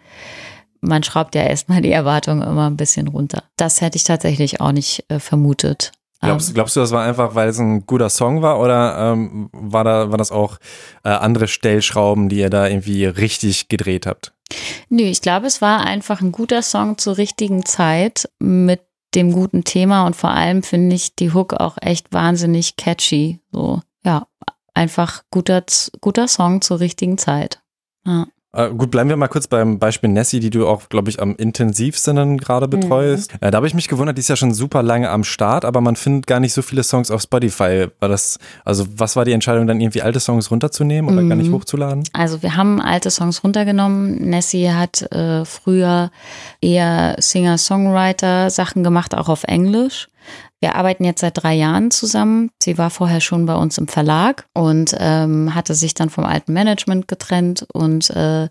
man 0.83 1.03
schraubt 1.03 1.35
ja 1.35 1.43
erstmal 1.43 1.81
die 1.81 1.93
Erwartungen 1.93 2.43
immer 2.43 2.69
ein 2.69 2.77
bisschen 2.77 3.09
runter. 3.09 3.45
Das 3.57 3.81
hätte 3.81 3.97
ich 3.97 4.05
tatsächlich 4.05 4.61
auch 4.61 4.73
nicht 4.73 5.07
äh, 5.09 5.19
vermutet. 5.19 5.93
Glaubst, 6.21 6.51
ähm. 6.51 6.55
glaubst, 6.55 6.77
du, 6.77 6.81
das 6.81 6.91
war 6.91 7.05
einfach, 7.05 7.35
weil 7.35 7.49
es 7.49 7.59
ein 7.59 7.87
guter 7.87 8.11
Song 8.11 8.43
war 8.43 8.61
oder 8.61 9.13
ähm, 9.13 9.49
war, 9.53 9.85
da, 9.85 10.11
war 10.11 10.19
das 10.19 10.33
auch 10.33 10.59
äh, 11.03 11.09
andere 11.09 11.49
Stellschrauben, 11.49 12.29
die 12.29 12.41
ihr 12.41 12.51
da 12.51 12.67
irgendwie 12.67 13.07
richtig 13.07 13.69
gedreht 13.69 14.07
habt? 14.07 14.35
Nö, 14.91 15.05
ich 15.05 15.23
glaube, 15.23 15.47
es 15.47 15.63
war 15.63 15.81
einfach 15.81 16.21
ein 16.21 16.31
guter 16.31 16.61
Song 16.61 16.99
zur 16.99 17.17
richtigen 17.17 17.65
Zeit 17.65 18.29
mit 18.39 18.81
dem 19.15 19.33
guten 19.33 19.65
Thema 19.65 20.07
und 20.07 20.17
vor 20.17 20.31
allem 20.31 20.63
finde 20.63 20.97
ich 20.97 21.15
die 21.15 21.33
Hook 21.33 21.55
auch 21.55 21.77
echt 21.81 22.13
wahnsinnig 22.13 22.77
catchy. 22.77 23.41
So, 23.51 23.81
ja, 24.05 24.27
einfach 24.75 25.23
guter, 25.31 25.65
guter 26.01 26.29
Song 26.29 26.63
zur 26.63 26.81
richtigen 26.81 27.19
Zeit. 27.19 27.63
Ja. 28.07 28.27
Äh, 28.55 28.69
gut, 28.71 28.91
bleiben 28.91 29.09
wir 29.09 29.17
mal 29.17 29.29
kurz 29.29 29.47
beim 29.47 29.79
Beispiel 29.79 30.11
Nessie, 30.11 30.39
die 30.39 30.51
du 30.51 30.67
auch, 30.67 30.91
glaube 30.91 31.09
ich, 31.09 31.23
am 31.23 31.35
intensivsten 31.37 32.37
gerade 32.37 32.69
betreust. 32.69 33.33
Mhm. 33.33 33.39
Äh, 33.41 33.51
da 33.51 33.57
habe 33.57 33.67
ich 33.67 33.73
mich 33.73 33.89
gewundert, 33.89 34.19
die 34.19 34.21
ist 34.21 34.29
ja 34.29 34.37
schon 34.37 34.53
super 34.53 34.83
lange 34.83 35.09
am 35.09 35.25
Start, 35.25 35.65
aber 35.65 35.81
man 35.81 35.97
findet 35.97 36.27
gar 36.27 36.39
nicht 36.39 36.53
so 36.53 36.61
viele 36.61 36.83
Songs 36.83 37.11
auf 37.11 37.23
Spotify. 37.23 37.87
War 37.99 38.11
das, 38.11 38.39
also 38.65 38.85
was 38.95 39.17
war 39.17 39.25
die 39.25 39.33
Entscheidung, 39.33 39.67
dann 39.67 39.81
irgendwie 39.81 40.03
alte 40.03 40.21
Songs 40.21 40.51
runterzunehmen 40.51 41.11
oder 41.11 41.23
mhm. 41.23 41.29
gar 41.31 41.37
nicht 41.37 41.49
mhm. 41.49 41.55
hochzuladen? 41.55 42.05
Also 42.13 42.43
wir 42.43 42.55
haben 42.55 42.79
alte 42.81 43.11
Songs 43.11 43.43
runtergenommen. 43.43 44.17
Nessie 44.17 44.71
hat 44.71 45.01
äh, 45.13 45.47
früher 45.47 46.11
eher 46.61 47.17
Singer-Songwriter 47.19 48.51
Sachen 48.51 48.85
gemacht, 48.85 49.15
auch 49.15 49.31
auf 49.31 49.45
Englisch. 49.45 50.09
Wir 50.63 50.77
arbeiten 50.77 51.05
jetzt 51.05 51.23
seit 51.23 51.43
drei 51.43 51.55
Jahren 51.55 51.91
zusammen. 51.91 52.51
Sie 52.63 52.79
war 52.79 52.91
vorher 52.91 53.21
schon 53.21 53.47
bei 53.47 53.57
uns 53.57 53.79
im 53.79 53.89
Verlag 53.89 54.47
und 54.55 54.95
ähm, 54.97 55.57
hatte 55.57 55.75
sich 55.75 55.93
dann 55.95 56.09
vom 56.09 56.23
alten 56.23 56.53
Management 56.53 57.09
getrennt 57.09 57.67
und 57.73 58.09
äh, 58.11 58.49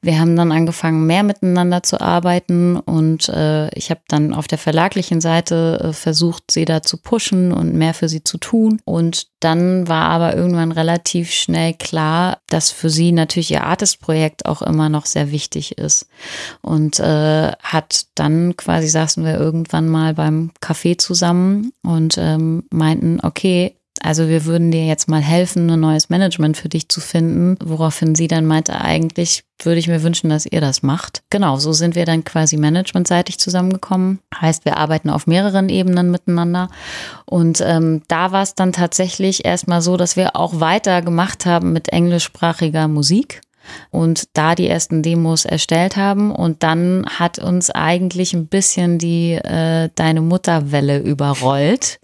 wir 0.00 0.18
haben 0.18 0.36
dann 0.36 0.52
angefangen, 0.52 1.06
mehr 1.06 1.22
miteinander 1.22 1.82
zu 1.82 2.00
arbeiten 2.00 2.78
und 2.78 3.28
äh, 3.28 3.68
ich 3.74 3.90
habe 3.90 4.00
dann 4.08 4.32
auf 4.32 4.48
der 4.48 4.56
verlaglichen 4.56 5.20
Seite 5.20 5.88
äh, 5.90 5.92
versucht, 5.92 6.50
sie 6.50 6.64
da 6.64 6.80
zu 6.80 6.96
pushen 6.96 7.52
und 7.52 7.74
mehr 7.74 7.92
für 7.92 8.08
sie 8.08 8.24
zu 8.24 8.38
tun 8.38 8.80
und 8.86 9.28
dann 9.40 9.88
war 9.88 10.04
aber 10.04 10.36
irgendwann 10.36 10.72
relativ 10.72 11.30
schnell 11.30 11.74
klar, 11.74 12.38
dass 12.48 12.70
für 12.70 12.90
sie 12.90 13.12
natürlich 13.12 13.50
ihr 13.50 13.64
Artist-Projekt 13.64 14.46
auch 14.46 14.60
immer 14.62 14.88
noch 14.88 15.06
sehr 15.06 15.30
wichtig 15.30 15.78
ist 15.78 16.06
und 16.62 17.00
äh, 17.00 17.52
hat 17.62 18.06
dann 18.14 18.56
quasi 18.56 18.88
saßen 18.88 19.24
wir 19.24 19.38
irgendwann 19.38 19.88
mal 19.88 20.14
beim 20.14 20.52
Café 20.62 20.96
zusammen 20.98 21.49
und 21.82 22.16
ähm, 22.18 22.64
meinten, 22.70 23.20
okay, 23.22 23.76
also 24.02 24.28
wir 24.28 24.46
würden 24.46 24.70
dir 24.70 24.86
jetzt 24.86 25.08
mal 25.08 25.20
helfen, 25.20 25.68
ein 25.70 25.80
neues 25.80 26.08
Management 26.08 26.56
für 26.56 26.70
dich 26.70 26.88
zu 26.88 27.00
finden, 27.00 27.56
woraufhin 27.62 28.14
sie 28.14 28.28
dann 28.28 28.46
meinte, 28.46 28.80
eigentlich 28.80 29.44
würde 29.62 29.78
ich 29.78 29.88
mir 29.88 30.02
wünschen, 30.02 30.30
dass 30.30 30.46
ihr 30.46 30.62
das 30.62 30.82
macht. 30.82 31.22
Genau, 31.28 31.58
so 31.58 31.72
sind 31.72 31.94
wir 31.94 32.06
dann 32.06 32.24
quasi 32.24 32.56
managementseitig 32.56 33.38
zusammengekommen. 33.38 34.20
Heißt, 34.34 34.64
wir 34.64 34.78
arbeiten 34.78 35.10
auf 35.10 35.26
mehreren 35.26 35.68
Ebenen 35.68 36.10
miteinander. 36.10 36.70
Und 37.26 37.60
ähm, 37.60 38.00
da 38.08 38.32
war 38.32 38.42
es 38.42 38.54
dann 38.54 38.72
tatsächlich 38.72 39.44
erstmal 39.44 39.82
so, 39.82 39.98
dass 39.98 40.16
wir 40.16 40.34
auch 40.34 40.60
weiter 40.60 41.02
gemacht 41.02 41.44
haben 41.44 41.74
mit 41.74 41.90
englischsprachiger 41.90 42.88
Musik 42.88 43.42
und 43.90 44.24
da 44.34 44.54
die 44.54 44.68
ersten 44.68 45.02
Demos 45.02 45.44
erstellt 45.44 45.96
haben. 45.96 46.32
Und 46.32 46.62
dann 46.62 47.04
hat 47.06 47.38
uns 47.38 47.70
eigentlich 47.70 48.34
ein 48.34 48.46
bisschen 48.46 48.98
die 48.98 49.32
äh, 49.32 49.88
Deine 49.94 50.20
Mutterwelle 50.20 50.98
überrollt. 50.98 52.00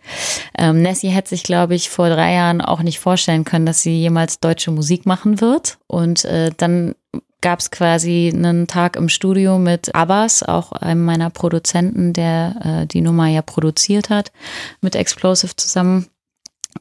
Ähm, 0.59 0.83
Nessie 0.83 1.09
hätte 1.09 1.31
sich, 1.31 1.43
glaube 1.43 1.75
ich, 1.75 1.91
vor 1.91 2.09
drei 2.09 2.35
Jahren 2.35 2.61
auch 2.61 2.83
nicht 2.83 3.01
vorstellen 3.01 3.45
können, 3.45 3.67
dass 3.67 3.83
sie 3.83 3.99
jemals 3.99 4.41
deutsche 4.41 4.71
Musik 4.71 5.07
machen 5.07 5.41
wird. 5.41 5.79
Und 5.87 6.25
äh, 6.25 6.51
dann 6.57 6.95
gab 7.41 7.61
es 7.61 7.71
quasi 7.71 8.33
einen 8.35 8.67
Tag 8.67 8.97
im 8.97 9.09
Studio 9.09 9.59
mit 9.59 9.95
Abbas, 9.95 10.43
auch 10.43 10.73
einem 10.73 11.05
meiner 11.05 11.31
Produzenten, 11.31 12.13
der 12.13 12.83
äh, 12.83 12.87
die 12.87 13.01
Nummer 13.01 13.29
ja 13.29 13.43
produziert 13.43 14.11
hat, 14.11 14.33
mit 14.81 14.97
Explosive 14.97 15.55
zusammen 15.55 16.07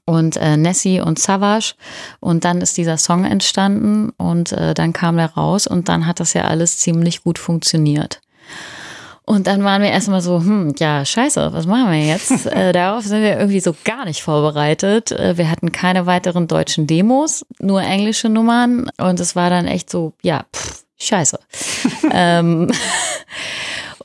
und 0.06 0.38
äh, 0.38 0.58
Nessie 0.58 1.00
und 1.00 1.20
Savage 1.20 1.74
und 2.20 2.46
dann 2.46 2.62
ist 2.62 2.78
dieser 2.78 2.98
Song 2.98 3.26
entstanden 3.26 4.12
und 4.18 4.52
äh, 4.52 4.74
dann 4.74 4.94
kam 4.94 5.18
der 5.18 5.34
raus 5.34 5.68
und 5.68 5.90
dann 5.90 6.06
hat 6.06 6.20
das 6.20 6.34
ja 6.34 6.44
alles 6.44 6.78
ziemlich 6.78 7.24
gut 7.24 7.40
funktioniert. 7.40 8.22
Und 9.28 9.48
dann 9.48 9.64
waren 9.64 9.82
wir 9.82 9.90
erstmal 9.90 10.22
so, 10.22 10.40
hm, 10.40 10.76
ja, 10.78 11.04
scheiße, 11.04 11.52
was 11.52 11.66
machen 11.66 11.92
wir 11.92 12.06
jetzt? 12.06 12.46
äh, 12.46 12.72
darauf 12.72 13.04
sind 13.04 13.24
wir 13.24 13.38
irgendwie 13.40 13.60
so 13.60 13.76
gar 13.84 14.06
nicht 14.06 14.22
vorbereitet. 14.22 15.12
Äh, 15.12 15.38
wir 15.38 15.50
hatten 15.50 15.72
keine 15.72 16.06
weiteren 16.06 16.48
deutschen 16.48 16.86
Demos, 16.86 17.44
nur 17.60 17.82
englische 17.82 18.30
Nummern 18.30 18.90
und 18.98 19.20
es 19.20 19.36
war 19.36 19.50
dann 19.50 19.66
echt 19.66 19.90
so, 19.90 20.14
ja, 20.22 20.46
pff, 20.56 20.84
scheiße. 21.00 21.40
ähm, 22.12 22.72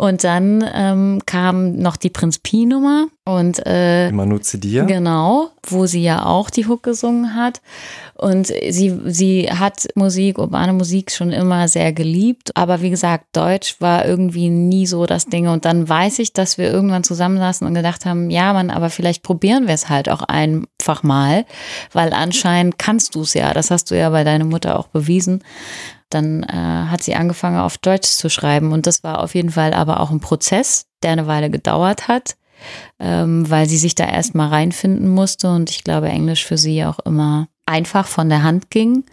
und 0.01 0.25
dann 0.25 0.65
ähm, 0.73 1.21
kam 1.27 1.77
noch 1.77 1.97
die 1.99 2.09
Prinz 2.09 2.39
Pi 2.39 2.65
Nummer 2.65 3.09
und 3.27 3.61
äh, 3.67 4.11
Manu 4.11 4.39
Zidir. 4.39 4.85
Genau, 4.85 5.51
wo 5.69 5.85
sie 5.85 6.03
ja 6.03 6.25
auch 6.25 6.49
die 6.49 6.67
Hook 6.67 6.83
gesungen 6.83 7.35
hat. 7.35 7.61
Und 8.15 8.47
sie, 8.47 8.99
sie 9.05 9.51
hat 9.53 9.89
Musik, 9.97 10.39
urbane 10.39 10.73
Musik 10.73 11.11
schon 11.11 11.33
immer 11.33 11.69
sehr 11.69 11.93
geliebt. 11.93 12.57
Aber 12.57 12.81
wie 12.81 12.89
gesagt, 12.89 13.27
Deutsch 13.37 13.79
war 13.81 14.07
irgendwie 14.07 14.49
nie 14.49 14.87
so 14.87 15.05
das 15.05 15.27
Ding. 15.27 15.49
Und 15.49 15.67
dann 15.67 15.87
weiß 15.87 16.19
ich, 16.21 16.33
dass 16.33 16.57
wir 16.57 16.73
irgendwann 16.73 17.05
zusammensaßen 17.05 17.67
und 17.67 17.75
gedacht 17.75 18.07
haben, 18.07 18.31
ja, 18.31 18.55
man, 18.55 18.71
aber 18.71 18.89
vielleicht 18.89 19.23
probieren 19.23 19.67
wir 19.67 19.75
es 19.75 19.91
halt 19.91 20.09
auch 20.09 20.23
einfach 20.23 21.03
mal, 21.03 21.45
weil 21.93 22.15
anscheinend 22.15 22.79
kannst 22.79 23.17
du 23.17 23.21
es 23.21 23.35
ja. 23.35 23.53
Das 23.53 23.71
hast 23.71 23.91
du 23.91 23.99
ja 23.99 24.09
bei 24.09 24.25
deiner 24.25 24.47
Mutter 24.47 24.79
auch 24.79 24.87
bewiesen 24.87 25.43
dann 26.11 26.43
äh, 26.43 26.53
hat 26.53 27.03
sie 27.03 27.15
angefangen 27.15 27.59
auf 27.59 27.79
Deutsch 27.79 28.09
zu 28.09 28.29
schreiben. 28.29 28.73
Und 28.73 28.87
das 28.87 29.03
war 29.03 29.21
auf 29.21 29.35
jeden 29.35 29.51
Fall 29.51 29.73
aber 29.73 30.01
auch 30.01 30.11
ein 30.11 30.21
Prozess, 30.21 30.87
der 31.03 31.13
eine 31.13 31.27
Weile 31.27 31.51
gedauert 31.51 32.09
hat, 32.09 32.37
ähm, 32.99 33.49
weil 33.49 33.69
sie 33.69 33.79
sich 33.79 33.95
da 33.95 34.07
erstmal 34.07 34.49
reinfinden 34.49 35.09
musste 35.09 35.51
und 35.51 35.71
ich 35.71 35.85
glaube 35.85 36.09
Englisch 36.09 36.45
für 36.45 36.59
sie 36.59 36.85
auch 36.85 36.99
immer 37.01 37.49
einfach 37.67 38.07
von 38.07 38.29
der 38.29 38.43
Hand 38.43 38.71
ging 38.71 39.05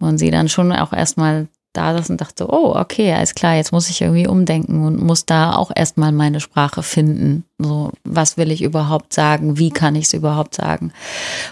und 0.00 0.18
sie 0.18 0.30
dann 0.30 0.48
schon 0.48 0.72
auch 0.72 0.92
erstmal 0.92 1.48
da 1.78 1.96
saß 1.96 2.10
und 2.10 2.20
dachte, 2.20 2.46
oh, 2.50 2.74
okay, 2.74 3.12
alles 3.12 3.34
klar, 3.34 3.54
jetzt 3.54 3.72
muss 3.72 3.88
ich 3.88 4.00
irgendwie 4.00 4.26
umdenken 4.26 4.84
und 4.84 5.00
muss 5.00 5.26
da 5.26 5.54
auch 5.54 5.70
erstmal 5.74 6.12
meine 6.12 6.40
Sprache 6.40 6.82
finden. 6.82 7.44
So, 7.58 7.90
was 8.04 8.36
will 8.36 8.50
ich 8.50 8.62
überhaupt 8.62 9.12
sagen? 9.12 9.58
Wie 9.58 9.70
kann 9.70 9.94
ich 9.94 10.06
es 10.06 10.12
überhaupt 10.12 10.54
sagen? 10.54 10.92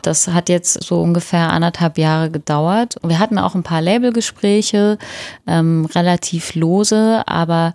Das 0.02 0.28
hat 0.28 0.48
jetzt 0.48 0.82
so 0.84 1.00
ungefähr 1.00 1.50
anderthalb 1.50 1.98
Jahre 1.98 2.30
gedauert. 2.30 2.96
Wir 3.02 3.18
hatten 3.18 3.38
auch 3.38 3.54
ein 3.54 3.62
paar 3.62 3.82
Labelgespräche, 3.82 4.98
ähm, 5.46 5.86
relativ 5.94 6.54
lose, 6.54 7.22
aber 7.26 7.74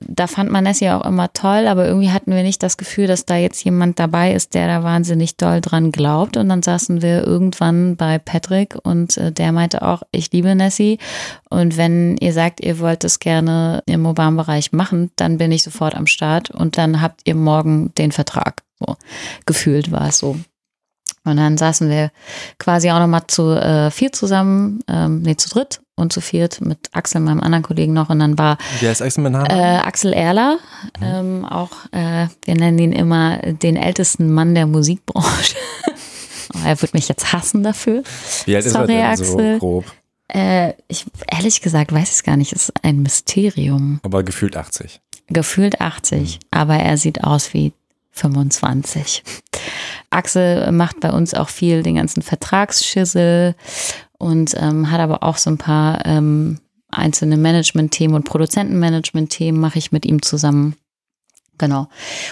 da 0.00 0.26
fand 0.26 0.50
man 0.50 0.66
es 0.66 0.80
ja 0.80 0.98
auch 0.98 1.04
immer 1.04 1.32
toll, 1.32 1.68
aber 1.68 1.86
irgendwie 1.86 2.10
hatten 2.10 2.32
wir 2.34 2.42
nicht 2.42 2.62
das 2.62 2.76
Gefühl, 2.76 3.06
dass 3.06 3.26
da 3.26 3.36
jetzt 3.36 3.64
jemand 3.64 4.00
dabei 4.00 4.32
ist, 4.32 4.54
der 4.54 4.66
da 4.66 4.82
wahnsinnig 4.82 5.36
doll 5.36 5.60
dran 5.60 5.92
glaubt. 5.92 6.36
Und 6.36 6.48
dann 6.48 6.62
saßen 6.62 7.00
wir 7.00 7.24
irgendwann 7.24 7.96
bei 7.96 8.18
Patrick 8.18 8.76
und 8.82 9.16
äh, 9.16 9.30
der 9.30 9.52
meinte 9.52 9.82
auch, 9.82 10.02
ich 10.10 10.32
liebe 10.32 10.54
Nessie. 10.54 10.98
Und 11.48 11.76
wenn 11.76 11.83
ihr 12.20 12.32
sagt, 12.32 12.60
ihr 12.60 12.78
wollt 12.78 13.04
es 13.04 13.18
gerne 13.18 13.82
im 13.86 14.06
urbanen 14.06 14.36
Bereich 14.36 14.72
machen, 14.72 15.10
dann 15.16 15.38
bin 15.38 15.52
ich 15.52 15.62
sofort 15.62 15.94
am 15.94 16.06
Start 16.06 16.50
und 16.50 16.78
dann 16.78 17.00
habt 17.00 17.22
ihr 17.24 17.34
morgen 17.34 17.92
den 17.94 18.12
Vertrag. 18.12 18.62
So 18.78 18.96
gefühlt 19.46 19.90
war 19.92 20.08
es 20.08 20.18
so. 20.18 20.36
Und 21.26 21.38
dann 21.38 21.56
saßen 21.56 21.88
wir 21.88 22.10
quasi 22.58 22.90
auch 22.90 22.98
nochmal 22.98 23.22
zu 23.26 23.52
äh, 23.52 23.90
vier 23.90 24.12
zusammen, 24.12 24.80
ähm, 24.88 25.22
nee, 25.22 25.36
zu 25.36 25.48
dritt 25.48 25.80
und 25.96 26.12
zu 26.12 26.20
viert 26.20 26.60
mit 26.60 26.90
Axel, 26.92 27.20
meinem 27.22 27.40
anderen 27.40 27.62
Kollegen 27.62 27.94
noch. 27.94 28.10
Und 28.10 28.18
dann 28.18 28.36
war 28.36 28.58
Wer 28.80 28.92
ist 28.92 29.00
Axel 29.00 29.30
Namen? 29.30 29.46
Äh, 29.46 29.80
Axel 29.82 30.12
Erler, 30.12 30.58
mhm. 31.00 31.04
ähm, 31.04 31.44
auch, 31.46 31.70
äh, 31.92 32.26
wir 32.44 32.54
nennen 32.56 32.78
ihn 32.78 32.92
immer 32.92 33.38
den 33.38 33.76
ältesten 33.76 34.32
Mann 34.32 34.54
der 34.54 34.66
Musikbranche. 34.66 35.56
oh, 36.54 36.58
er 36.66 36.80
wird 36.82 36.92
mich 36.92 37.08
jetzt 37.08 37.32
hassen 37.32 37.62
dafür. 37.62 38.02
Wie 38.44 38.56
alt 38.56 38.64
Sorry, 38.64 38.74
ist 38.74 38.74
er 38.74 38.86
denn 38.86 39.02
Axel. 39.02 39.52
so 39.54 39.58
grob? 39.58 39.84
Äh, 40.28 40.74
ich, 40.88 41.06
ehrlich 41.30 41.60
gesagt 41.60 41.92
weiß 41.92 42.08
ich 42.08 42.14
es 42.16 42.22
gar 42.22 42.36
nicht. 42.36 42.52
Es 42.52 42.68
ist 42.68 42.84
ein 42.84 43.02
Mysterium. 43.02 44.00
Aber 44.02 44.22
gefühlt 44.22 44.56
80. 44.56 45.00
Gefühlt 45.28 45.80
80, 45.80 46.20
mhm. 46.20 46.46
aber 46.50 46.76
er 46.76 46.96
sieht 46.96 47.24
aus 47.24 47.54
wie 47.54 47.72
25. 48.10 49.22
Axel 50.10 50.70
macht 50.70 51.00
bei 51.00 51.10
uns 51.10 51.34
auch 51.34 51.48
viel 51.48 51.82
den 51.82 51.96
ganzen 51.96 52.22
Vertragsschissel 52.22 53.56
und 54.18 54.54
ähm, 54.56 54.90
hat 54.90 55.00
aber 55.00 55.22
auch 55.22 55.36
so 55.36 55.50
ein 55.50 55.58
paar 55.58 56.06
ähm, 56.06 56.60
einzelne 56.90 57.36
Management-Themen 57.36 58.14
und 58.14 58.24
Produzentenmanagement-Themen 58.24 59.60
mache 59.60 59.78
ich 59.78 59.90
mit 59.90 60.06
ihm 60.06 60.22
zusammen. 60.22 60.76
Genau. 61.58 61.86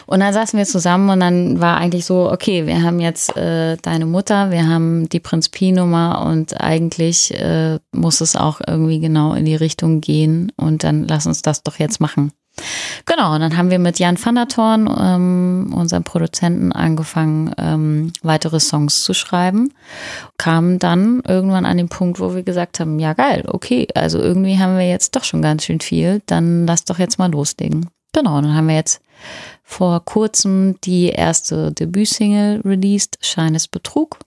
Und 0.07 0.21
dann 0.21 0.33
saßen 0.33 0.59
wir 0.59 0.67
zusammen 0.67 1.09
und 1.11 1.21
dann 1.21 1.61
war 1.61 1.77
eigentlich 1.77 2.05
so, 2.05 2.31
okay, 2.31 2.67
wir 2.67 2.83
haben 2.83 2.99
jetzt 2.99 3.37
äh, 3.37 3.77
deine 3.81 4.07
Mutter, 4.07 4.51
wir 4.51 4.67
haben 4.67 5.09
die 5.09 5.21
Prinz 5.21 5.49
Pi-Nummer 5.49 6.27
und 6.27 6.61
eigentlich 6.61 7.33
äh, 7.35 7.79
muss 7.93 8.21
es 8.21 8.35
auch 8.35 8.61
irgendwie 8.67 8.99
genau 8.99 9.35
in 9.35 9.45
die 9.45 9.55
Richtung 9.55 10.01
gehen 10.01 10.51
und 10.57 10.83
dann 10.83 11.07
lass 11.07 11.27
uns 11.27 11.43
das 11.43 11.63
doch 11.63 11.79
jetzt 11.79 12.01
machen. 12.01 12.33
Genau, 13.07 13.35
und 13.35 13.41
dann 13.41 13.57
haben 13.57 13.71
wir 13.71 13.79
mit 13.79 13.99
Jan 13.99 14.23
van 14.23 14.35
der 14.35 14.47
Thorn, 14.47 14.89
ähm, 15.01 15.73
unserem 15.75 16.05
Produzenten, 16.05 16.73
angefangen, 16.73 17.55
ähm, 17.57 18.13
weitere 18.23 18.61
Songs 18.61 19.03
zu 19.05 19.15
schreiben. 19.15 19.73
Kamen 20.37 20.79
dann 20.79 21.23
irgendwann 21.27 21.65
an 21.65 21.79
den 21.79 21.89
Punkt, 21.89 22.21
wo 22.21 22.35
wir 22.35 22.43
gesagt 22.43 22.79
haben, 22.79 22.99
ja 22.99 23.15
geil, 23.15 23.45
okay, 23.49 23.89
also 23.95 24.19
irgendwie 24.19 24.59
haben 24.59 24.77
wir 24.77 24.89
jetzt 24.89 25.17
doch 25.17 25.25
schon 25.25 25.43
ganz 25.43 25.65
schön 25.65 25.81
viel, 25.81 26.21
dann 26.27 26.67
lass 26.67 26.85
doch 26.85 26.99
jetzt 26.99 27.19
mal 27.19 27.31
loslegen. 27.31 27.89
Genau, 28.13 28.37
und 28.37 28.45
dann 28.45 28.55
haben 28.55 28.69
wir 28.69 28.75
jetzt 28.75 29.01
vor 29.63 30.05
kurzem 30.05 30.81
die 30.83 31.09
erste 31.09 31.73
Debütsingle 31.73 32.61
released, 32.65 33.19
Scheines 33.21 33.69
Betrug. 33.69 34.19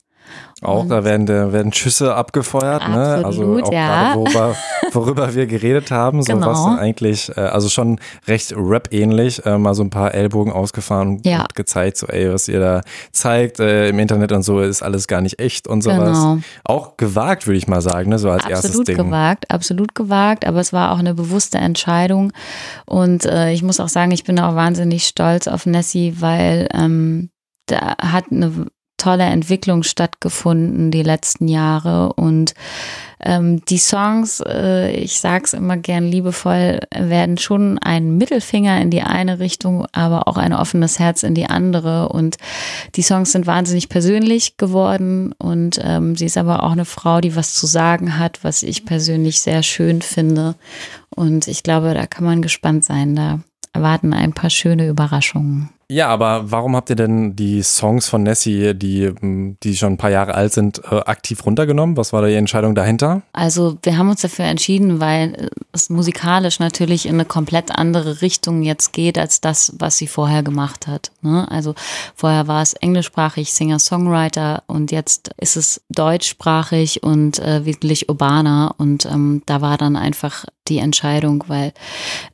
Auch, 0.62 0.88
da 0.88 1.04
werden, 1.04 1.26
da 1.26 1.52
werden 1.52 1.74
Schüsse 1.74 2.16
abgefeuert, 2.16 2.82
Absolut, 2.82 2.98
ne? 2.98 3.26
Also 3.26 3.60
auch 3.64 3.72
ja. 3.74 3.88
gerade, 4.14 4.20
worüber, 4.20 4.56
worüber 4.94 5.36
wir 5.36 5.46
geredet 5.48 5.92
haben, 5.92 6.24
so 6.24 6.34
Genau. 6.34 6.48
was 6.48 6.80
eigentlich, 6.80 7.30
äh, 7.36 7.42
also 7.42 7.70
schon 7.70 8.00
recht 8.28 8.54
Rap-ähnlich, 8.56 9.46
äh, 9.46 9.58
mal 9.58 9.74
so 9.76 9.84
ein 9.84 9.90
paar 9.90 10.14
Ellbogen 10.14 10.52
ausgefahren 10.54 11.20
Ja. 11.26 11.42
und 11.42 11.56
gezeigt, 11.56 11.98
so 11.98 12.08
ey, 12.08 12.34
was 12.34 12.48
ihr 12.48 12.60
da 12.62 12.82
zeigt 13.12 13.60
äh, 13.60 13.90
im 13.90 14.00
Internet 14.00 14.32
und 14.32 14.44
so, 14.44 14.62
ist 14.62 14.82
alles 14.82 15.08
gar 15.08 15.22
nicht 15.22 15.40
echt 15.40 15.68
und 15.68 15.82
sowas. 15.82 16.18
Genau. 16.18 16.38
Auch 16.64 16.98
gewagt, 16.98 17.48
würde 17.48 17.58
ich 17.58 17.68
mal 17.68 17.82
sagen, 17.82 18.10
ne? 18.10 18.18
So 18.18 18.30
als 18.32 18.46
erstes 18.46 18.72
absolut 18.72 18.88
Ding. 18.88 18.98
gewagt, 18.98 19.52
absolut 19.52 19.94
gewagt, 19.94 20.48
aber 20.48 20.62
es 20.62 20.72
war 20.74 20.94
auch 20.94 21.00
eine 21.00 21.14
bewusste 21.14 21.58
Entscheidung. 21.58 22.32
Und 22.86 23.26
äh, 23.26 23.52
ich 23.52 23.62
muss 23.62 23.80
auch 23.80 23.90
sagen, 23.90 24.12
ich 24.12 24.24
bin 24.24 24.40
auch 24.40 24.56
wahnsinnig 24.56 25.06
stolz 25.06 25.48
auf 25.48 25.66
Nessie, 25.66 26.16
weil 26.20 26.70
ähm, 26.74 27.30
da 27.68 27.96
hat 28.02 28.26
eine 28.32 28.68
tolle 29.06 29.26
Entwicklung 29.26 29.84
stattgefunden 29.84 30.90
die 30.90 31.04
letzten 31.04 31.48
Jahre 31.48 32.14
und 32.14 32.56
ähm, 33.20 33.64
die 33.66 33.78
Songs, 33.78 34.42
äh, 34.44 34.90
ich 34.90 35.20
sag's 35.20 35.54
immer 35.54 35.78
gern 35.78 36.06
liebevoll, 36.06 36.80
werden 36.92 37.38
schon 37.38 37.78
ein 37.78 38.18
Mittelfinger 38.18 38.82
in 38.82 38.90
die 38.90 39.04
eine 39.04 39.38
Richtung, 39.38 39.86
aber 39.92 40.28
auch 40.28 40.38
ein 40.38 40.54
offenes 40.54 40.98
Herz 40.98 41.22
in 41.22 41.36
die 41.36 41.46
andere. 41.46 42.10
Und 42.10 42.38
die 42.96 43.04
Songs 43.04 43.32
sind 43.32 43.46
wahnsinnig 43.46 43.90
persönlich 43.90 44.58
geworden 44.58 45.34
und 45.38 45.80
ähm, 45.84 46.16
sie 46.16 46.26
ist 46.26 46.38
aber 46.38 46.64
auch 46.64 46.72
eine 46.72 46.86
Frau, 46.86 47.22
die 47.22 47.36
was 47.36 47.54
zu 47.54 47.68
sagen 47.68 48.18
hat, 48.18 48.44
was 48.44 48.64
ich 48.64 48.86
persönlich 48.86 49.40
sehr 49.40 49.62
schön 49.62 50.02
finde. 50.02 50.56
Und 51.16 51.48
ich 51.48 51.62
glaube, 51.62 51.94
da 51.94 52.08
kann 52.08 52.26
man 52.26 52.42
gespannt 52.42 52.86
sein. 52.86 53.16
Da 53.16 53.40
erwarten 53.72 54.14
ein 54.14 54.34
paar 54.34 54.50
schöne 54.50 54.88
Überraschungen. 54.88 55.70
Ja, 55.88 56.08
aber 56.08 56.52
warum 56.52 56.76
habt 56.76 56.90
ihr 56.90 56.96
denn 56.96 57.36
die 57.36 57.62
Songs 57.62 58.08
von 58.08 58.24
Nessie, 58.24 58.74
die, 58.74 59.04
m, 59.04 59.58
die 59.62 59.78
schon 59.78 59.94
ein 59.94 59.98
paar 59.98 60.10
Jahre 60.10 60.34
alt 60.34 60.52
sind, 60.52 60.82
äh, 60.90 60.96
aktiv 60.96 61.46
runtergenommen? 61.46 61.96
Was 61.96 62.12
war 62.12 62.22
da 62.22 62.28
die 62.28 62.34
Entscheidung 62.34 62.74
dahinter? 62.74 63.22
Also 63.34 63.78
wir 63.84 63.98
haben 63.98 64.10
uns 64.10 64.22
dafür 64.22 64.46
entschieden, 64.46 65.00
weil 65.00 65.50
es 65.74 65.92
musikalisch 65.92 66.60
natürlich 66.60 67.06
in 67.06 67.16
eine 67.16 67.26
komplett 67.26 67.72
andere 67.72 68.22
Richtung 68.22 68.64
jetzt 68.64 68.94
geht 68.94 69.20
als 69.20 69.42
das, 69.42 69.74
was 69.78 69.98
sie 69.98 70.08
vorher 70.08 70.42
gemacht 70.42 70.88
hat. 70.88 71.12
Ne? 71.22 71.50
Also 71.52 71.76
vorher 72.16 72.48
war 72.48 72.64
es 72.64 72.74
englischsprachig, 72.74 73.54
Singer-Songwriter 73.54 74.64
und 74.66 74.92
jetzt 74.92 75.32
ist 75.38 75.56
es 75.56 75.82
deutschsprachig 75.90 77.04
und 77.04 77.38
äh, 77.40 77.66
wirklich 77.66 78.10
urbaner 78.10 78.74
und 78.78 79.06
ähm, 79.06 79.44
da 79.46 79.62
war 79.62 79.78
dann 79.78 79.96
einfach 79.96 80.46
die 80.68 80.80
Entscheidung, 80.80 81.44
weil 81.48 81.74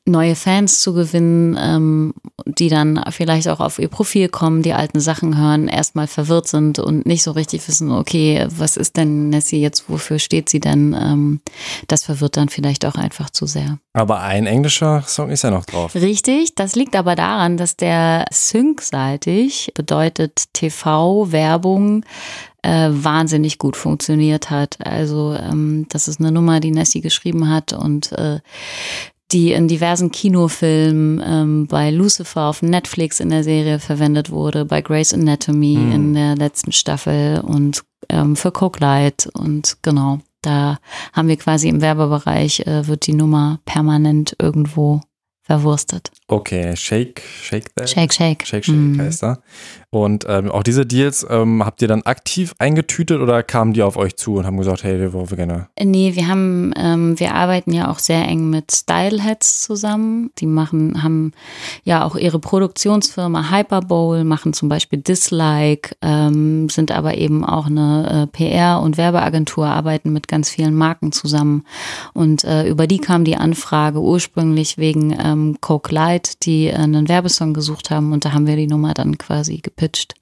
neue 0.05 0.35
Fans 0.35 0.79
zu 0.79 0.93
gewinnen, 0.93 1.57
ähm, 1.59 2.13
die 2.45 2.69
dann 2.69 3.03
vielleicht 3.09 3.40
auch 3.49 3.59
auf 3.59 3.79
ihr 3.79 3.87
Profil 3.87 4.29
kommen, 4.29 4.61
die 4.61 4.73
alten 4.73 4.99
Sachen 4.99 5.37
hören, 5.37 5.67
erstmal 5.67 6.07
verwirrt 6.07 6.47
sind 6.47 6.79
und 6.79 7.05
nicht 7.05 7.23
so 7.23 7.31
richtig 7.31 7.67
wissen, 7.67 7.91
okay, 7.91 8.47
was 8.49 8.77
ist 8.77 8.97
denn 8.97 9.29
Nessie 9.29 9.61
jetzt, 9.61 9.89
wofür 9.89 10.19
steht 10.19 10.49
sie 10.49 10.59
denn? 10.59 10.95
Ähm, 10.99 11.41
das 11.87 12.03
verwirrt 12.03 12.37
dann 12.37 12.49
vielleicht 12.49 12.85
auch 12.85 12.95
einfach 12.95 13.29
zu 13.29 13.45
sehr. 13.45 13.79
Aber 13.93 14.21
ein 14.21 14.45
englischer 14.45 15.03
Song 15.07 15.29
ist 15.29 15.43
ja 15.43 15.51
noch 15.51 15.65
drauf. 15.65 15.95
Richtig, 15.95 16.55
das 16.55 16.75
liegt 16.75 16.95
aber 16.95 17.15
daran, 17.15 17.57
dass 17.57 17.75
der 17.75 18.25
Sync-seitig 18.31 19.71
bedeutet 19.75 20.45
TV-Werbung 20.53 22.05
äh, 22.63 22.89
wahnsinnig 22.91 23.57
gut 23.57 23.75
funktioniert 23.75 24.49
hat. 24.49 24.77
Also 24.85 25.33
ähm, 25.33 25.87
das 25.89 26.07
ist 26.07 26.19
eine 26.19 26.31
Nummer, 26.31 26.59
die 26.59 26.71
Nessie 26.71 27.01
geschrieben 27.01 27.49
hat 27.49 27.73
und 27.73 28.11
äh, 28.13 28.39
die 29.31 29.51
in 29.53 29.67
diversen 29.67 30.11
Kinofilmen 30.11 31.21
ähm, 31.25 31.67
bei 31.67 31.89
Lucifer 31.91 32.43
auf 32.43 32.61
Netflix 32.61 33.19
in 33.19 33.29
der 33.29 33.43
Serie 33.43 33.79
verwendet 33.79 34.29
wurde, 34.31 34.65
bei 34.65 34.81
Grey's 34.81 35.13
Anatomy 35.13 35.77
Mhm. 35.77 35.91
in 35.91 36.13
der 36.13 36.35
letzten 36.35 36.71
Staffel 36.71 37.39
und 37.41 37.81
ähm, 38.09 38.35
für 38.35 38.51
Coke 38.51 38.79
Light 38.79 39.29
und 39.33 39.77
genau, 39.83 40.19
da 40.41 40.79
haben 41.13 41.27
wir 41.27 41.37
quasi 41.37 41.69
im 41.69 41.81
Werbebereich 41.81 42.61
äh, 42.61 42.87
wird 42.87 43.05
die 43.07 43.13
Nummer 43.13 43.59
permanent 43.65 44.35
irgendwo 44.41 45.01
verwurstet. 45.43 46.11
Okay, 46.27 46.75
Shake, 46.75 47.21
Shake 47.43 47.75
That. 47.75 47.89
Shake, 47.89 48.13
shake. 48.13 48.45
Shake, 48.45 48.65
Shake 48.65 48.75
Mm. 48.75 48.99
heißt 48.99 49.23
er. 49.23 49.41
Und 49.93 50.25
ähm, 50.29 50.49
auch 50.49 50.63
diese 50.63 50.85
Deals 50.85 51.27
ähm, 51.29 51.65
habt 51.65 51.81
ihr 51.81 51.89
dann 51.89 52.03
aktiv 52.03 52.55
eingetütet 52.59 53.19
oder 53.19 53.43
kamen 53.43 53.73
die 53.73 53.83
auf 53.83 53.97
euch 53.97 54.15
zu 54.15 54.35
und 54.35 54.45
haben 54.45 54.55
gesagt, 54.55 54.85
hey, 54.85 54.97
wir 55.01 55.11
wollen 55.11 55.29
wir 55.29 55.35
gerne. 55.35 55.67
Nee, 55.83 56.15
wir 56.15 56.29
haben, 56.29 56.73
ähm, 56.77 57.19
wir 57.19 57.35
arbeiten 57.35 57.73
ja 57.73 57.91
auch 57.91 57.99
sehr 57.99 58.25
eng 58.25 58.49
mit 58.49 58.71
Styleheads 58.71 59.63
zusammen. 59.63 60.31
Die 60.39 60.45
machen, 60.45 61.03
haben 61.03 61.33
ja 61.83 62.05
auch 62.05 62.15
ihre 62.15 62.39
Produktionsfirma 62.39 63.51
Hyperbowl, 63.51 64.23
machen 64.23 64.53
zum 64.53 64.69
Beispiel 64.69 64.99
Dislike, 64.99 65.93
ähm, 66.01 66.69
sind 66.69 66.93
aber 66.93 67.17
eben 67.17 67.43
auch 67.43 67.65
eine 67.65 68.29
äh, 68.33 68.37
PR- 68.37 68.81
und 68.81 68.97
Werbeagentur, 68.97 69.67
arbeiten 69.67 70.13
mit 70.13 70.29
ganz 70.29 70.49
vielen 70.49 70.73
Marken 70.73 71.11
zusammen. 71.11 71.65
Und 72.13 72.45
äh, 72.45 72.65
über 72.65 72.87
die 72.87 72.99
kam 72.99 73.25
die 73.25 73.35
Anfrage 73.35 73.99
ursprünglich 73.99 74.77
wegen 74.77 75.17
ähm, 75.21 75.57
Coke 75.59 75.93
Light, 75.93 76.45
die 76.45 76.67
äh, 76.67 76.75
einen 76.75 77.09
Werbesong 77.09 77.53
gesucht 77.53 77.91
haben 77.91 78.13
und 78.13 78.23
da 78.23 78.31
haben 78.31 78.47
wir 78.47 78.55
die 78.55 78.67
Nummer 78.67 78.93
dann 78.93 79.17
quasi 79.17 79.61
gepitcht. 79.81 80.13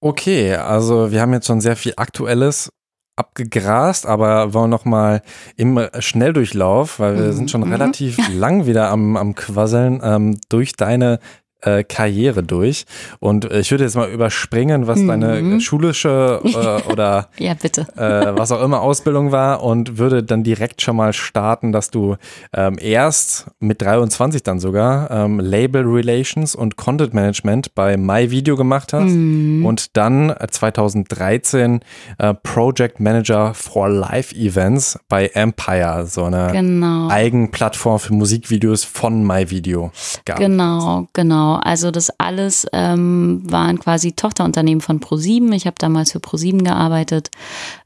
Okay, 0.00 0.54
also 0.54 1.10
wir 1.10 1.20
haben 1.20 1.32
jetzt 1.32 1.46
schon 1.46 1.60
sehr 1.60 1.76
viel 1.76 1.94
Aktuelles 1.96 2.72
abgegrast, 3.16 4.06
aber 4.06 4.54
wollen 4.54 4.70
noch 4.70 4.86
mal 4.86 5.20
im 5.56 5.78
Schnelldurchlauf, 5.98 7.00
weil 7.00 7.16
wir 7.16 7.32
sind 7.34 7.50
schon 7.50 7.60
Mhm. 7.62 7.72
relativ 7.72 8.16
lang 8.34 8.64
wieder 8.64 8.88
am, 8.88 9.16
am 9.16 9.34
Quasseln 9.34 10.00
ähm, 10.02 10.38
durch 10.48 10.72
deine 10.72 11.18
äh, 11.62 11.84
Karriere 11.84 12.42
durch. 12.42 12.84
Und 13.18 13.50
äh, 13.50 13.60
ich 13.60 13.70
würde 13.70 13.84
jetzt 13.84 13.96
mal 13.96 14.08
überspringen, 14.10 14.86
was 14.86 15.04
deine 15.04 15.40
Mhm. 15.42 15.60
schulische 15.60 16.40
äh, 16.44 16.90
oder 16.92 17.28
Ja, 17.38 17.54
bitte. 17.54 17.82
äh, 17.96 18.36
was 18.38 18.52
auch 18.52 18.62
immer 18.62 18.80
Ausbildung 18.82 19.32
war 19.32 19.62
und 19.62 19.98
würde 19.98 20.22
dann 20.22 20.42
direkt 20.42 20.82
schon 20.82 20.96
mal 20.96 21.12
starten, 21.12 21.72
dass 21.72 21.90
du 21.90 22.16
ähm, 22.54 22.76
erst 22.80 23.46
mit 23.60 23.82
23 23.82 24.42
dann 24.42 24.60
sogar 24.60 25.10
ähm, 25.10 25.40
Label 25.40 25.82
Relations 25.86 26.54
und 26.54 26.76
Content 26.76 27.14
Management 27.14 27.74
bei 27.74 27.96
MyVideo 27.96 28.56
gemacht 28.56 28.92
hast 28.92 29.10
Mhm. 29.12 29.64
und 29.66 29.96
dann 29.96 30.30
äh, 30.30 30.46
2013 30.50 31.80
äh, 32.18 32.34
Project 32.34 33.00
Manager 33.00 33.54
for 33.54 33.88
Live 33.88 34.32
Events 34.32 34.98
bei 35.08 35.26
Empire, 35.28 36.06
so 36.06 36.24
eine 36.24 36.48
Genau. 36.52 37.08
Eigenplattform 37.08 37.98
für 37.98 38.12
Musikvideos 38.14 38.84
von 38.84 39.26
MyVideo 39.26 39.90
gab. 40.24 40.38
Genau, 40.38 41.06
genau. 41.12 41.49
Also 41.56 41.90
das 41.90 42.10
alles 42.18 42.66
ähm, 42.72 43.42
waren 43.50 43.78
quasi 43.78 44.12
Tochterunternehmen 44.12 44.80
von 44.80 45.00
ProSieben. 45.00 45.52
Ich 45.52 45.66
habe 45.66 45.76
damals 45.78 46.12
für 46.12 46.20
ProSieben 46.20 46.64
gearbeitet, 46.64 47.30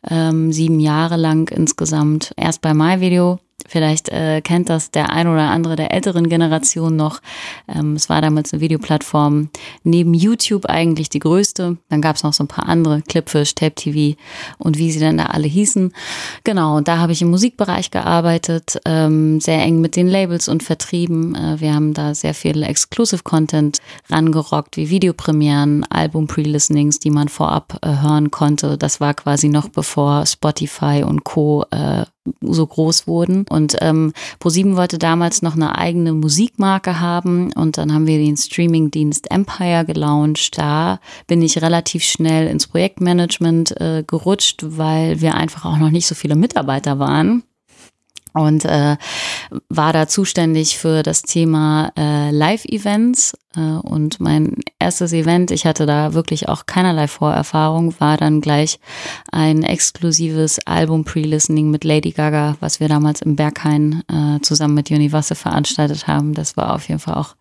ähm, 0.09 0.53
sieben 0.53 0.81
Jahre 0.81 1.17
lang 1.17 1.51
insgesamt. 1.51 2.33
Erst 2.37 2.61
bei 2.61 2.75
MyVideo. 2.75 3.39
Vielleicht 3.67 4.11
äh, 4.11 4.43
kennt 4.43 4.69
das 4.69 4.91
der 4.91 5.11
ein 5.11 5.27
oder 5.27 5.51
andere 5.51 5.75
der 5.77 5.93
älteren 5.93 6.29
Generation 6.29 6.97
noch. 6.97 7.21
Ähm, 7.67 7.95
es 7.95 8.09
war 8.11 8.21
damals 8.21 8.53
eine 8.53 8.61
Videoplattform 8.61 9.49
neben 9.83 10.13
YouTube 10.13 10.67
eigentlich 10.67 11.09
die 11.09 11.19
größte. 11.19 11.79
Dann 11.89 12.03
gab 12.03 12.17
es 12.17 12.23
noch 12.23 12.35
so 12.35 12.45
ein 12.45 12.49
paar 12.49 12.69
andere, 12.69 13.01
Clipfish, 13.03 13.55
Tape 13.55 13.75
TV 13.75 14.19
und 14.59 14.77
wie 14.77 14.93
sie 14.93 15.01
dann 15.01 15.17
da 15.17 15.27
alle 15.27 15.47
hießen. 15.47 15.93
Genau, 16.45 16.81
da 16.81 16.99
habe 16.99 17.13
ich 17.13 17.23
im 17.23 17.31
Musikbereich 17.31 17.91
gearbeitet, 17.91 18.81
ähm, 18.85 19.41
sehr 19.41 19.63
eng 19.63 19.81
mit 19.81 19.97
den 19.97 20.09
Labels 20.09 20.49
und 20.49 20.63
Vertrieben. 20.63 21.35
Äh, 21.35 21.61
wir 21.61 21.75
haben 21.75 21.95
da 21.95 22.15
sehr 22.15 22.35
viel 22.35 22.63
Exclusive 22.63 23.23
Content 23.23 23.81
rangerockt, 24.11 24.77
wie 24.77 24.91
Videopremieren, 24.91 25.85
Album-Pre-Listenings, 25.89 26.99
die 26.99 27.11
man 27.11 27.29
vorab 27.29 27.79
äh, 27.83 28.03
hören 28.03 28.31
konnte. 28.31 28.77
Das 28.77 29.01
war 29.01 29.15
quasi 29.15 29.49
noch 29.49 29.69
bevor 29.69 30.27
Spotify 30.27 31.03
und 31.03 31.25
Co. 31.25 31.65
Äh, 31.71 32.05
so 32.41 32.67
groß 32.67 33.07
wurden. 33.07 33.47
Und 33.49 33.77
ähm, 33.81 34.13
ProSieben 34.39 34.77
wollte 34.77 34.99
damals 34.99 35.43
noch 35.43 35.55
eine 35.55 35.77
eigene 35.77 36.13
Musikmarke 36.13 37.01
haben 37.01 37.53
und 37.53 37.79
dann 37.79 37.93
haben 37.93 38.07
wir 38.07 38.19
den 38.19 38.37
Streamingdienst 38.37 39.31
Empire 39.31 39.85
gelauncht. 39.85 40.59
Da 40.59 41.01
bin 41.27 41.43
ich 41.43 41.61
relativ 41.63 42.05
schnell 42.05 42.47
ins 42.47 42.67
Projektmanagement 42.67 43.81
äh, 43.81 44.05
gerutscht, 44.07 44.65
weil 44.65 45.21
wir 45.21 45.35
einfach 45.35 45.65
auch 45.65 45.79
noch 45.79 45.91
nicht 45.91 46.07
so 46.07 46.15
viele 46.15 46.37
Mitarbeiter 46.37 46.99
waren. 46.99 47.43
Und 48.35 48.65
äh, 48.65 48.97
war 49.69 49.93
da 49.93 50.09
zuständig 50.09 50.77
für 50.77 51.03
das 51.03 51.23
Thema 51.23 51.93
äh, 51.97 52.31
Live-Events. 52.31 53.35
Äh, 53.57 53.61
und 53.61 54.19
mein 54.21 54.57
erstes 54.81 55.13
Event, 55.13 55.53
ich 55.53 55.67
hatte 55.67 55.87
da 55.87 56.15
wirklich 56.15 56.49
auch 56.49 56.67
keinerlei 56.67 57.07
Vorerfahrung, 57.07 57.95
war 58.01 58.17
dann 58.17 58.41
gleich 58.41 58.81
ein 59.31 59.63
exklusives 59.63 60.59
Album-Pre-Listening 60.67 61.71
mit 61.71 61.85
Lady 61.85 62.11
Gaga, 62.11 62.57
was 62.59 62.81
wir 62.81 62.89
damals 62.89 63.23
im 63.23 63.37
Berghain 63.37 64.03
äh, 64.09 64.41
zusammen 64.41 64.75
mit 64.75 64.91
Univasse 64.91 65.37
veranstaltet 65.37 66.09
haben. 66.09 66.35
Das 66.35 66.57
war 66.57 66.75
auf 66.75 66.89
jeden 66.89 67.01
Fall 67.01 67.15
auch 67.15 67.37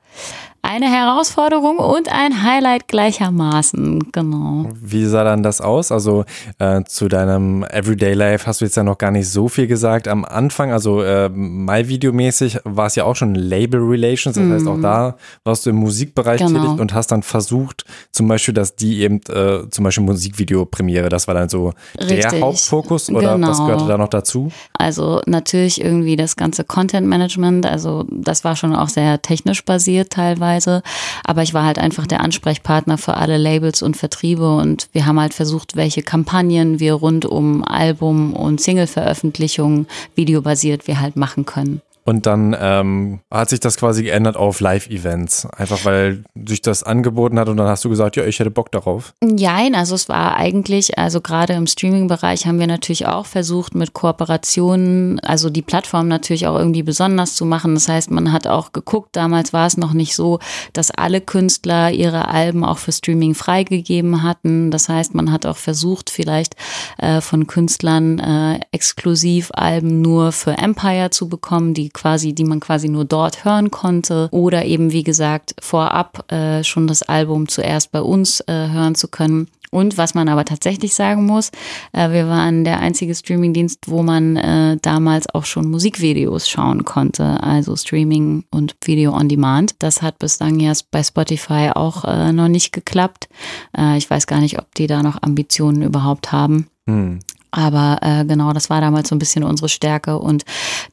eine 0.74 0.90
Herausforderung 0.90 1.78
und 1.78 2.12
ein 2.12 2.42
Highlight 2.42 2.88
gleichermaßen, 2.88 4.12
genau. 4.12 4.66
Wie 4.82 5.06
sah 5.06 5.24
dann 5.24 5.44
das 5.44 5.62
aus? 5.62 5.92
Also 5.92 6.26
äh, 6.58 6.84
zu 6.86 7.08
deinem 7.08 7.64
Everyday 7.64 8.14
Life 8.14 8.48
hast 8.48 8.62
du 8.62 8.66
jetzt 8.66 8.76
ja 8.76 8.84
noch 8.84 8.98
gar 8.98 9.12
nicht 9.12 9.30
so 9.30 9.48
viel 9.48 9.68
gesagt. 9.68 10.08
Am 10.08 10.26
Anfang, 10.26 10.72
also 10.72 11.04
äh, 11.04 11.30
MyVideo-mäßig, 11.30 12.62
war 12.64 12.88
es 12.88 12.96
ja 12.96 13.04
auch 13.04 13.16
schon 13.16 13.36
Label 13.36 13.82
Relations. 13.82 14.36
Das 14.36 14.44
mm. 14.44 14.52
heißt, 14.52 14.68
auch 14.68 14.78
mhm. 14.78 14.82
da 14.82 15.16
warst 15.44 15.66
du 15.68 15.70
im 15.70 15.76
Musikbereich 15.76 16.42
genau. 16.42 16.60
tätig 16.60 16.80
und 16.80 16.94
hast 16.96 17.12
dann 17.12 17.22
versucht, 17.22 17.86
zum 18.12 18.28
Beispiel, 18.28 18.56
dass 18.56 18.76
die 18.76 19.02
eben 19.02 19.22
äh, 19.30 19.70
zum 19.70 19.84
Beispiel 19.84 20.04
Musikvideo-Premiere, 20.04 21.10
das 21.10 21.28
war 21.28 21.36
dann 21.36 21.50
so 21.50 21.74
Richtig. 22.00 22.30
der 22.30 22.42
Hauptfokus 22.42 23.12
oder 23.12 23.36
genau. 23.36 23.50
was 23.50 23.60
gehörte 23.60 23.86
da 23.86 24.00
noch 24.00 24.10
dazu? 24.10 24.52
Also 24.74 25.22
natürlich 25.28 25.80
irgendwie 25.80 26.16
das 26.16 26.36
ganze 26.36 26.64
Content-Management, 26.64 27.68
also 27.68 28.06
das 28.10 28.44
war 28.44 28.56
schon 28.56 28.76
auch 28.76 28.90
sehr 28.90 29.22
technisch 29.22 29.64
basiert 29.66 30.10
teilweise 30.10 30.63
Weise. 30.64 30.84
Aber 31.24 31.44
ich 31.44 31.54
war 31.54 31.66
halt 31.66 31.80
einfach 31.80 32.08
der 32.08 32.22
Ansprechpartner 32.22 32.98
für 32.98 33.16
alle 33.16 33.38
Labels 33.38 33.82
und 33.82 33.98
Vertriebe 33.98 34.56
und 34.56 34.90
wir 34.92 35.06
haben 35.06 35.20
halt 35.20 35.34
versucht, 35.34 35.76
welche 35.76 36.02
Kampagnen 36.02 36.80
wir 36.80 36.94
rund 36.94 37.26
um 37.26 37.64
Album 37.64 38.34
und 38.34 38.62
Single-Veröffentlichungen 38.62 39.88
videobasiert 40.16 40.88
wir 40.88 41.00
halt 41.00 41.16
machen 41.16 41.46
können. 41.46 41.82
Und 42.06 42.26
dann 42.26 42.56
ähm, 42.60 43.22
hat 43.32 43.50
sich 43.50 43.62
das 43.62 43.78
quasi 43.78 44.04
geändert 44.04 44.36
auf 44.36 44.60
Live-Events. 44.60 45.48
Einfach 45.56 45.86
weil 45.86 46.24
sich 46.48 46.62
das 46.62 46.84
angeboten 46.84 47.40
hat 47.40 47.48
und 47.48 47.58
dann 47.58 47.68
hast 47.68 47.86
du 47.86 47.90
gesagt, 47.90 48.18
ja, 48.18 48.26
ich 48.26 48.40
hätte 48.40 48.52
Bock 48.52 48.72
darauf. 48.72 49.14
Nein, 49.22 49.74
also 49.74 49.96
es 49.96 50.10
war 50.10 50.36
eigentlich, 50.36 50.98
also 50.98 51.22
gerade 51.22 51.54
im 51.54 51.66
Streaming-Bereich 51.66 52.46
haben 52.46 52.60
wir 52.60 52.68
natürlich 52.68 53.08
auch 53.08 53.26
versucht, 53.26 53.74
mit 53.74 53.94
Kooperationen, 53.94 55.20
also 55.22 55.50
die 55.50 55.62
Plattform 55.62 56.10
natürlich 56.10 56.48
auch 56.48 56.58
irgendwie 56.58 56.84
besonders 56.84 57.36
zu 57.36 57.46
machen. 57.46 57.74
Das 57.74 57.88
heißt, 57.88 58.12
man 58.12 58.34
hat 58.34 58.48
auch 58.48 58.74
geguckt, 58.74 59.10
damals 59.14 59.54
war 59.54 59.68
es 59.68 59.78
noch 59.78 59.94
nicht 59.94 60.16
so, 60.16 60.40
dass 60.74 60.92
alle 60.92 61.22
Künstler 61.22 61.92
ihre 61.92 62.28
Alben 62.28 62.66
auch 62.66 62.80
für 62.80 62.92
Streaming 62.92 63.34
freigegeben 63.34 64.24
hatten. 64.24 64.72
Das 64.72 64.90
heißt, 64.90 65.16
man 65.16 65.32
hat 65.32 65.46
auch 65.46 65.58
versucht, 65.58 66.10
vielleicht 66.10 66.56
äh, 66.98 67.22
von 67.22 67.48
Künstlern 67.48 68.20
äh, 68.20 68.60
exklusiv 68.72 69.52
Alben 69.54 70.02
nur 70.02 70.34
für 70.34 70.52
Empire 70.52 71.10
zu 71.10 71.30
bekommen, 71.30 71.74
die 71.74 71.93
quasi, 71.94 72.34
die 72.34 72.44
man 72.44 72.60
quasi 72.60 72.90
nur 72.90 73.06
dort 73.06 73.46
hören 73.46 73.72
konnte. 73.72 74.28
Oder 74.32 74.66
eben, 74.66 74.92
wie 74.92 75.04
gesagt, 75.04 75.56
vorab 75.62 76.32
äh, 76.32 76.64
schon 76.64 76.88
das 76.88 77.04
Album 77.04 77.48
zuerst 77.48 77.92
bei 77.92 78.02
uns 78.02 78.42
äh, 78.42 78.70
hören 78.70 78.96
zu 78.96 79.08
können. 79.08 79.48
Und 79.74 79.98
was 79.98 80.14
man 80.14 80.30
aber 80.30 80.46
tatsächlich 80.46 80.94
sagen 80.94 81.26
muss, 81.26 81.50
äh, 81.94 82.12
wir 82.12 82.28
waren 82.28 82.64
der 82.64 82.80
einzige 82.80 83.16
Streamingdienst, 83.16 83.90
wo 83.90 84.04
man 84.04 84.36
äh, 84.36 84.78
damals 84.80 85.28
auch 85.34 85.46
schon 85.46 85.68
Musikvideos 85.72 86.48
schauen 86.48 86.86
konnte, 86.86 87.42
also 87.42 87.76
Streaming 87.76 88.44
und 88.52 88.76
Video 88.86 89.14
on 89.14 89.30
Demand. 89.30 89.74
Das 89.80 90.04
hat 90.04 90.20
bislang 90.20 90.60
erst 90.60 90.92
bei 90.92 91.02
Spotify 91.02 91.72
auch 91.74 92.06
äh, 92.06 92.32
noch 92.32 92.50
nicht 92.50 92.72
geklappt. 92.72 93.30
Äh, 93.76 93.98
ich 93.98 94.08
weiß 94.08 94.28
gar 94.28 94.42
nicht, 94.42 94.60
ob 94.60 94.76
die 94.76 94.86
da 94.86 95.02
noch 95.02 95.24
Ambitionen 95.24 95.82
überhaupt 95.82 96.32
haben. 96.32 96.68
Hm. 96.88 97.20
Aber 97.56 98.00
äh, 98.02 98.26
genau, 98.26 98.52
das 98.52 98.72
war 98.72 98.82
damals 98.82 99.10
so 99.10 99.16
ein 99.16 99.20
bisschen 99.20 99.44
unsere 99.44 99.70
Stärke. 99.70 100.18
Und 100.18 100.44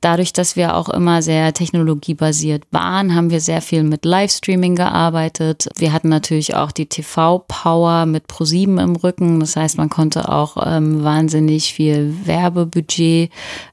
dadurch, 0.02 0.34
dass 0.34 0.56
wir 0.56 0.76
auch 0.76 0.90
immer 0.90 1.22
sehr 1.22 1.54
technologiebasiert 1.54 2.64
waren, 2.70 3.14
haben 3.14 3.30
wir 3.30 3.40
sehr 3.40 3.62
viel 3.62 3.82
mit 3.82 4.04
Livestreaming 4.04 4.76
gearbeitet. 4.76 5.70
Wir 5.78 5.94
hatten 5.94 6.10
natürlich 6.10 6.54
auch 6.54 6.70
die 6.70 6.84
TV-Power 6.84 8.04
mit 8.04 8.26
ProSieben 8.26 8.76
im 8.76 8.94
Rücken. 8.94 9.40
Das 9.40 9.56
heißt, 9.56 9.78
man 9.78 9.88
konnte 9.88 10.28
auch 10.28 10.58
ähm, 10.62 11.02
wahnsinnig 11.02 11.72
viel 11.72 12.14
Werbebudget 12.26 13.30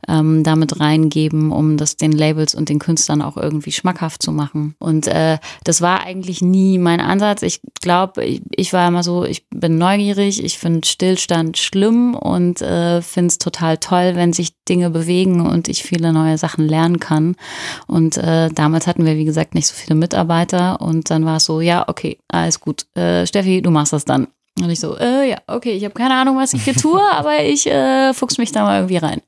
ähm, 0.07 0.43
damit 0.45 0.79
reingeben, 0.79 1.51
um 1.51 1.75
das 1.75 1.97
den 1.97 2.13
Labels 2.13 2.55
und 2.55 2.69
den 2.69 2.79
Künstlern 2.79 3.21
auch 3.21 3.35
irgendwie 3.35 3.73
schmackhaft 3.73 4.23
zu 4.23 4.31
machen. 4.31 4.75
Und 4.79 5.07
äh, 5.07 5.39
das 5.65 5.81
war 5.81 6.05
eigentlich 6.05 6.41
nie 6.41 6.77
mein 6.77 7.01
Ansatz. 7.01 7.41
Ich 7.41 7.59
glaube, 7.81 8.23
ich, 8.23 8.41
ich 8.55 8.71
war 8.71 8.87
immer 8.87 9.03
so, 9.03 9.25
ich 9.25 9.45
bin 9.49 9.77
neugierig, 9.77 10.41
ich 10.41 10.57
finde 10.57 10.87
Stillstand 10.87 11.57
schlimm 11.57 12.15
und 12.15 12.61
äh, 12.61 12.76
äh, 12.77 13.01
finde 13.01 13.27
es 13.27 13.37
total 13.37 13.77
toll, 13.77 14.13
wenn 14.15 14.33
sich 14.33 14.53
Dinge 14.67 14.89
bewegen 14.89 15.45
und 15.45 15.67
ich 15.67 15.83
viele 15.83 16.13
neue 16.13 16.37
Sachen 16.37 16.67
lernen 16.67 16.99
kann. 16.99 17.35
Und 17.87 18.17
äh, 18.17 18.49
damals 18.49 18.87
hatten 18.87 19.05
wir, 19.05 19.17
wie 19.17 19.25
gesagt, 19.25 19.55
nicht 19.55 19.67
so 19.67 19.73
viele 19.73 19.95
Mitarbeiter 19.95 20.81
und 20.81 21.09
dann 21.09 21.25
war 21.25 21.37
es 21.37 21.45
so, 21.45 21.61
ja, 21.61 21.87
okay, 21.87 22.17
alles 22.27 22.59
gut. 22.59 22.85
Äh, 22.95 23.25
Steffi, 23.25 23.61
du 23.61 23.71
machst 23.71 23.93
das 23.93 24.05
dann. 24.05 24.27
Und 24.59 24.69
ich 24.69 24.79
so, 24.79 24.97
äh, 24.97 25.29
ja, 25.29 25.37
okay, 25.47 25.73
ich 25.73 25.83
habe 25.83 25.93
keine 25.93 26.15
Ahnung, 26.15 26.37
was 26.37 26.53
ich 26.53 26.63
hier 26.63 26.75
tue, 26.75 27.01
aber 27.13 27.43
ich 27.43 27.67
äh, 27.67 28.13
fuchs 28.13 28.37
mich 28.37 28.51
da 28.51 28.63
mal 28.63 28.77
irgendwie 28.77 28.97
rein. 28.97 29.21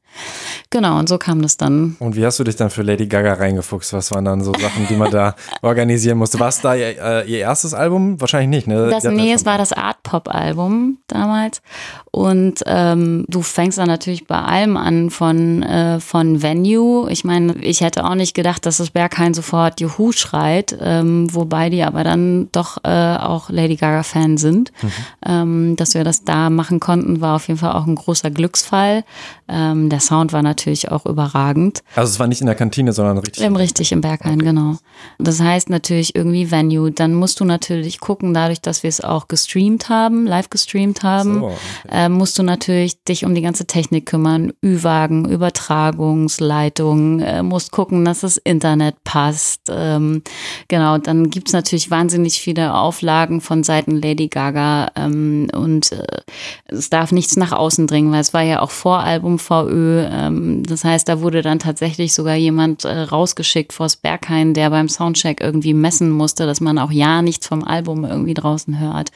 Genau, 0.72 1.00
und 1.00 1.10
so 1.10 1.18
kam 1.18 1.42
das 1.42 1.58
dann. 1.58 1.96
Und 1.98 2.16
wie 2.16 2.24
hast 2.24 2.38
du 2.38 2.44
dich 2.44 2.56
dann 2.56 2.70
für 2.70 2.84
Lady 2.84 3.08
Gaga 3.08 3.34
reingefuchst? 3.34 3.92
Was 3.94 4.12
waren 4.12 4.26
dann 4.26 4.44
so 4.44 4.54
Sachen, 4.54 4.88
die 4.88 4.96
man 4.96 5.10
da 5.10 5.36
organisieren 5.64 6.20
musste? 6.20 6.40
War 6.40 6.50
es 6.50 6.62
da 6.62 6.76
ihr, 6.76 6.96
äh, 7.02 7.28
ihr, 7.28 7.40
erstes 7.40 7.74
Album? 7.74 8.22
Wahrscheinlich 8.22 8.50
nicht, 8.50 8.68
ne? 8.68 8.88
Das, 8.90 9.04
nee, 9.06 9.34
es 9.34 9.46
war 9.48 9.58
das 9.58 9.74
Art-Pop-Album 9.74 11.00
damals. 11.08 11.64
Und 12.12 12.64
ähm, 12.66 13.26
du 13.28 13.42
fängst 13.42 13.78
dann 13.78 13.88
natürlich 13.88 14.28
bei 14.28 14.40
allem 14.40 14.78
an 14.78 15.10
von, 15.10 15.64
äh, 15.64 16.00
von 16.00 16.42
Venue. 16.44 17.10
Ich 17.10 17.24
meine, 17.24 17.56
ich 17.62 17.82
hätte 17.82 18.06
auch 18.06 18.16
nicht 18.16 18.36
gedacht, 18.36 18.66
dass 18.66 18.78
das 18.78 18.92
Berghain 18.92 19.34
sofort 19.34 19.80
Juhu 19.80 20.12
schreit, 20.12 20.78
ähm, 20.82 21.34
wobei 21.34 21.70
die 21.70 21.84
aber 21.84 22.04
dann 22.04 22.50
doch 22.52 22.78
äh, 22.84 23.16
auch 23.18 23.50
Lady 23.50 23.76
Gaga-Fan 23.76 24.38
sind. 24.38 24.72
Mhm. 24.82 24.92
Ähm, 25.26 25.76
dass 25.78 25.94
wir 25.94 26.04
das 26.04 26.24
da 26.24 26.50
machen 26.50 26.80
konnten, 26.80 27.22
war 27.22 27.36
auf 27.36 27.48
jeden 27.48 27.60
Fall 27.60 27.74
auch 27.74 27.88
ein 27.88 27.96
großer 27.96 28.30
Glücksfall. 28.30 29.04
Ähm, 29.48 29.90
der 29.90 30.00
Sound 30.10 30.34
war 30.34 30.42
natürlich 30.42 30.92
auch 30.92 31.06
überragend. 31.06 31.84
Also 31.96 32.12
es 32.12 32.20
war 32.20 32.28
nicht 32.28 32.42
in 32.42 32.48
der 32.48 32.56
Kantine, 32.56 32.94
sondern 32.94 33.20
richtig. 33.20 33.44
Im, 33.44 33.56
richtig 33.56 33.92
im 33.92 34.02
Berghain, 34.02 34.40
genau. 34.40 34.78
Das 35.20 35.40
heißt 35.40 35.70
natürlich 35.70 36.16
irgendwie 36.16 36.50
Venue. 36.50 36.92
Dann 36.92 37.14
musst 37.14 37.40
du 37.40 37.46
natürlich 37.46 38.00
gucken, 38.00 38.34
dadurch, 38.34 38.60
dass 38.60 38.82
wir 38.82 38.88
es 38.88 39.02
auch 39.02 39.28
gestreamt 39.28 39.88
haben, 39.90 40.26
live 40.26 40.50
gestreamt 40.50 41.04
haben, 41.04 41.36
so, 41.36 41.46
okay. 41.46 41.58
äh, 41.92 42.10
musst 42.10 42.40
du 42.40 42.44
natürlich 42.44 43.04
dich 43.04 43.24
um 43.24 43.36
die 43.36 43.42
ganze 43.42 43.66
Technik 43.66 44.08
kümmern. 44.08 44.52
Ü-Wagen, 44.66 45.30
Übertragungsleitung, 45.30 47.20
äh, 47.20 47.44
musst 47.44 47.72
gucken, 47.72 48.04
dass 48.04 48.22
das 48.22 48.38
Internet 48.38 48.96
passt. 49.04 49.62
Ähm, 49.70 50.24
genau, 50.68 50.98
dann 50.98 51.30
gibt's 51.30 51.54
natürlich 51.54 51.92
wahnsinnig 51.92 52.42
viele 52.42 52.74
Auflagen 52.74 53.42
von 53.42 53.64
Seiten 53.64 54.02
Lady 54.02 54.28
Gaga 54.28 54.92
ähm, 54.96 55.50
und 55.54 55.92
äh, 55.92 56.22
es 56.66 56.90
darf 56.90 57.12
nichts 57.12 57.36
nach 57.38 57.52
außen 57.52 57.86
dringen, 57.86 58.12
weil 58.12 58.22
es 58.22 58.34
war 58.34 58.42
ja 58.42 58.62
auch 58.62 58.72
Voralbum 58.72 59.38
VÖ. 59.38 59.89
Ähm, 59.90 60.64
das 60.64 60.84
heißt, 60.84 61.08
da 61.08 61.22
wurde 61.22 61.42
dann 61.42 61.60
tatsächlich 61.60 62.14
sogar 62.14 62.36
jemand 62.36 62.86
äh, 62.86 63.02
rausgeschickt 63.02 63.74
vors 63.74 63.96
Berghain, 63.96 64.54
der 64.54 64.70
beim 64.70 64.90
Soundcheck 64.90 65.42
irgendwie 65.42 65.74
messen 65.74 66.12
musste, 66.12 66.46
dass 66.46 66.62
man 66.62 66.78
auch 66.78 66.92
ja 66.92 67.22
nichts 67.22 67.48
vom 67.48 67.64
Album 67.64 68.06
irgendwie 68.06 68.34
draußen 68.34 68.80
hört. 68.80 69.12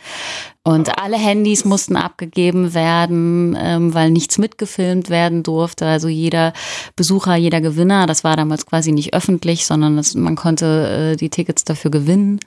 Und 0.66 0.98
alle 0.98 1.18
Handys 1.18 1.66
mussten 1.66 1.98
abgegeben 1.98 2.74
werden, 2.74 3.58
ähm, 3.60 3.94
weil 3.94 4.12
nichts 4.12 4.38
mitgefilmt 4.38 5.10
werden 5.10 5.44
durfte. 5.44 5.86
Also 5.86 6.08
jeder 6.08 6.54
Besucher, 6.96 7.36
jeder 7.36 7.60
Gewinner, 7.60 8.06
das 8.06 8.24
war 8.24 8.38
damals 8.38 8.66
quasi 8.66 8.94
nicht 8.94 9.14
öffentlich, 9.14 9.66
sondern 9.66 9.98
das, 9.98 10.16
man 10.16 10.36
konnte 10.36 11.12
äh, 11.14 11.16
die 11.18 11.30
Tickets 11.30 11.66
dafür 11.66 11.92
gewinnen. 11.92 12.40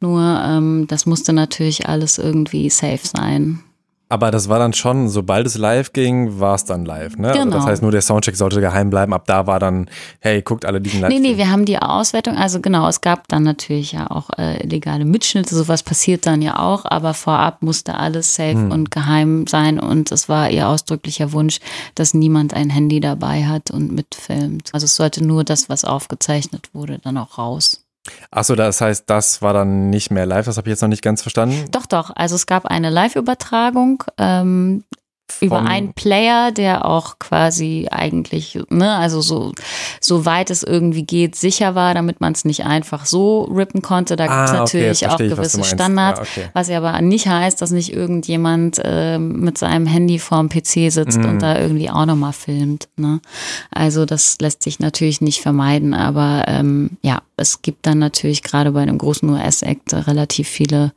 Nur 0.00 0.20
ähm, 0.22 0.86
das 0.88 1.04
musste 1.04 1.34
natürlich 1.34 1.86
alles 1.86 2.16
irgendwie 2.16 2.70
safe 2.70 3.06
sein. 3.06 3.60
Aber 4.10 4.30
das 4.30 4.48
war 4.48 4.58
dann 4.58 4.72
schon, 4.72 5.08
sobald 5.08 5.46
es 5.46 5.58
live 5.58 5.92
ging, 5.92 6.40
war 6.40 6.54
es 6.54 6.64
dann 6.64 6.84
live, 6.84 7.16
ne? 7.18 7.32
Genau. 7.32 7.44
Also 7.44 7.50
das 7.50 7.66
heißt, 7.66 7.82
nur 7.82 7.90
der 7.90 8.00
Soundcheck 8.00 8.36
sollte 8.36 8.60
geheim 8.60 8.88
bleiben. 8.88 9.12
Ab 9.12 9.26
da 9.26 9.46
war 9.46 9.58
dann, 9.58 9.90
hey, 10.20 10.40
guckt 10.40 10.64
alle 10.64 10.80
diesen 10.80 11.00
live. 11.00 11.10
Nee, 11.10 11.20
nee, 11.20 11.36
wir 11.36 11.50
haben 11.50 11.64
die 11.66 11.78
Auswertung, 11.78 12.36
also 12.36 12.60
genau, 12.60 12.88
es 12.88 13.00
gab 13.00 13.28
dann 13.28 13.42
natürlich 13.42 13.92
ja 13.92 14.10
auch 14.10 14.30
äh, 14.38 14.62
illegale 14.64 15.04
Mitschnitte, 15.04 15.54
sowas 15.54 15.82
passiert 15.82 16.26
dann 16.26 16.40
ja 16.40 16.58
auch, 16.58 16.84
aber 16.86 17.12
vorab 17.12 17.62
musste 17.62 17.94
alles 17.94 18.34
safe 18.34 18.52
hm. 18.52 18.70
und 18.70 18.90
geheim 18.90 19.46
sein 19.46 19.78
und 19.78 20.10
es 20.10 20.28
war 20.28 20.50
ihr 20.50 20.68
ausdrücklicher 20.68 21.32
Wunsch, 21.32 21.60
dass 21.94 22.14
niemand 22.14 22.54
ein 22.54 22.70
Handy 22.70 23.00
dabei 23.00 23.44
hat 23.46 23.70
und 23.70 23.92
mitfilmt. 23.92 24.70
Also 24.72 24.86
es 24.86 24.96
sollte 24.96 25.22
nur 25.22 25.44
das, 25.44 25.68
was 25.68 25.84
aufgezeichnet 25.84 26.70
wurde, 26.72 26.98
dann 26.98 27.18
auch 27.18 27.36
raus. 27.38 27.84
Achso, 28.30 28.54
das 28.54 28.80
heißt, 28.80 29.04
das 29.08 29.42
war 29.42 29.52
dann 29.52 29.90
nicht 29.90 30.10
mehr 30.10 30.26
live, 30.26 30.46
das 30.46 30.56
habe 30.56 30.68
ich 30.68 30.72
jetzt 30.72 30.82
noch 30.82 30.88
nicht 30.88 31.02
ganz 31.02 31.22
verstanden. 31.22 31.66
Doch, 31.70 31.86
doch. 31.86 32.10
Also 32.14 32.34
es 32.34 32.46
gab 32.46 32.66
eine 32.66 32.90
Live-Übertragung. 32.90 34.04
Ähm, 34.18 34.84
über 35.40 35.60
einen 35.62 35.92
Player, 35.92 36.50
der 36.52 36.84
auch 36.84 37.18
quasi 37.18 37.86
eigentlich, 37.90 38.58
ne, 38.70 38.94
also 38.96 39.20
so, 39.20 39.52
so 40.00 40.24
weit 40.24 40.50
es 40.50 40.62
irgendwie 40.62 41.04
geht, 41.04 41.36
sicher 41.36 41.74
war, 41.74 41.94
damit 41.94 42.20
man 42.20 42.32
es 42.32 42.44
nicht 42.44 42.64
einfach 42.64 43.06
so 43.06 43.42
rippen 43.44 43.82
konnte. 43.82 44.16
Da 44.16 44.24
gibt 44.26 44.34
es 44.34 44.50
Ah, 44.50 44.62
okay, 44.62 44.78
natürlich 44.78 45.00
jetzt 45.02 45.12
auch 45.12 45.20
ich, 45.20 45.30
was 45.30 45.36
gewisse 45.38 45.58
meinst. 45.58 45.70
Standards, 45.74 46.18
Ja, 46.18 46.22
okay. 46.42 46.50
was 46.54 46.68
ja 46.68 46.78
aber 46.78 47.00
nicht 47.02 47.28
heißt, 47.28 47.60
dass 47.62 47.70
nicht 47.70 47.92
irgendjemand 47.92 48.80
äh, 48.82 49.18
mit 49.18 49.58
seinem 49.58 49.86
Handy 49.86 50.18
vorm 50.18 50.48
PC 50.48 50.90
sitzt 50.90 51.18
Mhm. 51.18 51.24
und 51.28 51.38
da 51.42 51.58
irgendwie 51.58 51.90
auch 51.90 52.06
nochmal 52.06 52.32
filmt. 52.32 52.88
Ne? 52.96 53.20
Also 53.70 54.06
das 54.06 54.38
lässt 54.40 54.62
sich 54.62 54.80
natürlich 54.80 55.20
nicht 55.20 55.40
vermeiden, 55.40 55.94
aber 55.94 56.44
ähm, 56.48 56.90
ja, 57.02 57.22
es 57.36 57.62
gibt 57.62 57.86
dann 57.86 57.98
natürlich 57.98 58.42
gerade 58.42 58.72
bei 58.72 58.80
einem 58.82 58.98
großen 58.98 59.28
US-Act 59.28 59.94
relativ 60.08 60.48
viele 60.48 60.92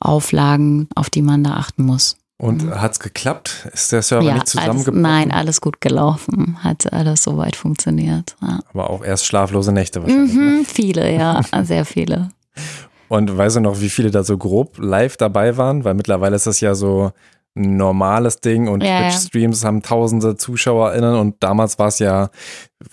Auflagen, 0.00 0.88
auf 0.94 1.10
die 1.10 1.22
man 1.22 1.44
da 1.44 1.54
achten 1.54 1.84
muss. 1.84 2.16
Und 2.38 2.70
hat's 2.70 3.00
geklappt? 3.00 3.68
Ist 3.72 3.92
der 3.92 4.02
Server 4.02 4.24
ja, 4.24 4.34
nicht 4.34 4.42
alles, 4.42 4.50
zusammengebrochen? 4.50 5.00
nein, 5.00 5.30
alles 5.30 5.60
gut 5.62 5.80
gelaufen, 5.80 6.58
hat 6.62 6.92
alles 6.92 7.22
soweit 7.22 7.56
funktioniert. 7.56 8.36
Ja. 8.42 8.60
Aber 8.74 8.90
auch 8.90 9.02
erst 9.02 9.24
schlaflose 9.24 9.72
Nächte 9.72 10.02
wahrscheinlich. 10.02 10.34
ne? 10.34 10.40
Mhm, 10.40 10.64
viele, 10.66 11.14
ja, 11.14 11.40
sehr 11.62 11.86
viele. 11.86 12.28
Und 13.08 13.34
weißt 13.34 13.56
du 13.56 13.60
noch, 13.60 13.80
wie 13.80 13.88
viele 13.88 14.10
da 14.10 14.22
so 14.22 14.36
grob 14.36 14.78
live 14.78 15.16
dabei 15.16 15.56
waren? 15.56 15.84
Weil 15.84 15.94
mittlerweile 15.94 16.36
ist 16.36 16.46
das 16.46 16.60
ja 16.60 16.74
so 16.74 17.12
ein 17.56 17.76
normales 17.76 18.40
Ding 18.40 18.68
und 18.68 18.82
ja. 18.82 19.08
Twitch-Streams 19.08 19.64
haben 19.64 19.82
tausende 19.82 20.36
ZuschauerInnen 20.36 21.14
und 21.14 21.36
damals 21.42 21.78
war 21.78 21.88
es 21.88 22.00
ja, 22.00 22.28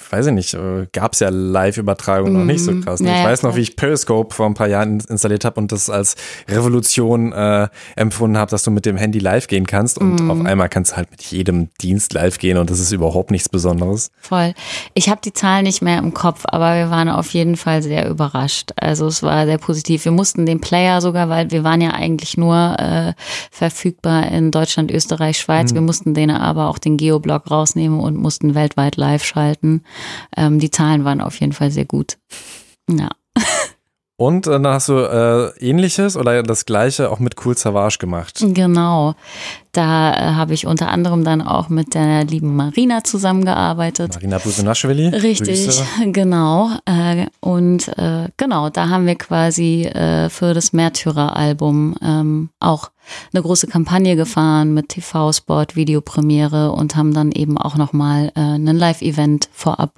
weiß 0.09 0.27
ich 0.27 0.33
nicht, 0.33 0.57
gab 0.93 1.11
es 1.13 1.19
ja 1.19 1.27
Live-Übertragung 1.29 2.31
noch 2.31 2.45
nicht 2.45 2.63
so 2.63 2.71
Mhm. 2.71 2.85
krass. 2.85 3.01
Ja, 3.01 3.11
ich 3.11 3.17
ja, 3.19 3.25
weiß 3.25 3.43
noch, 3.43 3.55
wie 3.57 3.59
ich 3.61 3.75
Periscope 3.75 4.33
vor 4.33 4.45
ein 4.45 4.53
paar 4.53 4.67
Jahren 4.67 5.01
installiert 5.09 5.43
habe 5.43 5.59
und 5.59 5.71
das 5.73 5.89
als 5.89 6.15
Revolution 6.47 7.33
äh, 7.33 7.67
empfunden 7.97 8.37
habe, 8.37 8.49
dass 8.49 8.63
du 8.63 8.71
mit 8.71 8.85
dem 8.85 8.95
Handy 8.95 9.19
live 9.19 9.47
gehen 9.47 9.65
kannst 9.67 9.97
und 9.97 10.21
Mhm. 10.21 10.31
auf 10.31 10.45
einmal 10.45 10.69
kannst 10.69 10.93
du 10.93 10.95
halt 10.97 11.11
mit 11.11 11.21
jedem 11.23 11.67
Dienst 11.81 12.13
live 12.13 12.37
gehen 12.39 12.57
und 12.57 12.69
das 12.69 12.79
ist 12.79 12.93
überhaupt 12.93 13.29
nichts 13.31 13.49
Besonderes. 13.49 14.09
Voll. 14.21 14.53
Ich 14.93 15.09
habe 15.09 15.19
die 15.23 15.33
Zahlen 15.33 15.63
nicht 15.65 15.81
mehr 15.81 15.97
im 15.99 16.13
Kopf, 16.13 16.43
aber 16.45 16.75
wir 16.75 16.89
waren 16.89 17.09
auf 17.09 17.31
jeden 17.33 17.57
Fall 17.57 17.83
sehr 17.83 18.09
überrascht. 18.09 18.71
Also 18.77 19.07
es 19.07 19.21
war 19.21 19.45
sehr 19.45 19.57
positiv. 19.57 20.05
Wir 20.05 20.11
mussten 20.13 20.45
den 20.45 20.61
Player 20.61 21.01
sogar, 21.01 21.27
weil 21.27 21.51
wir 21.51 21.63
waren 21.65 21.81
ja 21.81 21.91
eigentlich 21.91 22.37
nur 22.37 22.75
äh, 22.79 23.13
verfügbar 23.51 24.31
in 24.31 24.51
Deutschland, 24.51 24.91
Österreich, 24.91 25.37
Schweiz. 25.39 25.73
Wir 25.73 25.81
mussten 25.81 26.13
den 26.13 26.31
aber 26.31 26.67
auch 26.69 26.77
den 26.77 26.97
Geoblock 26.97 27.51
rausnehmen 27.51 27.99
und 27.99 28.15
mussten 28.15 28.55
weltweit 28.55 28.95
live 28.95 29.23
schalten. 29.23 29.72
Ähm, 30.35 30.59
die 30.59 30.71
Zahlen 30.71 31.03
waren 31.05 31.21
auf 31.21 31.39
jeden 31.39 31.53
Fall 31.53 31.71
sehr 31.71 31.85
gut. 31.85 32.17
Ja. 32.89 33.09
Und 34.23 34.47
äh, 34.47 34.51
dann 34.51 34.67
hast 34.67 34.87
du 34.87 34.99
äh, 34.99 35.49
ähnliches 35.59 36.15
oder 36.15 36.43
das 36.43 36.65
gleiche 36.65 37.11
auch 37.11 37.19
mit 37.19 37.35
Cool 37.43 37.57
Savage 37.57 37.97
gemacht. 37.99 38.39
Genau. 38.41 39.15
Da 39.73 40.13
äh, 40.13 40.33
habe 40.35 40.53
ich 40.53 40.65
unter 40.65 40.87
anderem 40.87 41.25
dann 41.25 41.41
auch 41.41 41.67
mit 41.67 41.93
der 41.93 42.23
lieben 42.23 42.55
Marina 42.55 43.03
zusammengearbeitet. 43.03 44.13
Marina 44.13 44.37
Busenaschwili. 44.37 45.09
Richtig, 45.09 45.65
Grüße. 45.65 45.83
genau. 46.13 46.69
Äh, 46.85 47.25
und 47.41 47.89
äh, 47.97 48.29
genau, 48.37 48.69
da 48.69 48.87
haben 48.87 49.07
wir 49.07 49.15
quasi 49.15 49.83
äh, 49.87 50.29
für 50.29 50.53
das 50.53 50.71
Märtyrer-Album 50.71 51.95
ähm, 52.01 52.49
auch 52.61 52.91
eine 53.33 53.43
große 53.43 53.67
Kampagne 53.67 54.15
gefahren 54.15 54.73
mit 54.73 54.87
TV-Spot, 54.89 55.65
Videopremiere 55.73 56.71
und 56.71 56.95
haben 56.95 57.13
dann 57.13 57.33
eben 57.33 57.57
auch 57.57 57.75
nochmal 57.75 58.31
äh, 58.35 58.39
einen 58.39 58.77
Live-Event 58.77 59.49
vorab 59.51 59.91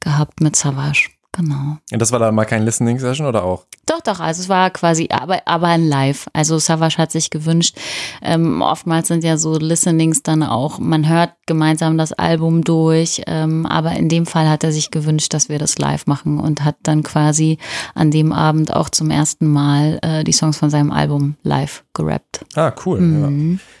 gehabt 0.00 0.40
mit 0.40 0.54
Savage. 0.54 1.08
Genau. 1.38 1.76
Und 1.92 2.02
das 2.02 2.10
war 2.10 2.18
dann 2.18 2.34
mal 2.34 2.46
kein 2.46 2.64
Listening-Session 2.64 3.24
oder 3.24 3.44
auch? 3.44 3.64
Doch, 3.86 4.00
doch, 4.00 4.18
also 4.18 4.42
es 4.42 4.48
war 4.48 4.70
quasi, 4.70 5.08
aber, 5.10 5.42
aber 5.46 5.68
ein 5.68 5.86
Live. 5.86 6.26
Also 6.32 6.58
Savage 6.58 6.98
hat 6.98 7.12
sich 7.12 7.30
gewünscht, 7.30 7.76
ähm, 8.22 8.60
oftmals 8.60 9.06
sind 9.06 9.22
ja 9.22 9.36
so 9.36 9.56
Listenings 9.56 10.24
dann 10.24 10.42
auch, 10.42 10.80
man 10.80 11.08
hört 11.08 11.34
gemeinsam 11.46 11.96
das 11.96 12.12
Album 12.12 12.64
durch, 12.64 13.22
ähm, 13.28 13.66
aber 13.66 13.92
in 13.92 14.08
dem 14.08 14.26
Fall 14.26 14.48
hat 14.48 14.64
er 14.64 14.72
sich 14.72 14.90
gewünscht, 14.90 15.32
dass 15.32 15.48
wir 15.48 15.60
das 15.60 15.78
live 15.78 16.06
machen 16.06 16.40
und 16.40 16.64
hat 16.64 16.76
dann 16.82 17.04
quasi 17.04 17.58
an 17.94 18.10
dem 18.10 18.32
Abend 18.32 18.74
auch 18.74 18.88
zum 18.88 19.08
ersten 19.10 19.46
Mal 19.46 20.00
äh, 20.02 20.24
die 20.24 20.32
Songs 20.32 20.58
von 20.58 20.70
seinem 20.70 20.90
Album 20.90 21.36
live 21.44 21.84
gerappt. 21.94 22.44
Ah, 22.56 22.72
cool. 22.84 23.00
Mhm. 23.00 23.52
Ja. 23.52 23.77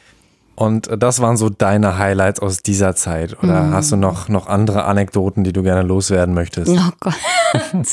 Und 0.58 0.88
das 0.98 1.20
waren 1.20 1.36
so 1.36 1.50
deine 1.50 1.98
Highlights 1.98 2.40
aus 2.40 2.62
dieser 2.64 2.96
Zeit. 2.96 3.40
Oder 3.44 3.62
Mhm. 3.62 3.72
hast 3.74 3.92
du 3.92 3.96
noch, 3.96 4.28
noch 4.28 4.48
andere 4.48 4.86
Anekdoten, 4.86 5.44
die 5.44 5.52
du 5.52 5.62
gerne 5.62 5.82
loswerden 5.82 6.34
möchtest? 6.34 6.72
Oh 6.76 6.90
Gott. 6.98 7.14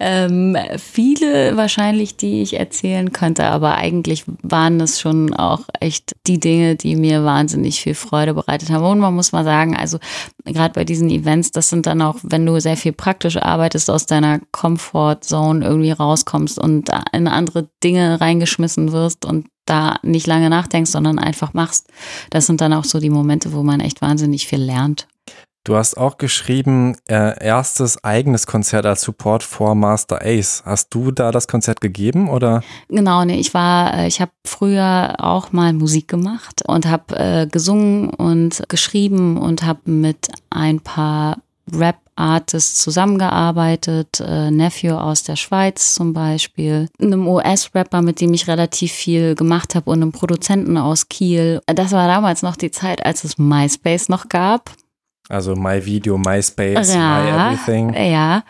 ähm, 0.00 0.56
viele 0.76 1.56
wahrscheinlich, 1.56 2.16
die 2.16 2.42
ich 2.42 2.58
erzählen 2.58 3.12
könnte, 3.12 3.44
aber 3.46 3.74
eigentlich 3.74 4.24
waren 4.42 4.80
es 4.80 5.00
schon 5.00 5.34
auch 5.34 5.62
echt 5.80 6.14
die 6.28 6.38
Dinge, 6.38 6.76
die 6.76 6.94
mir 6.94 7.24
wahnsinnig 7.24 7.80
viel 7.80 7.94
Freude 7.94 8.32
bereitet 8.34 8.70
haben. 8.70 8.84
Und 8.84 9.00
man 9.00 9.14
muss 9.14 9.32
mal 9.32 9.42
sagen, 9.42 9.76
also 9.76 9.98
gerade 10.44 10.74
bei 10.74 10.84
diesen 10.84 11.10
Events, 11.10 11.50
das 11.50 11.68
sind 11.68 11.86
dann 11.86 12.00
auch, 12.00 12.16
wenn 12.22 12.46
du 12.46 12.60
sehr 12.60 12.76
viel 12.76 12.92
praktisch 12.92 13.36
arbeitest, 13.36 13.90
aus 13.90 14.06
deiner 14.06 14.40
Comfort-Zone 14.52 15.64
irgendwie 15.64 15.90
rauskommst 15.90 16.60
und 16.60 16.90
in 17.12 17.26
andere 17.26 17.68
Dinge 17.82 18.20
reingeschmissen 18.20 18.92
wirst 18.92 19.24
und 19.24 19.48
da 19.64 19.98
nicht 20.02 20.26
lange 20.26 20.48
nachdenkst, 20.48 20.90
sondern 20.90 21.18
einfach 21.18 21.54
machst. 21.54 21.88
Das 22.30 22.46
sind 22.46 22.60
dann 22.60 22.72
auch 22.72 22.84
so 22.84 23.00
die 23.00 23.10
Momente, 23.10 23.52
wo 23.52 23.62
man 23.62 23.80
echt 23.80 24.00
wahnsinnig 24.00 24.46
viel 24.46 24.60
lernt. 24.62 25.08
Du 25.68 25.76
hast 25.76 25.98
auch 25.98 26.16
geschrieben, 26.16 26.96
äh, 27.10 27.44
erstes 27.44 28.02
eigenes 28.02 28.46
Konzert 28.46 28.86
als 28.86 29.02
Support 29.02 29.42
vor 29.42 29.74
Master 29.74 30.20
Ace. 30.24 30.62
Hast 30.64 30.94
du 30.94 31.10
da 31.10 31.30
das 31.30 31.46
Konzert 31.46 31.82
gegeben 31.82 32.30
oder? 32.30 32.62
Genau, 32.88 33.22
nee, 33.26 33.38
ich 33.38 33.52
war, 33.52 33.92
äh, 33.92 34.06
ich 34.06 34.22
habe 34.22 34.30
früher 34.46 35.16
auch 35.18 35.52
mal 35.52 35.74
Musik 35.74 36.08
gemacht 36.08 36.62
und 36.66 36.86
habe 36.86 37.16
äh, 37.18 37.46
gesungen 37.46 38.08
und 38.08 38.62
geschrieben 38.70 39.36
und 39.36 39.62
habe 39.62 39.90
mit 39.90 40.28
ein 40.48 40.80
paar 40.80 41.36
Rap-Artists 41.70 42.80
zusammengearbeitet, 42.82 44.20
äh, 44.26 44.50
Nephew 44.50 44.94
aus 44.94 45.22
der 45.22 45.36
Schweiz 45.36 45.94
zum 45.94 46.14
Beispiel, 46.14 46.88
einem 46.98 47.28
US-Rapper, 47.28 48.00
mit 48.00 48.22
dem 48.22 48.32
ich 48.32 48.48
relativ 48.48 48.92
viel 48.92 49.34
gemacht 49.34 49.74
habe 49.74 49.90
und 49.90 50.00
einem 50.00 50.12
Produzenten 50.12 50.78
aus 50.78 51.10
Kiel. 51.10 51.60
Das 51.66 51.92
war 51.92 52.08
damals 52.08 52.40
noch 52.40 52.56
die 52.56 52.70
Zeit, 52.70 53.04
als 53.04 53.24
es 53.24 53.36
MySpace 53.36 54.08
noch 54.08 54.30
gab. 54.30 54.70
Also 55.28 55.54
My 55.54 55.84
Video, 55.84 56.16
MySpace, 56.16 56.94
Ja, 56.94 57.20
My 57.20 57.28
Everything. 57.28 57.92
Ja, 57.94 58.44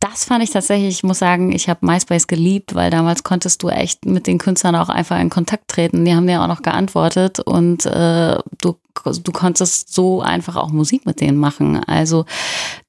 das 0.00 0.24
fand 0.24 0.42
ich 0.42 0.50
tatsächlich, 0.50 0.96
ich 0.96 1.02
muss 1.04 1.20
sagen, 1.20 1.52
ich 1.52 1.68
habe 1.68 1.86
MySpace 1.86 2.26
geliebt, 2.26 2.74
weil 2.74 2.90
damals 2.90 3.22
konntest 3.22 3.62
du 3.62 3.68
echt 3.68 4.04
mit 4.06 4.26
den 4.26 4.38
Künstlern 4.38 4.74
auch 4.74 4.88
einfach 4.88 5.20
in 5.20 5.30
Kontakt 5.30 5.68
treten. 5.68 6.04
Die 6.04 6.14
haben 6.14 6.26
dir 6.26 6.42
auch 6.42 6.48
noch 6.48 6.62
geantwortet 6.62 7.38
und 7.38 7.86
äh, 7.86 8.38
du, 8.60 8.76
du 9.04 9.32
konntest 9.32 9.94
so 9.94 10.20
einfach 10.20 10.56
auch 10.56 10.70
Musik 10.70 11.06
mit 11.06 11.20
denen 11.20 11.38
machen. 11.38 11.82
Also 11.84 12.24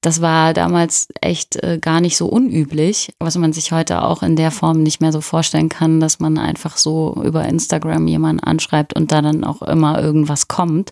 das 0.01 0.19
war 0.21 0.53
damals 0.55 1.09
echt 1.21 1.57
äh, 1.57 1.77
gar 1.79 2.01
nicht 2.01 2.17
so 2.17 2.25
unüblich, 2.25 3.13
was 3.19 3.37
man 3.37 3.53
sich 3.53 3.71
heute 3.71 4.01
auch 4.01 4.23
in 4.23 4.35
der 4.35 4.49
Form 4.49 4.81
nicht 4.81 4.99
mehr 4.99 5.11
so 5.11 5.21
vorstellen 5.21 5.69
kann, 5.69 5.99
dass 5.99 6.19
man 6.19 6.39
einfach 6.39 6.75
so 6.77 7.21
über 7.23 7.45
Instagram 7.45 8.07
jemanden 8.07 8.43
anschreibt 8.43 8.95
und 8.95 9.11
da 9.11 9.21
dann 9.21 9.43
auch 9.43 9.61
immer 9.61 10.01
irgendwas 10.01 10.47
kommt 10.47 10.91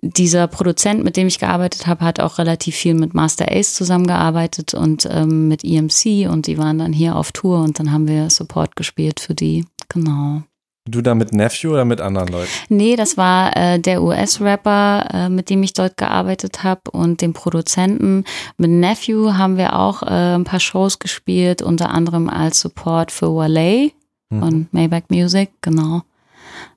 dieser 0.00 0.48
Produzent, 0.48 1.04
mit 1.04 1.16
dem 1.16 1.28
ich 1.28 1.38
gearbeitet 1.38 1.86
habe, 1.86 2.04
hat 2.04 2.20
auch 2.20 2.38
relativ 2.38 2.74
viel 2.74 2.94
mit 2.94 3.14
Master 3.14 3.50
Ace 3.50 3.74
zusammengearbeitet 3.74 4.74
und 4.74 5.08
ähm, 5.10 5.48
mit 5.48 5.64
EMC 5.64 6.28
und 6.28 6.46
die 6.46 6.58
waren 6.58 6.78
dann 6.78 6.92
hier 6.92 7.16
auf 7.16 7.32
Tour 7.32 7.60
und 7.60 7.78
dann 7.78 7.92
haben 7.92 8.08
wir 8.08 8.28
Support 8.28 8.76
gespielt 8.76 9.20
für 9.20 9.34
die. 9.34 9.64
Genau. 9.88 10.42
Du 10.84 11.00
da 11.00 11.14
mit 11.14 11.32
Nephew 11.32 11.72
oder 11.72 11.84
mit 11.84 12.00
anderen 12.00 12.26
Leuten? 12.26 12.50
Nee, 12.68 12.96
das 12.96 13.16
war 13.16 13.56
äh, 13.56 13.78
der 13.78 14.02
US-Rapper, 14.02 15.08
äh, 15.12 15.28
mit 15.28 15.48
dem 15.48 15.62
ich 15.62 15.74
dort 15.74 15.96
gearbeitet 15.96 16.64
habe 16.64 16.90
und 16.90 17.20
dem 17.20 17.34
Produzenten. 17.34 18.24
Mit 18.56 18.70
Nephew 18.70 19.34
haben 19.34 19.56
wir 19.56 19.78
auch 19.78 20.02
äh, 20.02 20.34
ein 20.34 20.42
paar 20.42 20.58
Shows 20.58 20.98
gespielt, 20.98 21.62
unter 21.62 21.90
anderem 21.90 22.28
als 22.28 22.60
Support 22.60 23.12
für 23.12 23.32
Wale 23.32 23.92
von 24.30 24.66
Maybach 24.72 25.02
Music, 25.10 25.50
genau. 25.60 26.02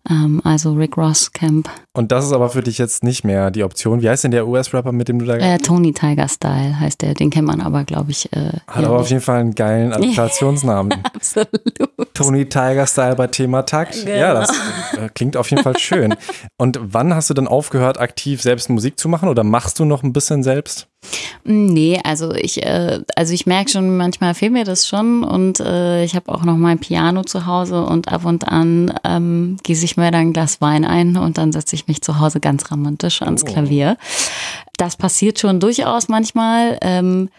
Ähm, 0.10 0.42
also 0.44 0.74
Rick 0.74 0.98
Ross 0.98 1.32
Camp. 1.32 1.70
Und 1.94 2.12
das 2.12 2.26
ist 2.26 2.34
aber 2.34 2.50
für 2.50 2.62
dich 2.62 2.78
jetzt 2.78 3.04
nicht 3.04 3.24
mehr 3.24 3.52
die 3.52 3.64
Option. 3.64 4.02
Wie 4.02 4.10
heißt 4.10 4.24
denn 4.24 4.32
der 4.32 4.48
US-Rapper, 4.48 4.92
mit 4.92 5.08
dem 5.08 5.20
du 5.20 5.26
da 5.26 5.36
Äh, 5.38 5.58
Tony 5.60 5.94
Tiger 5.94 6.28
Style 6.28 6.80
heißt 6.80 7.02
der, 7.02 7.14
den 7.14 7.30
kennt 7.30 7.48
man 7.48 7.62
aber, 7.62 7.84
glaube 7.86 8.12
ich. 8.12 8.32
Äh, 8.34 8.52
Hat 8.68 8.84
aber 8.84 9.00
auf 9.00 9.10
jeden 9.10 9.22
Fall 9.22 9.40
einen 9.40 9.56
geilen 9.56 9.94
Allokationsnamen. 10.30 10.94
Absolut. 11.04 11.50
Tony 12.14 12.46
Tiger 12.46 12.86
Style 12.86 13.16
bei 13.16 13.28
Thema 13.28 13.64
Takt. 13.64 14.06
Ja, 14.06 14.34
das 14.34 14.50
äh, 14.98 15.10
klingt 15.14 15.38
auf 15.38 15.50
jeden 15.50 15.64
Fall 15.64 15.78
schön. 15.80 16.16
Und 16.58 16.80
wann 16.82 17.14
hast 17.14 17.30
du 17.30 17.34
dann 17.34 17.48
aufgehört, 17.48 18.00
aktiv 18.00 18.42
selbst 18.42 18.70
Musik 18.70 19.00
zu 19.00 19.10
machen 19.10 19.30
oder 19.30 19.44
machst 19.44 19.80
du 19.80 19.86
noch 19.86 20.04
ein 20.04 20.14
bisschen 20.14 20.44
selbst? 20.44 20.88
Nee, 21.44 22.00
also 22.04 22.34
ich, 22.34 22.64
äh, 22.64 23.02
also 23.16 23.34
ich 23.34 23.46
merke 23.46 23.70
schon, 23.70 23.98
manchmal 23.98 24.34
fehlt 24.34 24.52
mir 24.52 24.64
das 24.64 24.88
schon 24.88 25.24
und 25.24 25.60
äh, 25.60 26.04
ich 26.04 26.16
habe 26.16 26.34
auch 26.34 26.44
noch 26.44 26.58
mein 26.58 26.80
Piano 26.80 27.24
zu 27.24 27.46
Hause 27.46 27.84
und 27.86 28.12
ab 28.12 28.26
und 28.26 28.48
an 28.48 28.94
ähm, 29.04 29.58
gieße 29.64 29.86
ich 29.86 29.98
mir 29.98 30.12
dann 30.12 30.22
ein 30.22 30.34
Glas 30.34 30.62
Wein 30.62 30.86
ein 30.86 31.18
und 31.18 31.38
dann 31.38 31.52
setze 31.52 31.76
ich 31.76 31.88
mich 31.88 32.02
zu 32.02 32.20
Hause 32.20 32.40
ganz 32.40 32.72
romantisch 32.72 33.22
ans 33.22 33.44
Oh. 33.44 33.48
Klavier. 33.48 33.98
Das 34.78 34.98
passiert 34.98 35.40
schon 35.40 35.60
durchaus 35.60 36.08
manchmal. 36.08 36.78
Ähm, 36.82 37.30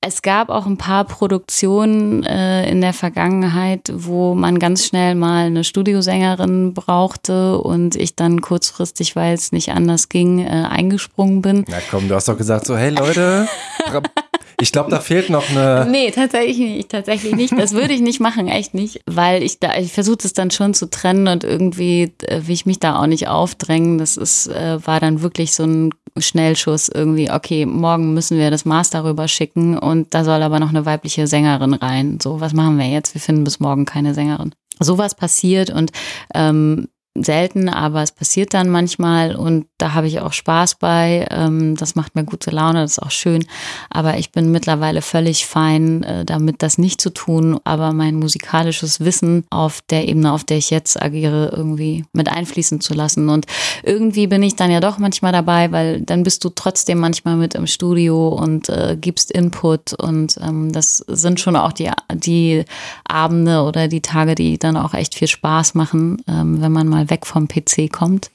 es 0.00 0.22
gab 0.22 0.48
auch 0.48 0.66
ein 0.66 0.76
paar 0.76 1.04
Produktionen 1.04 2.24
äh, 2.24 2.68
in 2.70 2.80
der 2.80 2.92
Vergangenheit, 2.92 3.90
wo 3.92 4.34
man 4.34 4.58
ganz 4.58 4.86
schnell 4.86 5.14
mal 5.14 5.46
eine 5.46 5.64
Studiosängerin 5.64 6.74
brauchte 6.74 7.58
und 7.58 7.96
ich 7.96 8.16
dann 8.16 8.40
kurzfristig, 8.40 9.16
weil 9.16 9.34
es 9.34 9.52
nicht 9.52 9.72
anders 9.72 10.08
ging, 10.08 10.40
äh, 10.40 10.48
eingesprungen 10.48 11.42
bin. 11.42 11.64
Na 11.68 11.78
komm, 11.90 12.08
du 12.08 12.14
hast 12.14 12.28
doch 12.28 12.38
gesagt 12.38 12.66
so, 12.66 12.76
hey 12.76 12.90
Leute, 12.90 13.48
ich 14.64 14.72
glaube, 14.72 14.90
da 14.90 14.98
fehlt 14.98 15.28
noch 15.28 15.50
eine. 15.50 15.86
Nee, 15.90 16.10
tatsächlich 16.10 16.56
nicht, 16.56 16.88
tatsächlich 16.88 17.34
nicht. 17.34 17.52
Das 17.52 17.74
würde 17.74 17.92
ich 17.92 18.00
nicht 18.00 18.18
machen, 18.18 18.48
echt 18.48 18.72
nicht. 18.72 19.02
Weil 19.04 19.42
ich 19.42 19.60
da, 19.60 19.76
ich 19.76 19.92
versuche 19.92 20.16
es 20.24 20.32
dann 20.32 20.50
schon 20.50 20.72
zu 20.72 20.88
trennen 20.88 21.28
und 21.28 21.44
irgendwie 21.44 22.14
äh, 22.22 22.46
will 22.46 22.54
ich 22.54 22.64
mich 22.64 22.80
da 22.80 22.98
auch 22.98 23.06
nicht 23.06 23.28
aufdrängen. 23.28 23.98
Das 23.98 24.16
ist, 24.16 24.46
äh, 24.46 24.78
war 24.86 25.00
dann 25.00 25.20
wirklich 25.20 25.54
so 25.54 25.64
ein 25.64 25.90
Schnellschuss 26.16 26.88
irgendwie, 26.88 27.30
okay, 27.30 27.66
morgen 27.66 28.14
müssen 28.14 28.38
wir 28.38 28.50
das 28.50 28.64
Master 28.64 29.04
rüber 29.04 29.28
schicken 29.28 29.76
und 29.76 30.14
da 30.14 30.24
soll 30.24 30.42
aber 30.42 30.58
noch 30.60 30.70
eine 30.70 30.86
weibliche 30.86 31.26
Sängerin 31.26 31.74
rein. 31.74 32.18
So, 32.22 32.40
was 32.40 32.54
machen 32.54 32.78
wir 32.78 32.86
jetzt? 32.86 33.12
Wir 33.12 33.20
finden 33.20 33.44
bis 33.44 33.60
morgen 33.60 33.84
keine 33.84 34.14
Sängerin. 34.14 34.54
Sowas 34.80 35.14
passiert 35.14 35.68
und 35.68 35.92
ähm, 36.34 36.88
selten, 37.16 37.68
aber 37.68 38.02
es 38.02 38.10
passiert 38.10 38.54
dann 38.54 38.68
manchmal 38.68 39.36
und 39.36 39.66
da 39.78 39.94
habe 39.94 40.08
ich 40.08 40.20
auch 40.20 40.32
Spaß 40.32 40.76
bei. 40.76 41.26
Ähm, 41.30 41.76
das 41.76 41.94
macht 41.94 42.16
mir 42.16 42.24
gute 42.24 42.50
Laune, 42.50 42.80
das 42.80 42.92
ist 42.92 43.02
auch 43.02 43.12
schön. 43.12 43.44
Aber 43.88 44.18
ich 44.18 44.32
bin 44.32 44.50
mittlerweile 44.50 45.00
völlig 45.00 45.46
fein, 45.46 46.02
äh, 46.02 46.24
damit 46.24 46.62
das 46.62 46.76
nicht 46.76 47.00
zu 47.00 47.10
tun, 47.10 47.60
aber 47.62 47.92
mein 47.92 48.16
musikalisches 48.16 49.00
Wissen 49.00 49.44
auf 49.50 49.80
der 49.90 50.08
Ebene, 50.08 50.32
auf 50.32 50.42
der 50.42 50.56
ich 50.56 50.70
jetzt 50.70 51.00
agiere, 51.00 51.52
irgendwie 51.54 52.04
mit 52.12 52.28
einfließen 52.28 52.80
zu 52.80 52.94
lassen. 52.94 53.28
Und 53.28 53.46
irgendwie 53.84 54.26
bin 54.26 54.42
ich 54.42 54.56
dann 54.56 54.72
ja 54.72 54.80
doch 54.80 54.98
manchmal 54.98 55.32
dabei, 55.32 55.70
weil 55.70 56.00
dann 56.00 56.24
bist 56.24 56.44
du 56.44 56.48
trotzdem 56.48 56.98
manchmal 56.98 57.36
mit 57.36 57.54
im 57.54 57.68
Studio 57.68 58.28
und 58.28 58.68
äh, 58.68 58.96
gibst 59.00 59.30
Input 59.30 59.92
und 59.92 60.36
ähm, 60.42 60.72
das 60.72 60.98
sind 61.06 61.38
schon 61.38 61.54
auch 61.54 61.72
die, 61.72 61.90
die 62.12 62.64
Abende 63.06 63.62
oder 63.62 63.86
die 63.86 64.00
Tage, 64.00 64.34
die 64.34 64.58
dann 64.58 64.76
auch 64.76 64.94
echt 64.94 65.14
viel 65.14 65.28
Spaß 65.28 65.74
machen, 65.74 66.22
ähm, 66.26 66.60
wenn 66.60 66.72
man 66.72 66.88
mal 66.88 67.03
weg 67.10 67.26
vom 67.26 67.48
PC 67.48 67.90
kommt, 67.90 68.30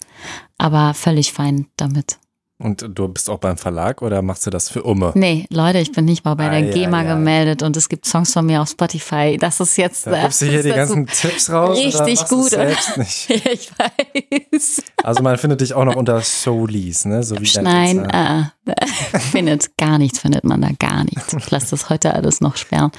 aber 0.57 0.93
völlig 0.93 1.33
fein 1.33 1.67
damit. 1.77 2.19
Und 2.61 2.85
du 2.89 3.07
bist 3.07 3.29
auch 3.29 3.37
beim 3.37 3.55
Verlag 3.55 4.01
oder 4.01 4.21
machst 4.21 4.45
du 4.45 4.49
das 4.49 4.67
für 4.67 4.83
Umme? 4.83 5.13
Nee, 5.15 5.45
Leute, 5.49 5.79
ich 5.79 5.93
bin 5.93 6.03
nicht 6.03 6.25
mal 6.25 6.35
bei 6.35 6.49
der 6.49 6.69
ah, 6.69 6.73
GEMA 6.73 7.03
ja, 7.03 7.15
gemeldet 7.15 7.63
und 7.63 7.77
es 7.77 7.87
gibt 7.87 8.05
Songs 8.05 8.33
von 8.33 8.45
mir 8.45 8.61
auf 8.61 8.67
Spotify. 8.67 9.37
Das 9.39 9.61
ist 9.61 9.77
jetzt. 9.77 10.05
Da 10.05 10.23
gibst 10.23 10.41
du 10.41 10.47
hier 10.47 10.61
die 10.61 10.71
ganzen 10.71 11.07
Tipps 11.07 11.49
raus? 11.49 11.77
Richtig 11.77 12.27
gut. 12.27 12.49
Selbst 12.49 12.97
nicht? 12.97 13.29
ich 13.45 13.71
weiß. 13.79 14.83
Also 15.01 15.23
man 15.23 15.37
findet 15.37 15.61
dich 15.61 15.73
auch 15.73 15.85
noch 15.85 15.95
unter 15.95 16.19
Soulies, 16.19 17.05
ne? 17.05 17.23
So 17.23 17.37
wie 17.39 17.49
Nein, 17.61 18.03
äh, 18.09 18.43
findet 19.31 19.77
gar 19.77 19.97
nichts, 19.97 20.19
findet 20.19 20.43
man 20.43 20.59
da 20.59 20.71
gar 20.77 21.05
nichts. 21.05 21.33
Ich 21.33 21.49
lasse 21.51 21.69
das 21.71 21.89
heute 21.89 22.13
alles 22.13 22.41
noch 22.41 22.57
sperren. 22.57 22.91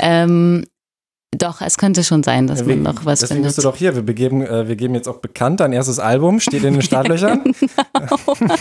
Ähm, 0.00 0.64
doch, 1.32 1.60
es 1.60 1.76
könnte 1.76 2.04
schon 2.04 2.22
sein, 2.22 2.46
dass 2.46 2.66
wir, 2.66 2.76
man 2.76 2.94
noch 2.94 3.04
was 3.04 3.20
deswegen 3.20 3.38
findet. 3.38 3.48
bist 3.48 3.58
du 3.58 3.62
doch 3.62 3.76
hier. 3.76 3.94
Wir, 3.94 4.02
begeben, 4.02 4.42
äh, 4.42 4.68
wir 4.68 4.76
geben 4.76 4.94
jetzt 4.94 5.08
auch 5.08 5.18
bekannt, 5.18 5.60
dein 5.60 5.72
erstes 5.72 5.98
Album 5.98 6.40
steht 6.40 6.64
in 6.64 6.74
den 6.74 6.82
Startlöchern. 6.86 7.42
genau. 7.42 8.54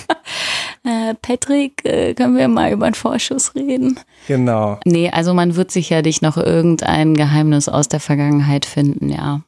äh, 0.83 1.13
Patrick, 1.21 1.85
äh, 1.85 2.13
können 2.13 2.35
wir 2.35 2.47
mal 2.47 2.71
über 2.71 2.85
einen 2.85 2.95
Vorschuss 2.95 3.55
reden? 3.55 3.99
Genau. 4.27 4.79
Nee, 4.85 5.09
also 5.09 5.33
man 5.33 5.55
wird 5.55 5.71
sicherlich 5.71 6.21
noch 6.21 6.37
irgendein 6.37 7.13
Geheimnis 7.13 7.69
aus 7.69 7.87
der 7.87 7.99
Vergangenheit 7.99 8.65
finden, 8.65 9.09
ja. 9.09 9.41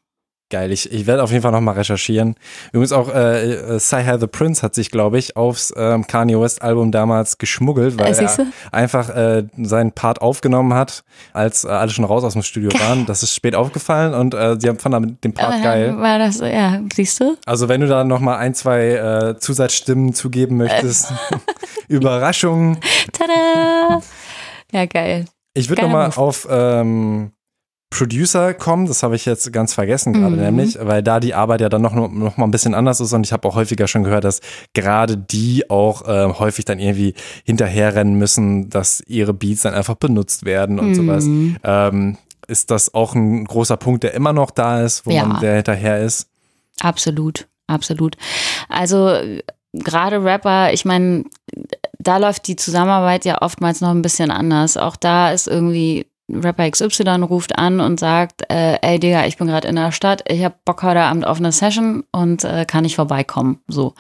Geil, 0.50 0.72
ich, 0.72 0.90
ich 0.94 1.06
werde 1.08 1.24
auf 1.24 1.32
jeden 1.32 1.44
Fall 1.44 1.52
nochmal 1.52 1.76
recherchieren. 1.76 2.36
Übrigens 2.72 2.94
auch 2.94 3.14
äh, 3.14 3.54
äh 3.54 3.80
Sci 3.80 4.18
the 4.18 4.28
Prince 4.28 4.62
hat 4.62 4.76
sich, 4.76 4.92
glaube 4.92 5.18
ich, 5.18 5.36
aufs 5.36 5.74
ähm, 5.76 6.08
Kanye 6.08 6.40
West 6.40 6.62
Album 6.62 6.94
damals 6.94 7.38
geschmuggelt, 7.38 8.00
weil 8.00 8.14
äh, 8.14 8.24
er 8.24 8.48
einfach 8.72 9.10
äh, 9.10 9.44
seinen 9.58 9.92
Part 9.92 10.22
aufgenommen 10.22 10.74
hat, 10.74 11.04
als 11.34 11.66
äh, 11.66 11.68
alle 11.68 11.92
schon 11.92 12.06
raus 12.06 12.24
aus 12.24 12.32
dem 12.32 12.44
Studio 12.44 12.72
waren. 12.80 13.06
Das 13.06 13.24
ist 13.24 13.36
spät 13.36 13.56
aufgefallen 13.56 14.14
und 14.14 14.34
äh, 14.36 14.56
sie 14.58 14.70
haben 14.70 14.80
fanden 14.80 15.20
den 15.22 15.34
Part 15.34 15.56
Aber, 15.56 15.64
geil. 15.64 15.98
War 15.98 16.18
das, 16.18 16.40
ja, 16.40 16.80
siehst 16.94 17.20
du? 17.20 17.36
Also 17.46 17.68
wenn 17.68 17.82
du 17.82 17.88
da 17.88 18.06
nochmal 18.06 18.38
ein, 18.38 18.54
zwei 18.54 18.92
äh, 18.92 19.40
Zusatzstimmen 19.40 20.14
zugeben 20.14 20.56
möchtest, 20.56 21.12
Überraschung. 21.90 22.78
Tada! 23.12 24.02
Ja, 24.72 24.86
geil. 24.86 25.26
Ich 25.54 25.68
würde 25.68 25.82
nochmal 25.82 26.12
auf 26.16 26.48
ähm, 26.50 27.32
Producer 27.90 28.54
kommen, 28.54 28.86
das 28.86 29.02
habe 29.02 29.16
ich 29.16 29.26
jetzt 29.26 29.52
ganz 29.54 29.74
vergessen 29.74 30.14
gerade 30.14 30.36
mhm. 30.36 30.42
nämlich, 30.42 30.78
weil 30.82 31.02
da 31.02 31.20
die 31.20 31.34
Arbeit 31.34 31.62
ja 31.62 31.70
dann 31.70 31.82
noch, 31.82 31.94
noch 31.96 32.38
mal 32.38 32.44
ein 32.44 32.52
bisschen 32.52 32.74
anders 32.74 33.00
ist 33.00 33.14
und 33.14 33.26
ich 33.26 33.32
habe 33.32 33.48
auch 33.48 33.56
häufiger 33.56 33.88
schon 33.88 34.04
gehört, 34.04 34.26
dass 34.26 34.42
gerade 34.74 35.18
die 35.18 35.70
auch 35.70 36.06
äh, 36.08 36.34
häufig 36.34 36.66
dann 36.66 36.80
irgendwie 36.80 37.14
hinterherrennen 37.46 38.16
müssen, 38.16 38.70
dass 38.70 39.02
ihre 39.08 39.34
Beats 39.34 39.62
dann 39.62 39.74
einfach 39.74 39.96
benutzt 39.96 40.44
werden 40.44 40.80
und 40.80 40.90
mhm. 40.90 40.96
sowas. 40.96 41.26
Ähm, 41.64 42.18
ist 42.48 42.72
das 42.72 42.94
auch 42.94 43.16
ein 43.16 43.46
großer 43.46 43.78
Punkt, 43.78 44.04
der 44.04 44.14
immer 44.14 44.34
noch 44.34 44.52
da 44.52 44.82
ist, 44.82 45.06
wo 45.06 45.12
ja. 45.12 45.26
man 45.26 45.42
der 45.42 45.56
hinterher 45.56 46.00
ist? 46.00 46.30
Absolut, 46.82 47.48
absolut. 47.68 48.16
Also 48.70 49.18
gerade 49.74 50.24
Rapper, 50.24 50.74
ich 50.74 50.86
meine, 50.86 51.26
da 52.00 52.18
läuft 52.18 52.48
die 52.48 52.56
Zusammenarbeit 52.56 53.26
ja 53.26 53.42
oftmals 53.42 53.82
noch 53.82 53.90
ein 53.90 54.02
bisschen 54.02 54.32
anders. 54.32 54.78
Auch 54.78 54.96
da 54.96 55.32
ist 55.32 55.48
irgendwie 55.48 56.08
Rapper 56.30 56.70
XY 56.70 57.24
ruft 57.24 57.58
an 57.58 57.80
und 57.80 58.00
sagt, 58.00 58.44
äh, 58.50 58.78
ey 58.82 59.00
Digga, 59.00 59.26
ich 59.26 59.38
bin 59.38 59.48
gerade 59.48 59.68
in 59.68 59.78
der 59.78 59.92
Stadt, 59.94 60.24
ich 60.28 60.44
hab 60.44 60.66
Bock 60.66 60.84
heute 60.84 61.02
Abend 61.02 61.26
auf 61.26 61.38
eine 61.38 61.52
Session 61.52 62.04
und 62.12 62.44
äh, 62.44 62.66
kann 62.66 62.84
ich 62.84 62.96
vorbeikommen. 62.96 63.60
So, 63.68 63.94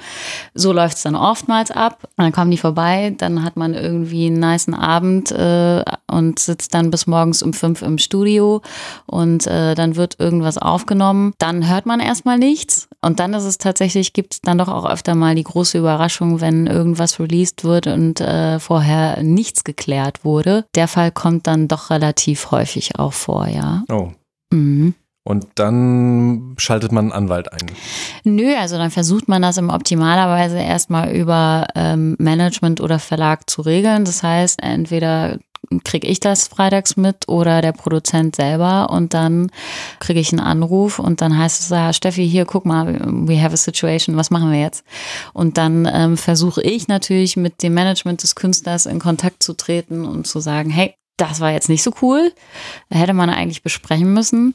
so 0.53 0.73
läuft's 0.73 1.03
dann 1.03 1.15
oftmals 1.15 1.71
ab. 1.71 2.09
Dann 2.17 2.33
kommen 2.33 2.51
die 2.51 2.57
vorbei, 2.57 3.15
dann 3.17 3.43
hat 3.43 3.55
man 3.55 3.73
irgendwie 3.73 4.27
einen 4.27 4.39
niceen 4.39 4.73
Abend 4.73 5.31
äh, 5.31 5.83
und 6.11 6.39
sitzt 6.39 6.73
dann 6.73 6.91
bis 6.91 7.07
morgens 7.07 7.41
um 7.41 7.53
fünf 7.53 7.81
im 7.81 7.97
Studio 7.97 8.61
und 9.05 9.47
äh, 9.47 9.73
dann 9.73 9.95
wird 9.95 10.19
irgendwas 10.19 10.57
aufgenommen. 10.57 11.33
Dann 11.37 11.69
hört 11.69 11.85
man 11.85 12.01
erstmal 12.01 12.37
nichts 12.37 12.89
und 13.01 13.21
dann 13.21 13.33
ist 13.33 13.45
es 13.45 13.57
tatsächlich, 13.57 14.11
gibt's 14.11 14.41
dann 14.41 14.57
doch 14.57 14.67
auch 14.67 14.85
öfter 14.85 15.15
mal 15.15 15.35
die 15.35 15.43
große 15.43 15.77
Überraschung, 15.77 16.41
wenn 16.41 16.67
irgendwas 16.67 17.21
released 17.21 17.63
wird 17.63 17.87
und 17.87 18.19
äh, 18.19 18.59
vorher 18.59 19.23
nichts 19.23 19.63
geklärt 19.63 20.25
wurde. 20.25 20.65
Der 20.75 20.89
Fall 20.89 21.11
kommt 21.11 21.47
dann 21.47 21.69
doch 21.69 21.89
relativ 21.89 22.16
relativ 22.17 22.51
häufig 22.51 22.99
auch 22.99 23.13
vor, 23.13 23.47
ja. 23.47 23.83
Oh. 23.89 24.11
Mhm. 24.51 24.95
Und 25.23 25.45
dann 25.55 26.55
schaltet 26.57 26.93
man 26.93 27.05
einen 27.05 27.11
Anwalt 27.11 27.51
ein. 27.51 27.65
Nö, 28.23 28.55
also 28.55 28.77
dann 28.77 28.91
versucht 28.91 29.27
man 29.27 29.41
das 29.41 29.57
im 29.57 29.69
optimalerweise 29.69 30.57
erstmal 30.57 31.13
über 31.13 31.67
ähm, 31.75 32.15
Management 32.17 32.79
oder 32.79 32.97
Verlag 32.97 33.49
zu 33.49 33.61
regeln. 33.61 34.05
Das 34.05 34.23
heißt, 34.23 34.63
entweder 34.63 35.37
kriege 35.83 36.07
ich 36.07 36.21
das 36.21 36.47
freitags 36.47 36.95
mit 36.95 37.27
oder 37.27 37.61
der 37.61 37.73
Produzent 37.73 38.37
selber 38.37 38.89
und 38.89 39.13
dann 39.13 39.51
kriege 39.99 40.21
ich 40.21 40.31
einen 40.31 40.39
Anruf 40.39 40.97
und 40.97 41.19
dann 41.19 41.37
heißt 41.37 41.59
es, 41.59 41.69
ja, 41.69 41.91
Steffi, 41.91 42.25
hier, 42.25 42.45
guck 42.45 42.65
mal, 42.65 42.97
we 43.27 43.41
have 43.41 43.53
a 43.53 43.57
situation, 43.57 44.15
was 44.15 44.29
machen 44.29 44.49
wir 44.49 44.61
jetzt? 44.61 44.85
Und 45.33 45.57
dann 45.57 45.85
ähm, 45.91 46.15
versuche 46.15 46.61
ich 46.61 46.87
natürlich 46.87 47.35
mit 47.35 47.63
dem 47.63 47.73
Management 47.73 48.23
des 48.23 48.35
Künstlers 48.35 48.85
in 48.85 48.99
Kontakt 48.99 49.43
zu 49.43 49.53
treten 49.55 50.05
und 50.05 50.25
zu 50.25 50.39
sagen, 50.39 50.69
hey, 50.69 50.95
das 51.17 51.39
war 51.39 51.51
jetzt 51.51 51.69
nicht 51.69 51.83
so 51.83 51.91
cool. 52.01 52.31
Hätte 52.89 53.13
man 53.13 53.29
eigentlich 53.29 53.63
besprechen 53.63 54.13
müssen. 54.13 54.53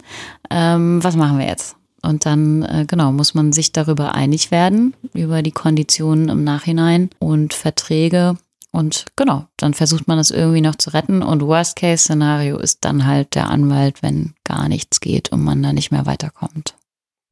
Ähm, 0.50 1.02
was 1.02 1.16
machen 1.16 1.38
wir 1.38 1.46
jetzt? 1.46 1.76
Und 2.02 2.26
dann, 2.26 2.62
äh, 2.62 2.84
genau, 2.86 3.12
muss 3.12 3.34
man 3.34 3.52
sich 3.52 3.72
darüber 3.72 4.14
einig 4.14 4.50
werden, 4.50 4.94
über 5.14 5.42
die 5.42 5.52
Konditionen 5.52 6.28
im 6.28 6.42
Nachhinein 6.44 7.10
und 7.20 7.54
Verträge. 7.54 8.36
Und 8.72 9.06
genau, 9.16 9.46
dann 9.56 9.74
versucht 9.74 10.08
man 10.08 10.18
das 10.18 10.30
irgendwie 10.30 10.62
noch 10.62 10.76
zu 10.76 10.90
retten. 10.90 11.22
Und 11.22 11.42
Worst-Case-Szenario 11.42 12.58
ist 12.58 12.84
dann 12.84 13.06
halt 13.06 13.34
der 13.34 13.50
Anwalt, 13.50 14.02
wenn 14.02 14.34
gar 14.44 14.68
nichts 14.68 15.00
geht 15.00 15.30
und 15.30 15.44
man 15.44 15.62
da 15.62 15.72
nicht 15.72 15.92
mehr 15.92 16.06
weiterkommt. 16.06 16.74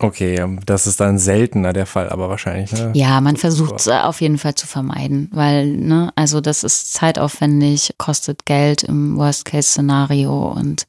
Okay, 0.02 0.36
ähm, 0.36 0.60
das 0.64 0.86
ist 0.86 0.98
dann 0.98 1.18
seltener 1.18 1.74
der 1.74 1.84
Fall, 1.84 2.08
aber 2.08 2.30
wahrscheinlich. 2.30 2.72
Ne? 2.72 2.92
Ja, 2.94 3.20
man 3.20 3.36
versucht 3.36 3.80
es 3.80 3.88
auf 3.88 4.22
jeden 4.22 4.38
Fall 4.38 4.54
zu 4.54 4.66
vermeiden, 4.66 5.28
weil, 5.32 5.68
ne, 5.76 6.10
also 6.16 6.40
das 6.40 6.64
ist 6.64 6.94
zeitaufwendig, 6.94 7.94
kostet 7.98 8.46
Geld 8.46 8.82
im 8.82 9.18
Worst-Case-Szenario 9.18 10.52
und 10.52 10.86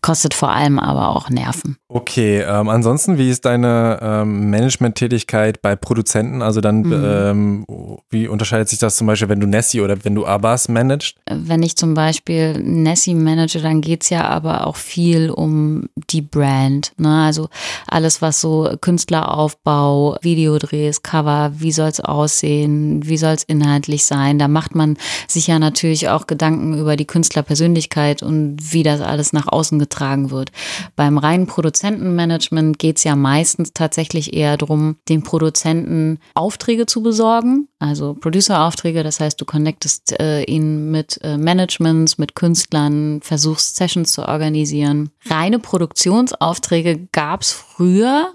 kostet 0.00 0.34
vor 0.34 0.50
allem 0.50 0.78
aber 0.78 1.10
auch 1.10 1.30
Nerven. 1.30 1.76
Okay, 1.88 2.40
ähm, 2.40 2.68
ansonsten, 2.68 3.18
wie 3.18 3.30
ist 3.30 3.44
deine 3.44 3.98
ähm, 4.00 4.48
Management-Tätigkeit 4.50 5.60
bei 5.60 5.74
Produzenten? 5.74 6.40
Also 6.40 6.60
dann, 6.60 6.82
mhm. 6.82 7.04
ähm, 7.04 7.66
wie 8.10 8.28
unterscheidet 8.28 8.68
sich 8.68 8.78
das 8.78 8.96
zum 8.96 9.06
Beispiel, 9.06 9.28
wenn 9.28 9.40
du 9.40 9.48
Nessie 9.48 9.80
oder 9.80 9.96
wenn 10.04 10.14
du 10.14 10.24
Abbas 10.26 10.68
managst? 10.68 11.16
Wenn 11.28 11.62
ich 11.62 11.76
zum 11.76 11.94
Beispiel 11.94 12.60
Nessie 12.62 13.14
manage, 13.14 13.60
dann 13.60 13.80
geht 13.80 14.04
es 14.04 14.10
ja 14.10 14.28
aber 14.28 14.66
auch 14.66 14.76
viel 14.76 15.30
um 15.30 15.88
die 16.10 16.22
Brand. 16.22 16.92
Ne? 16.96 17.24
Also 17.24 17.48
alles, 17.88 18.22
was 18.22 18.40
so 18.40 18.72
Künstleraufbau, 18.80 20.16
Videodrehs, 20.22 21.02
Cover, 21.02 21.52
wie 21.56 21.72
soll 21.72 21.88
es 21.88 22.00
aussehen, 22.00 23.06
wie 23.06 23.16
soll 23.16 23.34
es 23.34 23.42
inhaltlich 23.42 24.04
sein? 24.04 24.38
Da 24.38 24.46
macht 24.46 24.74
man 24.74 24.96
sich 25.26 25.48
ja 25.48 25.58
natürlich 25.58 26.08
auch 26.08 26.28
Gedanken 26.28 26.78
über 26.78 26.96
die 26.96 27.06
Künstlerpersönlichkeit 27.06 28.22
und 28.22 28.58
wie 28.72 28.84
das 28.84 29.00
alles 29.00 29.32
nach 29.32 29.48
außen 29.48 29.59
außen 29.60 29.78
getragen 29.78 30.30
wird. 30.30 30.50
Beim 30.96 31.18
reinen 31.18 31.46
Produzentenmanagement 31.46 32.78
geht 32.78 32.96
es 32.96 33.04
ja 33.04 33.14
meistens 33.14 33.72
tatsächlich 33.74 34.32
eher 34.32 34.56
darum, 34.56 34.96
den 35.08 35.22
Produzenten 35.22 36.18
Aufträge 36.34 36.86
zu 36.86 37.02
besorgen, 37.02 37.68
also 37.78 38.14
Producer-Aufträge, 38.14 39.02
das 39.02 39.20
heißt, 39.20 39.40
du 39.40 39.44
connectest 39.44 40.18
äh, 40.18 40.42
ihn 40.44 40.90
mit 40.90 41.18
äh, 41.22 41.36
Managements, 41.36 42.18
mit 42.18 42.34
Künstlern, 42.34 43.20
versuchst 43.22 43.76
Sessions 43.76 44.12
zu 44.12 44.26
organisieren. 44.26 45.10
Reine 45.26 45.58
Produktionsaufträge 45.58 47.08
gab 47.12 47.42
es 47.42 47.52
früher, 47.52 47.69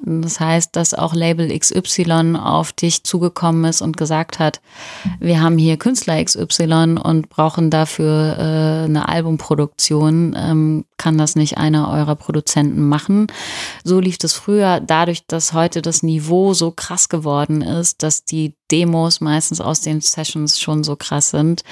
das 0.04 0.40
heißt, 0.40 0.76
dass 0.76 0.96
auch 0.96 1.14
Label 1.14 1.58
XY 1.58 2.36
auf 2.36 2.74
dich 2.74 3.04
zugekommen 3.04 3.66
ist 3.66 3.82
und 3.82 3.96
gesagt 3.96 4.40
hat, 4.40 4.60
wir 5.20 5.40
haben 5.40 5.58
hier 5.60 5.78
Künstler 5.78 6.24
XY 6.24 6.98
und 7.04 7.30
brauchen 7.30 7.70
dafür 7.70 8.38
äh, 8.40 8.86
eine 8.86 9.08
Albumproduktion, 9.08 10.36
ähm, 10.36 10.86
kann 10.98 11.20
das 11.20 11.36
nicht 11.36 11.58
einer 11.60 11.92
eurer 11.92 12.16
Produzenten 12.16 12.88
machen. 12.88 13.28
So 13.84 14.00
lief 14.00 14.18
das 14.18 14.34
früher, 14.34 14.80
dadurch, 14.80 15.28
dass 15.28 15.54
heute 15.54 15.84
das 15.84 16.02
Niveau 16.02 16.56
so 16.56 16.72
krass 16.72 17.08
geworden 17.10 17.62
ist, 17.62 18.02
dass 18.02 18.26
die 18.26 18.56
Demos 18.72 19.22
meistens 19.22 19.62
aus 19.62 19.82
den 19.82 20.02
Sessions 20.02 20.60
schon 20.60 20.84
so 20.84 20.96
krass 20.96 21.30
sind, 21.30 21.64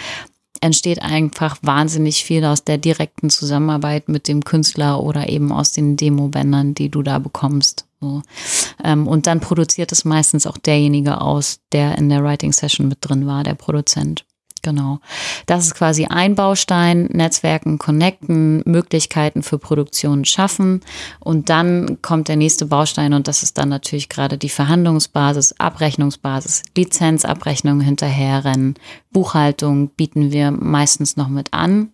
entsteht 0.61 1.01
einfach 1.01 1.57
wahnsinnig 1.61 2.23
viel 2.23 2.45
aus 2.45 2.63
der 2.63 2.77
direkten 2.77 3.29
Zusammenarbeit 3.29 4.07
mit 4.07 4.27
dem 4.27 4.43
Künstler 4.43 5.01
oder 5.01 5.29
eben 5.29 5.51
aus 5.51 5.71
den 5.71 5.97
Demo-Bändern, 5.97 6.73
die 6.73 6.89
du 6.89 7.03
da 7.03 7.19
bekommst. 7.19 7.85
So. 7.99 8.21
Ähm, 8.83 9.07
und 9.07 9.27
dann 9.27 9.39
produziert 9.39 9.91
es 9.91 10.05
meistens 10.05 10.45
auch 10.47 10.57
derjenige 10.57 11.21
aus, 11.21 11.59
der 11.71 11.97
in 11.97 12.09
der 12.09 12.23
Writing 12.23 12.53
Session 12.53 12.87
mit 12.87 12.99
drin 13.01 13.25
war, 13.25 13.43
der 13.43 13.55
Produzent. 13.55 14.25
Genau. 14.63 14.99
Das 15.45 15.65
ist 15.65 15.75
quasi 15.75 16.05
ein 16.05 16.35
Baustein, 16.35 17.09
Netzwerken 17.11 17.77
connecten, 17.77 18.63
Möglichkeiten 18.65 19.43
für 19.43 19.59
Produktion 19.59 20.23
schaffen. 20.23 20.79
Und 21.19 21.49
dann 21.49 22.01
kommt 22.01 22.29
der 22.29 22.37
nächste 22.37 22.65
Baustein 22.65 23.13
und 23.13 23.27
das 23.27 23.43
ist 23.43 23.57
dann 23.57 23.67
natürlich 23.67 24.07
gerade 24.07 24.37
die 24.37 24.49
Verhandlungsbasis, 24.49 25.59
Abrechnungsbasis, 25.59 26.63
Lizenzabrechnung 26.77 27.81
hinterherrennen, 27.81 28.75
Buchhaltung 29.11 29.89
bieten 29.89 30.31
wir 30.31 30.51
meistens 30.51 31.17
noch 31.17 31.27
mit 31.27 31.53
an. 31.53 31.91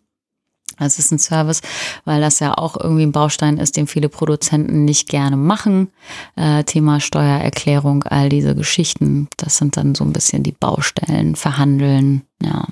Das 0.80 1.00
ist 1.00 1.12
ein 1.12 1.20
Service, 1.20 1.62
weil 2.06 2.22
das 2.22 2.40
ja 2.40 2.58
auch 2.58 2.78
irgendwie 2.80 3.04
ein 3.04 3.12
Baustein 3.12 3.58
ist, 3.58 3.78
den 3.78 3.88
viele 3.88 4.10
Produzenten 4.10 4.86
nicht 4.86 5.10
gerne 5.10 5.38
machen. 5.38 5.92
Äh, 6.36 6.64
Thema 6.64 7.00
Steuererklärung, 7.00 8.04
all 8.04 8.30
diese 8.30 8.56
Geschichten, 8.56 9.28
das 9.38 9.58
sind 9.58 9.78
dann 9.78 9.96
so 9.96 10.04
ein 10.04 10.14
bisschen 10.14 10.44
die 10.44 10.52
Baustellen, 10.52 11.36
Verhandeln, 11.36 12.24
ja. 12.42 12.66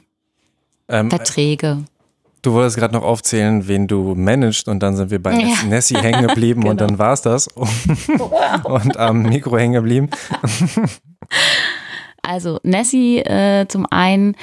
Ähm, 0.90 1.10
Verträge. 1.10 1.84
Du 2.42 2.54
wolltest 2.54 2.78
gerade 2.78 2.94
noch 2.94 3.04
aufzählen, 3.04 3.68
wen 3.68 3.88
du 3.88 4.16
managst 4.16 4.70
und 4.70 4.80
dann 4.82 4.96
sind 4.96 5.12
wir 5.12 5.22
bei 5.22 5.34
ja. 5.34 5.56
Nessie 5.68 5.98
hängen 5.98 6.28
geblieben 6.28 6.62
genau. 6.62 6.72
und 6.72 6.82
dann 6.82 6.98
war 6.98 7.14
es 7.14 7.22
das 7.22 7.48
und 8.64 8.98
am 8.98 9.24
Mikro 9.24 9.58
hängen 9.58 9.74
geblieben. 9.74 10.10
Also 12.22 12.60
Nessie 12.64 13.20
äh, 13.20 13.68
zum 13.68 13.86
einen, 13.90 14.36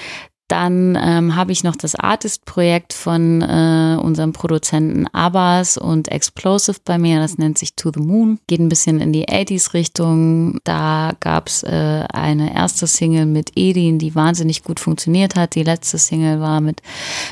dann 0.48 0.98
ähm, 1.00 1.36
habe 1.36 1.52
ich 1.52 1.64
noch 1.64 1.74
das 1.74 1.94
Artist-Projekt 1.94 2.92
von 2.92 3.40
äh, 3.40 3.96
unserem 4.00 4.32
Produzenten 4.32 5.06
Abbas 5.08 5.78
und 5.78 6.08
Explosive 6.08 6.78
bei 6.84 6.98
mir. 6.98 7.18
Das 7.18 7.38
nennt 7.38 7.56
sich 7.56 7.74
To 7.76 7.90
the 7.94 8.00
Moon. 8.00 8.38
Geht 8.46 8.60
ein 8.60 8.68
bisschen 8.68 9.00
in 9.00 9.12
die 9.12 9.26
80s-Richtung. 9.26 10.58
Da 10.64 11.12
gab 11.20 11.48
es 11.48 11.62
äh, 11.62 12.04
eine 12.12 12.54
erste 12.54 12.86
Single 12.86 13.24
mit 13.24 13.52
Edin, 13.56 13.98
die 13.98 14.14
wahnsinnig 14.14 14.62
gut 14.64 14.80
funktioniert 14.80 15.34
hat. 15.34 15.54
Die 15.54 15.62
letzte 15.62 15.96
Single 15.96 16.40
war 16.40 16.60
mit 16.60 16.82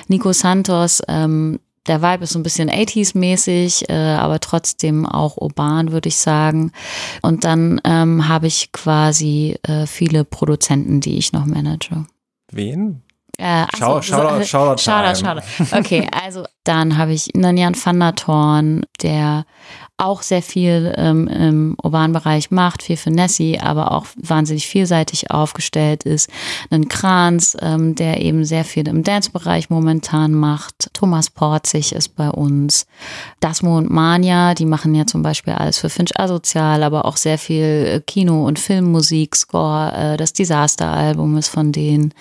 Nico 0.09 0.33
Santos. 0.33 1.03
Ähm, 1.07 1.61
der 1.87 2.01
Vibe 2.01 2.25
ist 2.25 2.31
so 2.31 2.39
ein 2.39 2.45
bisschen 2.45 2.71
80s-mäßig, 2.71 3.91
äh, 3.91 4.15
aber 4.15 4.41
trotzdem 4.41 5.05
auch 5.05 5.37
urban, 5.37 5.93
würde 5.93 6.09
ich 6.09 6.17
sagen. 6.17 6.73
Und 7.23 7.45
dann 7.45 7.81
ähm, 7.85 8.29
habe 8.29 8.47
ich 8.47 8.73
quasi 8.73 9.57
äh, 9.65 9.87
viele 9.87 10.25
Produzenten, 10.25 11.01
die 11.01 11.19
ich 11.19 11.33
noch 11.33 11.45
manage. 11.45 12.07
Wen? 12.53 13.03
Äh, 13.39 13.66
Schau, 13.79 13.97
so, 13.97 14.03
Shoutout, 14.03 14.45
Shoutout, 14.47 14.83
Shoutout, 14.83 15.16
Shoutout. 15.16 15.79
Okay, 15.79 16.09
also 16.12 16.45
dann 16.65 16.97
habe 16.99 17.12
ich 17.12 17.31
Nanjan 17.35 17.74
van 17.74 17.99
der 17.99 18.15
Thorn, 18.15 18.83
der 19.03 19.45
auch 19.98 20.23
sehr 20.23 20.43
viel 20.43 20.93
ähm, 20.97 21.28
im 21.28 21.77
urbanen 21.82 22.12
Bereich 22.12 22.51
macht, 22.51 22.82
viel 22.82 22.97
für 22.97 23.10
Nessie, 23.10 23.60
aber 23.60 23.93
auch 23.93 24.06
wahnsinnig 24.16 24.66
vielseitig 24.66 25.31
aufgestellt 25.31 26.02
ist. 26.05 26.28
Einen 26.70 26.89
Kranz, 26.89 27.56
ähm, 27.60 27.94
der 27.94 28.20
eben 28.20 28.44
sehr 28.44 28.64
viel 28.64 28.89
im 28.89 29.05
Dance-Bereich 29.05 29.70
momentan 29.70 30.32
macht. 30.32 30.90
Thomas 30.93 31.31
Porzig 31.31 31.93
ist 31.93 32.16
bei 32.16 32.28
uns. 32.31 32.86
Dasmo 33.40 33.78
und 33.78 33.90
Mania, 33.90 34.55
die 34.55 34.66
machen 34.66 34.94
ja 34.94 35.06
zum 35.06 35.23
Beispiel 35.23 35.52
alles 35.52 35.78
für 35.78 35.89
Finch 35.89 36.19
Asozial, 36.19 36.82
aber 36.82 37.05
auch 37.05 37.16
sehr 37.16 37.39
viel 37.39 37.62
äh, 37.62 38.01
Kino- 38.01 38.47
und 38.47 38.59
Filmmusik, 38.59 39.36
Score. 39.36 39.93
Äh, 39.93 40.16
das 40.16 40.32
Disaster-Album 40.32 41.36
ist 41.36 41.48
von 41.48 41.70
denen. 41.70 42.12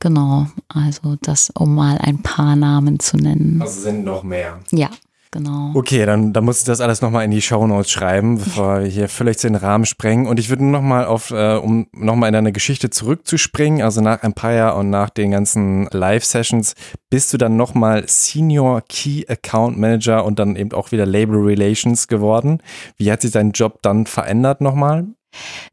Genau, 0.00 0.48
also 0.68 1.16
das, 1.22 1.50
um 1.54 1.74
mal 1.74 1.96
ein 1.98 2.22
paar 2.22 2.56
Namen 2.56 3.00
zu 3.00 3.16
nennen. 3.16 3.60
Also 3.62 3.80
sind 3.80 4.04
noch 4.04 4.22
mehr. 4.22 4.60
Ja. 4.70 4.90
Genau. 5.34 5.70
Okay, 5.74 6.04
dann, 6.04 6.34
dann 6.34 6.44
muss 6.44 6.58
ich 6.58 6.64
das 6.64 6.82
alles 6.82 7.00
nochmal 7.00 7.24
in 7.24 7.30
die 7.30 7.40
Shownotes 7.40 7.90
schreiben, 7.90 8.36
bevor 8.36 8.80
wir 8.80 8.86
hier 8.86 9.08
völlig 9.08 9.38
den 9.38 9.54
Rahmen 9.54 9.86
sprengen. 9.86 10.26
Und 10.26 10.38
ich 10.38 10.50
würde 10.50 10.62
nochmal 10.62 11.06
auf, 11.06 11.30
äh, 11.30 11.56
um 11.56 11.86
nochmal 11.92 12.28
in 12.28 12.34
deine 12.34 12.52
Geschichte 12.52 12.90
zurückzuspringen, 12.90 13.80
also 13.80 14.02
nach 14.02 14.22
Empire 14.22 14.74
und 14.74 14.90
nach 14.90 15.08
den 15.08 15.30
ganzen 15.30 15.88
Live-Sessions, 15.90 16.74
bist 17.08 17.32
du 17.32 17.38
dann 17.38 17.56
nochmal 17.56 18.04
Senior 18.06 18.82
Key 18.86 19.24
Account 19.26 19.78
Manager 19.78 20.22
und 20.26 20.38
dann 20.38 20.54
eben 20.54 20.72
auch 20.72 20.92
wieder 20.92 21.06
Label 21.06 21.36
Relations 21.36 22.08
geworden. 22.08 22.62
Wie 22.98 23.10
hat 23.10 23.22
sich 23.22 23.30
dein 23.30 23.52
Job 23.52 23.78
dann 23.80 24.04
verändert 24.04 24.60
nochmal? 24.60 25.06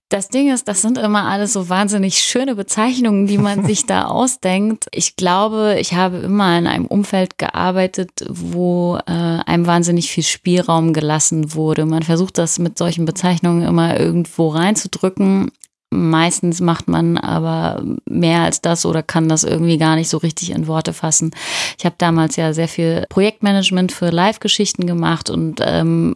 Das 0.09 0.29
Ding 0.29 0.51
ist, 0.51 0.67
das 0.67 0.81
sind 0.81 0.97
immer 0.97 1.25
alles 1.25 1.53
so 1.53 1.69
wahnsinnig 1.69 2.17
schöne 2.17 2.55
Bezeichnungen, 2.55 3.27
die 3.27 3.37
man 3.37 3.63
sich 3.65 3.85
da 3.85 4.05
ausdenkt. 4.07 4.87
Ich 4.91 5.15
glaube, 5.15 5.77
ich 5.79 5.93
habe 5.93 6.17
immer 6.17 6.57
in 6.57 6.65
einem 6.65 6.87
Umfeld 6.87 7.37
gearbeitet, 7.37 8.25
wo 8.27 8.97
äh, 9.05 9.11
einem 9.11 9.67
wahnsinnig 9.67 10.09
viel 10.09 10.23
Spielraum 10.23 10.93
gelassen 10.93 11.53
wurde. 11.53 11.85
Man 11.85 12.01
versucht 12.01 12.39
das 12.39 12.57
mit 12.57 12.77
solchen 12.77 13.05
Bezeichnungen 13.05 13.61
immer 13.61 13.99
irgendwo 13.99 14.47
reinzudrücken. 14.49 15.51
Meistens 15.91 16.59
macht 16.59 16.87
man 16.87 17.17
aber 17.17 17.83
mehr 18.05 18.41
als 18.41 18.61
das 18.61 18.85
oder 18.85 19.01
kann 19.01 19.27
das 19.27 19.43
irgendwie 19.43 19.77
gar 19.77 19.95
nicht 19.95 20.09
so 20.09 20.17
richtig 20.17 20.51
in 20.51 20.67
Worte 20.67 20.93
fassen. 20.93 21.31
Ich 21.77 21.85
habe 21.85 21.95
damals 21.97 22.35
ja 22.35 22.53
sehr 22.53 22.67
viel 22.67 23.05
Projektmanagement 23.09 23.91
für 23.91 24.09
Live-Geschichten 24.09 24.85
gemacht 24.85 25.31
und 25.31 25.61
ähm, 25.63 26.13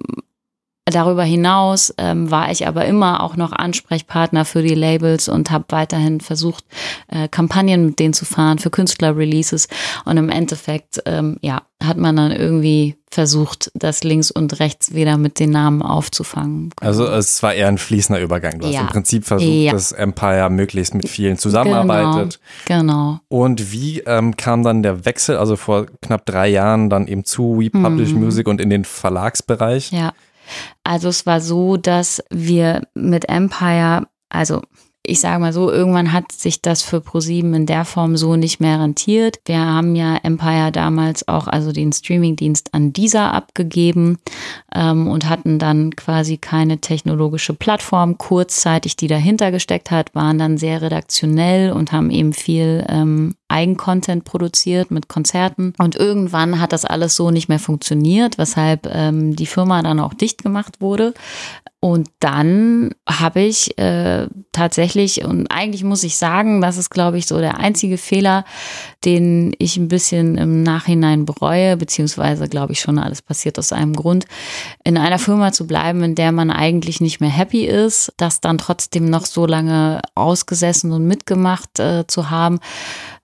Darüber 0.85 1.23
hinaus 1.23 1.93
ähm, 1.97 2.30
war 2.30 2.51
ich 2.51 2.68
aber 2.68 2.84
immer 2.84 3.23
auch 3.23 3.38
noch 3.38 3.53
Ansprechpartner 3.53 4.43
für 4.43 4.61
die 4.61 4.76
Labels 4.76 5.30
und 5.30 5.49
habe 5.49 5.64
weiterhin 5.69 6.19
versucht, 6.19 6.65
äh, 7.07 7.30
Kampagnen 7.30 7.85
mit 7.85 7.99
denen 7.99 8.14
zu 8.14 8.26
fahren 8.26 8.60
für 8.60 8.69
Künstler-Releases. 8.69 9.69
Und 10.03 10.18
im 10.18 10.27
Endeffekt, 10.27 11.01
ähm, 11.05 11.38
ja, 11.41 11.61
hat 11.81 11.97
man 11.97 12.18
dann 12.18 12.31
irgendwie 12.31 12.97
versucht, 13.10 13.72
das 13.76 14.03
links 14.03 14.30
und 14.30 14.60
rechts 14.60 14.93
wieder 14.93 15.18
mit 15.18 15.39
den 15.39 15.51
Namen 15.51 15.81
aufzufangen. 15.81 16.72
Also 16.81 17.05
es 17.05 17.41
war 17.43 17.53
eher 17.53 17.69
ein 17.69 17.77
fließender 17.77 18.22
Übergang. 18.22 18.60
Du 18.60 18.68
ja. 18.68 18.80
hast 18.80 18.81
im 18.81 18.88
Prinzip 18.88 19.26
versucht, 19.26 19.49
ja. 19.49 19.72
dass 19.72 19.93
Empire 19.93 20.49
möglichst 20.49 20.95
mit 20.95 21.07
vielen 21.07 21.38
zusammenarbeitet. 21.38 22.39
Genau. 22.65 22.81
genau. 22.81 23.19
Und 23.30 23.72
wie 23.72 23.99
ähm, 24.01 24.35
kam 24.35 24.64
dann 24.64 24.84
der 24.84 25.05
Wechsel, 25.05 25.38
also 25.38 25.55
vor 25.55 25.85
knapp 26.01 26.26
drei 26.26 26.49
Jahren 26.49 26.89
dann 26.89 27.07
eben 27.07 27.23
zu 27.23 27.57
We 27.57 27.69
Publish 27.69 28.11
mhm. 28.11 28.26
Music 28.26 28.47
und 28.47 28.60
in 28.60 28.69
den 28.69 28.84
Verlagsbereich? 28.84 29.91
Ja. 29.91 30.14
Also 30.84 31.10
es 31.10 31.26
war 31.26 31.42
so, 31.42 31.78
dass 31.78 32.24
wir 32.30 32.82
mit 32.94 33.30
Empire, 33.30 34.08
also 34.30 34.62
ich 35.06 35.20
sage 35.20 35.40
mal 35.40 35.52
so, 35.52 35.70
irgendwann 35.70 36.14
hat 36.14 36.32
sich 36.32 36.62
das 36.62 36.82
für 36.82 37.02
ProSieben 37.02 37.54
in 37.54 37.66
der 37.66 37.84
Form 37.84 38.16
so 38.16 38.38
nicht 38.38 38.62
mehr 38.62 38.80
rentiert. 38.80 39.38
Wir 39.46 39.60
haben 39.60 39.96
ja 39.96 40.16
Empire 40.24 40.72
damals 40.72 41.28
auch, 41.28 41.48
also 41.48 41.74
den 41.74 41.92
Streamingdienst 41.92 42.74
an 42.74 42.94
dieser 42.94 43.34
abgegeben 43.34 44.18
ähm, 44.74 45.08
und 45.08 45.28
hatten 45.28 45.60
dann 45.60 45.94
quasi 45.98 46.38
keine 46.38 46.78
technologische 46.78 47.54
Plattform 47.54 48.18
kurzzeitig, 48.18 48.96
die 48.96 49.08
dahinter 49.08 49.52
gesteckt 49.52 49.92
hat, 49.92 50.16
waren 50.16 50.38
dann 50.38 50.58
sehr 50.58 50.82
redaktionell 50.82 51.74
und 51.74 51.92
haben 51.92 52.10
eben 52.10 52.32
viel 52.32 52.86
ähm, 52.88 53.36
Eigencontent 53.54 54.26
produziert 54.26 54.90
mit 54.90 55.08
Konzerten. 55.08 55.74
Und 55.78 55.96
irgendwann 55.96 56.60
hat 56.60 56.74
das 56.74 56.86
alles 56.86 57.16
so 57.16 57.30
nicht 57.30 57.50
mehr 57.50 57.60
funktioniert, 57.60 58.38
weshalb 58.38 58.88
ähm, 58.92 59.36
die 59.36 59.46
Firma 59.46 59.82
dann 59.84 60.00
auch 60.00 60.16
dicht 60.16 60.42
gemacht 60.42 60.82
wurde. 60.82 61.14
Und 61.84 62.10
dann 62.22 62.92
habe 63.06 63.42
ich 63.42 63.78
äh, 63.78 64.28
tatsächlich, 64.54 65.26
und 65.26 65.48
eigentlich 65.48 65.84
muss 65.84 66.06
ich 66.06 66.16
sagen, 66.16 66.62
das 66.62 66.78
ist, 66.78 66.90
glaube 66.90 67.18
ich, 67.18 67.28
so 67.28 67.40
der 67.40 67.58
einzige 67.58 67.98
Fehler, 67.98 68.46
den 69.04 69.54
ich 69.60 69.76
ein 69.76 69.90
bisschen 69.90 70.38
im 70.38 70.64
Nachhinein 70.64 71.26
bereue, 71.26 71.76
beziehungsweise 71.76 72.48
glaube 72.48 72.72
ich 72.72 72.80
schon, 72.80 73.00
alles 73.00 73.22
passiert 73.22 73.60
aus 73.60 73.74
einem 73.74 73.98
Grund, 73.98 74.28
in 74.86 74.98
einer 74.98 75.20
Firma 75.20 75.52
zu 75.52 75.68
bleiben, 75.68 76.02
in 76.04 76.16
der 76.16 76.32
man 76.32 76.52
eigentlich 76.52 77.02
nicht 77.02 77.20
mehr 77.20 77.30
happy 77.30 77.66
ist, 77.66 78.14
das 78.16 78.40
dann 78.40 78.58
trotzdem 78.58 79.10
noch 79.10 79.26
so 79.26 79.46
lange 79.46 80.00
ausgesessen 80.16 80.94
und 80.94 81.06
mitgemacht 81.06 81.80
äh, 81.80 82.08
zu 82.08 82.30
haben 82.30 82.62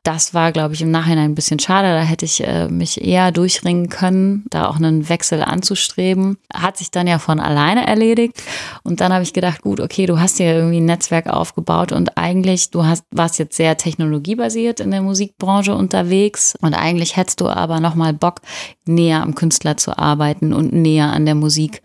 das 0.09 0.33
war, 0.33 0.51
glaube 0.51 0.73
ich, 0.73 0.81
im 0.81 0.89
Nachhinein 0.89 1.25
ein 1.25 1.35
bisschen 1.35 1.59
schade. 1.59 1.89
Da 1.89 2.01
hätte 2.01 2.25
ich 2.25 2.43
äh, 2.43 2.67
mich 2.67 3.05
eher 3.05 3.31
durchringen 3.31 3.89
können, 3.89 4.43
da 4.49 4.67
auch 4.67 4.77
einen 4.77 5.07
Wechsel 5.07 5.43
anzustreben. 5.43 6.39
Hat 6.51 6.77
sich 6.77 6.89
dann 6.89 7.05
ja 7.05 7.19
von 7.19 7.39
alleine 7.39 7.85
erledigt. 7.85 8.41
Und 8.81 9.01
dann 9.01 9.13
habe 9.13 9.21
ich 9.21 9.33
gedacht, 9.33 9.61
gut, 9.61 9.79
okay, 9.79 10.07
du 10.07 10.19
hast 10.19 10.39
dir 10.39 10.51
irgendwie 10.51 10.79
ein 10.79 10.85
Netzwerk 10.85 11.27
aufgebaut 11.27 11.91
und 11.91 12.17
eigentlich, 12.17 12.71
du 12.71 12.85
hast, 12.85 13.03
warst 13.11 13.37
jetzt 13.37 13.55
sehr 13.55 13.77
technologiebasiert 13.77 14.79
in 14.79 14.89
der 14.89 15.03
Musikbranche 15.03 15.75
unterwegs 15.75 16.55
und 16.59 16.73
eigentlich 16.73 17.15
hättest 17.15 17.39
du 17.41 17.47
aber 17.47 17.79
nochmal 17.79 18.13
Bock, 18.13 18.41
näher 18.87 19.21
am 19.21 19.35
Künstler 19.35 19.77
zu 19.77 19.95
arbeiten 19.95 20.53
und 20.53 20.73
näher 20.73 21.13
an 21.13 21.27
der 21.27 21.35
Musik. 21.35 21.83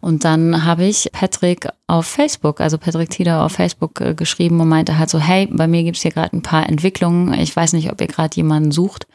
Und 0.00 0.24
dann 0.24 0.64
habe 0.64 0.84
ich 0.84 1.10
Patrick 1.10 1.66
auf 1.86 2.06
Facebook, 2.06 2.60
also 2.60 2.78
Patrick 2.78 3.10
Tieder 3.10 3.42
auf 3.42 3.52
Facebook 3.52 4.00
äh, 4.00 4.14
geschrieben 4.14 4.60
und 4.60 4.68
meinte 4.68 4.98
halt 4.98 5.10
so, 5.10 5.18
hey, 5.18 5.48
bei 5.50 5.66
mir 5.66 5.82
gibt 5.82 5.96
es 5.96 6.02
hier 6.02 6.12
gerade 6.12 6.34
ein 6.36 6.42
paar 6.42 6.68
Entwicklungen. 6.68 7.34
Ich 7.34 7.54
weiß 7.54 7.63
nicht, 7.72 7.90
ob 7.90 8.00
ihr 8.00 8.06
gerade 8.06 8.36
jemanden 8.36 8.72
sucht, 8.72 9.06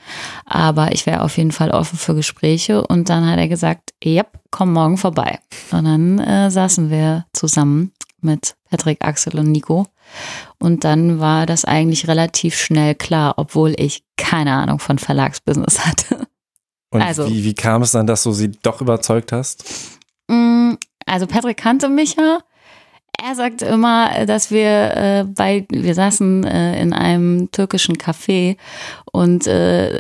aber 0.46 0.92
ich 0.92 1.06
wäre 1.06 1.22
auf 1.22 1.38
jeden 1.38 1.52
Fall 1.52 1.72
offen 1.72 1.98
für 1.98 2.16
Gespräche. 2.16 2.86
Und 2.86 3.10
dann 3.10 3.26
hat 3.26 3.38
er 3.38 3.48
gesagt, 3.48 3.92
ja, 4.04 4.24
komm 4.52 4.74
morgen 4.74 4.98
vorbei. 4.98 5.40
Und 5.72 5.86
dann 5.86 6.20
äh, 6.20 6.50
saßen 6.50 6.90
wir 6.90 7.26
zusammen 7.34 7.92
mit 8.22 8.56
Patrick, 8.70 9.04
Axel 9.04 9.38
und 9.40 9.52
Nico. 9.52 9.88
Und 10.58 10.84
dann 10.84 11.20
war 11.20 11.46
das 11.46 11.66
eigentlich 11.66 12.08
relativ 12.08 12.56
schnell 12.56 12.96
klar, 12.96 13.36
obwohl 13.38 13.74
ich 13.78 14.04
keine 14.18 14.54
Ahnung 14.54 14.80
von 14.80 14.98
Verlagsbusiness 14.98 15.86
hatte. 15.86 16.28
Und 16.92 17.02
also, 17.02 17.30
wie, 17.30 17.44
wie 17.44 17.54
kam 17.54 17.84
es 17.84 17.92
dann, 17.92 18.08
dass 18.08 18.24
du 18.24 18.32
sie 18.32 18.52
doch 18.52 18.82
überzeugt 18.82 19.32
hast? 19.32 19.64
Mm, 20.28 20.74
also 21.06 21.28
Patrick 21.28 21.58
kannte 21.58 21.90
mich 21.90 22.16
ja. 22.16 22.40
Er 23.26 23.36
sagt 23.36 23.62
immer, 23.62 24.26
dass 24.26 24.52
wir 24.52 24.96
äh, 24.96 25.26
bei, 25.26 25.66
wir 25.70 25.94
saßen 25.94 26.44
äh, 26.46 26.82
in 26.82 26.94
einem 26.94 27.52
türkischen 27.52 27.98
Café 27.98 28.58
und 29.12 29.48
äh, 29.48 30.00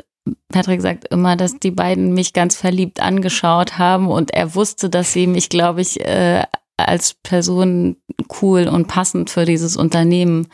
Patrick 0.49 0.81
sagt 0.81 1.07
immer, 1.11 1.35
dass 1.35 1.57
die 1.59 1.71
beiden 1.71 2.13
mich 2.13 2.33
ganz 2.33 2.55
verliebt 2.55 3.01
angeschaut 3.01 3.77
haben 3.77 4.07
und 4.07 4.31
er 4.31 4.55
wusste, 4.55 4.89
dass 4.89 5.13
sie 5.13 5.27
mich, 5.27 5.49
glaube 5.49 5.81
ich, 5.81 5.99
äh, 6.05 6.43
als 6.87 7.15
Person 7.15 7.97
cool 8.41 8.67
und 8.67 8.87
passend 8.87 9.29
für 9.29 9.45
dieses 9.45 9.77
Unternehmen 9.77 10.47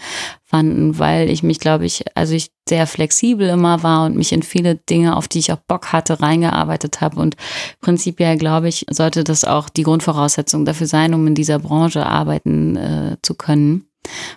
fanden, 0.43 0.97
weil 0.99 1.29
ich 1.29 1.43
mich, 1.43 1.59
glaube 1.59 1.85
ich, 1.85 2.05
also 2.15 2.33
ich 2.33 2.51
sehr 2.67 2.87
flexibel 2.87 3.49
immer 3.49 3.83
war 3.83 4.05
und 4.05 4.15
mich 4.15 4.31
in 4.31 4.43
viele 4.43 4.75
Dinge, 4.75 5.15
auf 5.15 5.27
die 5.27 5.39
ich 5.39 5.51
auch 5.51 5.59
Bock 5.67 5.91
hatte, 5.91 6.21
reingearbeitet 6.21 7.01
habe. 7.01 7.19
Und 7.19 7.35
prinzipiell, 7.81 8.37
glaube 8.37 8.67
ich, 8.67 8.85
sollte 8.89 9.23
das 9.23 9.43
auch 9.43 9.69
die 9.69 9.83
Grundvoraussetzung 9.83 10.65
dafür 10.65 10.87
sein, 10.87 11.13
um 11.13 11.27
in 11.27 11.35
dieser 11.35 11.59
Branche 11.59 12.05
arbeiten 12.05 12.75
äh, 12.75 13.17
zu 13.21 13.35
können. 13.35 13.85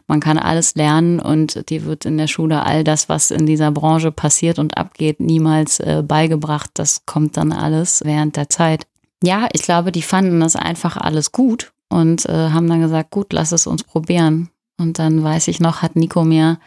Man 0.06 0.20
kann 0.20 0.38
alles 0.38 0.74
lernen 0.74 1.20
und 1.20 1.68
dir 1.68 1.84
wird 1.84 2.06
in 2.06 2.16
der 2.16 2.26
Schule 2.26 2.64
all 2.64 2.84
das, 2.84 3.08
was 3.10 3.30
in 3.30 3.44
dieser 3.44 3.70
Branche 3.70 4.10
passiert 4.10 4.58
und 4.58 4.78
abgeht, 4.78 5.20
niemals 5.20 5.78
äh, 5.80 6.02
beigebracht. 6.06 6.70
Das 6.74 7.04
kommt 7.04 7.36
dann 7.36 7.52
alles 7.52 8.02
während 8.04 8.36
der 8.36 8.48
Zeit. 8.48 8.86
Ja, 9.22 9.48
ich 9.52 9.62
glaube, 9.62 9.92
die 9.92 10.02
fanden 10.02 10.40
das 10.40 10.56
einfach 10.56 10.96
alles 10.96 11.32
gut 11.32 11.72
und 11.88 12.26
äh, 12.26 12.50
haben 12.50 12.68
dann 12.68 12.80
gesagt, 12.80 13.10
gut, 13.10 13.32
lass 13.32 13.52
es 13.52 13.66
uns 13.66 13.84
probieren. 13.84 14.50
Und 14.80 15.00
dann 15.00 15.24
weiß 15.24 15.48
ich 15.48 15.58
noch, 15.58 15.82
hat 15.82 15.96
Nico 15.96 16.22
mir 16.22 16.60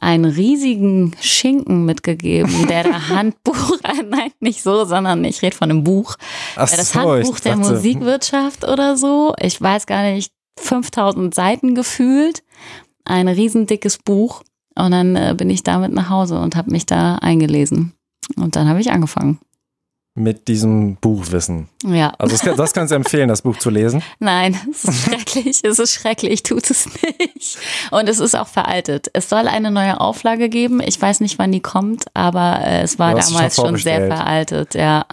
einen 0.00 0.24
riesigen 0.24 1.16
Schinken 1.20 1.84
mitgegeben, 1.84 2.68
der 2.68 2.84
der 2.84 3.08
Handbuch, 3.08 3.76
nein, 4.08 4.30
nicht 4.38 4.62
so, 4.62 4.84
sondern 4.84 5.24
ich 5.24 5.42
rede 5.42 5.56
von 5.56 5.70
einem 5.70 5.82
Buch. 5.82 6.14
Ach 6.54 6.70
das 6.70 6.92
so, 6.92 7.00
Handbuch 7.00 7.40
der 7.40 7.56
Musikwirtschaft 7.56 8.64
oder 8.64 8.96
so. 8.96 9.34
Ich 9.40 9.60
weiß 9.60 9.86
gar 9.86 10.02
nicht, 10.02 10.32
5000 10.58 11.34
Seiten 11.34 11.74
gefühlt. 11.74 12.44
Ein 13.04 13.26
riesendickes 13.26 13.98
Buch. 13.98 14.42
Und 14.76 14.92
dann 14.92 15.16
äh, 15.16 15.34
bin 15.36 15.50
ich 15.50 15.64
damit 15.64 15.92
nach 15.92 16.08
Hause 16.08 16.38
und 16.38 16.54
habe 16.54 16.70
mich 16.70 16.86
da 16.86 17.16
eingelesen. 17.16 17.94
Und 18.36 18.54
dann 18.54 18.68
habe 18.68 18.80
ich 18.80 18.92
angefangen 18.92 19.40
mit 20.14 20.48
diesem 20.48 20.96
Buchwissen. 20.96 21.68
Ja. 21.84 22.12
Also 22.18 22.36
das, 22.36 22.56
das 22.56 22.72
kannst 22.72 22.90
du 22.90 22.96
empfehlen, 22.96 23.28
das 23.28 23.42
Buch 23.42 23.56
zu 23.58 23.70
lesen. 23.70 24.02
Nein, 24.18 24.58
es 24.70 24.84
ist 24.84 25.04
schrecklich, 25.04 25.60
es 25.62 25.78
ist 25.78 25.94
schrecklich, 25.94 26.42
tut 26.42 26.68
es 26.68 26.86
nicht. 26.86 27.58
Und 27.90 28.08
es 28.08 28.18
ist 28.18 28.34
auch 28.34 28.48
veraltet. 28.48 29.08
Es 29.12 29.28
soll 29.28 29.46
eine 29.46 29.70
neue 29.70 30.00
Auflage 30.00 30.48
geben. 30.48 30.80
Ich 30.84 31.00
weiß 31.00 31.20
nicht, 31.20 31.38
wann 31.38 31.52
die 31.52 31.60
kommt, 31.60 32.04
aber 32.12 32.60
äh, 32.64 32.82
es 32.82 32.98
war 32.98 33.14
damals 33.14 33.54
schon, 33.54 33.66
schon 33.66 33.76
sehr 33.76 34.06
veraltet. 34.08 34.74
Ja. 34.74 35.06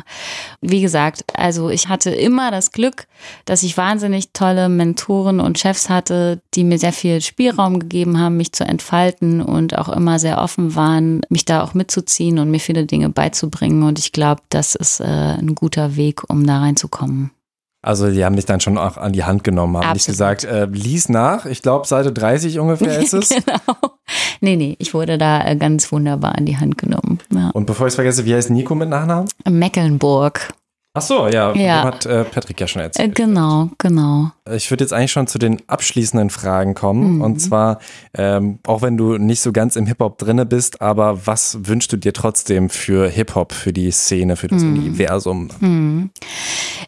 Wie 0.61 0.81
gesagt, 0.81 1.23
also 1.33 1.69
ich 1.69 1.87
hatte 1.89 2.09
immer 2.09 2.49
das 2.49 2.71
Glück, 2.71 3.07
dass 3.45 3.63
ich 3.63 3.77
wahnsinnig 3.77 4.31
tolle 4.33 4.67
Mentoren 4.67 5.39
und 5.39 5.59
Chefs 5.59 5.89
hatte, 5.89 6.41
die 6.55 6.63
mir 6.63 6.79
sehr 6.79 6.93
viel 6.93 7.21
Spielraum 7.21 7.79
gegeben 7.79 8.19
haben, 8.19 8.37
mich 8.37 8.51
zu 8.51 8.63
entfalten 8.65 9.41
und 9.41 9.77
auch 9.77 9.89
immer 9.89 10.17
sehr 10.17 10.39
offen 10.39 10.75
waren, 10.75 11.21
mich 11.29 11.45
da 11.45 11.63
auch 11.63 11.75
mitzuziehen 11.75 12.39
und 12.39 12.49
mir 12.49 12.59
viele 12.59 12.85
Dinge 12.85 13.09
beizubringen. 13.09 13.83
Und 13.83 13.99
ich 13.99 14.11
glaube, 14.11 14.41
das 14.49 14.75
ist 14.75 14.86
äh, 14.99 15.03
ein 15.03 15.55
guter 15.55 15.95
Weg, 15.95 16.29
um 16.29 16.45
da 16.45 16.59
reinzukommen. 16.59 17.31
Also 17.81 18.11
die 18.11 18.25
haben 18.25 18.35
dich 18.35 18.45
dann 18.45 18.59
schon 18.59 18.77
auch 18.77 18.97
an 18.97 19.13
die 19.13 19.23
Hand 19.23 19.43
genommen, 19.43 19.77
haben 19.77 19.83
Absolut. 19.83 19.95
nicht 19.95 20.07
gesagt, 20.07 20.43
äh, 20.43 20.65
lies 20.65 21.09
nach, 21.09 21.45
ich 21.45 21.61
glaube 21.61 21.87
Seite 21.87 22.11
30 22.11 22.59
ungefähr 22.59 22.99
ist 22.99 23.13
es. 23.13 23.29
genau. 23.29 23.77
Nee, 24.41 24.55
nee, 24.55 24.75
ich 24.79 24.93
wurde 24.93 25.17
da 25.17 25.45
äh, 25.45 25.55
ganz 25.55 25.91
wunderbar 25.91 26.35
an 26.35 26.45
die 26.45 26.57
Hand 26.57 26.77
genommen. 26.77 27.19
Ja. 27.33 27.51
Und 27.51 27.65
bevor 27.65 27.87
ich 27.87 27.91
es 27.91 27.95
vergesse, 27.95 28.25
wie 28.25 28.33
heißt 28.33 28.49
Nico 28.49 28.75
mit 28.75 28.89
Nachnamen? 28.89 29.29
Mecklenburg. 29.47 30.53
Ach 30.97 31.01
so, 31.01 31.27
ja, 31.27 31.53
ja. 31.53 31.83
hat 31.83 32.05
äh, 32.05 32.23
Patrick 32.23 32.59
ja 32.59 32.67
schon 32.67 32.81
erzählt. 32.81 33.09
Äh, 33.09 33.11
genau, 33.11 33.69
genau. 33.77 34.31
Ich 34.51 34.71
würde 34.71 34.83
jetzt 34.83 34.93
eigentlich 34.93 35.11
schon 35.11 35.27
zu 35.27 35.37
den 35.37 35.61
abschließenden 35.67 36.31
Fragen 36.31 36.73
kommen. 36.73 37.15
Mhm. 37.15 37.21
Und 37.21 37.39
zwar, 37.39 37.79
ähm, 38.15 38.59
auch 38.65 38.81
wenn 38.81 38.97
du 38.97 39.17
nicht 39.17 39.41
so 39.41 39.51
ganz 39.51 39.75
im 39.75 39.85
Hip-Hop 39.85 40.17
drinne 40.17 40.45
bist, 40.45 40.81
aber 40.81 41.27
was 41.27 41.59
wünschst 41.61 41.93
du 41.93 41.97
dir 41.97 42.13
trotzdem 42.13 42.69
für 42.71 43.09
Hip-Hop, 43.09 43.53
für 43.53 43.73
die 43.73 43.91
Szene, 43.91 44.35
für 44.35 44.47
das 44.47 44.63
mhm. 44.63 44.79
Universum? 44.79 45.49
Mhm. 45.59 46.09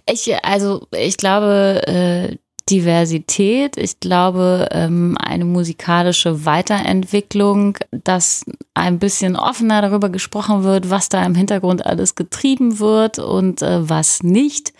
Ich, 0.10 0.34
also, 0.44 0.88
ich 0.92 1.18
glaube, 1.18 1.82
äh, 1.86 2.38
Diversität, 2.70 3.78
ich 3.78 4.00
glaube, 4.00 4.68
ähm, 4.72 5.18
eine 5.20 5.46
musikalische 5.46 6.46
Weiterentwicklung, 6.46 7.78
dass 7.92 8.46
ein 8.74 9.00
bisschen 9.00 9.36
offener 9.36 9.82
darüber 9.82 10.10
gesprochen 10.10 10.64
wird, 10.64 10.90
was 10.90 11.10
da 11.10 11.26
im 11.26 11.36
Hintergrund 11.36 11.86
alles 11.86 12.16
getrieben 12.16 12.80
wird 12.80 13.20
und 13.20 13.62
äh, 13.62 13.90
was 13.90 14.24
nicht. 14.24 14.74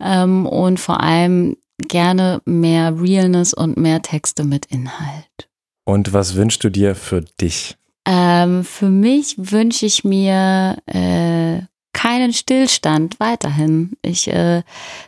Ähm, 0.00 0.46
und 0.46 0.80
vor 0.80 1.00
allem 1.00 1.56
gerne 1.86 2.40
mehr 2.44 3.00
Realness 3.00 3.54
und 3.54 3.76
mehr 3.76 4.02
Texte 4.02 4.44
mit 4.44 4.66
Inhalt. 4.66 5.48
Und 5.84 6.12
was 6.12 6.34
wünschst 6.34 6.62
du 6.64 6.70
dir 6.70 6.94
für 6.94 7.22
dich? 7.40 7.76
Ähm, 8.04 8.64
für 8.64 8.88
mich 8.88 9.36
wünsche 9.38 9.86
ich 9.86 10.02
mir 10.02 10.78
äh, 10.86 11.60
keinen 11.98 12.32
Stillstand 12.32 13.18
weiterhin. 13.18 13.96
Ich 14.02 14.28
äh, 14.28 14.62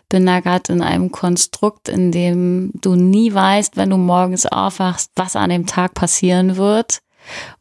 bin 0.08 0.26
da 0.26 0.40
gerade 0.40 0.72
in 0.72 0.82
einem 0.82 1.12
Konstrukt, 1.12 1.88
in 1.88 2.10
dem 2.10 2.72
du 2.74 2.96
nie 2.96 3.32
weißt, 3.32 3.76
wenn 3.76 3.90
du 3.90 3.96
morgens 3.96 4.44
aufwachst, 4.44 5.12
was 5.14 5.36
an 5.36 5.50
dem 5.50 5.66
Tag 5.66 5.94
passieren 5.94 6.56
wird 6.56 7.00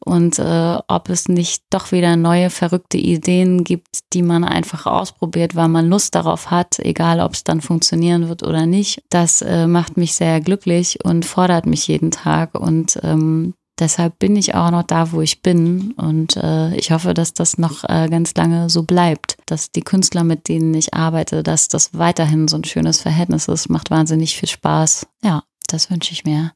und 0.00 0.40
äh, 0.40 0.78
ob 0.88 1.10
es 1.10 1.28
nicht 1.28 1.62
doch 1.70 1.92
wieder 1.92 2.16
neue 2.16 2.50
verrückte 2.50 2.98
Ideen 2.98 3.62
gibt, 3.62 4.00
die 4.14 4.22
man 4.22 4.42
einfach 4.42 4.86
ausprobiert, 4.86 5.54
weil 5.54 5.68
man 5.68 5.88
Lust 5.88 6.16
darauf 6.16 6.50
hat, 6.50 6.80
egal 6.80 7.20
ob 7.20 7.34
es 7.34 7.44
dann 7.44 7.60
funktionieren 7.60 8.28
wird 8.28 8.42
oder 8.42 8.66
nicht. 8.66 9.04
Das 9.10 9.42
äh, 9.42 9.68
macht 9.68 9.96
mich 9.96 10.14
sehr 10.14 10.40
glücklich 10.40 11.04
und 11.04 11.24
fordert 11.24 11.66
mich 11.66 11.86
jeden 11.86 12.10
Tag 12.10 12.58
und 12.58 12.98
ähm, 13.04 13.54
Deshalb 13.80 14.18
bin 14.18 14.36
ich 14.36 14.54
auch 14.54 14.70
noch 14.70 14.82
da, 14.82 15.10
wo 15.10 15.22
ich 15.22 15.40
bin. 15.40 15.92
Und 15.92 16.36
äh, 16.36 16.74
ich 16.76 16.92
hoffe, 16.92 17.14
dass 17.14 17.32
das 17.32 17.56
noch 17.56 17.82
äh, 17.84 18.08
ganz 18.08 18.34
lange 18.34 18.68
so 18.68 18.82
bleibt. 18.82 19.38
Dass 19.46 19.72
die 19.72 19.80
Künstler, 19.80 20.22
mit 20.22 20.48
denen 20.48 20.74
ich 20.74 20.92
arbeite, 20.92 21.42
dass 21.42 21.68
das 21.68 21.94
weiterhin 21.94 22.46
so 22.46 22.56
ein 22.56 22.64
schönes 22.64 23.00
Verhältnis 23.00 23.48
ist. 23.48 23.70
Macht 23.70 23.90
wahnsinnig 23.90 24.36
viel 24.36 24.48
Spaß. 24.48 25.06
Ja, 25.24 25.42
das 25.66 25.90
wünsche 25.90 26.12
ich 26.12 26.24
mir. 26.24 26.52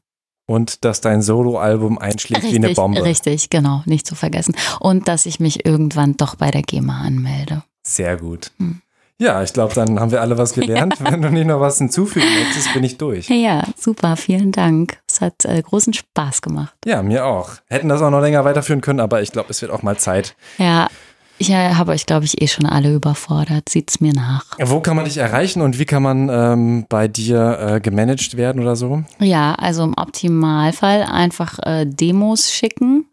Und 0.47 0.85
dass 0.85 1.01
dein 1.01 1.23
Soloalbum 1.23 1.97
einschlägt 1.97 2.43
richtig, 2.43 2.61
wie 2.61 2.65
eine 2.65 2.75
Bombe. 2.75 3.03
Richtig, 3.03 3.49
genau, 3.49 3.81
nicht 3.85 4.05
zu 4.05 4.13
vergessen. 4.13 4.55
Und 4.79 5.07
dass 5.07 5.25
ich 5.25 5.39
mich 5.39 5.65
irgendwann 5.65 6.17
doch 6.17 6.35
bei 6.35 6.51
der 6.51 6.61
GEMA 6.61 7.01
anmelde. 7.01 7.63
Sehr 7.81 8.17
gut. 8.17 8.51
Hm. 8.59 8.81
Ja, 9.17 9.41
ich 9.43 9.53
glaube, 9.53 9.73
dann 9.73 9.99
haben 9.99 10.11
wir 10.11 10.21
alle 10.21 10.37
was 10.37 10.53
gelernt. 10.53 10.95
Wenn 10.99 11.21
du 11.21 11.29
nicht 11.29 11.47
noch 11.47 11.59
was 11.59 11.77
hinzufügen 11.77 12.27
möchtest, 12.37 12.73
bin 12.73 12.83
ich 12.83 12.97
durch. 12.97 13.29
Ja, 13.29 13.63
super, 13.77 14.17
vielen 14.17 14.51
Dank. 14.51 14.99
Es 15.15 15.21
hat 15.21 15.45
äh, 15.45 15.61
großen 15.61 15.93
Spaß 15.93 16.41
gemacht. 16.41 16.73
Ja, 16.83 17.01
mir 17.01 17.25
auch. 17.25 17.51
Hätten 17.69 17.87
das 17.87 18.01
auch 18.01 18.09
noch 18.09 18.19
länger 18.19 18.43
weiterführen 18.43 18.81
können, 18.81 18.99
aber 18.99 19.21
ich 19.21 19.31
glaube, 19.31 19.49
es 19.49 19.61
wird 19.61 19.71
auch 19.71 19.81
mal 19.81 19.97
Zeit. 19.97 20.35
Ja. 20.57 20.89
Ich 21.37 21.49
äh, 21.49 21.75
habe 21.75 21.93
euch, 21.93 22.05
glaube 22.05 22.25
ich, 22.25 22.41
eh 22.41 22.47
schon 22.47 22.65
alle 22.65 22.93
überfordert. 22.93 23.69
Sieht's 23.69 24.01
mir 24.01 24.11
nach. 24.11 24.43
Wo 24.61 24.81
kann 24.81 24.97
man 24.97 25.05
dich 25.05 25.15
erreichen 25.17 25.61
und 25.61 25.79
wie 25.79 25.85
kann 25.85 26.03
man 26.03 26.27
ähm, 26.29 26.85
bei 26.89 27.07
dir 27.07 27.59
äh, 27.59 27.79
gemanagt 27.79 28.35
werden 28.35 28.61
oder 28.61 28.75
so? 28.75 29.03
Ja, 29.19 29.55
also 29.55 29.83
im 29.83 29.93
Optimalfall 29.97 31.03
einfach 31.03 31.59
äh, 31.59 31.85
Demos 31.85 32.51
schicken 32.51 33.05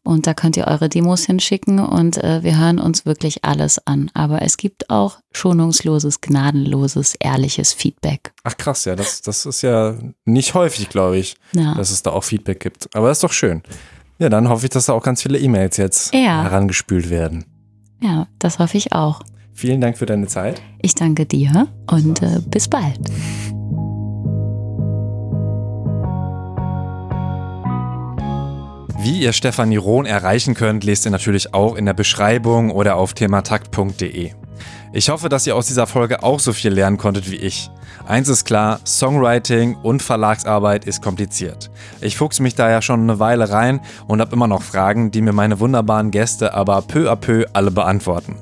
Und 0.03 0.27
da 0.27 0.33
könnt 0.33 0.57
ihr 0.57 0.67
eure 0.67 0.89
Demos 0.89 1.25
hinschicken 1.25 1.79
und 1.79 2.17
äh, 2.23 2.43
wir 2.43 2.57
hören 2.57 2.79
uns 2.79 3.05
wirklich 3.05 3.43
alles 3.43 3.85
an. 3.85 4.11
Aber 4.13 4.41
es 4.41 4.57
gibt 4.57 4.89
auch 4.89 5.19
schonungsloses, 5.31 6.21
gnadenloses, 6.21 7.15
ehrliches 7.15 7.73
Feedback. 7.73 8.33
Ach 8.43 8.57
krass, 8.57 8.85
ja, 8.85 8.95
das, 8.95 9.21
das 9.21 9.45
ist 9.45 9.61
ja 9.61 9.95
nicht 10.25 10.53
häufig, 10.53 10.89
glaube 10.89 11.17
ich, 11.17 11.35
ja. 11.53 11.73
dass 11.75 11.91
es 11.91 12.03
da 12.03 12.11
auch 12.11 12.23
Feedback 12.23 12.59
gibt. 12.59 12.95
Aber 12.95 13.07
das 13.07 13.17
ist 13.17 13.23
doch 13.23 13.33
schön. 13.33 13.63
Ja, 14.19 14.29
dann 14.29 14.47
hoffe 14.49 14.65
ich, 14.65 14.69
dass 14.69 14.85
da 14.85 14.93
auch 14.93 15.03
ganz 15.03 15.21
viele 15.21 15.39
E-Mails 15.39 15.77
jetzt 15.77 16.13
ja. 16.13 16.43
herangespült 16.43 17.09
werden. 17.09 17.45
Ja, 18.01 18.27
das 18.39 18.59
hoffe 18.59 18.77
ich 18.77 18.93
auch. 18.93 19.21
Vielen 19.53 19.81
Dank 19.81 19.97
für 19.97 20.05
deine 20.05 20.27
Zeit. 20.27 20.61
Ich 20.81 20.95
danke 20.95 21.25
dir 21.25 21.67
und 21.89 22.21
äh, 22.21 22.39
bis 22.49 22.67
bald. 22.67 22.99
Wie 29.03 29.19
ihr 29.19 29.33
Stefanie 29.33 29.75
Rohn 29.75 30.05
erreichen 30.05 30.53
könnt, 30.53 30.85
lest 30.85 31.03
ihr 31.05 31.11
natürlich 31.11 31.53
auch 31.53 31.75
in 31.75 31.85
der 31.85 31.93
Beschreibung 31.93 32.71
oder 32.71 32.95
auf 32.95 33.13
thematakt.de. 33.13 34.31
Ich 34.93 35.09
hoffe, 35.09 35.27
dass 35.27 35.45
ihr 35.45 35.57
aus 35.57 35.67
dieser 35.67 35.87
Folge 35.87 36.23
auch 36.23 36.39
so 36.39 36.53
viel 36.53 36.71
lernen 36.71 36.97
konntet 36.97 37.29
wie 37.29 37.35
ich. 37.35 37.69
Eins 38.07 38.29
ist 38.29 38.45
klar, 38.45 38.79
Songwriting 38.85 39.75
und 39.75 40.01
Verlagsarbeit 40.01 40.85
ist 40.85 41.01
kompliziert. 41.01 41.69
Ich 41.99 42.15
fuchse 42.15 42.41
mich 42.41 42.55
da 42.55 42.69
ja 42.69 42.81
schon 42.81 43.01
eine 43.01 43.19
Weile 43.19 43.49
rein 43.49 43.81
und 44.07 44.21
habe 44.21 44.31
immer 44.31 44.47
noch 44.47 44.63
Fragen, 44.63 45.11
die 45.11 45.21
mir 45.21 45.33
meine 45.33 45.59
wunderbaren 45.59 46.09
Gäste 46.09 46.53
aber 46.53 46.81
peu 46.81 47.11
à 47.11 47.17
peu 47.17 47.45
alle 47.51 47.71
beantworten. 47.71 48.37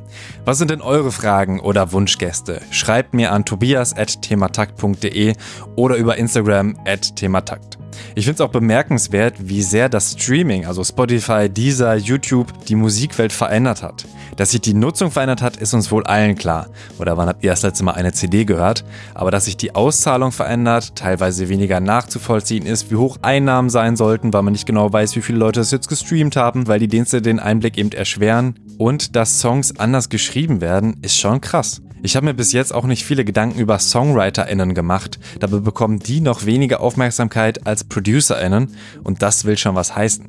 Was 0.45 0.59
sind 0.59 0.69
denn 0.69 0.81
eure 0.81 1.11
Fragen 1.11 1.59
oder 1.59 1.91
Wunschgäste? 1.91 2.61
Schreibt 2.69 3.15
mir 3.15 3.31
an 3.31 3.45
tobias.thematakt.de 3.45 5.33
oder 5.75 5.95
über 5.95 6.17
Instagram 6.17 6.77
at 6.85 7.15
thematakt. 7.15 7.80
Ich 8.15 8.25
finde 8.25 8.43
es 8.43 8.47
auch 8.47 8.51
bemerkenswert, 8.51 9.35
wie 9.39 9.61
sehr 9.61 9.89
das 9.89 10.13
Streaming, 10.13 10.65
also 10.65 10.83
Spotify, 10.83 11.49
Deezer, 11.49 11.95
YouTube, 11.95 12.47
die 12.65 12.75
Musikwelt 12.75 13.31
verändert 13.31 13.83
hat. 13.83 14.05
Dass 14.35 14.51
sich 14.51 14.61
die 14.61 14.73
Nutzung 14.73 15.11
verändert 15.11 15.41
hat, 15.41 15.57
ist 15.57 15.73
uns 15.73 15.91
wohl 15.91 16.03
allen 16.05 16.35
klar. 16.35 16.67
Oder 16.99 17.17
wann 17.17 17.27
habt 17.27 17.43
ihr 17.43 17.51
das 17.51 17.63
letzte 17.63 17.83
Mal 17.83 17.93
eine 17.93 18.13
CD 18.13 18.45
gehört? 18.45 18.83
Aber 19.13 19.31
dass 19.31 19.45
sich 19.45 19.57
die 19.57 19.75
Auszahlung 19.75 20.31
verändert, 20.31 20.95
teilweise 20.95 21.49
weniger 21.49 21.79
nachzuvollziehen 21.79 22.65
ist, 22.65 22.91
wie 22.91 22.95
hoch 22.95 23.17
Einnahmen 23.21 23.69
sein 23.69 23.95
sollten, 23.95 24.33
weil 24.33 24.41
man 24.43 24.53
nicht 24.53 24.65
genau 24.65 24.91
weiß, 24.91 25.15
wie 25.15 25.21
viele 25.21 25.39
Leute 25.39 25.59
es 25.59 25.71
jetzt 25.71 25.89
gestreamt 25.89 26.35
haben, 26.35 26.67
weil 26.67 26.79
die 26.79 26.87
Dienste 26.87 27.21
den 27.21 27.39
Einblick 27.39 27.77
eben 27.77 27.91
erschweren. 27.91 28.55
Und 28.77 29.15
dass 29.15 29.39
Songs 29.39 29.77
anders 29.77 30.09
geschrieben 30.09 30.61
werden, 30.61 30.97
ist 31.01 31.17
schon 31.17 31.41
krass. 31.41 31.81
Ich 32.03 32.15
habe 32.15 32.25
mir 32.25 32.33
bis 32.33 32.51
jetzt 32.51 32.73
auch 32.73 32.85
nicht 32.85 33.05
viele 33.05 33.23
Gedanken 33.23 33.59
über 33.59 33.77
SongwriterInnen 33.77 34.73
gemacht, 34.73 35.19
dabei 35.39 35.59
bekommen 35.59 35.99
die 35.99 36.19
noch 36.19 36.45
weniger 36.47 36.81
Aufmerksamkeit 36.81 37.67
als 37.67 37.80
ProducerInnen 37.83 38.75
und 39.03 39.21
das 39.21 39.45
will 39.45 39.57
schon 39.57 39.75
was 39.75 39.95
heißen. 39.95 40.25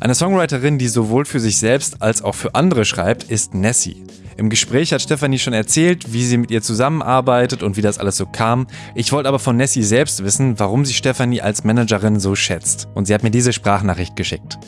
Eine 0.00 0.14
Songwriterin, 0.14 0.78
die 0.78 0.88
sowohl 0.88 1.24
für 1.24 1.40
sich 1.40 1.58
selbst 1.58 2.02
als 2.02 2.22
auch 2.22 2.34
für 2.34 2.54
andere 2.54 2.84
schreibt, 2.84 3.24
ist 3.24 3.54
Nessie. 3.54 4.04
Im 4.36 4.50
Gespräch 4.50 4.92
hat 4.92 5.00
Stefanie 5.00 5.38
schon 5.38 5.54
erzählt, 5.54 6.12
wie 6.12 6.24
sie 6.24 6.36
mit 6.36 6.50
ihr 6.50 6.60
zusammenarbeitet 6.60 7.62
und 7.62 7.76
wie 7.76 7.82
das 7.82 7.98
alles 7.98 8.18
so 8.18 8.26
kam. 8.26 8.66
Ich 8.94 9.12
wollte 9.12 9.28
aber 9.28 9.38
von 9.38 9.56
Nessie 9.56 9.82
selbst 9.82 10.22
wissen, 10.24 10.58
warum 10.58 10.84
sie 10.84 10.92
Stefanie 10.92 11.40
als 11.40 11.64
Managerin 11.64 12.20
so 12.20 12.34
schätzt. 12.34 12.88
Und 12.94 13.06
sie 13.06 13.14
hat 13.14 13.22
mir 13.22 13.30
diese 13.30 13.54
Sprachnachricht 13.54 14.14
geschickt. 14.14 14.58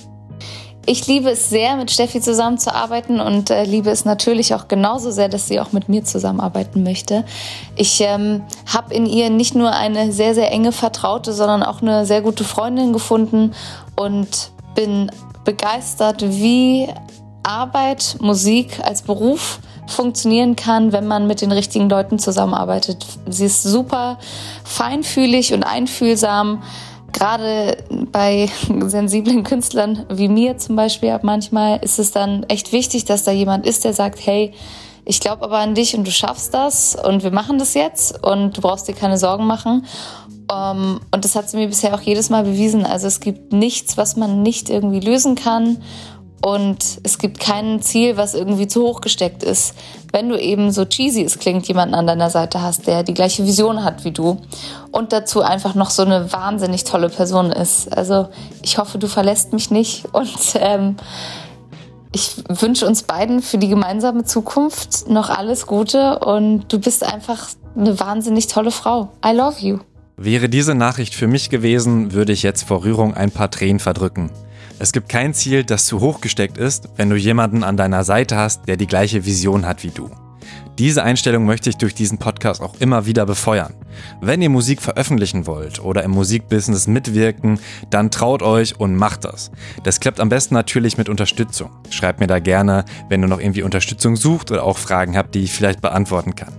Ich 0.90 1.06
liebe 1.06 1.28
es 1.28 1.50
sehr, 1.50 1.76
mit 1.76 1.90
Steffi 1.90 2.18
zusammenzuarbeiten 2.18 3.20
und 3.20 3.50
äh, 3.50 3.64
liebe 3.64 3.90
es 3.90 4.06
natürlich 4.06 4.54
auch 4.54 4.68
genauso 4.68 5.10
sehr, 5.10 5.28
dass 5.28 5.46
sie 5.46 5.60
auch 5.60 5.72
mit 5.72 5.90
mir 5.90 6.02
zusammenarbeiten 6.02 6.82
möchte. 6.82 7.26
Ich 7.76 8.00
ähm, 8.00 8.42
habe 8.64 8.94
in 8.94 9.04
ihr 9.04 9.28
nicht 9.28 9.54
nur 9.54 9.70
eine 9.70 10.12
sehr, 10.12 10.34
sehr 10.34 10.50
enge 10.50 10.72
Vertraute, 10.72 11.34
sondern 11.34 11.62
auch 11.62 11.82
eine 11.82 12.06
sehr 12.06 12.22
gute 12.22 12.42
Freundin 12.42 12.94
gefunden 12.94 13.52
und 13.96 14.50
bin 14.74 15.10
begeistert, 15.44 16.24
wie 16.26 16.88
Arbeit, 17.42 18.16
Musik 18.20 18.80
als 18.82 19.02
Beruf 19.02 19.60
funktionieren 19.88 20.56
kann, 20.56 20.92
wenn 20.92 21.06
man 21.06 21.26
mit 21.26 21.42
den 21.42 21.52
richtigen 21.52 21.90
Leuten 21.90 22.18
zusammenarbeitet. 22.18 23.04
Sie 23.28 23.44
ist 23.44 23.62
super 23.62 24.18
feinfühlig 24.64 25.52
und 25.52 25.64
einfühlsam. 25.64 26.62
Gerade 27.12 27.84
bei 28.12 28.48
sensiblen 28.86 29.44
Künstlern 29.44 30.04
wie 30.10 30.28
mir 30.28 30.58
zum 30.58 30.76
Beispiel 30.76 31.18
manchmal 31.22 31.78
ist 31.82 31.98
es 31.98 32.12
dann 32.12 32.44
echt 32.44 32.72
wichtig, 32.72 33.04
dass 33.04 33.24
da 33.24 33.30
jemand 33.30 33.66
ist, 33.66 33.84
der 33.84 33.94
sagt, 33.94 34.24
hey, 34.24 34.52
ich 35.04 35.20
glaube 35.20 35.42
aber 35.42 35.58
an 35.58 35.74
dich 35.74 35.96
und 35.96 36.06
du 36.06 36.10
schaffst 36.10 36.52
das 36.52 36.94
und 36.94 37.22
wir 37.22 37.30
machen 37.30 37.58
das 37.58 37.72
jetzt 37.72 38.22
und 38.22 38.56
du 38.56 38.60
brauchst 38.60 38.88
dir 38.88 38.94
keine 38.94 39.16
Sorgen 39.16 39.46
machen. 39.46 39.86
Um, 40.50 40.56
ähm, 40.56 41.00
und 41.10 41.24
das 41.24 41.34
hat 41.34 41.48
sie 41.48 41.58
mir 41.58 41.66
bisher 41.66 41.94
auch 41.94 42.00
jedes 42.00 42.30
Mal 42.30 42.42
bewiesen. 42.44 42.86
Also 42.86 43.06
es 43.06 43.20
gibt 43.20 43.52
nichts, 43.52 43.98
was 43.98 44.16
man 44.16 44.42
nicht 44.42 44.70
irgendwie 44.70 45.00
lösen 45.00 45.34
kann. 45.34 45.78
Und 46.40 47.00
es 47.02 47.18
gibt 47.18 47.40
kein 47.40 47.82
Ziel, 47.82 48.16
was 48.16 48.34
irgendwie 48.34 48.68
zu 48.68 48.82
hoch 48.82 49.00
gesteckt 49.00 49.42
ist. 49.42 49.74
Wenn 50.12 50.28
du 50.28 50.38
eben 50.40 50.70
so 50.70 50.84
cheesy 50.84 51.22
es 51.22 51.38
klingt, 51.38 51.66
jemanden 51.66 51.94
an 51.94 52.06
deiner 52.06 52.30
Seite 52.30 52.62
hast, 52.62 52.86
der 52.86 53.02
die 53.02 53.14
gleiche 53.14 53.44
Vision 53.44 53.84
hat 53.84 54.04
wie 54.04 54.12
du 54.12 54.38
und 54.92 55.12
dazu 55.12 55.42
einfach 55.42 55.74
noch 55.74 55.90
so 55.90 56.02
eine 56.02 56.32
wahnsinnig 56.32 56.84
tolle 56.84 57.08
Person 57.08 57.50
ist. 57.50 57.92
Also 57.96 58.28
ich 58.62 58.78
hoffe, 58.78 58.98
du 58.98 59.08
verlässt 59.08 59.52
mich 59.52 59.70
nicht 59.70 60.06
und 60.12 60.38
ähm, 60.60 60.96
ich 62.12 62.36
wünsche 62.48 62.86
uns 62.86 63.02
beiden 63.02 63.42
für 63.42 63.58
die 63.58 63.68
gemeinsame 63.68 64.24
Zukunft 64.24 65.08
noch 65.08 65.28
alles 65.28 65.66
Gute 65.66 66.20
und 66.20 66.72
du 66.72 66.78
bist 66.78 67.04
einfach 67.04 67.48
eine 67.76 67.98
wahnsinnig 68.00 68.46
tolle 68.46 68.70
Frau. 68.70 69.10
I 69.24 69.32
love 69.32 69.60
you. 69.60 69.78
Wäre 70.16 70.48
diese 70.48 70.74
Nachricht 70.74 71.14
für 71.14 71.28
mich 71.28 71.50
gewesen, 71.50 72.12
würde 72.12 72.32
ich 72.32 72.42
jetzt 72.42 72.64
vor 72.64 72.84
Rührung 72.84 73.14
ein 73.14 73.30
paar 73.30 73.50
Tränen 73.50 73.78
verdrücken. 73.78 74.30
Es 74.80 74.92
gibt 74.92 75.08
kein 75.08 75.34
Ziel, 75.34 75.64
das 75.64 75.86
zu 75.86 76.00
hoch 76.00 76.20
gesteckt 76.20 76.56
ist, 76.56 76.88
wenn 76.96 77.10
du 77.10 77.16
jemanden 77.16 77.64
an 77.64 77.76
deiner 77.76 78.04
Seite 78.04 78.36
hast, 78.36 78.68
der 78.68 78.76
die 78.76 78.86
gleiche 78.86 79.24
Vision 79.24 79.66
hat 79.66 79.82
wie 79.82 79.90
du. 79.90 80.08
Diese 80.78 81.02
Einstellung 81.02 81.44
möchte 81.44 81.68
ich 81.68 81.76
durch 81.76 81.96
diesen 81.96 82.18
Podcast 82.18 82.60
auch 82.60 82.76
immer 82.78 83.04
wieder 83.04 83.26
befeuern. 83.26 83.74
Wenn 84.20 84.40
ihr 84.40 84.50
Musik 84.50 84.80
veröffentlichen 84.80 85.48
wollt 85.48 85.82
oder 85.82 86.04
im 86.04 86.12
Musikbusiness 86.12 86.86
mitwirken, 86.86 87.58
dann 87.90 88.12
traut 88.12 88.42
euch 88.42 88.78
und 88.78 88.94
macht 88.94 89.24
das. 89.24 89.50
Das 89.82 89.98
klappt 89.98 90.20
am 90.20 90.28
besten 90.28 90.54
natürlich 90.54 90.96
mit 90.96 91.08
Unterstützung. 91.08 91.70
Schreibt 91.90 92.20
mir 92.20 92.28
da 92.28 92.38
gerne, 92.38 92.84
wenn 93.08 93.20
du 93.20 93.26
noch 93.26 93.40
irgendwie 93.40 93.64
Unterstützung 93.64 94.14
sucht 94.14 94.52
oder 94.52 94.62
auch 94.62 94.78
Fragen 94.78 95.16
habt, 95.16 95.34
die 95.34 95.42
ich 95.42 95.52
vielleicht 95.52 95.80
beantworten 95.80 96.36
kann. 96.36 96.52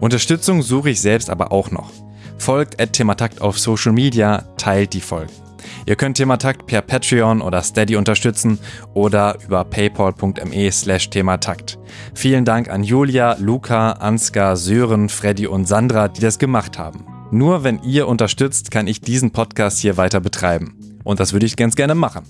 Unterstützung 0.00 0.62
suche 0.62 0.88
ich 0.88 1.02
selbst 1.02 1.28
aber 1.28 1.52
auch 1.52 1.70
noch. 1.70 1.90
Folgt 2.38 2.78
Thematakt 2.94 3.42
auf 3.42 3.58
Social 3.58 3.92
Media, 3.92 4.44
teilt 4.56 4.94
die 4.94 5.02
Folgen. 5.02 5.47
Ihr 5.86 5.96
könnt 5.96 6.16
Thematakt 6.16 6.66
per 6.66 6.82
Patreon 6.82 7.40
oder 7.40 7.62
Steady 7.62 7.96
unterstützen 7.96 8.58
oder 8.94 9.36
über 9.44 9.64
paypal.me 9.64 10.70
slash 10.72 11.10
thematakt. 11.10 11.78
Vielen 12.14 12.44
Dank 12.44 12.68
an 12.68 12.84
Julia, 12.84 13.36
Luca, 13.38 13.92
Ansgar, 13.92 14.56
Sören, 14.56 15.08
Freddy 15.08 15.46
und 15.46 15.66
Sandra, 15.66 16.08
die 16.08 16.20
das 16.20 16.38
gemacht 16.38 16.78
haben. 16.78 17.04
Nur 17.30 17.64
wenn 17.64 17.82
ihr 17.82 18.08
unterstützt, 18.08 18.70
kann 18.70 18.86
ich 18.86 19.00
diesen 19.00 19.32
Podcast 19.32 19.78
hier 19.78 19.96
weiter 19.96 20.20
betreiben. 20.20 20.78
Und 21.04 21.20
das 21.20 21.32
würde 21.32 21.46
ich 21.46 21.56
ganz 21.56 21.76
gerne 21.76 21.94
machen. 21.94 22.24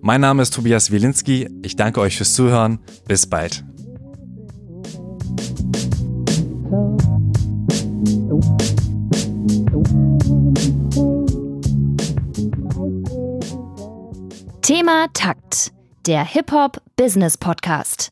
Mein 0.00 0.20
Name 0.20 0.42
ist 0.42 0.54
Tobias 0.54 0.90
Wilinski. 0.90 1.48
Ich 1.62 1.76
danke 1.76 2.00
euch 2.00 2.16
fürs 2.16 2.34
Zuhören. 2.34 2.78
Bis 3.06 3.26
bald. 3.26 3.64
Thema 14.74 15.06
Takt, 15.12 15.70
der 16.06 16.24
Hip-Hop-Business-Podcast. 16.24 18.08